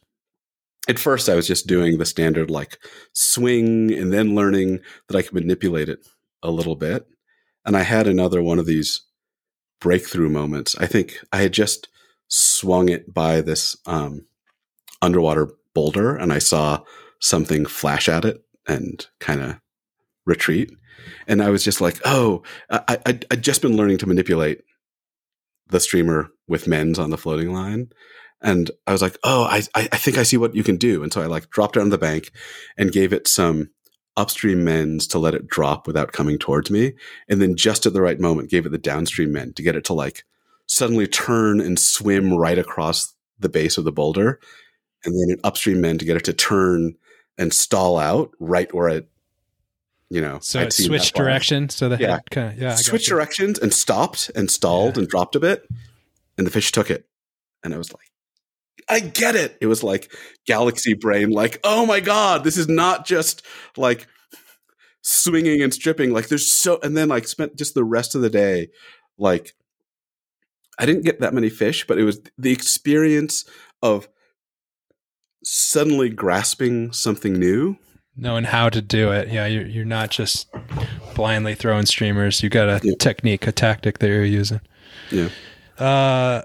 at 0.88 0.98
first 0.98 1.28
I 1.28 1.34
was 1.34 1.46
just 1.46 1.66
doing 1.66 1.98
the 1.98 2.06
standard 2.06 2.50
like 2.50 2.78
swing, 3.12 3.92
and 3.92 4.12
then 4.12 4.34
learning 4.34 4.80
that 5.08 5.16
I 5.16 5.22
could 5.22 5.34
manipulate 5.34 5.90
it 5.90 6.06
a 6.42 6.50
little 6.50 6.76
bit. 6.76 7.06
And 7.66 7.76
I 7.76 7.82
had 7.82 8.06
another 8.06 8.42
one 8.42 8.58
of 8.58 8.66
these 8.66 9.02
breakthrough 9.82 10.28
moments. 10.28 10.76
I 10.78 10.86
think 10.86 11.18
I 11.32 11.42
had 11.42 11.52
just 11.52 11.88
swung 12.28 12.88
it 12.88 13.12
by 13.12 13.40
this 13.40 13.76
um, 13.84 14.26
underwater 15.02 15.50
boulder 15.74 16.16
and 16.16 16.32
I 16.32 16.38
saw 16.38 16.80
something 17.20 17.66
flash 17.66 18.08
at 18.08 18.24
it 18.24 18.42
and 18.66 19.04
kind 19.18 19.42
of 19.42 19.60
retreat. 20.24 20.70
And 21.26 21.42
I 21.42 21.50
was 21.50 21.64
just 21.64 21.80
like, 21.80 22.00
oh, 22.04 22.42
I, 22.70 22.98
I, 23.06 23.20
I'd 23.30 23.42
just 23.42 23.60
been 23.60 23.76
learning 23.76 23.98
to 23.98 24.06
manipulate 24.06 24.62
the 25.68 25.80
streamer 25.80 26.30
with 26.46 26.68
mends 26.68 26.98
on 26.98 27.10
the 27.10 27.18
floating 27.18 27.52
line. 27.52 27.88
And 28.40 28.70
I 28.86 28.92
was 28.92 29.02
like, 29.02 29.16
oh, 29.24 29.44
I, 29.44 29.62
I 29.74 29.86
think 29.86 30.18
I 30.18 30.22
see 30.22 30.36
what 30.36 30.54
you 30.54 30.62
can 30.62 30.76
do. 30.76 31.02
And 31.02 31.12
so 31.12 31.22
I 31.22 31.26
like 31.26 31.50
dropped 31.50 31.76
it 31.76 31.80
on 31.80 31.90
the 31.90 31.98
bank 31.98 32.30
and 32.76 32.92
gave 32.92 33.12
it 33.12 33.28
some 33.28 33.70
upstream 34.16 34.64
mends 34.64 35.06
to 35.08 35.18
let 35.18 35.34
it 35.34 35.46
drop 35.46 35.86
without 35.86 36.12
coming 36.12 36.38
towards 36.38 36.70
me. 36.70 36.92
And 37.28 37.40
then 37.40 37.56
just 37.56 37.86
at 37.86 37.92
the 37.92 38.02
right 38.02 38.20
moment, 38.20 38.50
gave 38.50 38.66
it 38.66 38.70
the 38.70 38.78
downstream 38.78 39.32
mend 39.32 39.56
to 39.56 39.62
get 39.62 39.76
it 39.76 39.84
to 39.86 39.94
like 39.94 40.24
suddenly 40.66 41.06
turn 41.06 41.60
and 41.60 41.78
swim 41.78 42.32
right 42.34 42.58
across 42.58 43.14
the 43.38 43.48
base 43.48 43.78
of 43.78 43.84
the 43.84 43.92
boulder 43.92 44.38
and 45.04 45.14
then 45.14 45.36
an 45.36 45.40
upstream 45.44 45.80
mend 45.80 45.98
to 46.00 46.06
get 46.06 46.16
it 46.16 46.24
to 46.24 46.32
turn 46.32 46.94
and 47.38 47.52
stall 47.52 47.98
out 47.98 48.30
right 48.38 48.72
where 48.74 48.88
it 48.88 49.08
you 50.10 50.20
know, 50.20 50.38
So 50.42 50.60
I'd 50.60 50.66
it 50.66 50.72
switched 50.74 51.14
direction. 51.14 51.70
So 51.70 51.88
the 51.88 51.96
Yeah. 51.96 52.10
head 52.16 52.30
kind 52.30 52.52
of 52.52 52.58
yeah. 52.58 52.74
Switched 52.74 53.08
directions 53.08 53.58
and 53.58 53.72
stopped 53.72 54.30
and 54.34 54.50
stalled 54.50 54.96
Yeah. 54.96 55.00
and 55.00 55.08
dropped 55.08 55.34
a 55.36 55.40
bit, 55.40 55.66
and 56.36 56.46
the 56.46 56.50
fish 56.50 56.70
took 56.70 56.90
it, 56.90 57.06
and 57.64 57.72
I 57.72 57.78
was 57.78 57.94
like, 57.94 58.11
I 58.88 59.00
get 59.00 59.34
it. 59.36 59.56
It 59.60 59.66
was 59.66 59.82
like 59.82 60.12
galaxy 60.46 60.94
brain, 60.94 61.30
like, 61.30 61.58
oh 61.64 61.86
my 61.86 62.00
god, 62.00 62.44
this 62.44 62.56
is 62.56 62.68
not 62.68 63.06
just 63.06 63.42
like 63.76 64.06
swinging 65.02 65.62
and 65.62 65.72
stripping. 65.72 66.12
Like 66.12 66.28
there's 66.28 66.50
so, 66.50 66.78
and 66.82 66.96
then 66.96 67.08
like 67.08 67.26
spent 67.28 67.56
just 67.56 67.74
the 67.74 67.84
rest 67.84 68.14
of 68.14 68.20
the 68.22 68.30
day, 68.30 68.68
like 69.18 69.54
I 70.78 70.86
didn't 70.86 71.04
get 71.04 71.20
that 71.20 71.34
many 71.34 71.48
fish, 71.50 71.86
but 71.86 71.98
it 71.98 72.04
was 72.04 72.20
the 72.38 72.52
experience 72.52 73.44
of 73.82 74.08
suddenly 75.44 76.08
grasping 76.08 76.92
something 76.92 77.34
new. 77.34 77.76
knowing 78.16 78.44
how 78.44 78.68
to 78.68 78.82
do 78.82 79.10
it. 79.10 79.28
Yeah, 79.28 79.46
you're 79.46 79.66
you're 79.66 79.84
not 79.86 80.10
just 80.10 80.46
blindly 81.14 81.54
throwing 81.54 81.86
streamers. 81.86 82.42
You 82.42 82.48
got 82.50 82.68
a 82.68 82.80
Yeah. 82.82 82.94
technique, 82.98 83.46
a 83.46 83.52
tactic 83.52 83.98
that 84.00 84.08
you're 84.08 84.24
using. 84.24 84.60
Yeah. 85.10 85.28
Uh, 85.78 86.42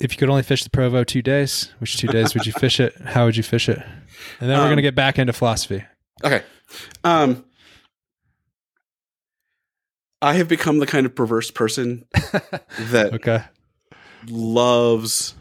if 0.00 0.12
you 0.12 0.18
could 0.18 0.28
only 0.30 0.42
fish 0.42 0.64
the 0.64 0.70
Provo 0.70 1.04
two 1.04 1.22
days, 1.22 1.72
which 1.78 1.96
two 1.96 2.08
days 2.08 2.34
would 2.34 2.46
you 2.46 2.52
fish 2.52 2.80
it? 2.80 2.94
How 3.04 3.26
would 3.26 3.36
you 3.36 3.42
fish 3.42 3.68
it? 3.68 3.78
And 4.40 4.48
then 4.50 4.58
we're 4.58 4.64
Um, 4.64 4.70
gonna 4.70 4.82
get 4.82 4.94
back 4.94 5.18
into 5.18 5.32
philosophy. 5.32 5.84
Okay. 6.24 6.42
Um 7.04 7.44
I 10.22 10.34
have 10.34 10.48
become 10.48 10.78
the 10.78 10.86
kind 10.86 11.06
of 11.06 11.14
perverse 11.14 11.50
person 11.50 12.04
that 12.12 13.10
okay. 13.14 13.44
loves 14.28 15.34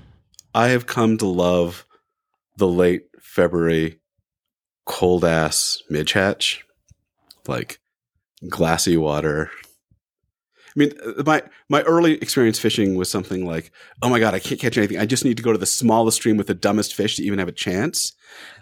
I 0.55 0.69
have 0.69 0.85
come 0.87 1.17
to 1.17 1.25
love 1.27 1.85
the 2.57 2.67
late 2.67 3.03
February 3.21 3.99
cold 4.85 5.25
ass 5.25 5.81
midge 5.89 6.13
hatch. 6.13 6.63
Like 7.47 7.79
glassy 8.47 8.95
water. 8.97 9.51
I 10.75 10.79
mean, 10.79 10.91
uh, 11.05 11.23
my 11.25 11.41
my 11.67 11.81
early 11.83 12.13
experience 12.21 12.59
fishing 12.59 12.95
was 12.95 13.09
something 13.09 13.45
like, 13.45 13.71
"Oh 14.01 14.09
my 14.09 14.19
god, 14.19 14.33
I 14.33 14.39
can't 14.39 14.59
catch 14.61 14.77
anything. 14.77 14.99
I 14.99 15.05
just 15.05 15.25
need 15.25 15.37
to 15.37 15.43
go 15.43 15.51
to 15.51 15.57
the 15.57 15.65
smallest 15.65 16.17
stream 16.17 16.37
with 16.37 16.47
the 16.47 16.53
dumbest 16.53 16.93
fish 16.95 17.15
to 17.17 17.23
even 17.23 17.39
have 17.39 17.47
a 17.47 17.51
chance." 17.53 18.13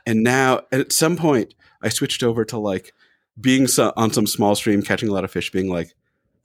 And 0.05 0.23
now, 0.23 0.61
at 0.71 0.91
some 0.91 1.17
point, 1.17 1.53
I 1.81 1.89
switched 1.89 2.23
over 2.23 2.45
to 2.45 2.57
like 2.57 2.93
being 3.39 3.67
so, 3.67 3.93
on 3.97 4.11
some 4.13 4.25
small 4.25 4.55
stream, 4.55 4.81
catching 4.81 5.09
a 5.09 5.13
lot 5.13 5.23
of 5.25 5.31
fish, 5.31 5.51
being 5.51 5.69
like, 5.69 5.93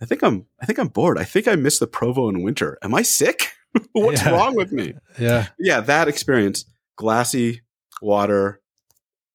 "I 0.01 0.05
think 0.05 0.23
I'm, 0.23 0.47
I 0.61 0.67
think 0.67 0.79
I'm 0.79 0.89
bored. 0.89 1.19
I 1.19 1.25
think 1.25 1.47
I 1.49 1.55
miss 1.55 1.79
the 1.79 1.87
Provo 1.87 2.29
in 2.29 2.43
winter. 2.43 2.77
Am 2.83 2.95
I 2.95 3.03
sick? 3.03 3.53
What's 3.93 4.23
Yeah. 4.23 4.31
wrong 4.31 4.57
with 4.57 4.73
me?" 4.73 4.95
Yeah. 5.19 5.47
Yeah, 5.59 5.81
that 5.81 6.09
experience, 6.09 6.65
glassy 6.97 7.63
water, 8.03 8.61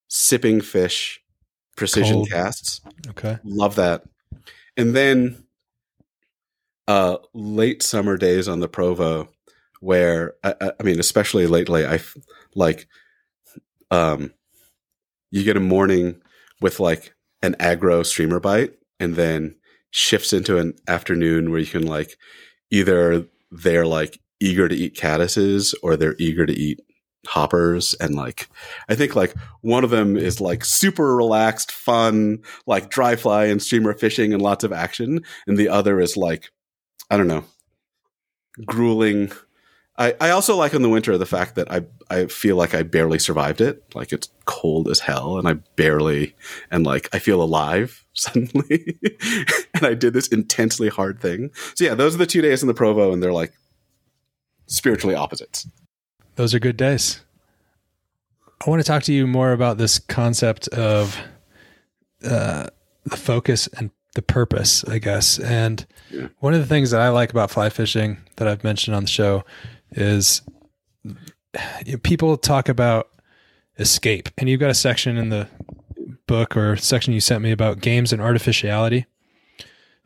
sipping 0.09 0.59
fish, 0.61 1.21
precision 1.78 2.17
Cold. 2.17 2.30
casts. 2.30 2.82
Okay. 3.09 3.38
Love 3.45 3.75
that. 3.75 4.03
And 4.75 4.93
then 4.95 5.43
uh 6.88 7.17
late 7.33 7.83
summer 7.83 8.17
days 8.17 8.47
on 8.47 8.59
the 8.59 8.67
Provo 8.69 9.29
where 9.81 10.33
I, 10.43 10.71
I- 10.79 10.83
mean 10.83 10.99
especially 10.99 11.47
lately 11.47 11.85
I 11.85 11.99
like 12.55 12.88
um 13.91 14.31
you 15.31 15.43
get 15.43 15.57
a 15.57 15.61
morning 15.61 16.21
with 16.61 16.79
like 16.79 17.13
an 17.41 17.55
aggro 17.55 18.05
streamer 18.05 18.39
bite 18.39 18.73
and 18.99 19.15
then 19.15 19.55
shifts 19.91 20.33
into 20.33 20.57
an 20.57 20.73
afternoon 20.88 21.51
where 21.51 21.59
you 21.59 21.65
can 21.65 21.85
like 21.85 22.17
either 22.71 23.25
they're 23.51 23.85
like 23.85 24.19
eager 24.39 24.67
to 24.67 24.75
eat 24.75 24.95
caddises 24.95 25.73
or 25.83 25.95
they're 25.95 26.15
eager 26.19 26.45
to 26.45 26.53
eat 26.53 26.79
hoppers 27.27 27.93
and 27.95 28.15
like 28.15 28.47
I 28.89 28.95
think 28.95 29.15
like 29.15 29.33
one 29.61 29.83
of 29.83 29.89
them 29.89 30.15
is 30.15 30.39
like 30.39 30.63
super 30.63 31.15
relaxed, 31.15 31.71
fun, 31.71 32.39
like 32.67 32.89
dry 32.89 33.15
fly 33.15 33.45
and 33.45 33.61
streamer 33.61 33.93
fishing 33.93 34.33
and 34.33 34.41
lots 34.41 34.63
of 34.63 34.71
action, 34.71 35.21
and 35.45 35.57
the 35.57 35.69
other 35.69 35.99
is 35.99 36.15
like 36.15 36.49
I 37.10 37.18
don't 37.18 37.28
know, 37.28 37.45
grueling. 38.66 39.32
I, 39.99 40.16
I 40.22 40.30
also 40.30 40.55
like 40.55 40.74
in 40.74 40.84
the 40.84 40.89
winter 40.89 41.18
the 41.18 41.26
fact 41.26 41.55
that 41.55 41.72
I 41.72 41.86
I 42.10 42.28
feel 42.28 42.55
like 42.55 42.76
I 42.76 42.84
barely 42.84 43.20
survived 43.20 43.62
it. 43.62 43.84
Like 43.95 44.12
it's 44.12 44.30
cold 44.45 44.88
as 44.89 44.99
hell, 44.99 45.38
and 45.38 45.47
I 45.47 45.53
barely 45.76 46.36
and 46.70 46.86
like 46.86 47.10
I 47.14 47.20
feel 47.20 47.41
alive 47.41 48.05
suddenly, 48.14 48.99
and 49.74 49.86
I 49.86 49.93
did 49.93 50.14
this 50.14 50.28
intensely 50.28 50.89
hard 50.89 51.20
thing. 51.20 51.51
So 51.76 51.86
yeah, 51.86 51.95
those 51.95 52.16
are 52.16 52.20
the 52.20 52.26
two 52.26 52.41
days 52.41 52.62
in 52.62 52.68
the 52.68 52.74
Provo, 52.74 53.12
and 53.12 53.24
they're 53.24 53.34
like 53.34 53.53
spiritually 54.68 55.16
opposites. 55.16 55.68
Those 56.36 56.53
are 56.53 56.60
good 56.60 56.78
days. 56.78 57.22
I 58.66 58.70
want 58.70 58.82
to 58.82 58.88
talk 58.88 59.03
to 59.03 59.14
you 59.14 59.28
more 59.28 59.51
about 59.51 59.78
this 59.78 59.99
concept 59.99 60.68
of 60.70 61.18
uh, 62.24 62.68
the 63.05 63.18
focus 63.18 63.68
and 63.68 63.91
the 64.18 64.22
purpose, 64.24 64.84
I 64.86 64.97
guess. 64.97 65.38
And 65.39 65.86
Yeah. 66.09 66.28
one 66.39 66.53
of 66.55 66.59
the 66.59 66.65
things 66.65 66.89
that 66.91 66.99
I 66.99 67.09
like 67.09 67.30
about 67.30 67.51
fly 67.51 67.70
fishing 67.70 68.18
that 68.38 68.47
I've 68.47 68.63
mentioned 68.63 68.95
on 68.95 69.03
the 69.03 69.09
show 69.09 69.45
is 69.91 70.41
people 72.03 72.36
talk 72.36 72.68
about 72.68 73.09
escape. 73.80 74.30
And 74.38 74.49
you've 74.49 74.59
got 74.59 74.72
a 74.72 74.76
section 74.76 75.18
in 75.18 75.30
the 75.30 75.47
book 76.26 76.57
or 76.57 76.76
section 76.76 77.13
you 77.13 77.20
sent 77.22 77.43
me 77.43 77.51
about 77.51 77.80
games 77.80 78.11
and 78.11 78.20
artificiality. 78.22 79.05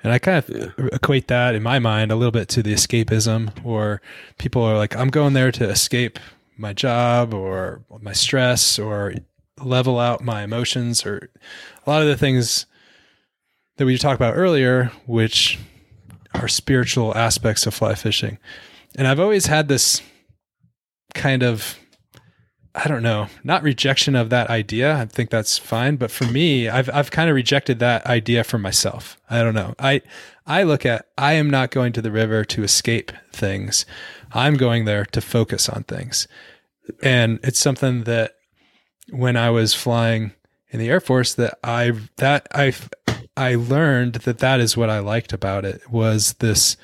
And 0.03 0.11
I 0.11 0.19
kind 0.19 0.37
of 0.37 0.49
Yeah. 0.49 0.87
equate 0.91 1.27
that 1.29 1.55
in 1.55 1.63
my 1.63 1.79
mind 1.79 2.11
a 2.11 2.15
little 2.15 2.31
bit 2.31 2.49
to 2.49 2.61
the 2.63 2.73
escapism, 2.73 3.51
or 3.63 4.01
people 4.37 4.61
are 4.63 4.75
like, 4.77 4.93
I'm 4.95 5.09
going 5.09 5.33
there 5.33 5.51
to 5.53 5.69
escape 5.69 6.19
my 6.57 6.73
job 6.73 7.33
or 7.33 7.81
my 8.01 8.13
stress 8.13 8.77
or 8.77 9.13
level 9.63 9.99
out 9.99 10.21
my 10.23 10.43
emotions 10.43 11.05
or 11.05 11.29
a 11.85 11.89
lot 11.89 12.01
of 12.01 12.07
the 12.07 12.17
things 12.17 12.65
that 13.77 13.85
we 13.85 13.97
talked 13.97 14.19
about 14.19 14.37
earlier, 14.37 14.91
which 15.05 15.59
are 16.33 16.47
spiritual 16.47 17.15
aspects 17.15 17.65
of 17.65 17.73
fly 17.73 17.95
fishing. 17.95 18.37
And 18.95 19.07
I've 19.07 19.19
always 19.19 19.47
had 19.47 19.67
this 19.67 20.01
kind 21.13 21.43
of 21.43 21.77
I 22.73 22.87
don't 22.87 23.03
know, 23.03 23.27
not 23.43 23.63
rejection 23.63 24.15
of 24.15 24.29
that 24.29 24.49
idea. 24.49 24.95
I 24.95 25.05
think 25.05 25.29
that's 25.29 25.57
fine, 25.57 25.97
but 25.97 26.09
for 26.09 26.23
me, 26.25 26.69
I've 26.69 26.89
I've 26.93 27.11
kind 27.11 27.29
of 27.29 27.35
rejected 27.35 27.79
that 27.79 28.05
idea 28.05 28.45
for 28.45 28.57
myself. 28.57 29.17
I 29.29 29.43
don't 29.43 29.53
know. 29.53 29.75
I 29.77 30.01
I 30.47 30.63
look 30.63 30.85
at 30.85 31.07
I 31.17 31.33
am 31.33 31.49
not 31.49 31.71
going 31.71 31.91
to 31.93 32.01
the 32.01 32.11
river 32.11 32.45
to 32.45 32.63
escape 32.63 33.11
things. 33.33 33.85
I'm 34.31 34.55
going 34.55 34.85
there 34.85 35.05
to 35.05 35.19
focus 35.19 35.67
on 35.67 35.83
things. 35.83 36.27
And 37.03 37.39
it's 37.43 37.59
something 37.59 38.03
that 38.05 38.35
when 39.09 39.35
I 39.35 39.49
was 39.49 39.73
flying 39.73 40.31
in 40.69 40.79
the 40.79 40.89
Air 40.89 41.01
Force 41.01 41.33
that 41.33 41.59
I've 41.63 42.09
that 42.17 42.47
I 42.53 42.73
I 43.37 43.55
learned 43.55 44.15
that 44.15 44.39
that 44.39 44.59
is 44.59 44.75
what 44.75 44.89
I 44.89 44.99
liked 44.99 45.33
about 45.33 45.65
it 45.65 45.89
was 45.89 46.33
this 46.33 46.77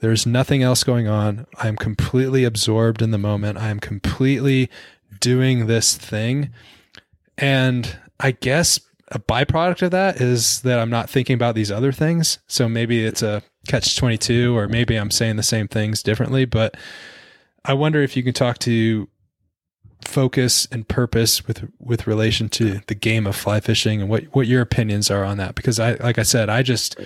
there's 0.00 0.26
nothing 0.26 0.62
else 0.62 0.84
going 0.84 1.08
on. 1.08 1.46
I'm 1.58 1.76
completely 1.76 2.44
absorbed 2.44 3.00
in 3.00 3.10
the 3.10 3.18
moment. 3.18 3.56
I'm 3.56 3.80
completely 3.80 4.68
doing 5.18 5.66
this 5.66 5.96
thing. 5.96 6.50
And 7.38 7.96
I 8.20 8.32
guess 8.32 8.78
a 9.08 9.18
byproduct 9.18 9.82
of 9.82 9.90
that 9.92 10.20
is 10.20 10.60
that 10.62 10.78
I'm 10.78 10.90
not 10.90 11.08
thinking 11.08 11.34
about 11.34 11.54
these 11.54 11.70
other 11.70 11.92
things. 11.92 12.38
So 12.46 12.68
maybe 12.68 13.04
it's 13.04 13.22
a 13.22 13.42
catch 13.66 13.96
22 13.96 14.56
or 14.56 14.68
maybe 14.68 14.96
I'm 14.96 15.10
saying 15.10 15.36
the 15.36 15.42
same 15.42 15.68
things 15.68 16.02
differently, 16.02 16.44
but 16.44 16.76
I 17.64 17.72
wonder 17.72 18.02
if 18.02 18.16
you 18.16 18.22
can 18.22 18.34
talk 18.34 18.58
to 18.58 19.08
focus 20.06 20.66
and 20.70 20.86
purpose 20.88 21.46
with 21.46 21.68
with 21.78 22.06
relation 22.06 22.48
to 22.50 22.80
the 22.86 22.94
game 22.94 23.26
of 23.26 23.36
fly 23.36 23.60
fishing 23.60 24.00
and 24.00 24.10
what 24.10 24.24
what 24.34 24.46
your 24.46 24.62
opinions 24.62 25.10
are 25.10 25.24
on 25.24 25.36
that? 25.38 25.54
Because 25.54 25.78
I 25.80 25.94
like 25.94 26.18
I 26.18 26.22
said 26.22 26.48
I 26.48 26.62
just 26.62 26.96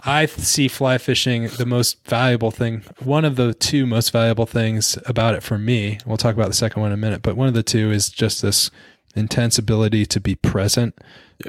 I 0.00 0.26
see 0.26 0.68
fly 0.68 0.98
fishing 0.98 1.48
the 1.48 1.66
most 1.66 2.04
valuable 2.06 2.50
thing 2.50 2.82
one 3.02 3.24
of 3.24 3.36
the 3.36 3.54
two 3.54 3.86
most 3.86 4.10
valuable 4.10 4.46
things 4.46 4.98
about 5.06 5.34
it 5.34 5.42
for 5.42 5.58
me. 5.58 5.98
We'll 6.06 6.16
talk 6.16 6.34
about 6.34 6.48
the 6.48 6.54
second 6.54 6.82
one 6.82 6.92
in 6.92 6.98
a 6.98 7.00
minute 7.00 7.22
but 7.22 7.36
one 7.36 7.48
of 7.48 7.54
the 7.54 7.62
two 7.62 7.90
is 7.90 8.08
just 8.08 8.42
this 8.42 8.70
intense 9.16 9.58
ability 9.58 10.06
to 10.06 10.20
be 10.20 10.34
present 10.34 10.94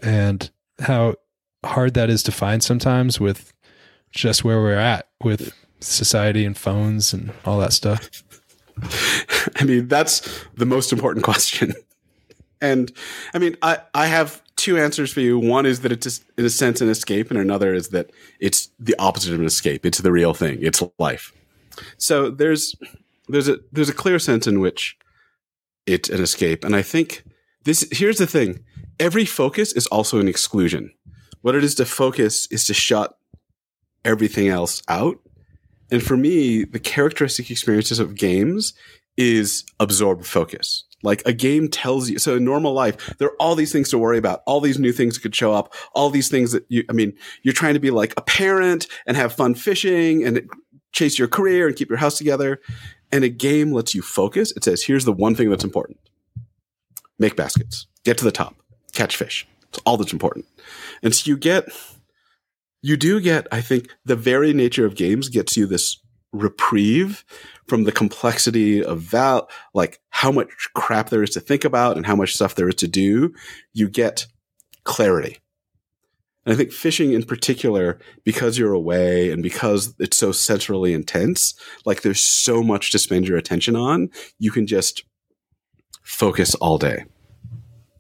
and 0.04 0.50
how 0.80 1.16
hard 1.66 1.94
that 1.96 2.10
is 2.10 2.22
to 2.24 2.32
find 2.32 2.64
sometimes 2.64 3.20
with 3.20 3.54
just 4.12 4.44
where 4.44 4.62
we're 4.62 4.78
at 4.78 5.08
with 5.24 5.54
society 5.80 6.46
and 6.46 6.58
phones 6.58 7.14
and 7.14 7.32
all 7.44 7.60
that 7.60 7.74
stuff 7.74 8.24
I 9.56 9.64
mean, 9.64 9.88
that's 9.88 10.46
the 10.56 10.66
most 10.66 10.92
important 10.92 11.24
question. 11.32 11.74
And 12.62 12.92
I 13.34 13.40
mean, 13.40 13.58
I, 13.62 13.80
I 13.94 14.08
have 14.08 14.42
two 14.56 14.78
answers 14.78 15.12
for 15.12 15.22
you. 15.22 15.38
One 15.38 15.66
is 15.66 15.82
that 15.82 15.92
it's 15.92 16.22
in 16.38 16.46
a 16.46 16.50
sense 16.50 16.82
an 16.82 16.90
escape, 16.90 17.30
and 17.30 17.40
another 17.40 17.74
is 17.74 17.90
that 17.90 18.12
it's 18.40 18.70
the 18.80 18.96
opposite 18.98 19.34
of 19.34 19.40
an 19.40 19.46
escape. 19.46 19.86
It's 19.86 20.00
the 20.00 20.12
real 20.12 20.34
thing. 20.34 20.60
It's 20.62 20.82
life. 20.98 21.34
So 21.98 22.30
there's 22.30 22.76
there's 23.28 23.48
a 23.48 23.60
there's 23.72 23.90
a 23.90 23.94
clear 23.94 24.20
sense 24.20 24.48
in 24.48 24.60
which 24.60 24.98
it's 25.86 26.10
an 26.10 26.22
escape, 26.22 26.64
and 26.64 26.76
I 26.76 26.82
think 26.82 27.24
this 27.64 27.88
here's 27.92 28.18
the 28.18 28.28
thing: 28.28 28.64
every 29.00 29.26
focus 29.26 29.74
is 29.74 29.88
also 29.88 30.20
an 30.20 30.28
exclusion. 30.28 30.92
What 31.42 31.56
it 31.56 31.64
is 31.64 31.76
to 31.76 31.86
focus 31.86 32.48
is 32.50 32.66
to 32.66 32.74
shut 32.74 33.18
everything 34.04 34.48
else 34.48 34.82
out. 34.88 35.20
And 35.92 36.02
for 36.02 36.18
me, 36.18 36.64
the 36.64 36.80
characteristic 36.80 37.52
experiences 37.52 38.00
of 38.00 38.16
games 38.16 38.74
is 39.18 39.64
absorbed 39.80 40.26
focus. 40.26 40.84
Like 41.04 41.22
a 41.26 41.34
game 41.34 41.70
tells 41.70 42.10
you. 42.10 42.18
So 42.18 42.38
in 42.38 42.44
normal 42.44 42.74
life, 42.74 43.16
there 43.18 43.28
are 43.28 43.36
all 43.40 43.56
these 43.56 43.72
things 43.72 43.90
to 43.90 43.98
worry 43.98 44.18
about, 44.18 44.42
all 44.48 44.60
these 44.60 44.80
new 44.80 44.92
things 44.92 45.16
that 45.16 45.22
could 45.22 45.36
show 45.36 45.54
up, 45.54 45.74
all 45.94 46.10
these 46.10 46.30
things 46.30 46.52
that 46.52 46.66
you, 46.68 46.84
I 46.90 46.94
mean, 46.94 47.14
you're 47.44 47.54
trying 47.54 47.76
to 47.76 47.80
be 47.80 47.92
like 47.92 48.14
a 48.18 48.22
parent 48.22 48.88
and 49.06 49.16
have 49.16 49.34
fun 49.34 49.54
fishing 49.54 50.26
and 50.26 50.50
chase 50.92 51.20
your 51.20 51.28
career 51.28 51.68
and 51.68 51.76
keep 51.76 51.90
your 51.90 52.00
house 52.00 52.18
together. 52.18 52.60
And 53.12 53.24
a 53.24 53.30
game 53.30 53.72
lets 53.72 53.94
you 53.94 54.02
focus. 54.02 54.52
It 54.56 54.64
says, 54.64 54.84
here's 54.84 55.06
the 55.06 55.14
one 55.14 55.36
thing 55.36 55.50
that's 55.50 55.64
important. 55.64 56.00
Make 57.20 57.36
baskets, 57.36 57.86
get 58.04 58.18
to 58.18 58.24
the 58.26 58.32
top, 58.32 58.56
catch 58.94 59.16
fish. 59.16 59.48
It's 59.70 59.80
all 59.86 59.98
that's 59.98 60.14
important. 60.14 60.46
And 61.04 61.14
so 61.14 61.30
you 61.30 61.38
get, 61.38 61.70
you 62.86 62.98
do 62.98 63.20
get, 63.20 63.48
I 63.52 63.62
think 63.62 63.90
the 64.06 64.16
very 64.16 64.54
nature 64.54 64.86
of 64.86 64.94
games 64.94 65.28
gets 65.28 65.58
you 65.58 65.66
this 65.66 65.98
reprieve 66.32 67.26
from 67.68 67.86
the 67.86 67.92
complexity 67.92 68.84
of 68.84 69.00
val 69.00 69.50
like 69.74 70.00
how 70.10 70.32
much 70.32 70.50
crap 70.76 71.10
there 71.10 71.24
is 71.24 71.32
to 71.32 71.40
think 71.40 71.66
about 71.66 71.98
and 71.98 72.06
how 72.06 72.16
much 72.16 72.36
stuff 72.36 72.54
there 72.54 72.70
is 72.70 72.76
to 72.76 72.88
do. 72.88 73.34
You 73.74 73.90
get 73.90 74.28
clarity. 74.84 75.40
And 76.46 76.54
i 76.54 76.56
think 76.56 76.72
fishing 76.72 77.14
in 77.14 77.24
particular 77.24 77.98
because 78.24 78.56
you're 78.56 78.74
away 78.74 79.32
and 79.32 79.42
because 79.42 79.96
it's 79.98 80.18
so 80.18 80.32
centrally 80.32 80.94
intense 80.94 81.56
like 81.88 82.04
there's 82.04 82.24
so 82.24 82.62
much 82.62 82.92
to 82.92 83.00
spend 83.00 83.28
your 83.28 83.38
attention 83.38 83.76
on 83.76 84.10
you 84.38 84.52
can 84.52 84.68
just 84.68 85.04
focus 86.04 86.54
all 86.56 86.78
day. 86.78 87.06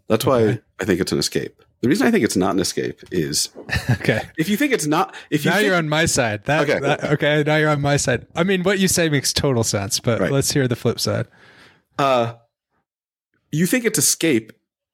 That's 0.09 0.27
okay. 0.27 0.45
why 0.45 0.61
i 0.79 0.85
think 0.85 1.01
it's 1.01 1.11
an 1.11 1.17
escape 1.17 1.64
the 1.85 1.89
reason 1.89 2.07
I 2.07 2.09
think 2.09 2.25
it's 2.25 2.35
not 2.35 2.55
an 2.55 2.59
escape 2.59 2.99
is 3.11 3.49
okay. 3.91 4.23
If 4.39 4.49
you 4.49 4.57
think 4.57 4.73
it's 4.73 4.87
not, 4.87 5.13
if 5.29 5.45
you 5.45 5.51
now 5.51 5.57
think, 5.57 5.67
you're 5.67 5.75
on 5.75 5.87
my 5.87 6.07
side. 6.07 6.43
That, 6.45 6.67
okay, 6.67 6.79
that, 6.79 7.03
okay. 7.03 7.43
Now 7.45 7.57
you're 7.57 7.69
on 7.69 7.81
my 7.81 7.97
side. 7.97 8.25
I 8.35 8.43
mean, 8.43 8.63
what 8.63 8.79
you 8.79 8.87
say 8.87 9.07
makes 9.07 9.31
total 9.31 9.63
sense, 9.63 9.99
but 9.99 10.19
right. 10.19 10.31
let's 10.31 10.51
hear 10.51 10.67
the 10.67 10.75
flip 10.75 10.99
side. 10.99 11.27
Uh, 11.99 12.33
you 13.51 13.67
think 13.67 13.85
it's 13.85 13.99
escape. 13.99 14.51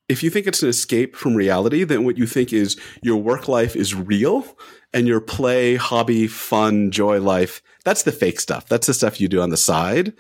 If 0.09 0.21
you 0.21 0.29
think 0.29 0.47
it's 0.47 0.61
an 0.63 0.67
escape 0.67 1.15
from 1.15 1.33
reality, 1.33 1.85
then 1.85 2.03
what 2.03 2.17
you 2.17 2.27
think 2.27 2.51
is 2.51 2.77
your 3.01 3.15
work 3.15 3.47
life 3.47 3.73
is 3.77 3.95
real 3.95 4.45
and 4.93 5.07
your 5.07 5.21
play, 5.21 5.77
hobby, 5.77 6.27
fun, 6.27 6.91
joy 6.91 7.21
life, 7.21 7.61
that's 7.85 8.03
the 8.03 8.11
fake 8.11 8.39
stuff. 8.41 8.67
That's 8.67 8.87
the 8.87 8.93
stuff 8.93 9.21
you 9.21 9.29
do 9.29 9.41
on 9.41 9.49
the 9.49 9.55
side. 9.55 10.11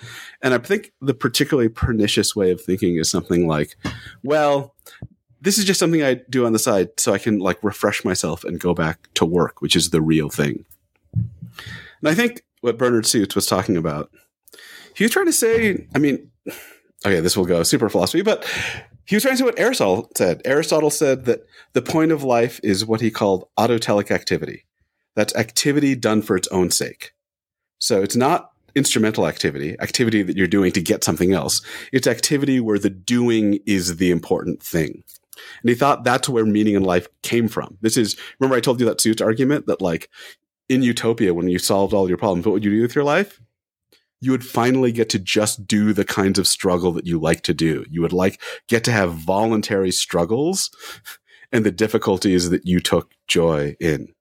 And 0.41 0.53
I 0.53 0.57
think 0.59 0.93
the 1.01 1.13
particularly 1.13 1.67
pernicious 1.67 2.33
way 2.33 2.51
of 2.51 2.61
thinking 2.61 2.95
is 2.95 3.09
something 3.09 3.45
like, 3.45 3.75
well, 4.23 4.75
this 5.41 5.57
is 5.57 5.65
just 5.65 5.79
something 5.79 6.03
I 6.03 6.21
do 6.29 6.45
on 6.45 6.53
the 6.53 6.59
side 6.59 6.99
so 6.99 7.13
I 7.13 7.17
can 7.17 7.39
like 7.39 7.61
refresh 7.63 8.05
myself 8.05 8.43
and 8.43 8.59
go 8.59 8.73
back 8.73 9.09
to 9.15 9.25
work, 9.25 9.61
which 9.61 9.75
is 9.75 9.89
the 9.89 10.01
real 10.01 10.29
thing. 10.29 10.65
And 11.53 12.09
I 12.09 12.13
think 12.13 12.43
what 12.61 12.77
Bernard 12.77 13.05
Suits 13.05 13.35
was 13.35 13.47
talking 13.47 13.75
about, 13.75 14.11
he 14.95 15.03
was 15.03 15.11
trying 15.11 15.25
to 15.25 15.33
say, 15.33 15.87
I 15.95 15.99
mean, 15.99 16.31
okay, 17.05 17.19
this 17.19 17.35
will 17.35 17.45
go 17.45 17.63
super 17.63 17.89
philosophy, 17.89 18.21
but 18.21 18.45
he 19.05 19.15
was 19.15 19.23
trying 19.23 19.33
to 19.33 19.39
say 19.39 19.43
what 19.43 19.59
Aristotle 19.59 20.09
said. 20.15 20.41
Aristotle 20.45 20.91
said 20.91 21.25
that 21.25 21.45
the 21.73 21.81
point 21.81 22.11
of 22.11 22.23
life 22.23 22.59
is 22.63 22.85
what 22.85 23.01
he 23.01 23.11
called 23.11 23.47
autotelic 23.57 24.11
activity. 24.11 24.65
That's 25.15 25.35
activity 25.35 25.95
done 25.95 26.21
for 26.21 26.35
its 26.35 26.47
own 26.49 26.71
sake. 26.71 27.13
So 27.79 28.01
it's 28.01 28.15
not 28.15 28.51
instrumental 28.75 29.27
activity, 29.27 29.75
activity 29.79 30.21
that 30.23 30.37
you're 30.37 30.47
doing 30.47 30.71
to 30.71 30.81
get 30.81 31.03
something 31.03 31.33
else. 31.33 31.61
It's 31.91 32.07
activity 32.07 32.59
where 32.59 32.79
the 32.79 32.89
doing 32.89 33.59
is 33.65 33.97
the 33.97 34.11
important 34.11 34.61
thing. 34.63 35.03
And 35.61 35.69
he 35.69 35.75
thought 35.75 36.03
that's 36.03 36.29
where 36.29 36.45
meaning 36.45 36.75
in 36.75 36.83
life 36.83 37.07
came 37.23 37.47
from. 37.47 37.77
This 37.81 37.97
is, 37.97 38.15
remember 38.39 38.55
I 38.55 38.61
told 38.61 38.79
you 38.79 38.85
that 38.85 39.01
suit 39.01 39.21
argument 39.21 39.67
that 39.67 39.81
like 39.81 40.09
in 40.69 40.83
utopia, 40.83 41.33
when 41.33 41.47
you 41.47 41.59
solved 41.59 41.93
all 41.93 42.07
your 42.07 42.17
problems, 42.17 42.45
what 42.45 42.53
would 42.53 42.65
you 42.65 42.71
do 42.71 42.81
with 42.81 42.95
your 42.95 43.03
life? 43.03 43.41
You 44.21 44.31
would 44.31 44.45
finally 44.45 44.91
get 44.91 45.09
to 45.09 45.19
just 45.19 45.65
do 45.65 45.93
the 45.93 46.05
kinds 46.05 46.37
of 46.37 46.47
struggle 46.47 46.91
that 46.93 47.07
you 47.07 47.19
like 47.19 47.41
to 47.41 47.53
do. 47.53 47.85
You 47.89 48.01
would 48.01 48.13
like 48.13 48.39
get 48.67 48.83
to 48.85 48.91
have 48.91 49.13
voluntary 49.13 49.91
struggles 49.91 50.69
and 51.51 51.65
the 51.65 51.71
difficulties 51.71 52.49
that 52.51 52.65
you 52.65 52.79
took 52.79 53.11
joy 53.27 53.75
in. 53.79 54.13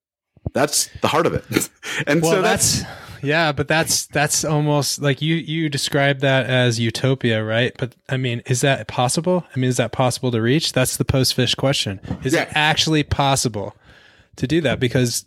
That's 0.53 0.89
the 1.03 1.09
heart 1.09 1.27
of 1.27 1.35
it. 1.35 1.45
and 2.07 2.23
well, 2.23 2.33
so 2.33 2.43
that's, 2.43 2.83
that's 2.83 3.10
yeah, 3.23 3.53
but 3.53 3.69
that's 3.69 4.07
that's 4.07 4.45
almost 4.45 5.01
like 5.01 5.23
you 5.23 5.37
you 5.37 5.69
describe 5.69 6.21
that 6.21 6.47
as 6.47 6.79
utopia, 6.81 7.45
right? 7.45 7.75
But 7.79 7.95
I 8.09 8.17
mean, 8.17 8.43
is 8.47 8.61
that 8.63 8.87
possible? 8.89 9.45
I 9.55 9.59
mean, 9.59 9.69
is 9.69 9.77
that 9.77 9.93
possible 9.93 10.31
to 10.31 10.41
reach? 10.41 10.73
That's 10.73 10.97
the 10.97 11.05
post 11.05 11.35
fish 11.35 11.55
question. 11.55 12.01
Is 12.25 12.35
yeah. 12.35 12.43
it 12.43 12.49
actually 12.55 13.03
possible 13.03 13.77
to 14.37 14.47
do 14.47 14.61
that? 14.63 14.81
Because 14.81 15.27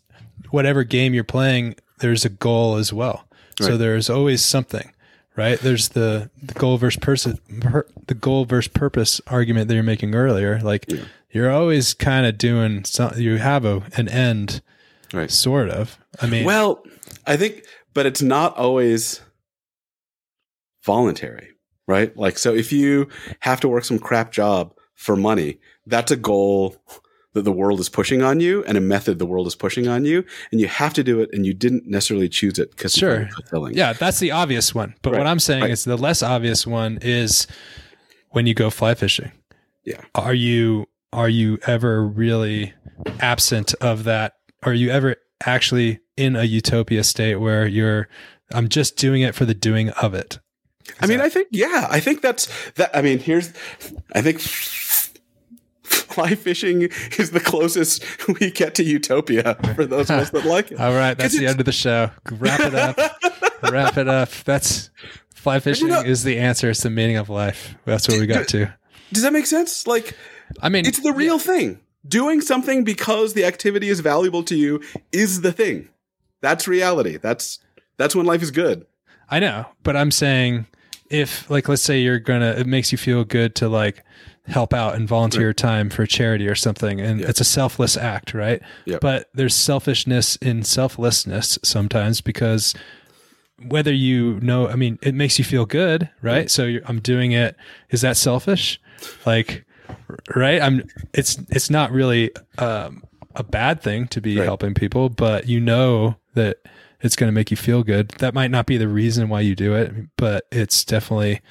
whatever 0.51 0.83
game 0.83 1.13
you're 1.13 1.23
playing, 1.23 1.75
there's 1.99 2.25
a 2.25 2.29
goal 2.29 2.75
as 2.75 2.93
well. 2.93 3.25
Right. 3.59 3.67
So 3.67 3.77
there's 3.77 4.09
always 4.09 4.43
something, 4.43 4.91
right? 5.35 5.59
There's 5.59 5.89
the 5.89 6.29
the 6.41 6.53
goal 6.53 6.77
versus 6.77 6.99
person, 6.99 7.39
per, 7.61 7.85
the 8.07 8.15
goal 8.15 8.45
versus 8.45 8.71
purpose 8.71 9.21
argument 9.27 9.67
that 9.67 9.73
you're 9.75 9.83
making 9.83 10.15
earlier. 10.15 10.59
Like 10.59 10.85
yeah. 10.87 11.03
you're 11.31 11.51
always 11.51 11.93
kind 11.93 12.25
of 12.25 12.37
doing 12.37 12.83
something. 12.85 13.21
You 13.21 13.37
have 13.37 13.65
a 13.65 13.83
an 13.95 14.09
end, 14.09 14.61
right? 15.13 15.31
Sort 15.31 15.69
of. 15.69 15.97
I 16.21 16.27
mean, 16.27 16.45
well, 16.45 16.83
I 17.25 17.37
think 17.37 17.63
but 17.93 18.05
it's 18.05 18.21
not 18.21 18.57
always 18.57 19.21
voluntary, 20.83 21.49
right? 21.87 22.15
Like, 22.17 22.37
so 22.37 22.53
if 22.53 22.71
you 22.71 23.07
have 23.39 23.59
to 23.61 23.67
work 23.67 23.85
some 23.85 23.99
crap 23.99 24.31
job 24.31 24.73
for 24.95 25.15
money, 25.15 25.59
that's 25.85 26.11
a 26.11 26.15
goal 26.15 26.75
that 27.33 27.43
the 27.43 27.51
world 27.51 27.79
is 27.79 27.89
pushing 27.89 28.21
on 28.21 28.39
you 28.39 28.63
and 28.65 28.77
a 28.77 28.81
method 28.81 29.19
the 29.19 29.25
world 29.25 29.47
is 29.47 29.55
pushing 29.55 29.87
on 29.87 30.05
you 30.05 30.23
and 30.51 30.61
you 30.61 30.67
have 30.67 30.93
to 30.93 31.03
do 31.03 31.19
it 31.19 31.29
and 31.33 31.45
you 31.45 31.53
didn't 31.53 31.85
necessarily 31.87 32.29
choose 32.29 32.57
it 32.59 32.71
because 32.71 32.93
sure 32.93 33.27
fulfilling. 33.29 33.73
yeah 33.73 33.93
that's 33.93 34.19
the 34.19 34.31
obvious 34.31 34.73
one 34.73 34.93
but 35.01 35.11
right. 35.11 35.17
what 35.17 35.27
i'm 35.27 35.39
saying 35.39 35.63
right. 35.63 35.71
is 35.71 35.83
the 35.83 35.97
less 35.97 36.21
obvious 36.21 36.65
one 36.65 36.99
is 37.01 37.47
when 38.29 38.45
you 38.45 38.53
go 38.53 38.69
fly 38.69 38.93
fishing 38.93 39.31
yeah 39.83 40.01
are 40.15 40.33
you 40.33 40.85
are 41.11 41.29
you 41.29 41.57
ever 41.65 42.05
really 42.05 42.73
absent 43.19 43.73
of 43.81 44.03
that 44.03 44.35
are 44.61 44.73
you 44.73 44.89
ever 44.89 45.15
actually 45.45 45.99
in 46.17 46.35
a 46.35 46.43
utopia 46.43 47.03
state 47.03 47.35
where 47.35 47.67
you're 47.67 48.07
I'm 48.51 48.69
just 48.69 48.97
doing 48.97 49.21
it 49.21 49.35
for 49.35 49.45
the 49.45 49.53
doing 49.53 49.89
of 49.91 50.13
it. 50.13 50.39
Is 50.85 50.93
I 51.01 51.05
mean, 51.07 51.17
that- 51.19 51.25
I 51.25 51.29
think 51.29 51.47
yeah, 51.51 51.87
I 51.89 51.99
think 51.99 52.21
that's 52.21 52.49
that 52.73 52.95
I 52.95 53.01
mean, 53.01 53.19
here's 53.19 53.53
I 54.13 54.21
think 54.21 54.39
fly 55.83 56.35
fishing 56.35 56.89
is 57.17 57.31
the 57.31 57.39
closest 57.39 58.03
we 58.39 58.51
get 58.51 58.75
to 58.75 58.83
utopia 58.83 59.55
for 59.75 59.85
those 59.85 60.09
of 60.09 60.19
us 60.19 60.29
that 60.31 60.45
like 60.45 60.71
it. 60.71 60.79
All 60.79 60.93
right, 60.93 61.17
that's 61.17 61.37
the 61.37 61.47
end 61.47 61.59
of 61.59 61.65
the 61.65 61.71
show. 61.71 62.11
Wrap 62.31 62.59
it 62.59 62.75
up. 62.75 62.97
Wrap 63.71 63.97
it 63.97 64.07
up. 64.07 64.29
That's 64.45 64.89
fly 65.33 65.59
fishing 65.59 65.87
you 65.87 65.93
know, 65.93 66.01
is 66.01 66.23
the 66.23 66.37
answer. 66.37 66.69
It's 66.69 66.83
the 66.83 66.89
meaning 66.89 67.17
of 67.17 67.29
life. 67.29 67.75
That's 67.85 68.07
what 68.07 68.19
we 68.19 68.27
got 68.27 68.47
to. 68.49 68.73
Does 69.11 69.23
that 69.23 69.33
make 69.33 69.45
sense? 69.45 69.85
Like, 69.85 70.17
I 70.61 70.69
mean, 70.69 70.85
it's 70.85 70.99
the 70.99 71.13
real 71.13 71.35
yeah. 71.35 71.43
thing. 71.43 71.79
Doing 72.07 72.41
something 72.41 72.83
because 72.83 73.33
the 73.33 73.45
activity 73.45 73.89
is 73.89 74.01
valuable 74.01 74.43
to 74.43 74.55
you 74.55 74.81
is 75.11 75.41
the 75.41 75.51
thing. 75.51 75.89
That's 76.41 76.67
reality. 76.67 77.17
That's 77.17 77.59
that's 77.97 78.15
when 78.15 78.25
life 78.25 78.41
is 78.41 78.51
good. 78.51 78.85
I 79.29 79.39
know, 79.39 79.65
but 79.83 79.95
I'm 79.95 80.11
saying 80.11 80.67
if 81.09 81.49
like 81.49 81.69
let's 81.69 81.81
say 81.81 82.01
you're 82.01 82.19
gonna 82.19 82.51
it 82.57 82.67
makes 82.67 82.91
you 82.91 82.97
feel 82.97 83.23
good 83.23 83.55
to 83.55 83.69
like 83.69 84.03
help 84.47 84.73
out 84.73 84.95
and 84.95 85.07
volunteer 85.07 85.47
right. 85.47 85.57
time 85.57 85.89
for 85.89 86.05
charity 86.05 86.47
or 86.47 86.55
something 86.55 86.99
and 86.99 87.21
it's 87.21 87.39
a 87.39 87.45
selfless 87.45 87.95
act 87.95 88.33
right 88.33 88.61
yep. 88.83 88.99
but 88.99 89.29
there's 89.33 89.55
selfishness 89.55 90.35
in 90.37 90.63
selflessness 90.63 91.57
sometimes 91.63 92.19
because 92.19 92.73
whether 93.67 93.93
you 93.93 94.37
know 94.41 94.67
i 94.67 94.75
mean 94.75 94.99
it 95.01 95.15
makes 95.15 95.39
you 95.39 95.45
feel 95.45 95.65
good 95.65 96.09
right 96.21 96.51
so 96.51 96.77
i'm 96.85 96.99
doing 96.99 97.31
it 97.31 97.55
is 97.91 98.01
that 98.01 98.17
selfish 98.17 98.81
like 99.25 99.65
right 100.35 100.61
i'm 100.61 100.83
it's 101.13 101.37
it's 101.49 101.69
not 101.69 101.91
really 101.91 102.31
um, 102.57 103.03
a 103.35 103.43
bad 103.43 103.81
thing 103.81 104.07
to 104.07 104.21
be 104.21 104.37
right. 104.37 104.45
helping 104.45 104.73
people 104.73 105.09
but 105.09 105.47
you 105.47 105.59
know 105.59 106.15
that 106.33 106.57
it's 107.03 107.17
going 107.17 107.27
to 107.27 107.33
make 107.33 107.51
you 107.51 107.57
feel 107.57 107.83
good. 107.83 108.09
That 108.19 108.33
might 108.33 108.49
not 108.49 108.65
be 108.65 108.77
the 108.77 108.87
reason 108.87 109.27
why 109.27 109.41
you 109.41 109.55
do 109.55 109.75
it, 109.75 109.93
but 110.17 110.47
it's 110.51 110.85
definitely 110.85 111.41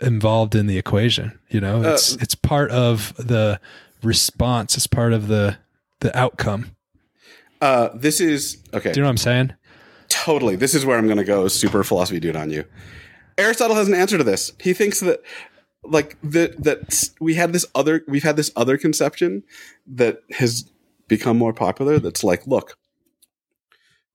involved 0.00 0.54
in 0.54 0.66
the 0.66 0.76
equation. 0.76 1.38
You 1.48 1.60
know, 1.60 1.82
it's 1.82 2.14
uh, 2.14 2.18
it's 2.20 2.34
part 2.34 2.70
of 2.72 3.14
the 3.16 3.60
response. 4.02 4.76
It's 4.76 4.88
part 4.88 5.12
of 5.12 5.28
the 5.28 5.56
the 6.00 6.16
outcome. 6.18 6.76
Uh, 7.60 7.90
this 7.94 8.20
is 8.20 8.58
okay. 8.74 8.92
Do 8.92 8.98
you 8.98 9.02
know 9.02 9.08
what 9.08 9.12
I'm 9.12 9.16
saying? 9.18 9.52
Totally. 10.08 10.56
This 10.56 10.74
is 10.74 10.84
where 10.84 10.98
I'm 10.98 11.06
going 11.06 11.18
to 11.18 11.24
go 11.24 11.48
super 11.48 11.84
philosophy 11.84 12.18
dude 12.18 12.36
on 12.36 12.50
you. 12.50 12.64
Aristotle 13.36 13.76
has 13.76 13.86
an 13.86 13.94
answer 13.94 14.18
to 14.18 14.24
this. 14.24 14.52
He 14.58 14.74
thinks 14.74 14.98
that 15.00 15.22
like 15.84 16.16
that 16.22 16.62
that 16.62 17.10
we 17.20 17.34
had 17.34 17.52
this 17.52 17.64
other 17.74 18.02
we've 18.08 18.24
had 18.24 18.36
this 18.36 18.50
other 18.56 18.76
conception 18.76 19.42
that 19.86 20.22
has 20.30 20.70
become 21.06 21.38
more 21.38 21.52
popular 21.52 21.98
that's 21.98 22.22
like 22.22 22.46
look 22.46 22.76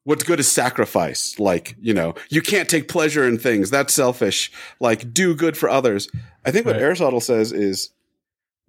what's 0.04 0.24
good 0.24 0.40
is 0.40 0.52
sacrifice. 0.52 1.40
Like, 1.40 1.76
you 1.82 1.94
know, 1.94 2.16
you 2.30 2.42
can't 2.42 2.70
take 2.70 2.88
pleasure 2.88 3.28
in 3.28 3.38
things. 3.38 3.70
That's 3.70 3.94
selfish. 3.94 4.52
Like, 4.80 5.14
do 5.14 5.36
good 5.36 5.58
for 5.58 5.70
others. 5.70 6.10
I 6.46 6.52
think 6.52 6.66
what 6.66 6.74
right. 6.74 6.82
Aristotle 6.82 7.22
says 7.22 7.52
is 7.52 7.90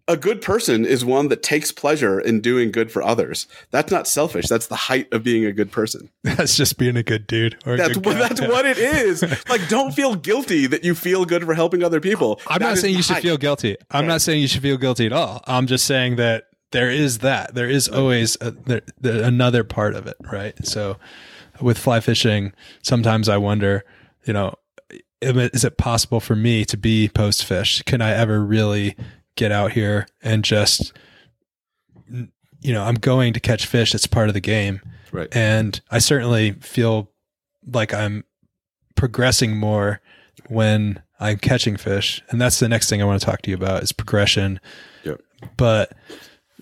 a 0.06 0.16
good 0.18 0.42
person 0.42 0.84
is 0.84 1.02
one 1.04 1.28
that 1.28 1.42
takes 1.42 1.72
pleasure 1.72 2.20
in 2.20 2.40
doing 2.40 2.70
good 2.70 2.92
for 2.92 3.02
others. 3.02 3.46
That's 3.70 3.90
not 3.90 4.06
selfish. 4.06 4.48
That's 4.48 4.66
the 4.66 4.76
height 4.76 5.10
of 5.12 5.22
being 5.24 5.46
a 5.46 5.52
good 5.52 5.72
person. 5.72 6.10
That's 6.22 6.56
just 6.56 6.76
being 6.76 6.96
a 6.96 7.02
good 7.02 7.26
dude. 7.26 7.56
That's 7.64 7.94
good 7.94 8.04
what, 8.04 8.18
that's 8.18 8.40
what 8.40 8.66
it 8.66 8.76
is. 8.78 9.22
Like, 9.48 9.66
don't 9.68 9.92
feel 9.94 10.14
guilty 10.14 10.66
that 10.66 10.84
you 10.84 10.94
feel 10.94 11.24
good 11.24 11.44
for 11.44 11.54
helping 11.54 11.82
other 11.82 12.00
people. 12.00 12.40
I'm 12.48 12.58
That 12.58 12.68
not 12.70 12.78
saying 12.78 12.96
you 12.96 13.02
should 13.02 13.14
height. 13.14 13.22
feel 13.22 13.38
guilty. 13.38 13.76
I'm 13.90 14.02
Right. 14.02 14.08
not 14.08 14.20
saying 14.20 14.40
you 14.42 14.48
should 14.48 14.62
feel 14.62 14.76
guilty 14.76 15.06
at 15.06 15.12
all. 15.12 15.42
I'm 15.46 15.66
just 15.66 15.86
saying 15.86 16.16
that 16.16 16.44
there 16.72 16.90
is 16.90 17.18
that. 17.18 17.54
There 17.54 17.68
is 17.70 17.88
always 17.88 18.36
a, 18.40 18.50
there, 18.50 18.82
there, 19.00 19.22
another 19.22 19.64
part 19.64 19.94
of 19.94 20.06
it, 20.06 20.16
right? 20.30 20.54
So 20.66 20.98
with 21.60 21.78
fly 21.78 22.00
fishing, 22.00 22.52
sometimes 22.82 23.28
I 23.28 23.36
wonder, 23.38 23.84
you 24.26 24.32
know, 24.34 24.54
is 25.22 25.64
it 25.64 25.78
possible 25.78 26.20
for 26.20 26.36
me 26.36 26.64
to 26.66 26.76
be 26.76 27.08
post 27.08 27.44
fish? 27.44 27.80
Can 27.82 28.02
I 28.02 28.10
ever 28.10 28.44
really 28.44 28.96
get 29.36 29.52
out 29.52 29.72
here 29.72 30.06
and 30.22 30.44
just, 30.44 30.92
you 32.08 32.72
know, 32.72 32.84
I'm 32.84 32.96
going 32.96 33.32
to 33.32 33.40
catch 33.40 33.66
fish. 33.66 33.94
It's 33.94 34.06
part 34.06 34.28
of 34.28 34.34
the 34.34 34.40
game. 34.40 34.80
Right. 35.12 35.28
And 35.34 35.80
I 35.90 35.98
certainly 35.98 36.52
feel 36.52 37.10
like 37.66 37.94
I'm 37.94 38.24
progressing 38.96 39.56
more 39.56 40.00
when 40.48 41.02
I'm 41.20 41.38
catching 41.38 41.76
fish. 41.76 42.22
And 42.30 42.40
that's 42.40 42.58
the 42.58 42.68
next 42.68 42.88
thing 42.88 43.00
I 43.00 43.04
want 43.04 43.20
to 43.20 43.26
talk 43.26 43.42
to 43.42 43.50
you 43.50 43.56
about 43.56 43.82
is 43.82 43.92
progression. 43.92 44.60
Yep. 45.04 45.20
But 45.56 45.92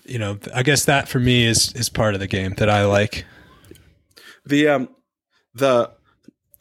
you 0.05 0.19
know, 0.19 0.37
I 0.53 0.63
guess 0.63 0.85
that 0.85 1.07
for 1.07 1.19
me 1.19 1.45
is 1.45 1.71
is 1.73 1.89
part 1.89 2.13
of 2.13 2.19
the 2.19 2.27
game 2.27 2.53
that 2.55 2.69
I 2.69 2.85
like. 2.85 3.25
The 4.45 4.67
um 4.67 4.89
the 5.53 5.91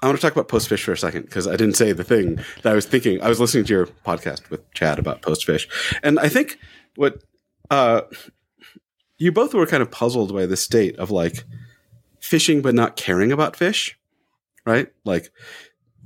I 0.02 0.06
want 0.06 0.18
to 0.18 0.22
talk 0.22 0.32
about 0.32 0.48
post 0.48 0.68
fish 0.68 0.82
for 0.84 0.92
a 0.92 0.98
second 0.98 1.22
because 1.22 1.46
I 1.46 1.52
didn't 1.52 1.74
say 1.74 1.92
the 1.92 2.04
thing 2.04 2.36
that 2.62 2.72
I 2.72 2.74
was 2.74 2.86
thinking. 2.86 3.22
I 3.22 3.28
was 3.28 3.38
listening 3.38 3.64
to 3.64 3.72
your 3.72 3.86
podcast 3.86 4.50
with 4.50 4.68
Chad 4.74 4.98
about 4.98 5.22
post 5.22 5.44
fish, 5.44 5.68
and 6.02 6.18
I 6.18 6.28
think 6.28 6.58
what 6.96 7.22
uh 7.70 8.02
you 9.18 9.30
both 9.30 9.54
were 9.54 9.66
kind 9.66 9.82
of 9.82 9.90
puzzled 9.90 10.34
by 10.34 10.46
the 10.46 10.56
state 10.56 10.96
of 10.96 11.10
like 11.10 11.44
fishing 12.20 12.62
but 12.62 12.74
not 12.74 12.96
caring 12.96 13.30
about 13.30 13.54
fish, 13.54 13.96
right? 14.66 14.88
Like 15.04 15.30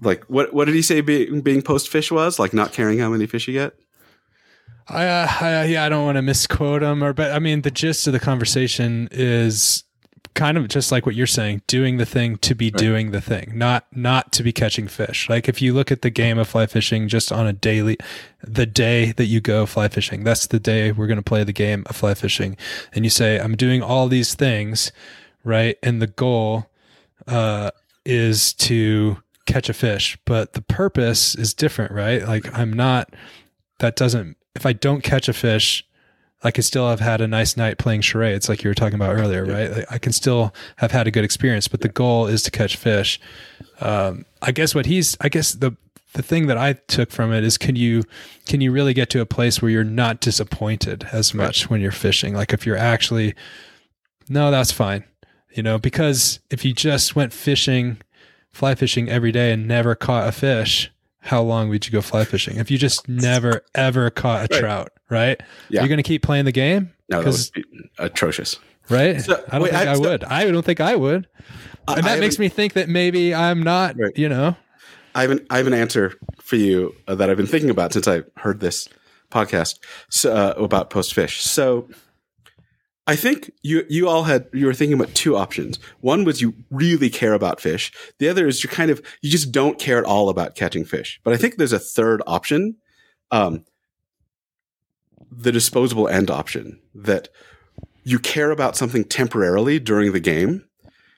like 0.02 0.24
what 0.24 0.52
what 0.52 0.66
did 0.66 0.74
he 0.74 0.82
say 0.82 1.00
being 1.00 1.40
being 1.40 1.62
post 1.62 1.88
fish 1.88 2.12
was 2.12 2.38
like 2.38 2.52
not 2.52 2.72
caring 2.72 2.98
how 2.98 3.08
many 3.08 3.26
fish 3.26 3.48
you 3.48 3.54
get? 3.54 3.74
I, 4.88 5.06
uh, 5.06 5.28
I 5.40 5.64
yeah, 5.64 5.84
I 5.84 5.88
don't 5.88 6.04
want 6.04 6.16
to 6.16 6.22
misquote 6.22 6.82
him 6.82 7.02
or 7.02 7.12
but 7.12 7.32
I 7.32 7.38
mean 7.38 7.62
the 7.62 7.70
gist 7.70 8.06
of 8.06 8.12
the 8.12 8.20
conversation 8.20 9.08
is 9.10 9.84
kind 10.34 10.58
of 10.58 10.68
just 10.68 10.92
like 10.92 11.06
what 11.06 11.14
you're 11.14 11.26
saying, 11.26 11.62
doing 11.66 11.96
the 11.96 12.06
thing 12.06 12.36
to 12.38 12.54
be 12.54 12.70
doing 12.70 13.10
the 13.10 13.20
thing, 13.20 13.52
not 13.54 13.86
not 13.92 14.32
to 14.32 14.42
be 14.42 14.52
catching 14.52 14.88
fish. 14.88 15.28
Like 15.28 15.48
if 15.48 15.62
you 15.62 15.72
look 15.72 15.90
at 15.90 16.02
the 16.02 16.10
game 16.10 16.38
of 16.38 16.48
fly 16.48 16.66
fishing 16.66 17.08
just 17.08 17.32
on 17.32 17.46
a 17.46 17.52
daily 17.52 17.96
the 18.42 18.66
day 18.66 19.12
that 19.12 19.26
you 19.26 19.40
go 19.40 19.66
fly 19.66 19.88
fishing, 19.88 20.24
that's 20.24 20.46
the 20.46 20.60
day 20.60 20.92
we're 20.92 21.06
going 21.06 21.16
to 21.16 21.22
play 21.22 21.44
the 21.44 21.52
game 21.52 21.84
of 21.86 21.96
fly 21.96 22.14
fishing 22.14 22.56
and 22.92 23.04
you 23.04 23.10
say 23.10 23.38
I'm 23.38 23.56
doing 23.56 23.82
all 23.82 24.08
these 24.08 24.34
things, 24.34 24.92
right? 25.44 25.76
And 25.82 26.00
the 26.00 26.06
goal 26.06 26.66
uh 27.26 27.70
is 28.04 28.52
to 28.54 29.18
catch 29.46 29.68
a 29.68 29.74
fish, 29.74 30.18
but 30.24 30.52
the 30.52 30.62
purpose 30.62 31.34
is 31.34 31.54
different, 31.54 31.92
right? 31.92 32.26
Like 32.26 32.52
I'm 32.56 32.72
not 32.72 33.14
that 33.78 33.96
doesn't 33.96 34.36
if 34.54 34.64
I 34.64 34.72
don't 34.72 35.02
catch 35.02 35.28
a 35.28 35.32
fish, 35.32 35.85
I 36.46 36.50
could 36.50 36.64
still 36.64 36.88
have 36.88 37.00
had 37.00 37.20
a 37.20 37.26
nice 37.28 37.56
night 37.56 37.78
playing 37.78 38.00
charades, 38.02 38.48
like 38.48 38.62
you 38.64 38.70
were 38.70 38.74
talking 38.74 38.94
about 38.94 39.14
earlier, 39.14 39.44
right? 39.44 39.70
Like, 39.70 39.86
I 39.92 39.98
can 39.98 40.12
still 40.12 40.54
have 40.76 40.90
had 40.92 41.06
a 41.06 41.10
good 41.10 41.24
experience, 41.24 41.68
but 41.68 41.80
the 41.80 41.88
goal 41.88 42.26
is 42.26 42.42
to 42.44 42.50
catch 42.50 42.76
fish. 42.76 43.20
Um, 43.80 44.24
I 44.42 44.52
guess 44.52 44.74
what 44.74 44.86
he's, 44.86 45.16
I 45.20 45.28
guess 45.28 45.52
the 45.52 45.76
the 46.12 46.22
thing 46.22 46.46
that 46.46 46.56
I 46.56 46.72
took 46.88 47.10
from 47.10 47.30
it 47.32 47.44
is, 47.44 47.58
can 47.58 47.76
you 47.76 48.02
can 48.46 48.62
you 48.62 48.72
really 48.72 48.94
get 48.94 49.10
to 49.10 49.20
a 49.20 49.26
place 49.26 49.60
where 49.60 49.70
you're 49.70 49.84
not 49.84 50.20
disappointed 50.20 51.06
as 51.12 51.34
much 51.34 51.68
when 51.68 51.82
you're 51.82 51.92
fishing? 51.92 52.32
Like 52.34 52.54
if 52.54 52.64
you're 52.64 52.76
actually, 52.78 53.34
no, 54.28 54.50
that's 54.50 54.72
fine, 54.72 55.04
you 55.52 55.62
know, 55.62 55.78
because 55.78 56.40
if 56.50 56.64
you 56.64 56.72
just 56.72 57.14
went 57.16 57.32
fishing, 57.34 57.98
fly 58.50 58.74
fishing 58.74 59.08
every 59.10 59.30
day 59.32 59.52
and 59.52 59.68
never 59.68 59.94
caught 59.94 60.26
a 60.26 60.32
fish, 60.32 60.90
how 61.20 61.42
long 61.42 61.68
would 61.68 61.86
you 61.86 61.92
go 61.92 62.00
fly 62.00 62.24
fishing? 62.24 62.56
If 62.56 62.70
you 62.70 62.78
just 62.78 63.08
never 63.08 63.62
ever 63.74 64.08
caught 64.08 64.50
a 64.50 64.54
Right. 64.54 64.60
trout, 64.60 64.92
right? 65.10 65.40
Yeah. 65.68 65.80
You're 65.80 65.88
going 65.88 65.98
to 65.98 66.02
keep 66.02 66.22
playing 66.22 66.44
the 66.44 66.52
game, 66.52 66.92
No, 67.08 67.18
that 67.18 67.24
'Cause- 67.24 67.50
would 67.54 67.64
be 67.70 67.90
atrocious. 67.98 68.58
right? 68.90 69.20
So- 69.20 69.42
I 69.48 69.52
don't 69.52 69.62
wait, 69.62 69.72
think 69.72 69.88
I- 69.88 69.92
I, 69.92 69.94
so- 69.94 70.00
would. 70.00 70.24
I 70.24 70.50
don't 70.50 70.64
think 70.64 70.80
I 70.80 70.96
would, 70.96 71.26
and 71.88 71.98
I 71.98 72.00
that 72.02 72.20
makes 72.20 72.36
haven't- 72.36 72.38
me 72.40 72.48
think 72.48 72.72
that 72.74 72.88
maybe 72.88 73.34
I'm 73.34 73.62
not. 73.62 73.96
Right. 73.98 74.16
You 74.16 74.28
know, 74.28 74.56
I 75.14 75.22
have 75.22 75.30
an 75.30 75.46
I 75.50 75.56
have 75.58 75.66
an 75.66 75.74
answer 75.74 76.14
for 76.42 76.56
you 76.56 76.94
uh, 77.08 77.14
that 77.14 77.30
I've 77.30 77.36
been 77.36 77.46
thinking 77.46 77.70
about 77.70 77.92
since 77.92 78.06
I 78.06 78.22
heard 78.36 78.60
this 78.60 78.88
podcast 79.30 79.78
so, 80.08 80.32
uh, 80.32 80.54
about 80.62 80.90
post 80.90 81.12
fish. 81.14 81.40
So 81.42 81.88
I 83.08 83.14
think 83.16 83.50
you 83.62 83.84
you 83.88 84.08
all 84.08 84.24
had 84.24 84.46
you 84.52 84.66
were 84.66 84.74
thinking 84.74 84.94
about 85.00 85.14
two 85.14 85.36
options. 85.36 85.78
One 86.00 86.24
was 86.24 86.40
you 86.42 86.54
really 86.70 87.08
care 87.08 87.32
about 87.34 87.60
fish. 87.60 87.92
The 88.18 88.28
other 88.28 88.46
is 88.48 88.62
you 88.64 88.68
kind 88.70 88.90
of 88.90 89.00
you 89.22 89.30
just 89.30 89.52
don't 89.52 89.78
care 89.78 89.98
at 89.98 90.04
all 90.04 90.28
about 90.28 90.54
catching 90.56 90.84
fish. 90.84 91.20
But 91.24 91.32
I 91.32 91.36
think 91.36 91.56
there's 91.56 91.72
a 91.72 91.78
third 91.78 92.20
option, 92.26 92.76
um, 93.30 93.64
the 95.30 95.52
disposable 95.52 96.08
end 96.08 96.30
option 96.30 96.80
that 96.94 97.28
you 98.04 98.18
care 98.18 98.50
about 98.50 98.76
something 98.76 99.04
temporarily 99.04 99.78
during 99.78 100.12
the 100.12 100.20
game, 100.20 100.64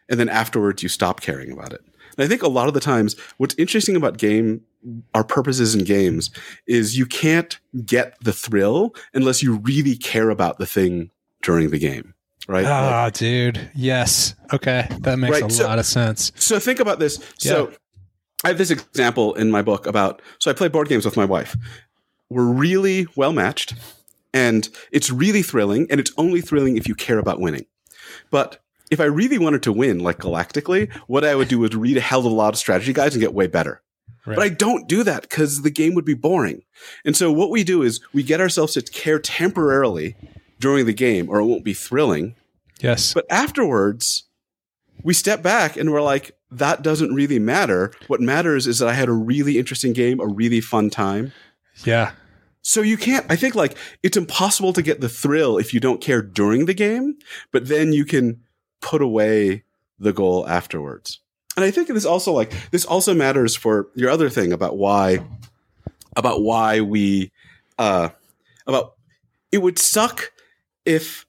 and 0.08 0.18
then 0.18 0.28
afterwards 0.28 0.82
you 0.82 0.88
stop 0.88 1.20
caring 1.20 1.52
about 1.52 1.72
it. 1.72 1.80
And 2.16 2.24
I 2.24 2.28
think 2.28 2.42
a 2.42 2.48
lot 2.48 2.66
of 2.68 2.74
the 2.74 2.80
times, 2.80 3.14
what's 3.36 3.54
interesting 3.56 3.94
about 3.94 4.16
game, 4.18 4.62
our 5.14 5.22
purposes 5.22 5.74
in 5.74 5.84
games, 5.84 6.30
is 6.66 6.96
you 6.98 7.06
can't 7.06 7.58
get 7.84 8.16
the 8.22 8.32
thrill 8.32 8.94
unless 9.14 9.42
you 9.42 9.56
really 9.58 9.96
care 9.96 10.30
about 10.30 10.58
the 10.58 10.66
thing 10.66 11.10
during 11.42 11.70
the 11.70 11.78
game, 11.78 12.14
right? 12.48 12.64
Like- 12.64 12.72
ah, 12.72 13.10
dude, 13.12 13.70
yes, 13.74 14.34
okay, 14.52 14.88
that 15.00 15.18
makes 15.18 15.40
Right, 15.42 15.50
a 15.50 15.54
so- 15.54 15.66
lot 15.66 15.78
of 15.78 15.86
sense. 15.86 16.32
so 16.36 16.58
think 16.58 16.80
about 16.80 16.98
this. 16.98 17.20
So 17.38 17.70
I 18.44 18.48
have 18.48 18.58
this 18.58 18.70
example 18.70 19.34
in 19.34 19.50
my 19.50 19.62
book 19.62 19.86
about 19.86 20.22
so 20.38 20.50
I 20.50 20.54
play 20.54 20.68
board 20.68 20.88
games 20.88 21.04
with 21.04 21.16
my 21.16 21.24
wife. 21.26 21.54
We're 22.30 22.44
really 22.44 23.06
well 23.16 23.32
matched 23.32 23.74
and 24.38 24.68
it's 24.92 25.10
really 25.10 25.42
thrilling 25.42 25.86
and 25.90 25.98
it's 26.00 26.12
only 26.16 26.40
thrilling 26.40 26.76
if 26.76 26.86
you 26.88 26.94
care 26.94 27.18
about 27.18 27.40
winning. 27.40 27.66
But 28.30 28.62
if 28.90 29.00
I 29.00 29.04
really 29.04 29.38
wanted 29.38 29.62
to 29.64 29.72
win 29.72 29.98
like 29.98 30.18
galactically, 30.18 30.92
what 31.06 31.24
I 31.24 31.34
would 31.34 31.48
do 31.48 31.64
is 31.64 31.74
read 31.74 31.96
a 31.96 32.00
hell 32.00 32.20
of 32.20 32.26
a 32.26 32.40
lot 32.42 32.54
of 32.54 32.58
strategy 32.58 32.92
guides 32.92 33.14
and 33.14 33.20
get 33.22 33.34
way 33.34 33.46
better. 33.46 33.82
Right. 34.26 34.36
But 34.36 34.44
I 34.44 34.48
don't 34.50 34.88
do 34.88 35.02
that 35.04 35.22
because 35.22 35.62
the 35.62 35.70
game 35.70 35.94
would 35.94 36.04
be 36.04 36.14
boring. 36.14 36.62
And 37.04 37.16
so 37.16 37.32
what 37.32 37.50
we 37.50 37.64
do 37.64 37.82
is 37.82 38.00
we 38.12 38.22
get 38.22 38.40
ourselves 38.40 38.74
to 38.74 38.82
care 38.82 39.18
temporarily 39.18 40.16
during 40.60 40.86
the 40.86 40.92
game 40.92 41.28
or 41.28 41.38
it 41.40 41.44
won't 41.46 41.64
be 41.64 41.74
thrilling. 41.74 42.34
Yes, 42.80 43.12
But 43.12 43.26
afterwards, 43.30 44.24
we 45.02 45.12
step 45.14 45.42
back 45.42 45.76
and 45.76 45.92
we're 45.92 46.02
like, 46.02 46.36
that 46.50 46.82
doesn't 46.82 47.14
really 47.14 47.38
matter. 47.38 47.92
What 48.06 48.20
matters 48.20 48.66
is 48.66 48.78
that 48.78 48.88
I 48.88 48.94
had 48.94 49.08
a 49.08 49.12
really 49.12 49.58
interesting 49.58 49.92
game, 49.92 50.20
a 50.20 50.26
really 50.26 50.60
fun 50.60 50.88
time. 50.90 51.32
yeah, 51.84 52.12
So 52.68 52.82
you 52.82 52.98
can't, 52.98 53.24
I 53.30 53.36
think 53.36 53.54
like 53.54 53.78
it's 54.02 54.18
impossible 54.18 54.74
to 54.74 54.82
get 54.82 55.00
the 55.00 55.08
thrill 55.08 55.56
if 55.56 55.72
you 55.72 55.80
don't 55.80 56.02
care 56.02 56.20
during 56.20 56.66
the 56.66 56.74
game, 56.74 57.16
but 57.50 57.66
then 57.66 57.94
you 57.94 58.04
can 58.04 58.42
put 58.82 59.00
away 59.00 59.64
the 59.98 60.12
goal 60.12 60.46
afterwards. 60.46 61.20
And 61.56 61.64
I 61.64 61.70
think 61.70 61.88
this 61.88 62.04
also 62.04 62.30
like, 62.30 62.52
this 62.70 62.84
also 62.84 63.14
matters 63.14 63.56
for 63.56 63.88
your 63.94 64.10
other 64.10 64.28
thing 64.28 64.52
about 64.52 64.76
why, 64.76 65.24
about 66.14 66.42
why 66.42 66.82
we, 66.82 67.32
uh, 67.78 68.10
about 68.66 68.96
it 69.50 69.62
would 69.62 69.78
suck 69.78 70.30
if 70.84 71.24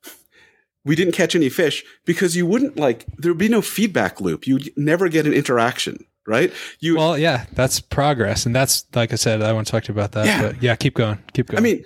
we 0.83 0.93
didn't 0.93 1.13
catch 1.13 1.37
any 1.37 1.47
fish 1.47 1.85
because 2.03 2.35
you 2.35 2.45
wouldn't 2.45 2.75
like, 2.75 3.05
there 3.17 3.31
would 3.31 3.37
be 3.37 3.47
no 3.47 3.61
feedback 3.61 4.19
loop. 4.19 4.45
You'd 4.45 4.73
never 4.75 5.07
get 5.07 5.25
an 5.25 5.31
interaction, 5.31 6.03
right? 6.29 6.53
You, 6.79 6.95
well, 6.95 7.17
yeah, 7.17 7.45
that's 7.53 7.81
progress, 7.81 8.45
and 8.45 8.55
that's 8.55 8.85
like 8.95 9.11
I 9.11 9.15
said, 9.15 9.41
I 9.41 9.51
want 9.51 9.67
to 9.67 9.71
talk 9.71 9.83
to 9.83 9.91
you 9.91 9.99
about 9.99 10.13
that. 10.13 10.25
Yeah. 10.27 10.41
But 10.43 10.63
yeah, 10.63 10.75
keep 10.75 10.93
going, 10.95 11.17
keep 11.33 11.47
going. 11.47 11.57
I 11.57 11.61
mean, 11.61 11.83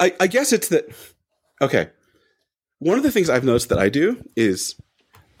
I, 0.00 0.14
I 0.20 0.26
guess 0.26 0.52
it's 0.52 0.68
that. 0.68 0.86
Okay, 1.62 1.88
one 2.80 2.98
of 2.98 3.04
the 3.04 3.10
things 3.10 3.30
I've 3.30 3.44
noticed 3.44 3.70
that 3.70 3.78
I 3.78 3.88
do 3.88 4.22
is 4.36 4.74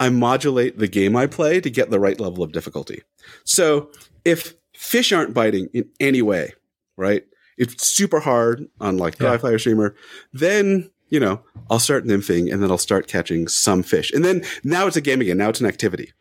I 0.00 0.08
modulate 0.08 0.78
the 0.78 0.88
game 0.88 1.16
I 1.16 1.26
play 1.26 1.60
to 1.60 1.68
get 1.70 1.90
the 1.90 2.00
right 2.00 2.18
level 2.18 2.42
of 2.42 2.52
difficulty. 2.52 3.02
So 3.44 3.90
if 4.24 4.54
fish 4.74 5.12
aren't 5.12 5.34
biting 5.34 5.68
in 5.74 5.88
any 6.00 6.22
way, 6.22 6.52
right? 6.96 7.24
It's 7.58 7.86
super 7.86 8.20
hard 8.20 8.66
on 8.80 8.98
like 8.98 9.18
Yeah. 9.18 9.38
or 9.42 9.58
streamer. 9.58 9.94
Then 10.32 10.90
you 11.08 11.20
know 11.20 11.42
I'll 11.70 11.78
start 11.78 12.04
nymphing 12.04 12.52
and 12.52 12.62
then 12.62 12.70
I'll 12.70 12.78
start 12.78 13.08
catching 13.08 13.48
some 13.48 13.82
fish, 13.82 14.12
and 14.12 14.24
then 14.24 14.44
now 14.64 14.86
it's 14.86 14.96
a 14.96 15.00
game 15.00 15.20
again. 15.20 15.38
Now 15.38 15.48
it's 15.48 15.60
an 15.60 15.66
activity. 15.66 16.12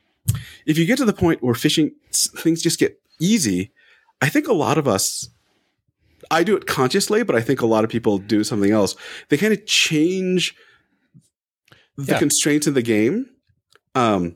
If 0.66 0.78
you 0.78 0.86
get 0.86 0.98
to 0.98 1.06
the 1.06 1.14
point 1.14 1.44
where 1.44 1.56
fishing 1.56 1.92
things 2.12 2.62
just 2.62 2.80
get 2.80 3.00
easy, 3.20 3.72
I 4.22 4.30
think 4.30 4.48
a 4.48 4.54
lot 4.54 4.78
of 4.78 4.88
us 4.88 5.30
I 6.32 6.44
do 6.44 6.56
it 6.56 6.66
consciously, 6.66 7.22
but 7.24 7.36
I 7.36 7.42
think 7.42 7.62
a 7.62 7.68
lot 7.68 7.84
of 7.84 7.90
people 7.92 8.18
do 8.18 8.44
something 8.44 8.72
else. 8.72 8.96
They 9.30 9.38
kind 9.38 9.54
of 9.54 9.66
change 9.68 10.56
the 11.98 12.14
Yeah. 12.14 12.20
constraints 12.20 12.66
in 12.68 12.74
the 12.74 12.82
game 12.82 13.30
um, 13.94 14.36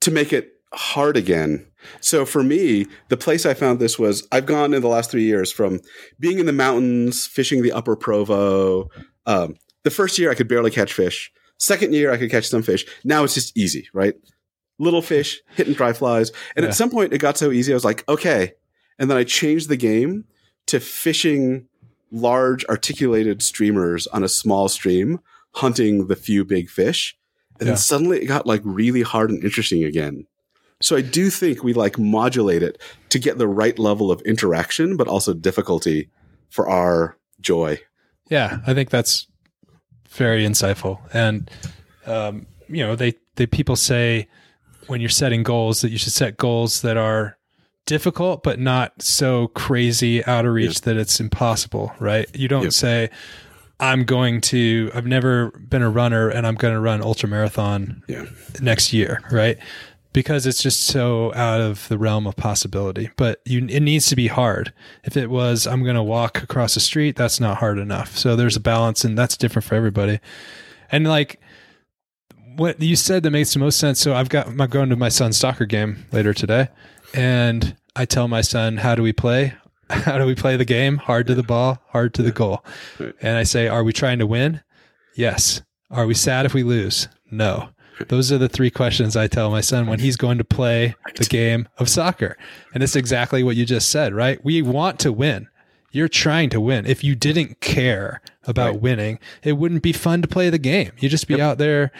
to 0.00 0.10
make 0.10 0.32
it 0.32 0.54
hard 0.72 1.16
again. 1.16 1.66
So 2.00 2.24
for 2.24 2.42
me, 2.42 2.86
the 3.08 3.16
place 3.16 3.46
I 3.46 3.54
found 3.54 3.78
this 3.78 3.98
was 3.98 4.26
I've 4.32 4.46
gone 4.46 4.74
in 4.74 4.82
the 4.82 4.88
last 4.88 5.10
three 5.10 5.22
years 5.24 5.52
from 5.52 5.80
being 6.18 6.38
in 6.38 6.46
the 6.46 6.52
mountains, 6.52 7.26
fishing 7.26 7.62
the 7.62 7.72
Upper 7.72 7.94
Provo, 7.96 8.88
Um, 9.26 9.56
the 9.84 9.90
first 9.90 10.18
year 10.18 10.30
I 10.30 10.34
could 10.34 10.48
barely 10.48 10.70
catch 10.70 10.92
fish. 10.94 11.30
Second 11.58 11.92
year 11.92 12.10
I 12.10 12.16
could 12.16 12.30
catch 12.30 12.48
some 12.48 12.62
fish. 12.62 12.86
Now 13.04 13.22
it's 13.24 13.34
just 13.34 13.56
easy, 13.56 13.88
right? 13.92 14.14
Little 14.78 15.02
fish 15.02 15.40
hitting 15.56 15.74
dry 15.74 15.92
flies, 15.92 16.30
and 16.56 16.62
Yeah. 16.64 16.68
at 16.70 16.74
some 16.76 16.90
point 16.90 17.12
it 17.12 17.18
got 17.18 17.36
so 17.36 17.50
easy 17.50 17.72
I 17.72 17.74
was 17.74 17.84
like, 17.84 18.04
okay. 18.08 18.52
And 18.98 19.10
then 19.10 19.16
I 19.18 19.24
changed 19.24 19.68
the 19.68 19.76
game 19.76 20.24
to 20.66 20.78
fishing 20.80 21.66
large 22.10 22.64
articulated 22.66 23.42
streamers 23.42 24.06
on 24.08 24.22
a 24.24 24.28
small 24.28 24.68
stream, 24.68 25.20
hunting 25.54 26.06
the 26.06 26.16
few 26.16 26.44
big 26.44 26.70
fish. 26.70 27.16
And 27.58 27.66
Yeah. 27.66 27.72
then 27.72 27.76
suddenly 27.78 28.22
it 28.22 28.26
got 28.26 28.46
like 28.46 28.60
really 28.64 29.02
hard 29.02 29.30
and 29.30 29.42
interesting 29.42 29.82
again. 29.84 30.26
So 30.80 30.94
I 30.96 31.00
do 31.00 31.28
think 31.28 31.64
we 31.64 31.72
like 31.72 31.98
modulate 31.98 32.62
it 32.62 32.80
to 33.10 33.18
get 33.18 33.36
the 33.38 33.48
right 33.48 33.76
level 33.80 34.12
of 34.12 34.20
interaction, 34.22 34.96
but 34.96 35.08
also 35.08 35.34
difficulty 35.34 36.08
for 36.50 36.68
our 36.68 37.16
joy. 37.40 37.80
Yeah, 38.30 38.58
I 38.66 38.74
think 38.74 38.90
that's 38.90 39.26
very 40.08 40.44
insightful. 40.46 41.00
And 41.12 41.50
um, 42.06 42.46
you 42.68 42.86
know, 42.86 42.94
they 42.94 43.14
they 43.36 43.46
people 43.46 43.74
say 43.76 44.28
when 44.88 45.00
you're 45.00 45.08
setting 45.10 45.42
goals 45.42 45.80
that 45.82 45.90
you 45.90 45.98
should 45.98 46.12
set 46.12 46.36
goals 46.36 46.82
that 46.82 46.96
are 46.96 47.36
difficult 47.86 48.42
but 48.42 48.58
not 48.58 49.00
so 49.00 49.48
crazy 49.48 50.22
out 50.26 50.44
of 50.44 50.52
reach 50.52 50.82
that 50.82 50.96
it's 50.96 51.20
impossible, 51.20 51.92
right? 51.98 52.26
You 52.36 52.48
don't 52.48 52.64
Yep. 52.64 52.72
say 52.72 53.10
I'm 53.80 54.04
going 54.04 54.40
to 54.42 54.90
I've 54.94 55.06
never 55.06 55.50
been 55.52 55.82
a 55.82 55.88
runner 55.90 56.28
and 56.28 56.46
I'm 56.46 56.56
going 56.56 56.74
to 56.74 56.80
run 56.80 57.00
ultra 57.00 57.28
marathon 57.28 58.02
Yeah. 58.08 58.24
next 58.60 58.92
year, 58.92 59.22
right? 59.30 59.56
Because 60.12 60.46
it's 60.46 60.62
just 60.62 60.86
so 60.86 61.32
out 61.34 61.60
of 61.60 61.86
the 61.88 61.96
realm 61.96 62.26
of 62.26 62.34
possibility. 62.34 63.10
But 63.16 63.40
you, 63.44 63.66
it 63.68 63.80
needs 63.80 64.06
to 64.08 64.16
be 64.16 64.26
hard. 64.26 64.72
If 65.04 65.16
it 65.16 65.30
was, 65.30 65.66
I'm 65.66 65.82
going 65.84 65.94
to 65.96 66.02
walk 66.02 66.42
across 66.42 66.74
the 66.74 66.80
street, 66.80 67.14
that's 67.14 67.38
not 67.40 67.58
hard 67.58 67.78
enough. 67.78 68.16
So 68.16 68.34
there's 68.34 68.56
a 68.56 68.60
balance, 68.60 69.04
and 69.04 69.16
that's 69.16 69.36
different 69.36 69.64
for 69.66 69.74
everybody. 69.76 70.18
And 70.90 71.06
like 71.06 71.38
what 72.58 72.80
you 72.82 72.96
said 72.96 73.22
that 73.22 73.30
makes 73.30 73.52
the 73.54 73.58
most 73.58 73.78
sense. 73.78 74.00
So 74.00 74.14
I've 74.14 74.28
got, 74.28 74.46
I'm 74.48 74.56
going 74.68 74.90
to 74.90 74.96
my 74.96 75.08
son's 75.08 75.36
soccer 75.38 75.64
game 75.64 76.04
later 76.12 76.34
today, 76.34 76.68
and 77.14 77.76
I 77.96 78.04
tell 78.04 78.28
my 78.28 78.40
son, 78.42 78.78
"How 78.78 78.94
do 78.94 79.02
we 79.02 79.12
play? 79.12 79.54
How 79.90 80.18
do 80.18 80.26
we 80.26 80.34
play 80.34 80.56
the 80.56 80.64
game? 80.66 80.98
Hard 80.98 81.26
to 81.28 81.34
the 81.34 81.42
ball, 81.42 81.82
hard 81.88 82.12
to 82.14 82.22
the 82.22 82.32
goal." 82.32 82.64
And 83.22 83.36
I 83.38 83.42
say, 83.44 83.68
"Are 83.68 83.82
we 83.84 83.92
trying 83.92 84.18
to 84.18 84.26
win? 84.26 84.60
Yes. 85.14 85.62
Are 85.90 86.06
we 86.06 86.14
sad 86.14 86.44
if 86.46 86.54
we 86.54 86.62
lose? 86.62 87.08
No." 87.30 87.70
Those 88.06 88.30
are 88.30 88.38
the 88.38 88.48
three 88.48 88.70
questions 88.70 89.16
I 89.16 89.26
tell 89.26 89.50
my 89.50 89.60
son 89.60 89.88
when 89.88 89.98
he's 89.98 90.14
going 90.16 90.38
to 90.38 90.44
play 90.44 90.94
the 91.16 91.24
game 91.24 91.66
of 91.78 91.88
soccer. 91.88 92.36
And 92.72 92.80
it's 92.80 92.94
exactly 92.94 93.42
what 93.42 93.56
you 93.56 93.66
just 93.66 93.88
said, 93.90 94.14
right? 94.14 94.38
We 94.44 94.62
want 94.62 95.00
to 95.00 95.12
win. 95.12 95.48
You're 95.90 96.06
trying 96.06 96.48
to 96.50 96.60
win. 96.60 96.86
If 96.86 97.02
you 97.02 97.16
didn't 97.16 97.60
care 97.60 98.20
about 98.46 98.74
Right. 98.74 98.80
winning, 98.80 99.18
it 99.42 99.54
wouldn't 99.54 99.82
be 99.82 99.92
fun 99.92 100.22
to 100.22 100.28
play 100.28 100.48
the 100.48 100.58
game. 100.58 100.92
You'd 101.00 101.08
just 101.08 101.26
be 101.26 101.40
out 101.42 101.58
there, 101.58 101.90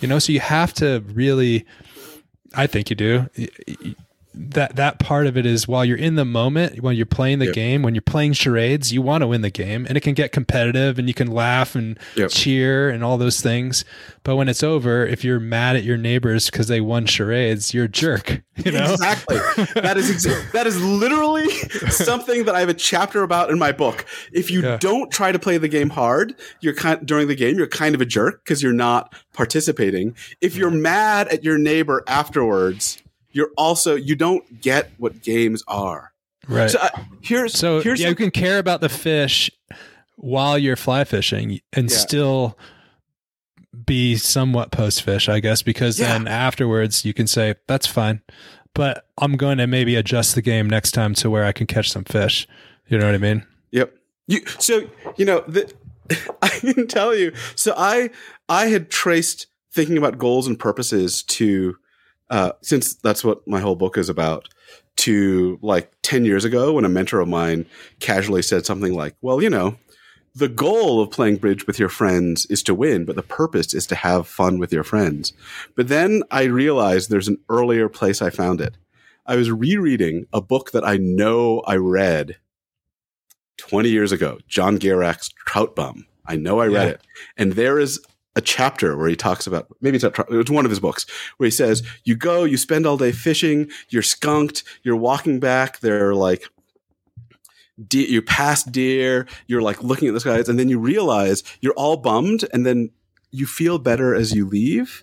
you 0.00 0.08
know, 0.08 0.18
so 0.18 0.32
you 0.32 0.40
have 0.40 0.72
to 0.74 1.02
really 1.12 1.66
I 2.54 2.66
think 2.66 2.90
you 2.90 2.96
do. 2.96 3.28
That 4.38 4.76
that 4.76 4.98
part 4.98 5.26
of 5.26 5.36
it 5.38 5.46
is 5.46 5.66
while 5.66 5.84
you're 5.84 5.96
in 5.96 6.14
the 6.16 6.24
moment, 6.24 6.82
when 6.82 6.94
you're 6.94 7.06
playing 7.06 7.38
the 7.38 7.46
Yep. 7.46 7.54
game, 7.54 7.82
when 7.82 7.94
you're 7.94 8.02
playing 8.02 8.34
charades, 8.34 8.92
you 8.92 9.00
want 9.00 9.22
to 9.22 9.26
win 9.26 9.40
the 9.40 9.50
game, 9.50 9.86
and 9.88 9.96
it 9.96 10.00
can 10.02 10.12
get 10.14 10.30
competitive, 10.30 10.98
and 10.98 11.08
you 11.08 11.14
can 11.14 11.28
laugh 11.28 11.74
and 11.74 11.98
Yep. 12.16 12.30
cheer 12.30 12.90
and 12.90 13.02
all 13.02 13.16
those 13.16 13.40
things. 13.40 13.84
But 14.24 14.36
when 14.36 14.48
it's 14.48 14.62
over, 14.62 15.06
if 15.06 15.24
you're 15.24 15.40
mad 15.40 15.76
at 15.76 15.84
your 15.84 15.96
neighbors 15.96 16.50
because 16.50 16.68
they 16.68 16.80
won 16.82 17.06
charades, 17.06 17.72
you're 17.72 17.84
a 17.84 17.88
jerk. 17.88 18.42
You 18.64 18.72
know, 18.72 18.92
Exactly. 18.92 19.36
That 19.82 19.98
is 19.98 20.10
exa- 20.10 20.50
that 20.52 20.66
is 20.66 20.80
literally 20.82 21.46
something 21.90 22.44
that 22.46 22.54
I 22.54 22.60
have 22.60 22.70
a 22.70 22.74
chapter 22.74 23.22
about 23.22 23.50
in 23.50 23.58
my 23.58 23.70
book. 23.70 24.06
If 24.32 24.50
you 24.50 24.62
Yeah. 24.62 24.78
don't 24.80 25.10
try 25.10 25.30
to 25.30 25.38
play 25.38 25.58
the 25.58 25.68
game 25.68 25.90
hard, 25.90 26.34
you're 26.60 26.72
kind 26.74 27.06
during 27.06 27.28
the 27.28 27.34
game, 27.34 27.56
you're 27.58 27.66
kind 27.66 27.94
of 27.94 28.00
a 28.00 28.06
jerk 28.06 28.42
because 28.44 28.62
you're 28.62 28.72
not 28.72 29.14
participating. 29.34 30.14
If 30.40 30.56
you're 30.56 30.70
mad 30.70 31.28
at 31.28 31.44
your 31.44 31.58
neighbor 31.58 32.02
afterwards, 32.08 32.96
you're 33.36 33.50
also 33.56 33.94
you 33.94 34.16
don't 34.16 34.60
get 34.62 34.90
what 34.98 35.22
games 35.22 35.62
are. 35.68 36.12
right? 36.48 36.70
So 36.70 36.78
uh, 36.78 36.88
here's 37.20 37.52
So 37.54 37.80
here's 37.80 38.00
yeah, 38.00 38.06
the- 38.06 38.10
you 38.10 38.16
can 38.16 38.30
care 38.30 38.58
about 38.58 38.80
the 38.80 38.88
fish 38.88 39.50
while 40.16 40.56
you're 40.58 40.76
fly 40.76 41.04
fishing 41.04 41.60
and 41.72 41.90
Yeah. 41.90 41.96
still 41.96 42.58
be 43.84 44.16
somewhat 44.16 44.70
post 44.70 45.02
fish, 45.02 45.28
I 45.28 45.40
guess, 45.40 45.62
because 45.62 45.98
Yeah. 46.00 46.08
then 46.12 46.26
afterwards 46.28 47.04
you 47.04 47.12
can 47.12 47.26
say 47.26 47.54
that's 47.66 47.86
fine, 47.86 48.22
but 48.74 49.06
I'm 49.18 49.36
going 49.36 49.58
to 49.58 49.66
maybe 49.66 49.96
adjust 49.96 50.34
the 50.34 50.42
game 50.42 50.68
next 50.68 50.92
time 50.92 51.14
to 51.14 51.28
where 51.30 51.44
I 51.44 51.52
can 51.52 51.66
catch 51.66 51.90
some 51.90 52.04
fish. 52.04 52.46
You 52.88 52.98
know 52.98 53.06
what 53.06 53.14
I 53.14 53.18
mean? 53.18 53.44
Yep. 53.72 53.94
You 54.28 54.40
so 54.58 54.88
you 55.16 55.24
know 55.24 55.44
the, 55.46 55.70
I 56.42 56.48
can 56.48 56.86
tell 56.88 57.14
you. 57.14 57.32
So 57.54 57.74
I 57.76 58.10
I 58.48 58.66
had 58.68 58.90
traced 58.90 59.46
thinking 59.72 59.98
about 59.98 60.16
goals 60.18 60.46
and 60.46 60.58
purposes 60.58 61.22
to 61.24 61.76
uh, 62.30 62.52
since 62.62 62.94
that's 62.94 63.24
what 63.24 63.46
my 63.46 63.60
whole 63.60 63.76
book 63.76 63.96
is 63.98 64.08
about. 64.08 64.48
To 65.00 65.58
like 65.60 65.92
ten 66.02 66.24
years 66.24 66.44
ago, 66.46 66.72
when 66.72 66.86
a 66.86 66.88
mentor 66.88 67.20
of 67.20 67.28
mine 67.28 67.66
casually 68.00 68.40
said 68.40 68.64
something 68.64 68.94
like, 68.94 69.14
"Well, 69.20 69.42
you 69.42 69.50
know." 69.50 69.76
The 70.34 70.48
goal 70.48 71.00
of 71.00 71.10
playing 71.10 71.36
bridge 71.36 71.66
with 71.66 71.78
your 71.78 71.88
friends 71.88 72.44
is 72.50 72.62
to 72.64 72.74
win, 72.74 73.06
but 73.06 73.16
the 73.16 73.22
purpose 73.22 73.72
is 73.72 73.86
to 73.86 73.94
have 73.94 74.28
fun 74.28 74.58
with 74.58 74.70
your 74.70 74.84
friends. 74.84 75.32
But 75.76 75.88
then 75.88 76.22
I 76.30 76.42
realized 76.44 77.08
there's 77.08 77.28
an 77.28 77.38
earlier 77.48 77.88
place 77.88 78.20
I 78.20 78.28
found 78.28 78.60
it. 78.60 78.76
I 79.24 79.36
was 79.36 79.50
rereading 79.50 80.26
a 80.34 80.42
book 80.42 80.72
that 80.72 80.86
I 80.86 80.98
know 80.98 81.60
I 81.66 81.76
read 81.76 82.36
20 83.56 83.88
years 83.88 84.12
ago, 84.12 84.38
John 84.46 84.76
Gierach's 84.78 85.30
Trout 85.46 85.74
Bum. 85.74 86.06
I 86.26 86.36
know 86.36 86.60
I 86.60 86.66
read 86.66 86.86
Yeah. 86.88 86.92
it. 86.94 87.00
And 87.38 87.52
there 87.54 87.78
is 87.78 87.98
a 88.36 88.40
chapter 88.42 88.96
where 88.96 89.08
he 89.08 89.16
talks 89.16 89.46
about 89.46 89.66
maybe 89.80 89.96
it's 89.96 90.04
not 90.04 90.14
it's 90.30 90.50
one 90.50 90.66
of 90.66 90.70
his 90.70 90.78
books 90.78 91.06
where 91.38 91.46
he 91.46 91.50
says, 91.50 91.82
You 92.04 92.14
go, 92.14 92.44
you 92.44 92.58
spend 92.58 92.86
all 92.86 92.98
day 92.98 93.10
fishing, 93.10 93.70
you're 93.88 94.02
skunked, 94.02 94.62
you're 94.82 94.94
walking 94.94 95.40
back, 95.40 95.80
they're 95.80 96.14
like, 96.14 96.44
de- 97.88 98.10
you 98.10 98.22
pass 98.22 98.62
deer, 98.62 99.26
you're 99.46 99.62
like 99.62 99.82
looking 99.82 100.06
at 100.08 100.14
the 100.14 100.20
skies, 100.20 100.48
and 100.48 100.58
then 100.58 100.68
you 100.68 100.78
realize 100.78 101.42
you're 101.60 101.74
all 101.74 101.96
bummed, 101.96 102.44
and 102.52 102.64
then 102.64 102.90
you 103.30 103.46
feel 103.46 103.78
better 103.78 104.14
as 104.14 104.34
you 104.34 104.46
leave. 104.46 105.02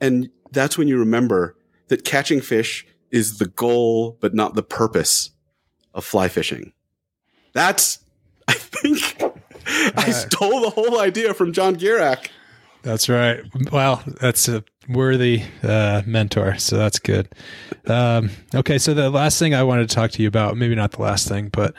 And 0.00 0.30
that's 0.50 0.76
when 0.76 0.88
you 0.88 0.98
remember 0.98 1.56
that 1.88 2.04
catching 2.04 2.40
fish 2.40 2.86
is 3.10 3.38
the 3.38 3.46
goal, 3.46 4.18
but 4.20 4.34
not 4.34 4.54
the 4.54 4.62
purpose 4.62 5.30
of 5.94 6.04
fly 6.04 6.28
fishing. 6.28 6.72
That's, 7.52 8.00
I 8.48 8.54
think, 8.54 9.22
I 9.96 10.10
stole 10.10 10.60
the 10.60 10.70
whole 10.70 11.00
idea 11.00 11.34
from 11.34 11.52
John 11.52 11.76
Gierach. 11.76 12.28
That's 12.84 13.08
right. 13.08 13.40
Well, 13.72 14.02
that's 14.20 14.46
a 14.48 14.62
worthy 14.88 15.42
uh, 15.62 16.02
mentor. 16.06 16.58
So 16.58 16.76
that's 16.76 16.98
good. 16.98 17.28
Um, 17.86 18.30
okay. 18.54 18.78
So 18.78 18.92
the 18.94 19.08
last 19.10 19.38
thing 19.38 19.54
I 19.54 19.62
wanted 19.62 19.88
to 19.88 19.94
talk 19.94 20.10
to 20.12 20.22
you 20.22 20.28
about, 20.28 20.56
maybe 20.56 20.74
not 20.74 20.92
the 20.92 21.02
last 21.02 21.26
thing, 21.26 21.48
but 21.48 21.74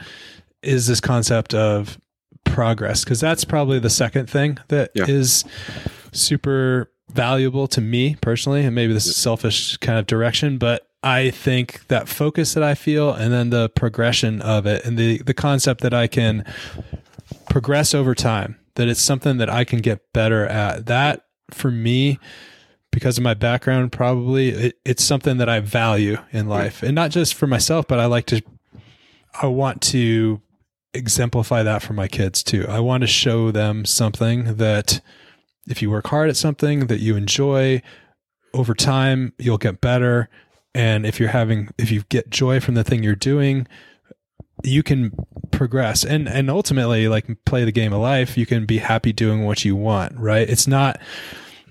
is 0.64 0.88
this 0.88 1.00
concept 1.00 1.54
of 1.54 2.00
progress. 2.44 3.04
Because 3.04 3.20
that's 3.20 3.46
probably 3.46 3.78
the 3.80 3.90
second 3.90 4.30
thing 4.30 4.58
that 4.70 4.92
is 4.96 5.44
Yeah. 5.46 5.92
super 6.12 6.92
valuable 7.12 7.68
to 7.68 7.82
me 7.82 8.16
personally. 8.22 8.66
And 8.66 8.74
maybe 8.74 8.92
this 8.94 9.06
is 9.06 9.16
selfish 9.16 9.78
kind 9.78 10.00
of 10.00 10.08
direction, 10.08 10.58
but 10.58 10.88
I 11.04 11.30
think 11.30 11.86
that 11.88 12.10
focus 12.10 12.56
that 12.56 12.64
I 12.64 12.74
feel 12.74 13.12
and 13.14 13.32
then 13.32 13.52
the 13.52 13.70
progression 13.70 14.42
of 14.42 14.66
it 14.66 14.84
and 14.86 14.98
the, 14.98 15.20
the 15.20 15.36
concept 15.36 15.82
that 15.82 15.94
I 15.94 16.08
can 16.08 16.44
progress 17.48 17.94
over 17.94 18.16
time, 18.16 18.58
that 18.76 18.88
it's 18.88 19.02
something 19.02 19.38
that 19.38 19.50
I 19.50 19.64
can 19.64 19.80
get 19.80 20.14
better 20.14 20.46
at. 20.46 20.86
That 20.86 21.26
for 21.52 21.72
me, 21.72 22.20
because 22.92 23.18
of 23.18 23.24
my 23.24 23.34
background, 23.34 23.92
probably 23.92 24.50
it, 24.50 24.80
it's 24.86 25.04
something 25.04 25.38
that 25.38 25.50
I 25.50 25.60
value 25.60 26.18
in 26.32 26.48
life, 26.48 26.84
and 26.84 26.96
not 26.96 27.12
just 27.12 27.34
for 27.34 27.48
myself, 27.48 27.88
but 27.88 28.00
I 28.00 28.06
like 28.06 28.26
to. 28.28 28.42
I 29.42 29.48
want 29.48 29.82
to 29.84 30.42
exemplify 30.94 31.62
that 31.64 31.82
for 31.82 31.94
my 31.94 32.08
kids 32.08 32.42
too. 32.42 32.66
I 32.70 32.80
want 32.80 33.02
to 33.02 33.08
show 33.08 33.52
them 33.52 33.84
something 33.84 34.56
that 34.56 35.02
if 35.68 35.82
you 35.82 35.92
work 35.92 36.08
hard 36.08 36.30
at 36.30 36.38
something 36.38 36.88
that 36.88 37.00
you 37.00 37.16
enjoy 37.16 37.82
over 38.54 38.74
time, 38.74 39.34
you'll 39.38 39.58
get 39.58 39.82
better. 39.82 40.30
And 40.74 41.06
if 41.06 41.20
you're 41.20 41.30
having, 41.30 41.70
if 41.78 41.92
you 41.92 42.04
get 42.10 42.30
joy 42.30 42.60
from 42.60 42.76
the 42.76 42.84
thing 42.84 43.04
you're 43.04 43.16
doing, 43.16 43.68
you 44.64 44.84
can 44.84 45.12
progress 45.52 46.04
and 46.04 46.28
and 46.28 46.50
ultimately 46.50 47.08
like 47.08 47.26
play 47.46 47.64
the 47.64 47.72
game 47.72 47.94
of 47.94 48.02
life 48.02 48.38
you 48.38 48.46
can 48.46 48.66
be 48.66 48.80
happy 48.80 49.14
doing 49.14 49.46
what 49.46 49.66
you 49.66 49.76
want 49.76 50.18
right? 50.18 50.50
It's 50.50 50.68
not 50.68 51.00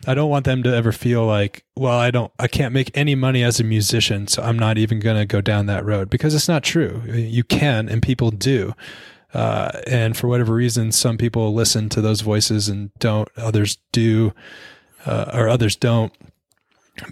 i 0.06 0.12
don't 0.14 0.28
want 0.28 0.44
them 0.44 0.62
to 0.62 0.74
ever 0.74 0.92
feel 0.92 1.24
like 1.24 1.64
well 1.76 1.98
i 1.98 2.10
don't 2.10 2.30
i 2.38 2.46
can't 2.46 2.74
make 2.74 2.90
any 2.94 3.14
money 3.14 3.42
as 3.42 3.58
a 3.58 3.64
musician 3.64 4.26
so 4.26 4.42
i'm 4.42 4.58
not 4.58 4.76
even 4.76 5.00
going 5.00 5.16
to 5.16 5.24
go 5.24 5.40
down 5.40 5.64
that 5.64 5.82
road 5.82 6.10
because 6.10 6.34
it's 6.34 6.48
not 6.48 6.62
true. 6.62 7.02
You 7.06 7.42
can 7.42 7.88
and 7.88 8.02
people 8.02 8.30
do. 8.30 8.74
Uh, 9.32 9.80
and 9.88 10.16
for 10.16 10.28
whatever 10.28 10.54
reason 10.54 10.92
some 10.92 11.18
people 11.18 11.52
listen 11.54 11.88
to 11.88 12.00
those 12.00 12.20
voices 12.20 12.68
and 12.68 12.92
don't 12.98 13.28
others 13.36 13.78
do 13.92 14.32
uh, 15.06 15.30
or 15.34 15.48
others 15.48 15.74
don't. 15.74 16.12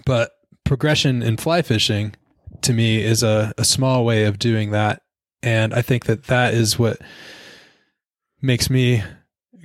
But 0.05 0.31
progression 0.63 1.21
in 1.21 1.37
fly 1.37 1.61
fishing 1.61 2.15
to 2.61 2.73
me 2.73 3.03
is 3.03 3.23
a, 3.23 3.53
a 3.57 3.65
small 3.65 4.05
way 4.05 4.23
of 4.23 4.39
doing 4.39 4.71
that 4.71 5.01
and 5.43 5.73
i 5.73 5.81
think 5.81 6.05
that 6.05 6.23
that 6.25 6.53
is 6.53 6.79
what 6.79 6.99
makes 8.41 8.69
me 8.69 9.03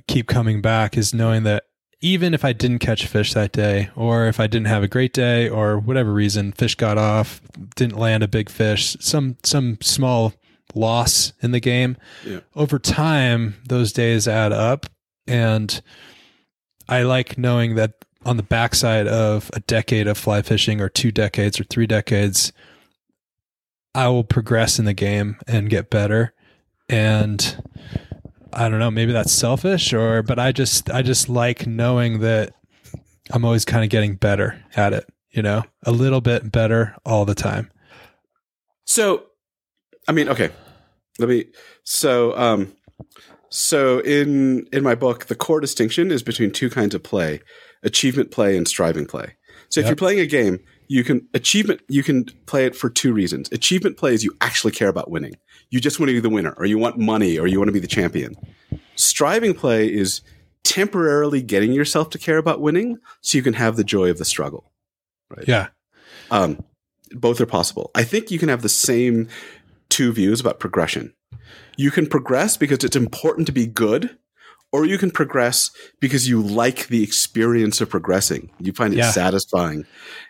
keep 0.07 0.27
coming 0.27 0.61
back 0.61 0.97
is 0.97 1.13
knowing 1.13 1.43
that 1.43 1.63
even 2.01 2.33
if 2.33 2.45
I 2.45 2.53
didn't 2.53 2.79
catch 2.79 3.05
fish 3.07 3.33
that 3.33 3.51
day, 3.51 3.89
or 3.93 4.27
if 4.27 4.39
I 4.39 4.47
didn't 4.47 4.67
have 4.67 4.83
a 4.83 4.87
great 4.87 5.11
day, 5.11 5.49
or 5.49 5.77
whatever 5.77 6.13
reason, 6.13 6.53
fish 6.53 6.75
got 6.75 6.97
off, 6.97 7.41
didn't 7.75 7.97
land 7.99 8.23
a 8.23 8.27
big 8.29 8.49
fish, 8.49 8.95
some 9.01 9.35
some 9.43 9.77
small 9.81 10.33
loss 10.73 11.33
in 11.41 11.51
the 11.51 11.59
game, 11.59 11.97
Yeah. 12.25 12.39
over 12.55 12.79
time 12.79 13.55
those 13.67 13.91
days 13.91 14.29
add 14.29 14.53
up, 14.53 14.85
and 15.27 15.81
I 16.87 17.03
like 17.03 17.37
knowing 17.37 17.75
that 17.75 17.95
on 18.25 18.37
the 18.37 18.43
backside 18.43 19.05
of 19.07 19.51
a 19.53 19.59
decade 19.59 20.07
of 20.07 20.17
fly 20.17 20.41
fishing, 20.41 20.79
or 20.79 20.87
two 20.87 21.11
decades, 21.11 21.59
or 21.59 21.65
three 21.65 21.85
decades, 21.85 22.53
I 23.95 24.07
will 24.07 24.23
progress 24.23 24.79
in 24.79 24.85
the 24.85 24.93
game 24.93 25.37
and 25.47 25.69
get 25.69 25.89
better, 25.89 26.33
and 26.87 27.63
I 28.53 28.69
don't 28.69 28.79
know, 28.79 28.91
maybe 28.91 29.11
that's 29.11 29.31
selfish 29.31 29.93
or 29.93 30.23
but 30.23 30.39
I 30.39 30.51
just 30.51 30.89
I 30.89 31.01
just 31.01 31.29
like 31.29 31.67
knowing 31.67 32.19
that 32.19 32.53
I'm 33.31 33.45
always 33.45 33.65
kind 33.65 33.83
of 33.83 33.89
getting 33.89 34.15
better 34.15 34.63
at 34.75 34.91
it, 34.93 35.05
you 35.31 35.41
know? 35.43 35.63
A 35.85 35.91
little 35.91 36.21
bit 36.21 36.51
better 36.51 36.95
all 37.05 37.25
the 37.25 37.35
time. 37.35 37.69
So, 38.85 39.25
I 40.07 40.11
mean, 40.13 40.27
okay. 40.29 40.49
Let 41.19 41.29
me. 41.29 41.45
So, 41.83 42.35
um, 42.37 42.73
so 43.49 43.99
in 43.99 44.67
in 44.71 44.83
my 44.83 44.95
book, 44.95 45.25
the 45.25 45.35
core 45.35 45.59
distinction 45.59 46.09
is 46.11 46.23
between 46.23 46.49
two 46.51 46.69
kinds 46.69 46.95
of 46.95 47.03
play: 47.03 47.41
achievement 47.83 48.31
play 48.31 48.57
and 48.57 48.67
striving 48.67 49.05
play. 49.05 49.35
So, 49.69 49.79
if 49.79 49.85
Yep. 49.85 49.89
you're 49.89 49.95
playing 49.97 50.19
a 50.21 50.25
game, 50.25 50.59
you 50.89 51.03
can 51.03 51.25
achievement. 51.33 51.81
You 51.87 52.03
can 52.03 52.25
play 52.47 52.65
it 52.65 52.75
for 52.75 52.89
two 52.89 53.13
reasons. 53.13 53.49
Achievement 53.51 53.95
play 53.95 54.13
is 54.13 54.23
you 54.23 54.35
actually 54.41 54.73
care 54.73 54.89
about 54.89 55.09
winning. 55.09 55.35
You 55.69 55.79
just 55.79 55.99
want 55.99 56.09
to 56.09 56.13
be 56.13 56.19
the 56.19 56.29
winner, 56.29 56.53
or 56.57 56.65
you 56.65 56.77
want 56.77 56.97
money, 56.97 57.37
or 57.37 57.47
you 57.47 57.59
want 57.59 57.69
to 57.69 57.73
be 57.73 57.79
the 57.79 57.87
champion. 57.87 58.35
Striving 58.95 59.53
play 59.53 59.87
is 59.87 60.21
temporarily 60.63 61.41
getting 61.41 61.71
yourself 61.71 62.09
to 62.09 62.17
care 62.17 62.37
about 62.37 62.59
winning, 62.59 62.97
so 63.21 63.37
you 63.37 63.43
can 63.43 63.53
have 63.53 63.77
the 63.77 63.83
joy 63.83 64.09
of 64.09 64.17
the 64.17 64.25
struggle. 64.25 64.71
Right. 65.29 65.47
Yeah. 65.47 65.67
Um, 66.31 66.63
both 67.11 67.39
are 67.39 67.45
possible. 67.45 67.91
I 67.93 68.03
think 68.03 68.31
you 68.31 68.39
can 68.39 68.49
have 68.49 68.63
the 68.63 68.69
same 68.69 69.29
two 69.89 70.11
views 70.11 70.41
about 70.41 70.59
progression. 70.59 71.13
You 71.77 71.91
can 71.91 72.07
progress 72.07 72.57
because 72.57 72.83
it's 72.83 72.95
important 72.95 73.45
to 73.45 73.53
be 73.53 73.67
good, 73.67 74.17
or 74.71 74.85
you 74.85 74.97
can 74.97 75.11
progress 75.11 75.71
because 75.99 76.27
you 76.29 76.41
like 76.41 76.87
the 76.87 77.03
experience 77.03 77.81
of 77.81 77.89
progressing. 77.89 78.51
You 78.59 78.71
find 78.73 78.93
it 78.93 78.97
Yeah. 78.97 79.11
satisfying, 79.11 79.85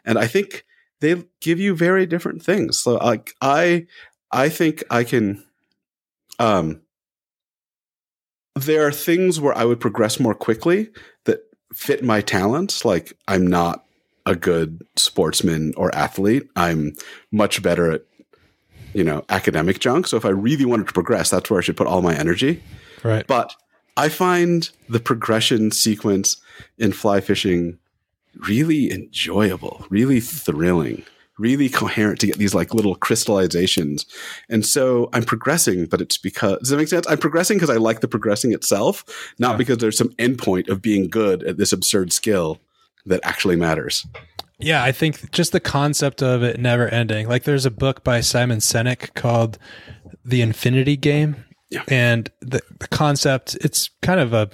and 0.05 0.17
I 0.17 0.27
think 0.27 0.65
they 1.01 1.23
give 1.41 1.59
you 1.59 1.75
very 1.75 2.05
different 2.05 2.43
things. 2.43 2.79
So, 2.81 2.95
like 2.95 3.33
I, 3.41 3.85
I 4.31 4.49
think 4.49 4.83
I 4.89 5.03
can. 5.03 5.43
Um, 6.39 6.81
there 8.55 8.85
are 8.85 8.91
things 8.91 9.39
where 9.39 9.57
I 9.57 9.63
would 9.65 9.79
progress 9.79 10.19
more 10.19 10.33
quickly 10.33 10.89
that 11.25 11.39
fit 11.73 12.03
my 12.03 12.21
talents. 12.21 12.83
Like 12.83 13.13
I'm 13.27 13.47
not 13.47 13.85
a 14.25 14.35
good 14.35 14.81
sportsman 14.95 15.73
or 15.77 15.93
athlete. 15.95 16.43
I'm 16.55 16.93
much 17.31 17.61
better 17.61 17.91
at, 17.91 18.01
you 18.93 19.03
know, 19.03 19.23
academic 19.29 19.79
junk. 19.79 20.07
So 20.07 20.17
if 20.17 20.25
I 20.25 20.29
really 20.29 20.65
wanted 20.65 20.87
to 20.87 20.93
progress, 20.93 21.29
that's 21.29 21.49
where 21.49 21.59
I 21.59 21.63
should 21.63 21.77
put 21.77 21.87
all 21.87 22.01
my 22.01 22.15
energy. 22.15 22.61
Right. 23.03 23.25
But 23.25 23.53
I 23.99 24.09
find 24.09 24.69
the 24.87 24.99
progression 24.99 25.71
sequence 25.71 26.37
in 26.77 26.91
fly 26.93 27.21
fishing 27.21 27.77
really 28.47 28.91
enjoyable, 28.91 29.85
really 29.89 30.19
thrilling, 30.19 31.03
really 31.37 31.69
coherent 31.69 32.19
to 32.21 32.27
get 32.27 32.37
these 32.37 32.53
like 32.55 32.73
little 32.73 32.95
crystallizations. 32.95 34.05
And 34.49 34.65
so 34.65 35.09
I'm 35.13 35.23
progressing, 35.23 35.85
but 35.85 36.01
it's 36.01 36.17
because 36.17 36.59
does 36.59 36.69
that 36.69 36.77
make 36.77 36.87
sense? 36.87 37.07
I'm 37.09 37.17
progressing 37.17 37.57
because 37.57 37.69
I 37.69 37.77
like 37.77 38.01
the 38.01 38.07
progressing 38.07 38.53
itself, 38.53 39.03
not 39.39 39.51
Yeah. 39.51 39.57
because 39.57 39.77
there's 39.79 39.97
some 39.97 40.09
endpoint 40.15 40.69
of 40.69 40.81
being 40.81 41.07
good 41.09 41.43
at 41.43 41.57
this 41.57 41.73
absurd 41.73 42.13
skill 42.13 42.59
that 43.05 43.19
actually 43.23 43.55
matters. 43.55 44.05
Yeah, 44.59 44.83
I 44.83 44.91
think 44.91 45.31
just 45.31 45.53
the 45.53 45.61
concept 45.61 46.21
of 46.21 46.43
it 46.43 46.59
never 46.59 46.89
ending. 46.89 47.27
Like 47.29 47.43
there's 47.43 47.65
a 47.65 47.71
book 47.71 48.03
by 48.03 48.19
Simon 48.21 48.59
Sinek 48.59 49.13
called 49.13 49.57
The 50.25 50.41
Infinity 50.41 50.97
Game. 50.97 51.45
Yeah. 51.69 51.83
And 51.87 52.29
the, 52.41 52.61
the 52.79 52.87
concept, 52.87 53.55
it's 53.61 53.89
kind 54.01 54.19
of 54.19 54.33
a, 54.33 54.49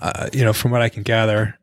uh, 0.00 0.30
you 0.32 0.44
know, 0.44 0.52
from 0.52 0.70
what 0.70 0.82
I 0.82 0.88
can 0.88 1.02
gather, 1.02 1.58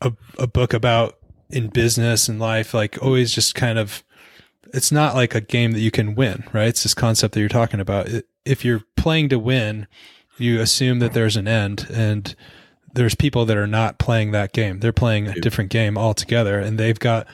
a, 0.00 0.12
a 0.38 0.46
book 0.46 0.72
about 0.74 1.16
in 1.48 1.68
business 1.68 2.28
and 2.28 2.38
life, 2.38 2.74
like 2.74 3.02
always 3.02 3.32
just 3.34 3.54
kind 3.54 3.78
of, 3.78 4.04
it's 4.72 4.92
not 4.92 5.14
like 5.14 5.34
a 5.34 5.40
game 5.40 5.72
that 5.72 5.80
you 5.80 5.90
can 5.90 6.14
win, 6.14 6.44
right? 6.52 6.68
It's 6.68 6.82
this 6.82 6.94
concept 6.94 7.34
that 7.34 7.40
you're 7.40 7.48
talking 7.48 7.80
about. 7.80 8.08
If 8.44 8.64
you're 8.64 8.82
playing 8.96 9.30
to 9.30 9.38
win, 9.38 9.86
you 10.36 10.60
assume 10.60 11.00
that 11.00 11.12
there's 11.12 11.36
an 11.36 11.48
end 11.48 11.86
and 11.92 12.34
there's 12.92 13.14
people 13.14 13.44
that 13.46 13.56
are 13.56 13.66
not 13.66 13.98
playing 13.98 14.30
that 14.32 14.52
game. 14.52 14.80
They're 14.80 14.92
playing 14.92 15.28
a 15.28 15.40
different 15.40 15.70
game 15.70 15.96
altogether 15.96 16.58
and 16.58 16.78
they've 16.78 16.98
got 16.98 17.26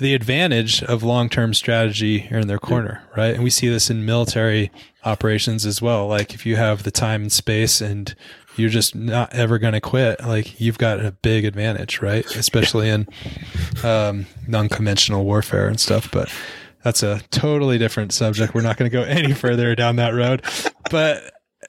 the 0.00 0.14
advantage 0.14 0.82
of 0.82 1.02
long-term 1.02 1.54
strategy 1.54 2.18
here 2.18 2.38
in 2.38 2.48
their 2.48 2.58
corner, 2.58 3.02
right? 3.16 3.34
And 3.34 3.44
we 3.44 3.50
see 3.50 3.68
this 3.68 3.90
in 3.90 4.04
military 4.04 4.72
operations 5.04 5.64
as 5.64 5.80
well. 5.80 6.06
Like 6.06 6.34
if 6.34 6.44
you 6.44 6.56
have 6.56 6.82
the 6.82 6.90
time 6.90 7.22
and 7.22 7.32
space 7.32 7.80
and 7.80 8.14
you're 8.56 8.70
just 8.70 8.94
not 8.94 9.32
ever 9.32 9.58
going 9.58 9.74
to 9.74 9.80
quit, 9.80 10.20
like 10.24 10.58
you've 10.60 10.78
got 10.78 11.04
a 11.04 11.12
big 11.12 11.44
advantage, 11.44 12.02
right? 12.02 12.24
Especially 12.34 12.88
in 12.88 13.06
um, 13.84 14.26
non-conventional 14.48 15.24
warfare 15.24 15.68
and 15.68 15.78
stuff, 15.78 16.10
but 16.10 16.32
that's 16.82 17.02
a 17.02 17.20
totally 17.30 17.78
different 17.78 18.12
subject. 18.12 18.54
We're 18.54 18.62
not 18.62 18.78
going 18.78 18.90
to 18.90 18.96
go 18.96 19.02
any 19.02 19.34
further 19.34 19.74
down 19.74 19.96
that 19.96 20.14
road. 20.14 20.42
But 20.90 21.22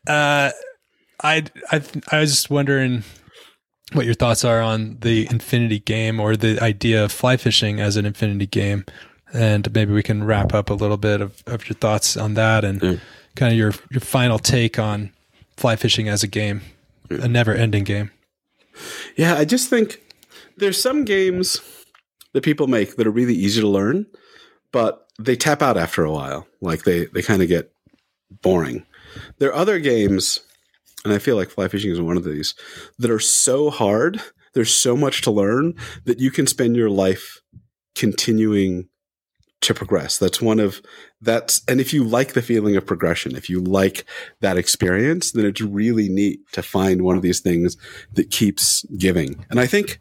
uh, 0.08 0.52
I, 1.22 1.44
I, 1.72 1.82
I 2.12 2.20
was 2.20 2.32
just 2.32 2.50
wondering 2.50 3.04
what 3.94 4.06
your 4.06 4.14
thoughts 4.16 4.44
are 4.46 4.62
on 4.62 4.98
the 5.02 5.28
infinity 5.30 5.80
game 5.80 6.20
or 6.20 6.36
the 6.36 6.60
idea 6.62 7.04
of 7.04 7.12
fly 7.12 7.38
fishing 7.38 7.80
as 7.80 7.98
an 7.98 8.06
infinity 8.06 8.46
game. 8.48 8.86
And 9.34 9.74
maybe 9.74 9.94
we 9.94 10.04
can 10.04 10.24
wrap 10.24 10.54
up 10.54 10.70
a 10.70 10.74
little 10.74 10.98
bit 10.98 11.22
of, 11.22 11.42
of 11.48 11.68
your 11.70 11.76
thoughts 11.76 12.18
on 12.18 12.34
that 12.36 12.64
and 12.66 12.82
Yeah. 12.82 12.96
kind 13.36 13.52
of 13.52 13.58
your, 13.58 13.74
your 13.90 14.02
final 14.02 14.40
take 14.40 14.78
on 14.80 15.12
fly 15.58 15.76
fishing 15.76 16.08
as 16.10 16.24
a 16.24 16.28
game, 16.28 16.62
a 17.10 17.28
never 17.28 17.54
ending 17.54 17.84
game. 17.84 18.12
Yeah, 19.16 19.36
I 19.36 19.46
just 19.46 19.70
think 19.70 20.02
there's 20.58 20.82
some 20.82 21.06
games 21.06 21.60
that 22.34 22.44
people 22.44 22.68
make 22.68 22.96
that 22.96 23.08
are 23.08 23.12
really 23.12 23.36
easy 23.36 23.62
to 23.62 23.68
learn, 23.68 24.06
but 24.72 25.08
they 25.20 25.36
tap 25.36 25.62
out 25.62 25.78
after 25.78 26.04
a 26.04 26.12
while. 26.12 26.48
Like 26.62 26.84
they 26.84 27.06
they 27.08 27.22
kind 27.22 27.42
of 27.42 27.48
get 27.50 27.72
boring. 28.42 28.86
There 29.40 29.50
are 29.50 29.56
other 29.56 29.78
games, 29.80 30.40
and 31.04 31.14
I 31.14 31.18
feel 31.18 31.36
like 31.36 31.50
fly 31.50 31.68
fishing 31.68 31.92
is 31.92 32.02
one 32.02 32.18
of 32.18 32.24
these 32.24 32.56
that 33.00 33.12
are 33.12 33.20
so 33.20 33.70
hard. 33.70 34.22
There's 34.54 34.74
so 34.74 34.96
much 34.96 35.22
to 35.22 35.32
learn 35.32 35.76
that 36.06 36.20
you 36.20 36.32
can 36.32 36.46
spend 36.46 36.76
your 36.76 36.90
life 36.90 37.42
continuing 37.96 38.90
to 39.62 39.74
progress. 39.74 40.18
That's 40.18 40.42
one 40.42 40.60
of 40.60 40.82
that's 41.22 41.62
and 41.68 41.80
if 41.80 41.94
you 41.94 42.04
like 42.04 42.34
the 42.34 42.42
feeling 42.42 42.76
of 42.76 42.86
progression, 42.86 43.36
if 43.36 43.50
you 43.50 43.62
like 43.62 44.06
that 44.42 44.58
experience, 44.58 45.32
then 45.32 45.46
it's 45.46 45.62
really 45.62 46.10
neat 46.10 46.42
to 46.54 46.64
find 46.64 47.04
one 47.04 47.16
of 47.16 47.22
these 47.22 47.40
things 47.40 47.78
that 48.14 48.32
keeps 48.32 48.84
giving. 48.98 49.46
And 49.50 49.60
I 49.60 49.68
think 49.68 50.00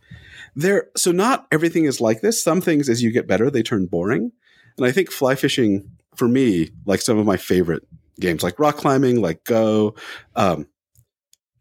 there 0.56 0.88
so 0.96 1.12
not 1.12 1.46
everything 1.52 1.84
is 1.84 2.00
like 2.00 2.22
this. 2.22 2.42
Some 2.42 2.60
things 2.60 2.88
as 2.88 3.02
you 3.02 3.12
get 3.12 3.28
better, 3.28 3.50
they 3.50 3.62
turn 3.62 3.86
boring. 3.86 4.32
And 4.76 4.86
I 4.86 4.92
think 4.92 5.10
fly 5.10 5.34
fishing 5.34 5.90
for 6.16 6.26
me, 6.26 6.70
like 6.86 7.02
some 7.02 7.18
of 7.18 7.26
my 7.26 7.36
favorite 7.36 7.86
games 8.18 8.42
like 8.42 8.58
rock 8.58 8.76
climbing, 8.76 9.20
like 9.20 9.44
Go, 9.44 9.94
um, 10.36 10.66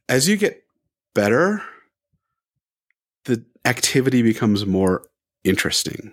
as 0.09 0.27
you 0.27 0.35
get 0.35 0.63
better, 1.13 1.61
the 3.25 3.45
activity 3.63 4.21
becomes 4.21 4.65
more 4.65 5.07
interesting. 5.45 6.11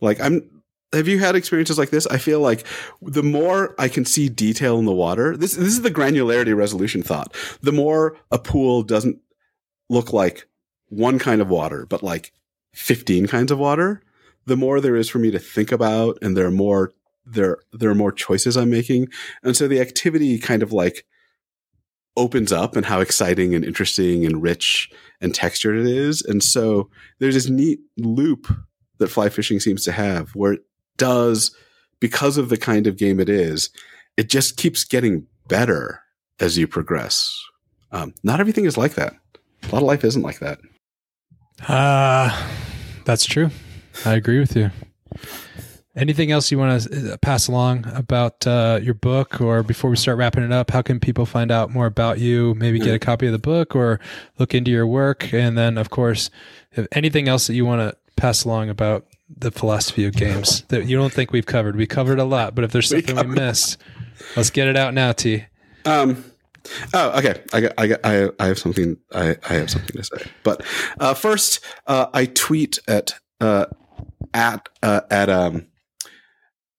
Like 0.00 0.20
I'm 0.20 0.50
have 0.94 1.06
you 1.06 1.18
had 1.18 1.36
experiences 1.36 1.76
like 1.76 1.90
this? 1.90 2.06
I 2.06 2.16
feel 2.16 2.40
like 2.40 2.64
the 3.02 3.22
more 3.22 3.74
I 3.78 3.88
can 3.88 4.06
see 4.06 4.30
detail 4.30 4.78
in 4.78 4.86
the 4.86 4.92
water, 4.92 5.36
this 5.36 5.54
this 5.54 5.68
is 5.68 5.82
the 5.82 5.90
granularity 5.90 6.56
resolution 6.56 7.02
thought. 7.02 7.36
The 7.60 7.72
more 7.72 8.16
a 8.30 8.38
pool 8.38 8.82
doesn't 8.82 9.18
look 9.90 10.12
like 10.12 10.48
one 10.88 11.18
kind 11.18 11.42
of 11.42 11.50
water, 11.50 11.84
but 11.86 12.02
like 12.02 12.32
15 12.72 13.26
kinds 13.26 13.52
of 13.52 13.58
water, 13.58 14.02
the 14.46 14.56
more 14.56 14.80
there 14.80 14.96
is 14.96 15.10
for 15.10 15.18
me 15.18 15.30
to 15.30 15.38
think 15.38 15.70
about 15.70 16.18
and 16.22 16.34
there 16.36 16.46
are 16.46 16.50
more 16.50 16.92
there 17.26 17.58
there 17.72 17.90
are 17.90 17.94
more 17.94 18.12
choices 18.12 18.56
I'm 18.56 18.70
making. 18.70 19.08
And 19.42 19.54
so 19.54 19.68
the 19.68 19.80
activity 19.80 20.38
kind 20.38 20.62
of 20.62 20.72
like 20.72 21.04
opens 22.18 22.52
up 22.52 22.76
and 22.76 22.84
how 22.84 23.00
exciting 23.00 23.54
and 23.54 23.64
interesting 23.64 24.26
and 24.26 24.42
rich 24.42 24.90
and 25.20 25.34
textured 25.34 25.78
it 25.78 25.86
is. 25.86 26.22
And 26.22 26.42
so 26.42 26.90
there's 27.18 27.34
this 27.34 27.48
neat 27.48 27.80
loop 27.96 28.52
that 28.98 29.08
fly 29.08 29.28
fishing 29.28 29.60
seems 29.60 29.84
to 29.84 29.92
have 29.92 30.34
where 30.34 30.54
it 30.54 30.62
does 30.96 31.54
because 32.00 32.36
of 32.36 32.48
the 32.48 32.56
kind 32.56 32.86
of 32.86 32.96
game 32.96 33.20
it 33.20 33.28
is, 33.28 33.70
it 34.16 34.28
just 34.28 34.56
keeps 34.56 34.84
getting 34.84 35.26
better 35.48 36.02
as 36.40 36.58
you 36.58 36.66
progress. 36.66 37.34
Um, 37.90 38.14
not 38.22 38.40
everything 38.40 38.64
is 38.64 38.76
like 38.76 38.94
that. 38.94 39.14
A 39.62 39.66
lot 39.72 39.82
of 39.82 39.88
life 39.88 40.04
isn't 40.04 40.22
like 40.22 40.40
that. 40.40 40.60
Uh, 41.66 42.30
that's 43.04 43.24
true. 43.24 43.50
I 44.04 44.14
agree 44.14 44.38
with 44.38 44.54
you. 44.54 44.70
Anything 45.98 46.30
else 46.30 46.50
you 46.50 46.58
want 46.58 46.82
to 46.82 47.18
pass 47.18 47.48
along 47.48 47.86
about 47.92 48.46
uh, 48.46 48.78
your 48.82 48.94
book, 48.94 49.40
or 49.40 49.62
before 49.62 49.90
we 49.90 49.96
start 49.96 50.16
wrapping 50.16 50.44
it 50.44 50.52
up, 50.52 50.70
how 50.70 50.80
can 50.80 51.00
people 51.00 51.26
find 51.26 51.50
out 51.50 51.70
more 51.70 51.86
about 51.86 52.18
you? 52.18 52.54
Maybe 52.54 52.78
get 52.78 52.94
a 52.94 52.98
copy 52.98 53.26
of 53.26 53.32
the 53.32 53.38
book, 53.38 53.74
or 53.74 53.98
look 54.38 54.54
into 54.54 54.70
your 54.70 54.86
work, 54.86 55.34
and 55.34 55.58
then, 55.58 55.76
of 55.76 55.90
course, 55.90 56.30
if 56.72 56.86
anything 56.92 57.28
else 57.28 57.48
that 57.48 57.54
you 57.54 57.66
want 57.66 57.80
to 57.80 57.96
pass 58.16 58.44
along 58.44 58.68
about 58.68 59.06
the 59.28 59.50
philosophy 59.50 60.04
of 60.04 60.14
games 60.14 60.62
that 60.68 60.86
you 60.86 60.96
don't 60.96 61.12
think 61.12 61.32
we've 61.32 61.46
covered. 61.46 61.76
We 61.76 61.86
covered 61.86 62.18
a 62.18 62.24
lot, 62.24 62.54
but 62.54 62.64
if 62.64 62.72
there's 62.72 62.88
something 62.88 63.16
we, 63.16 63.22
we 63.22 63.34
missed, 63.34 63.78
let's 64.36 64.50
get 64.50 64.68
it 64.68 64.76
out 64.76 64.94
now, 64.94 65.12
Thi. 65.12 65.46
Um, 65.84 66.24
Oh, 66.92 67.18
okay. 67.18 67.42
I 67.52 67.60
got, 67.60 67.72
I 67.78 67.86
got, 67.86 68.00
I, 68.04 68.28
I 68.38 68.46
have 68.46 68.58
something. 68.58 68.96
I, 69.12 69.36
I 69.48 69.54
have 69.54 69.70
something 69.70 69.96
to 69.96 70.04
say. 70.04 70.30
But 70.42 70.62
uh, 71.00 71.14
first, 71.14 71.60
uh, 71.86 72.06
I 72.12 72.26
tweet 72.26 72.78
at 72.88 73.14
uh, 73.40 73.66
at 74.34 74.68
uh, 74.82 75.00
at 75.10 75.30
um 75.30 75.66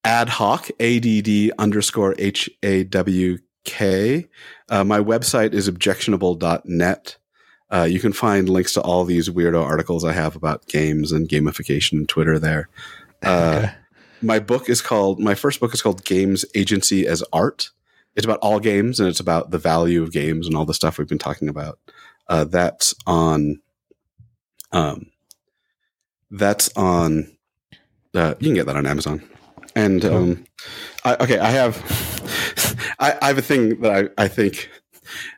ad 0.04 0.30
hoc 0.30 0.70
add 0.80 1.52
underscore 1.58 2.16
h 2.18 2.50
a 2.64 2.84
w 2.86 3.38
k. 3.66 4.28
Uh, 4.70 4.84
my 4.84 5.00
website 5.00 5.54
is 5.54 5.68
objectionable.net. 5.68 7.18
Uh, 7.72 7.84
you 7.84 8.00
can 8.00 8.14
find 8.14 8.50
links 8.50 8.74
to 8.74 8.82
all 8.82 9.06
these 9.06 9.30
weirdo 9.30 9.64
articles 9.64 10.04
I 10.04 10.14
have 10.14 10.36
about 10.36 10.66
games 10.68 11.12
and 11.12 11.30
gamification 11.30 11.94
and 11.94 12.10
Twitter 12.10 12.40
there. 12.40 12.68
Uh, 13.24 13.62
okay. 13.66 13.74
My 14.22 14.40
book 14.40 14.70
is 14.70 14.82
called, 14.82 15.20
my 15.20 15.36
first 15.36 15.60
book 15.60 15.74
is 15.74 15.82
called 15.82 16.04
Games 16.04 16.44
Agency 16.56 17.06
as 17.08 17.24
Art 17.32 17.70
it's 18.20 18.26
about 18.26 18.40
all 18.40 18.60
games 18.60 19.00
and 19.00 19.08
it's 19.08 19.22
about 19.22 19.52
the 19.52 19.58
value 19.58 20.04
of 20.04 20.12
games 20.12 20.46
and 20.46 20.56
all 20.56 20.66
the 20.66 20.74
stuff 20.74 20.98
we've 20.98 21.08
been 21.08 21.18
talking 21.18 21.48
about. 21.48 21.80
Uh, 22.28 22.44
that's 22.44 22.94
on, 23.08 23.62
um, 24.74 25.06
that's 26.30 26.76
on, 26.76 27.38
uh, 28.14 28.36
you 28.40 28.48
can 28.48 28.56
get 28.56 28.66
that 28.66 28.76
on 28.76 28.86
Amazon. 28.86 29.24
And, 29.76 30.04
um, 30.06 30.46
I, 31.04 31.16
okay, 31.16 31.40
I 31.40 31.50
have, 31.52 31.78
I, 33.00 33.18
I, 33.22 33.28
have 33.28 33.38
a 33.38 33.42
thing 33.42 33.82
that 33.82 34.12
I, 34.18 34.24
I 34.24 34.28
think, 34.28 34.70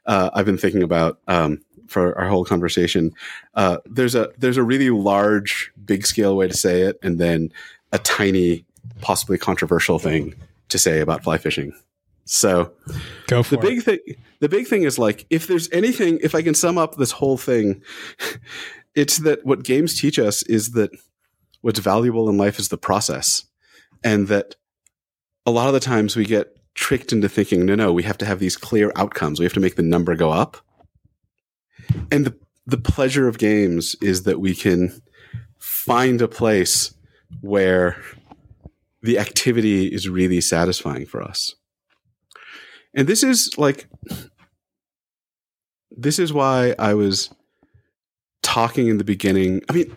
uh, 0.05 0.29
I've 0.33 0.45
been 0.45 0.57
thinking 0.57 0.83
about, 0.83 1.19
um, 1.27 1.61
for 1.87 2.17
our 2.17 2.29
whole 2.29 2.45
conversation. 2.45 3.11
Uh, 3.53 3.77
there's 3.85 4.15
a, 4.15 4.31
there's 4.37 4.57
a 4.57 4.63
really 4.63 4.89
large, 4.89 5.71
big 5.83 6.07
scale 6.07 6.37
way 6.37 6.47
to 6.47 6.55
say 6.55 6.83
it, 6.83 6.97
and 7.03 7.19
then 7.19 7.51
a 7.91 7.99
tiny, 7.99 8.65
possibly 9.01 9.37
controversial 9.37 9.99
thing 9.99 10.33
to 10.69 10.79
say 10.79 11.01
about 11.01 11.23
fly 11.23 11.37
fishing. 11.37 11.73
So 12.25 12.71
go 13.27 13.43
for 13.43 13.57
the 13.57 13.61
big 13.61 13.83
thing. 13.83 13.99
The 14.39 14.49
big 14.49 14.67
thing 14.67 14.83
is 14.83 14.97
like 14.97 15.25
if 15.29 15.47
there's 15.47 15.69
anything, 15.71 16.19
if 16.23 16.33
I 16.33 16.41
can 16.41 16.53
sum 16.53 16.77
up 16.77 16.95
this 16.95 17.11
whole 17.11 17.37
thing, 17.37 17.81
it's 18.95 19.17
that 19.19 19.45
what 19.45 19.63
games 19.63 19.99
teach 19.99 20.17
us 20.17 20.43
is 20.43 20.71
that 20.71 20.91
what's 21.61 21.79
valuable 21.79 22.29
in 22.29 22.37
life 22.37 22.57
is 22.57 22.69
the 22.69 22.77
process, 22.77 23.43
and 24.03 24.27
that 24.27 24.55
a 25.45 25.51
lot 25.51 25.67
of 25.67 25.73
the 25.73 25.79
times 25.79 26.15
we 26.15 26.25
get 26.25 26.55
tricked 26.73 27.11
into 27.11 27.29
thinking, 27.29 27.65
no, 27.65 27.75
no, 27.75 27.91
we 27.91 28.03
have 28.03 28.17
to 28.19 28.25
have 28.25 28.39
these 28.39 28.57
clear 28.57 28.91
outcomes. 28.95 29.39
We 29.39 29.45
have 29.45 29.53
to 29.53 29.59
make 29.59 29.75
the 29.75 29.83
number 29.83 30.15
go 30.15 30.31
up. 30.31 30.57
And 32.11 32.25
the 32.25 32.35
the 32.65 32.77
pleasure 32.77 33.27
of 33.27 33.37
games 33.37 33.95
is 34.01 34.23
that 34.23 34.39
we 34.39 34.55
can 34.55 35.01
find 35.57 36.21
a 36.21 36.27
place 36.27 36.93
where 37.41 38.01
the 39.01 39.17
activity 39.17 39.87
is 39.87 40.07
really 40.07 40.41
satisfying 40.41 41.05
for 41.05 41.21
us. 41.21 41.55
And 42.93 43.07
this 43.07 43.23
is 43.23 43.49
like, 43.57 43.87
this 45.89 46.19
is 46.19 46.31
why 46.31 46.75
I 46.77 46.93
was 46.93 47.33
talking 48.43 48.87
in 48.87 48.97
the 48.97 49.03
beginning. 49.03 49.61
I 49.69 49.73
mean, 49.73 49.95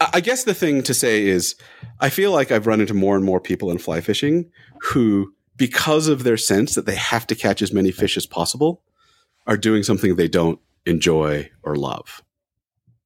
I 0.00 0.20
guess 0.20 0.44
the 0.44 0.54
thing 0.54 0.82
to 0.82 0.94
say 0.94 1.26
is, 1.26 1.54
I 2.00 2.10
feel 2.10 2.32
like 2.32 2.50
I've 2.50 2.66
run 2.66 2.80
into 2.80 2.94
more 2.94 3.16
and 3.16 3.24
more 3.24 3.40
people 3.40 3.70
in 3.70 3.78
fly 3.78 4.00
fishing 4.00 4.50
who, 4.82 5.32
because 5.56 6.08
of 6.08 6.22
their 6.22 6.36
sense 6.36 6.74
that 6.74 6.86
they 6.86 6.94
have 6.96 7.26
to 7.28 7.34
catch 7.34 7.62
as 7.62 7.72
many 7.72 7.90
fish 7.90 8.16
as 8.16 8.26
possible, 8.26 8.82
are 9.46 9.56
doing 9.56 9.82
something 9.82 10.16
they 10.16 10.28
don't 10.28 10.60
enjoy 10.84 11.50
or 11.62 11.76
love. 11.76 12.22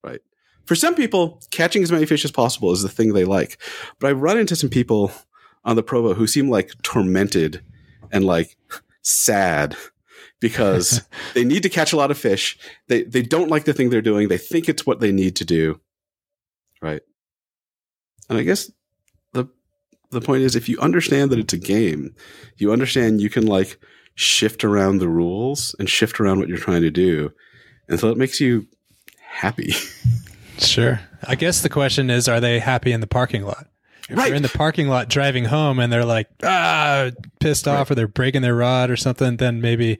Right. 0.02 0.20
For 0.66 0.74
some 0.74 0.94
people, 0.94 1.40
catching 1.50 1.82
as 1.82 1.92
many 1.92 2.06
fish 2.06 2.24
as 2.24 2.32
possible 2.32 2.72
is 2.72 2.82
the 2.82 2.88
thing 2.88 3.12
they 3.12 3.24
like. 3.24 3.60
But 3.98 4.10
I've 4.10 4.20
run 4.20 4.38
into 4.38 4.56
some 4.56 4.70
people 4.70 5.12
on 5.64 5.76
the 5.76 5.82
Provo 5.82 6.14
who 6.14 6.26
seem 6.26 6.50
like 6.50 6.72
tormented 6.82 7.62
and 8.10 8.24
like 8.24 8.56
sad 9.02 9.76
because 10.40 11.02
they 11.34 11.44
need 11.44 11.62
to 11.62 11.68
catch 11.68 11.92
a 11.92 11.96
lot 11.96 12.10
of 12.10 12.18
fish. 12.18 12.58
They 12.88 13.02
they 13.04 13.22
don't 13.22 13.50
like 13.50 13.64
the 13.64 13.74
thing 13.74 13.90
they're 13.90 14.02
doing. 14.02 14.28
They 14.28 14.38
think 14.38 14.68
it's 14.68 14.86
what 14.86 15.00
they 15.00 15.12
need 15.12 15.36
to 15.36 15.44
do. 15.44 15.80
Right. 16.82 17.02
And 18.28 18.38
I 18.38 18.42
guess 18.42 18.70
the 19.32 19.46
the 20.10 20.20
point 20.20 20.42
is 20.42 20.56
if 20.56 20.68
you 20.68 20.78
understand 20.80 21.30
that 21.30 21.38
it's 21.38 21.52
a 21.52 21.58
game, 21.58 22.14
you 22.56 22.72
understand 22.72 23.20
you 23.20 23.30
can 23.30 23.46
like 23.46 23.78
shift 24.14 24.64
around 24.64 24.98
the 24.98 25.08
rules 25.08 25.74
and 25.78 25.88
shift 25.88 26.20
around 26.20 26.38
what 26.38 26.48
you're 26.48 26.58
trying 26.58 26.82
to 26.82 26.90
do. 26.90 27.32
And 27.88 27.98
so 27.98 28.10
it 28.10 28.18
makes 28.18 28.40
you 28.40 28.66
happy. 29.20 29.72
Sure. 30.60 31.00
I 31.26 31.34
guess 31.36 31.62
the 31.62 31.68
question 31.68 32.10
is 32.10 32.28
are 32.28 32.40
they 32.40 32.58
happy 32.58 32.92
in 32.92 33.00
the 33.00 33.06
parking 33.06 33.44
lot? 33.44 33.66
If 34.08 34.16
right. 34.16 34.26
they're 34.26 34.34
in 34.34 34.42
the 34.42 34.48
parking 34.48 34.88
lot 34.88 35.08
driving 35.08 35.44
home 35.44 35.78
and 35.78 35.92
they're 35.92 36.04
like, 36.04 36.28
ah, 36.42 37.10
pissed 37.38 37.68
off 37.68 37.78
right. 37.78 37.92
or 37.92 37.94
they're 37.94 38.08
breaking 38.08 38.42
their 38.42 38.54
rod 38.54 38.90
or 38.90 38.96
something, 38.96 39.36
then 39.36 39.60
maybe 39.60 39.98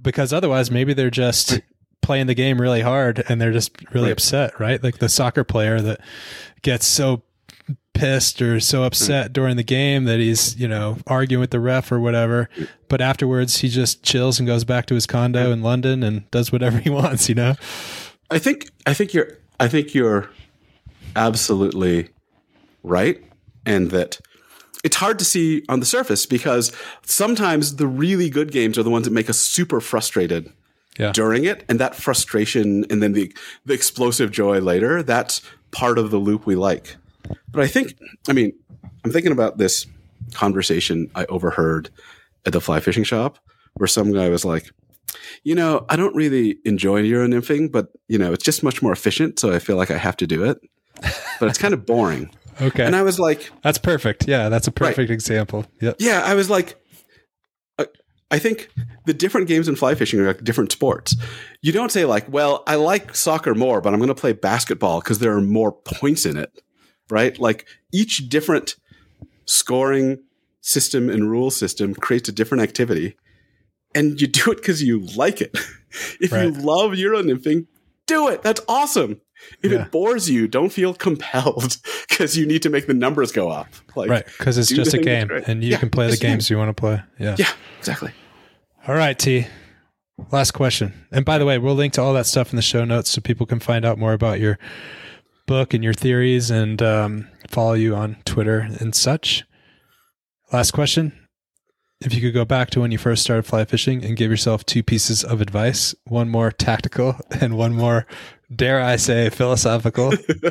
because 0.00 0.32
otherwise 0.32 0.70
maybe 0.70 0.92
they're 0.92 1.10
just 1.10 1.52
right. 1.52 1.62
Playing 2.02 2.26
the 2.26 2.34
game 2.34 2.60
really 2.60 2.80
hard 2.80 3.24
and 3.28 3.40
they're 3.40 3.52
just 3.52 3.72
really 3.92 4.10
upset, 4.10 4.58
right? 4.58 4.82
Like 4.82 4.98
the 4.98 5.08
soccer 5.08 5.44
player 5.44 5.80
that 5.80 6.00
gets 6.62 6.86
so 6.86 7.22
pissed 7.92 8.40
or 8.40 8.60
so 8.60 8.84
upset 8.84 9.32
during 9.32 9.56
the 9.56 9.62
game 9.62 10.04
that 10.04 10.18
he's, 10.18 10.58
you 10.58 10.66
know, 10.66 10.96
arguing 11.06 11.40
with 11.40 11.50
the 11.50 11.60
ref 11.60 11.92
or 11.92 12.00
whatever. 12.00 12.48
But 12.88 13.00
afterwards 13.00 13.58
he 13.58 13.68
just 13.68 14.02
chills 14.02 14.38
and 14.38 14.46
goes 14.46 14.64
back 14.64 14.86
to 14.86 14.94
his 14.94 15.06
condo 15.06 15.52
in 15.52 15.62
London 15.62 16.02
and 16.02 16.30
does 16.30 16.50
whatever 16.50 16.78
he 16.78 16.90
wants, 16.90 17.28
you 17.28 17.34
know? 17.34 17.54
I 18.30 18.38
think 18.38 18.70
I 18.86 18.94
think 18.94 19.12
you're 19.12 19.38
I 19.58 19.68
think 19.68 19.94
you're 19.94 20.30
absolutely 21.16 22.08
right? 22.82 23.22
And 23.66 23.90
that 23.90 24.20
it's 24.82 24.96
hard 24.96 25.18
to 25.18 25.24
see 25.24 25.64
on 25.68 25.80
the 25.80 25.86
surface 25.86 26.24
because 26.26 26.72
sometimes 27.02 27.76
the 27.76 27.86
really 27.86 28.30
good 28.30 28.52
games 28.52 28.78
are 28.78 28.82
the 28.82 28.90
ones 28.90 29.04
that 29.04 29.12
make 29.12 29.28
us 29.28 29.38
super 29.38 29.80
frustrated 29.80 30.50
yeah. 31.00 31.12
during 31.12 31.44
it. 31.44 31.64
And 31.68 31.80
that 31.80 31.94
frustration 31.94 32.84
and 32.90 33.02
then 33.02 33.12
the, 33.12 33.34
the 33.64 33.74
explosive 33.74 34.30
joy 34.30 34.60
later, 34.60 35.02
that's 35.02 35.42
part 35.70 35.98
of 35.98 36.10
the 36.10 36.18
loop 36.18 36.46
we 36.46 36.56
like. 36.56 36.96
But 37.50 37.62
I 37.62 37.66
think, 37.66 37.94
I 38.28 38.32
mean, 38.32 38.52
I'm 39.04 39.12
thinking 39.12 39.32
about 39.32 39.58
this 39.58 39.86
conversation 40.32 41.10
I 41.14 41.24
overheard 41.26 41.90
at 42.46 42.52
the 42.52 42.60
fly 42.60 42.80
fishing 42.80 43.04
shop 43.04 43.38
where 43.74 43.86
some 43.86 44.12
guy 44.12 44.28
was 44.28 44.44
like, 44.44 44.70
you 45.42 45.54
know, 45.54 45.84
I 45.88 45.96
don't 45.96 46.14
really 46.14 46.58
enjoy 46.64 47.00
Euro 47.00 47.26
nymphing, 47.26 47.70
but 47.70 47.88
you 48.08 48.18
know, 48.18 48.32
it's 48.32 48.44
just 48.44 48.62
much 48.62 48.82
more 48.82 48.92
efficient. 48.92 49.38
So 49.38 49.52
I 49.52 49.58
feel 49.58 49.76
like 49.76 49.90
I 49.90 49.96
have 49.96 50.16
to 50.18 50.26
do 50.26 50.44
it. 50.44 50.60
But 51.38 51.48
it's 51.48 51.58
kind 51.58 51.74
of 51.74 51.86
boring. 51.86 52.30
Okay. 52.60 52.84
And 52.84 52.94
I 52.94 53.00
was 53.00 53.18
like, 53.18 53.50
that's 53.62 53.78
perfect. 53.78 54.28
Yeah, 54.28 54.50
that's 54.50 54.66
a 54.66 54.70
perfect 54.70 54.98
right. 54.98 55.10
example. 55.10 55.64
Yep. 55.80 55.96
Yeah, 55.98 56.22
I 56.22 56.34
was 56.34 56.50
like, 56.50 56.78
I 58.30 58.38
think 58.38 58.70
the 59.06 59.14
different 59.14 59.48
games 59.48 59.66
in 59.66 59.74
fly 59.76 59.94
fishing 59.94 60.20
are 60.20 60.26
like 60.28 60.44
different 60.44 60.70
sports. 60.70 61.16
You 61.62 61.72
don't 61.72 61.90
say 61.90 62.04
like, 62.04 62.30
well, 62.32 62.62
I 62.66 62.76
like 62.76 63.16
soccer 63.16 63.54
more, 63.54 63.80
but 63.80 63.92
I'm 63.92 63.98
going 63.98 64.08
to 64.08 64.14
play 64.14 64.32
basketball 64.32 65.00
because 65.00 65.18
there 65.18 65.36
are 65.36 65.40
more 65.40 65.72
points 65.72 66.24
in 66.24 66.36
it, 66.36 66.62
right? 67.10 67.38
Like 67.38 67.66
each 67.92 68.28
different 68.28 68.76
scoring 69.46 70.22
system 70.60 71.10
and 71.10 71.30
rule 71.30 71.50
system 71.50 71.94
creates 71.94 72.28
a 72.28 72.32
different 72.32 72.62
activity, 72.62 73.16
and 73.94 74.20
you 74.20 74.28
do 74.28 74.52
it 74.52 74.58
because 74.58 74.82
you 74.82 75.00
like 75.16 75.40
it. 75.40 75.50
if 76.20 76.30
right. 76.30 76.44
you 76.44 76.50
love 76.52 76.94
Euro 76.94 77.22
nymphing, 77.22 77.66
do 78.06 78.28
it. 78.28 78.42
That's 78.42 78.60
awesome. 78.68 79.20
If 79.62 79.72
yeah. 79.72 79.82
it 79.82 79.90
bores 79.90 80.28
you, 80.28 80.46
don't 80.46 80.70
feel 80.70 80.92
compelled 80.94 81.78
because 82.08 82.36
you 82.36 82.46
need 82.46 82.62
to 82.62 82.70
make 82.70 82.86
the 82.86 82.94
numbers 82.94 83.32
go 83.32 83.50
up. 83.50 83.68
Like, 83.96 84.10
right, 84.10 84.26
because 84.38 84.58
it's 84.58 84.70
just 84.70 84.94
a 84.94 84.98
game, 84.98 85.30
and 85.46 85.64
you 85.64 85.70
yeah, 85.70 85.78
can 85.78 85.90
play 85.90 86.10
the 86.10 86.16
games 86.16 86.48
you 86.48 86.58
want 86.58 86.68
to 86.68 86.78
play. 86.78 87.02
Yeah, 87.18 87.36
yeah, 87.38 87.50
exactly. 87.78 88.12
All 88.88 88.94
right, 88.94 89.20
Thi. 89.20 89.46
Last 90.30 90.52
question. 90.52 91.06
And 91.12 91.24
by 91.24 91.38
the 91.38 91.44
way, 91.44 91.58
we'll 91.58 91.74
link 91.74 91.92
to 91.94 92.02
all 92.02 92.14
that 92.14 92.26
stuff 92.26 92.50
in 92.50 92.56
the 92.56 92.62
show 92.62 92.84
notes 92.84 93.10
so 93.10 93.20
people 93.20 93.46
can 93.46 93.60
find 93.60 93.84
out 93.84 93.98
more 93.98 94.12
about 94.12 94.40
your 94.40 94.58
book 95.46 95.74
and 95.74 95.82
your 95.82 95.92
theories 95.92 96.50
and 96.50 96.80
um, 96.80 97.28
follow 97.48 97.74
you 97.74 97.94
on 97.94 98.16
Twitter 98.24 98.60
and 98.78 98.94
such. 98.94 99.44
Last 100.52 100.70
question. 100.70 101.12
If 102.00 102.14
you 102.14 102.22
could 102.22 102.32
go 102.32 102.46
back 102.46 102.70
to 102.70 102.80
when 102.80 102.92
you 102.92 102.98
first 102.98 103.22
started 103.22 103.44
fly 103.44 103.66
fishing 103.66 104.02
and 104.02 104.16
give 104.16 104.30
yourself 104.30 104.64
two 104.64 104.82
pieces 104.82 105.22
of 105.22 105.42
advice, 105.42 105.94
one 106.04 106.30
more 106.30 106.50
tactical 106.50 107.16
and 107.40 107.58
one 107.58 107.74
more 107.74 108.06
dare 108.54 108.80
I 108.80 108.96
say, 108.96 109.28
philosophical, 109.28 110.12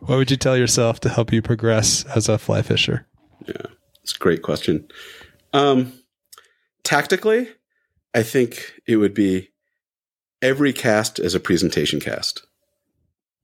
what 0.00 0.16
would 0.16 0.30
you 0.30 0.36
tell 0.36 0.56
yourself 0.56 1.00
to 1.00 1.08
help 1.08 1.32
you 1.32 1.42
progress 1.42 2.04
as 2.14 2.28
a 2.28 2.38
fly 2.38 2.62
fisher? 2.62 3.06
Yeah, 3.46 3.66
it's 4.02 4.14
a 4.14 4.18
great 4.18 4.42
question. 4.42 4.86
Um, 5.52 5.92
tactically, 6.86 7.48
I 8.14 8.22
think 8.22 8.80
it 8.86 8.96
would 8.96 9.12
be 9.12 9.50
every 10.40 10.72
cast 10.72 11.18
as 11.18 11.34
a 11.34 11.40
presentation 11.40 11.98
cast. 11.98 12.46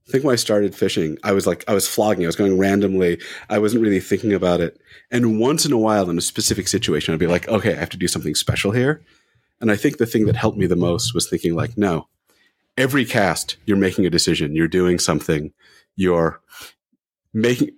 think 0.08 0.22
when 0.22 0.32
I 0.32 0.36
started 0.36 0.76
fishing, 0.76 1.18
I 1.24 1.32
was 1.32 1.44
like, 1.44 1.64
I 1.66 1.74
was 1.74 1.88
flogging, 1.88 2.24
I 2.24 2.28
was 2.28 2.36
going 2.36 2.56
randomly. 2.56 3.20
I 3.50 3.58
wasn't 3.58 3.82
really 3.82 3.98
thinking 3.98 4.32
about 4.32 4.60
it. 4.60 4.80
And 5.10 5.40
once 5.40 5.66
in 5.66 5.72
a 5.72 5.78
while, 5.78 6.08
in 6.08 6.18
a 6.18 6.22
specific 6.22 6.68
situation, 6.68 7.12
I'd 7.12 7.20
be 7.20 7.26
like, 7.26 7.48
okay, 7.48 7.72
I 7.72 7.80
have 7.80 7.90
to 7.90 7.96
do 7.96 8.06
something 8.06 8.36
special 8.36 8.70
here. 8.70 9.02
And 9.60 9.72
I 9.72 9.76
think 9.76 9.98
the 9.98 10.06
thing 10.06 10.26
that 10.26 10.36
helped 10.36 10.58
me 10.58 10.66
the 10.66 10.76
most 10.76 11.12
was 11.12 11.28
thinking, 11.28 11.56
like, 11.56 11.76
no, 11.76 12.06
every 12.76 13.04
cast, 13.04 13.56
you're 13.66 13.76
making 13.76 14.06
a 14.06 14.10
decision, 14.10 14.54
you're 14.54 14.68
doing 14.68 15.00
something, 15.00 15.52
you're 15.96 16.40
making 17.34 17.70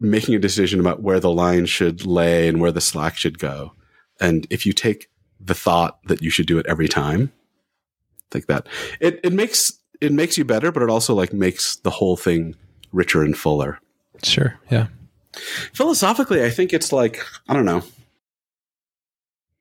making 0.00 0.34
a 0.34 0.40
decision 0.40 0.80
about 0.80 1.02
where 1.02 1.20
the 1.20 1.30
line 1.30 1.66
should 1.66 2.04
lay 2.04 2.48
and 2.48 2.60
where 2.60 2.72
the 2.72 2.80
slack 2.80 3.16
should 3.16 3.38
go. 3.38 3.74
And 4.20 4.46
if 4.50 4.64
you 4.66 4.72
take 4.72 5.08
the 5.40 5.54
thought 5.54 5.98
that 6.04 6.22
you 6.22 6.30
should 6.30 6.46
do 6.46 6.58
it 6.58 6.66
every 6.66 6.88
time, 6.88 7.32
like 8.32 8.46
that, 8.46 8.66
it, 9.00 9.20
it 9.22 9.32
makes 9.32 9.78
it 10.00 10.12
makes 10.12 10.36
you 10.36 10.44
better, 10.44 10.72
but 10.72 10.82
it 10.82 10.90
also 10.90 11.14
like 11.14 11.32
makes 11.32 11.76
the 11.76 11.90
whole 11.90 12.16
thing 12.16 12.56
richer 12.92 13.22
and 13.22 13.36
fuller. 13.36 13.78
Sure. 14.22 14.58
Yeah. 14.70 14.88
Philosophically, 15.72 16.44
I 16.44 16.50
think 16.50 16.72
it's 16.72 16.92
like, 16.92 17.24
I 17.48 17.54
don't 17.54 17.64
know. 17.64 17.82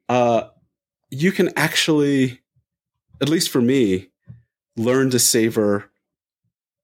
Uh 0.09 0.49
you 1.09 1.31
can 1.31 1.51
actually, 1.55 2.41
at 3.21 3.29
least 3.29 3.49
for 3.49 3.61
me, 3.61 4.09
learn 4.75 5.11
to 5.11 5.19
savor 5.19 5.91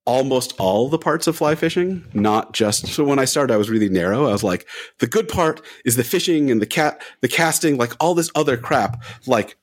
almost 0.09 0.55
all 0.57 0.89
the 0.89 0.97
parts 0.97 1.27
of 1.27 1.35
fly 1.35 1.53
fishing, 1.53 2.03
not 2.15 2.51
just 2.51 2.87
so 2.87 3.03
when 3.03 3.19
I 3.19 3.25
started 3.25 3.53
I 3.53 3.57
was 3.57 3.69
really 3.69 3.89
narrow. 3.89 4.25
I 4.25 4.31
was 4.31 4.43
like 4.43 4.67
the 4.97 5.05
good 5.05 5.29
part 5.29 5.61
is 5.85 5.97
the 5.97 6.03
fishing 6.03 6.49
and 6.49 6.59
the 6.59 6.65
cat 6.65 7.03
the 7.21 7.27
casting 7.27 7.77
like 7.77 7.93
all 7.99 8.15
this 8.15 8.31
other 8.33 8.57
crap 8.57 9.03
like 9.27 9.55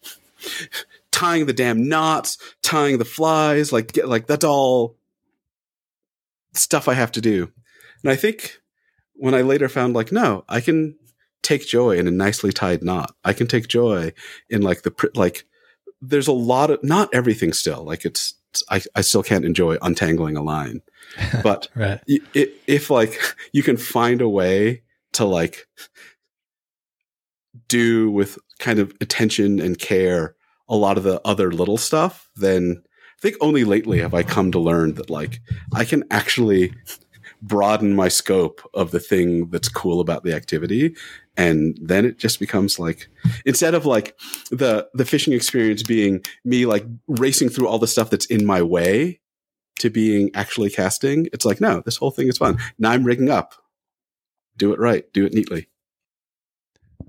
tying 1.10 1.47
the 1.47 1.52
damn 1.52 1.89
knots, 1.89 2.39
tying 2.62 2.98
the 2.98 3.05
flies, 3.05 3.73
like 3.73 3.93
get, 3.93 4.09
like 4.09 4.28
that's 4.28 4.44
all 4.44 4.97
stuff 6.52 6.86
I 6.86 6.94
have 6.94 7.10
to 7.12 7.20
do. 7.20 7.51
And 8.05 8.12
I 8.12 8.14
think 8.14 8.60
when 9.14 9.35
I 9.35 9.40
later 9.40 9.68
found 9.68 9.94
like 9.94 10.12
no, 10.12 10.44
I 10.48 10.60
can 10.60 10.97
take 11.43 11.66
joy 11.66 11.98
in 11.98 12.06
a 12.06 12.12
nicely 12.12 12.52
tied 12.52 12.85
knot. 12.85 13.16
I 13.24 13.32
can 13.32 13.48
take 13.48 13.66
joy 13.66 14.12
in 14.48 14.62
like 14.62 14.82
the 14.82 15.10
like 15.16 15.44
there's 16.01 16.28
a 16.28 16.32
lot 16.32 16.70
of 16.70 16.85
not 16.85 17.12
everything 17.12 17.52
still 17.52 17.82
like 17.82 18.05
it's 18.05 18.35
I, 18.70 18.82
I 18.94 19.01
still 19.02 19.23
can't 19.23 19.44
enjoy 19.44 19.77
untangling 19.82 20.36
a 20.36 20.43
line 20.43 20.82
but 21.43 21.68
right. 21.74 22.01
if, 22.06 22.51
if 22.66 22.90
like 22.90 23.20
you 23.52 23.62
can 23.62 23.77
find 23.77 24.20
a 24.20 24.28
way 24.28 24.82
to 25.12 25.24
like 25.24 25.66
do 27.68 28.10
with 28.10 28.39
kind 28.59 28.78
of 28.78 28.93
attention 29.01 29.60
and 29.60 29.78
care 29.78 30.36
a 30.68 30.77
lot 30.77 30.97
of 30.97 31.05
the 31.05 31.20
other 31.24 31.52
little 31.52 31.77
stuff 31.77 32.31
then 32.36 32.82
i 32.82 33.20
think 33.20 33.36
only 33.40 33.64
lately 33.64 33.98
have 33.98 34.14
i 34.14 34.23
come 34.23 34.51
to 34.52 34.59
learn 34.59 34.94
that 34.94 35.10
like 35.10 35.40
i 35.74 35.85
can 35.85 36.05
actually 36.10 36.73
broaden 37.43 37.94
my 37.94 38.09
scope 38.09 38.68
of 38.74 38.90
the 38.90 39.01
thing 39.01 39.48
that's 39.51 39.68
cool 39.68 40.01
about 40.01 40.24
the 40.24 40.35
activity 40.35 40.94
and 41.36 41.78
then 41.80 42.04
it 42.04 42.18
just 42.18 42.40
becomes 42.40 42.78
like 42.78 43.08
instead 43.44 43.74
of 43.74 43.86
like 43.86 44.18
the 44.50 44.88
the 44.94 45.04
fishing 45.04 45.32
experience 45.32 45.82
being 45.82 46.24
me 46.44 46.66
like 46.66 46.84
racing 47.06 47.48
through 47.48 47.68
all 47.68 47.78
the 47.78 47.86
stuff 47.86 48.10
that's 48.10 48.26
in 48.26 48.44
my 48.44 48.62
way 48.62 49.20
to 49.78 49.90
being 49.90 50.30
actually 50.34 50.70
casting 50.70 51.28
it's 51.32 51.44
like 51.44 51.60
no 51.60 51.82
this 51.84 51.96
whole 51.96 52.10
thing 52.10 52.28
is 52.28 52.38
fun. 52.38 52.58
Now 52.78 52.92
i'm 52.92 53.04
rigging 53.04 53.30
up. 53.30 53.54
Do 54.56 54.72
it 54.72 54.78
right. 54.78 55.04
Do 55.12 55.26
it 55.26 55.34
neatly. 55.34 55.68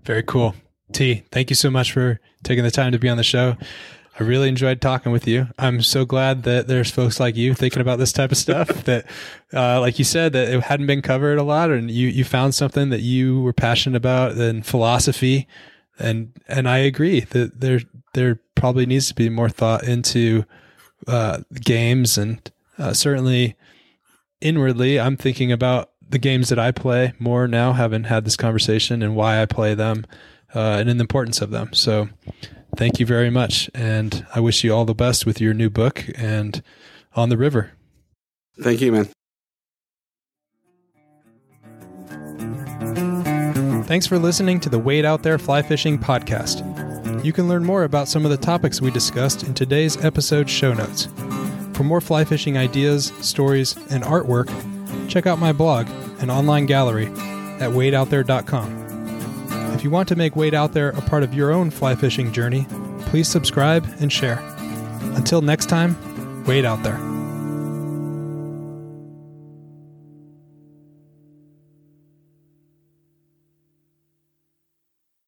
Very 0.04 0.24
cool. 0.24 0.54
Thi 0.92 1.24
thank 1.32 1.50
you 1.50 1.56
so 1.56 1.70
much 1.70 1.92
for 1.92 2.20
taking 2.44 2.64
the 2.64 2.72
time 2.72 2.92
to 2.92 3.00
be 3.00 3.10
on 3.10 3.18
the 3.18 3.24
show 3.24 3.56
I 4.20 4.24
really 4.24 4.50
enjoyed 4.50 4.82
talking 4.82 5.12
with 5.12 5.28
you. 5.28 5.48
I'm 5.60 5.82
so 5.84 6.04
glad 6.04 6.44
that 6.44 6.68
there's 6.68 6.90
folks 6.90 7.20
like 7.20 7.36
you 7.36 7.54
thinking 7.54 7.82
about 7.82 8.00
this 8.00 8.12
type 8.12 8.32
of 8.32 8.38
stuff 8.38 8.68
that, 8.86 9.06
uh, 9.54 9.80
like 9.80 10.00
you 10.00 10.06
said, 10.06 10.34
that 10.34 10.50
it 10.50 10.64
hadn't 10.64 10.88
been 10.88 11.04
covered 11.04 11.38
a 11.38 11.44
lot 11.44 11.70
and 11.70 11.92
you, 11.92 12.08
you 12.08 12.24
found 12.24 12.56
something 12.56 12.90
that 12.90 13.02
you 13.02 13.42
were 13.42 13.54
passionate 13.54 13.96
about 13.96 14.32
and 14.32 14.66
philosophy. 14.66 15.48
And, 16.00 16.32
and 16.48 16.68
I 16.68 16.80
agree 16.80 17.22
that 17.22 17.60
there, 17.60 17.82
there 18.14 18.40
probably 18.56 18.88
needs 18.88 19.08
to 19.10 19.16
be 19.16 19.30
more 19.30 19.50
thought 19.50 19.84
into, 19.84 20.46
uh, 21.08 21.42
games 21.62 22.18
and, 22.18 22.52
uh, 22.80 22.94
certainly 22.94 23.56
inwardly, 24.42 25.00
I'm 25.00 25.18
thinking 25.18 25.52
about 25.52 25.92
the 26.10 26.20
games 26.20 26.50
that 26.50 26.60
I 26.60 26.72
play 26.72 27.14
more 27.20 27.48
now, 27.48 27.74
having 27.74 28.06
had 28.06 28.26
this 28.26 28.38
conversation 28.38 29.02
and 29.02 29.16
why 29.16 29.42
I 29.42 29.46
play 29.46 29.76
them, 29.76 30.06
uh, 30.56 30.78
and 30.80 30.90
the 30.90 31.02
importance 31.02 31.42
of 31.42 31.52
them. 31.52 31.74
So, 31.74 32.10
thank 32.76 33.00
you 33.00 33.06
very 33.06 33.30
much. 33.30 33.70
And 33.74 34.26
I 34.36 34.40
wish 34.40 34.64
you 34.64 34.74
all 34.74 34.86
the 34.86 34.96
best 34.96 35.26
with 35.26 35.40
your 35.42 35.54
new 35.54 35.70
book 35.70 36.06
and 36.16 36.62
on 37.16 37.30
the 37.30 37.38
river. 37.38 37.72
Thank 38.62 38.82
you, 38.82 38.92
man. 38.92 39.10
Thanks 43.86 44.06
for 44.06 44.20
listening 44.20 44.60
to 44.62 44.70
the 44.70 44.80
Wade 44.80 45.06
Out 45.06 45.24
There 45.24 45.40
Fly 45.40 45.62
Fishing 45.62 45.98
podcast. 45.98 46.64
You 47.24 47.32
can 47.32 47.48
learn 47.48 47.64
more 47.64 47.84
about 47.84 48.08
some 48.08 48.26
of 48.26 48.32
the 48.32 48.38
topics 48.38 48.82
we 48.82 48.92
discussed 48.92 49.44
in 49.44 49.54
today's 49.54 50.04
episode 50.04 50.50
show 50.50 50.74
notes. 50.74 51.08
For 51.74 51.84
more 51.84 52.02
fly 52.02 52.26
fishing 52.26 52.58
ideas, 52.58 53.14
stories, 53.22 53.78
and 53.90 54.04
artwork, 54.04 54.50
check 55.08 55.26
out 55.26 55.40
my 55.40 55.54
blog 55.54 55.88
and 56.20 56.30
online 56.30 56.66
gallery 56.66 57.06
at 57.06 57.72
wadeoutthere.com. 57.72 58.87
If 59.78 59.84
you 59.84 59.92
want 59.92 60.10
to 60.10 60.16
make 60.16 60.36
Wade 60.36 60.56
Out 60.56 60.74
There 60.74 60.90
a 60.90 61.02
part 61.02 61.22
of 61.22 61.36
your 61.36 61.52
own 61.52 61.70
fly 61.70 61.94
fishing 61.94 62.34
journey, 62.34 62.66
please 63.02 63.28
subscribe 63.28 63.88
and 64.00 64.12
share. 64.12 64.40
Until 65.14 65.44
next 65.44 65.68
time, 65.70 65.96
wade 66.46 66.66
out 66.66 66.82
there. 66.82 67.17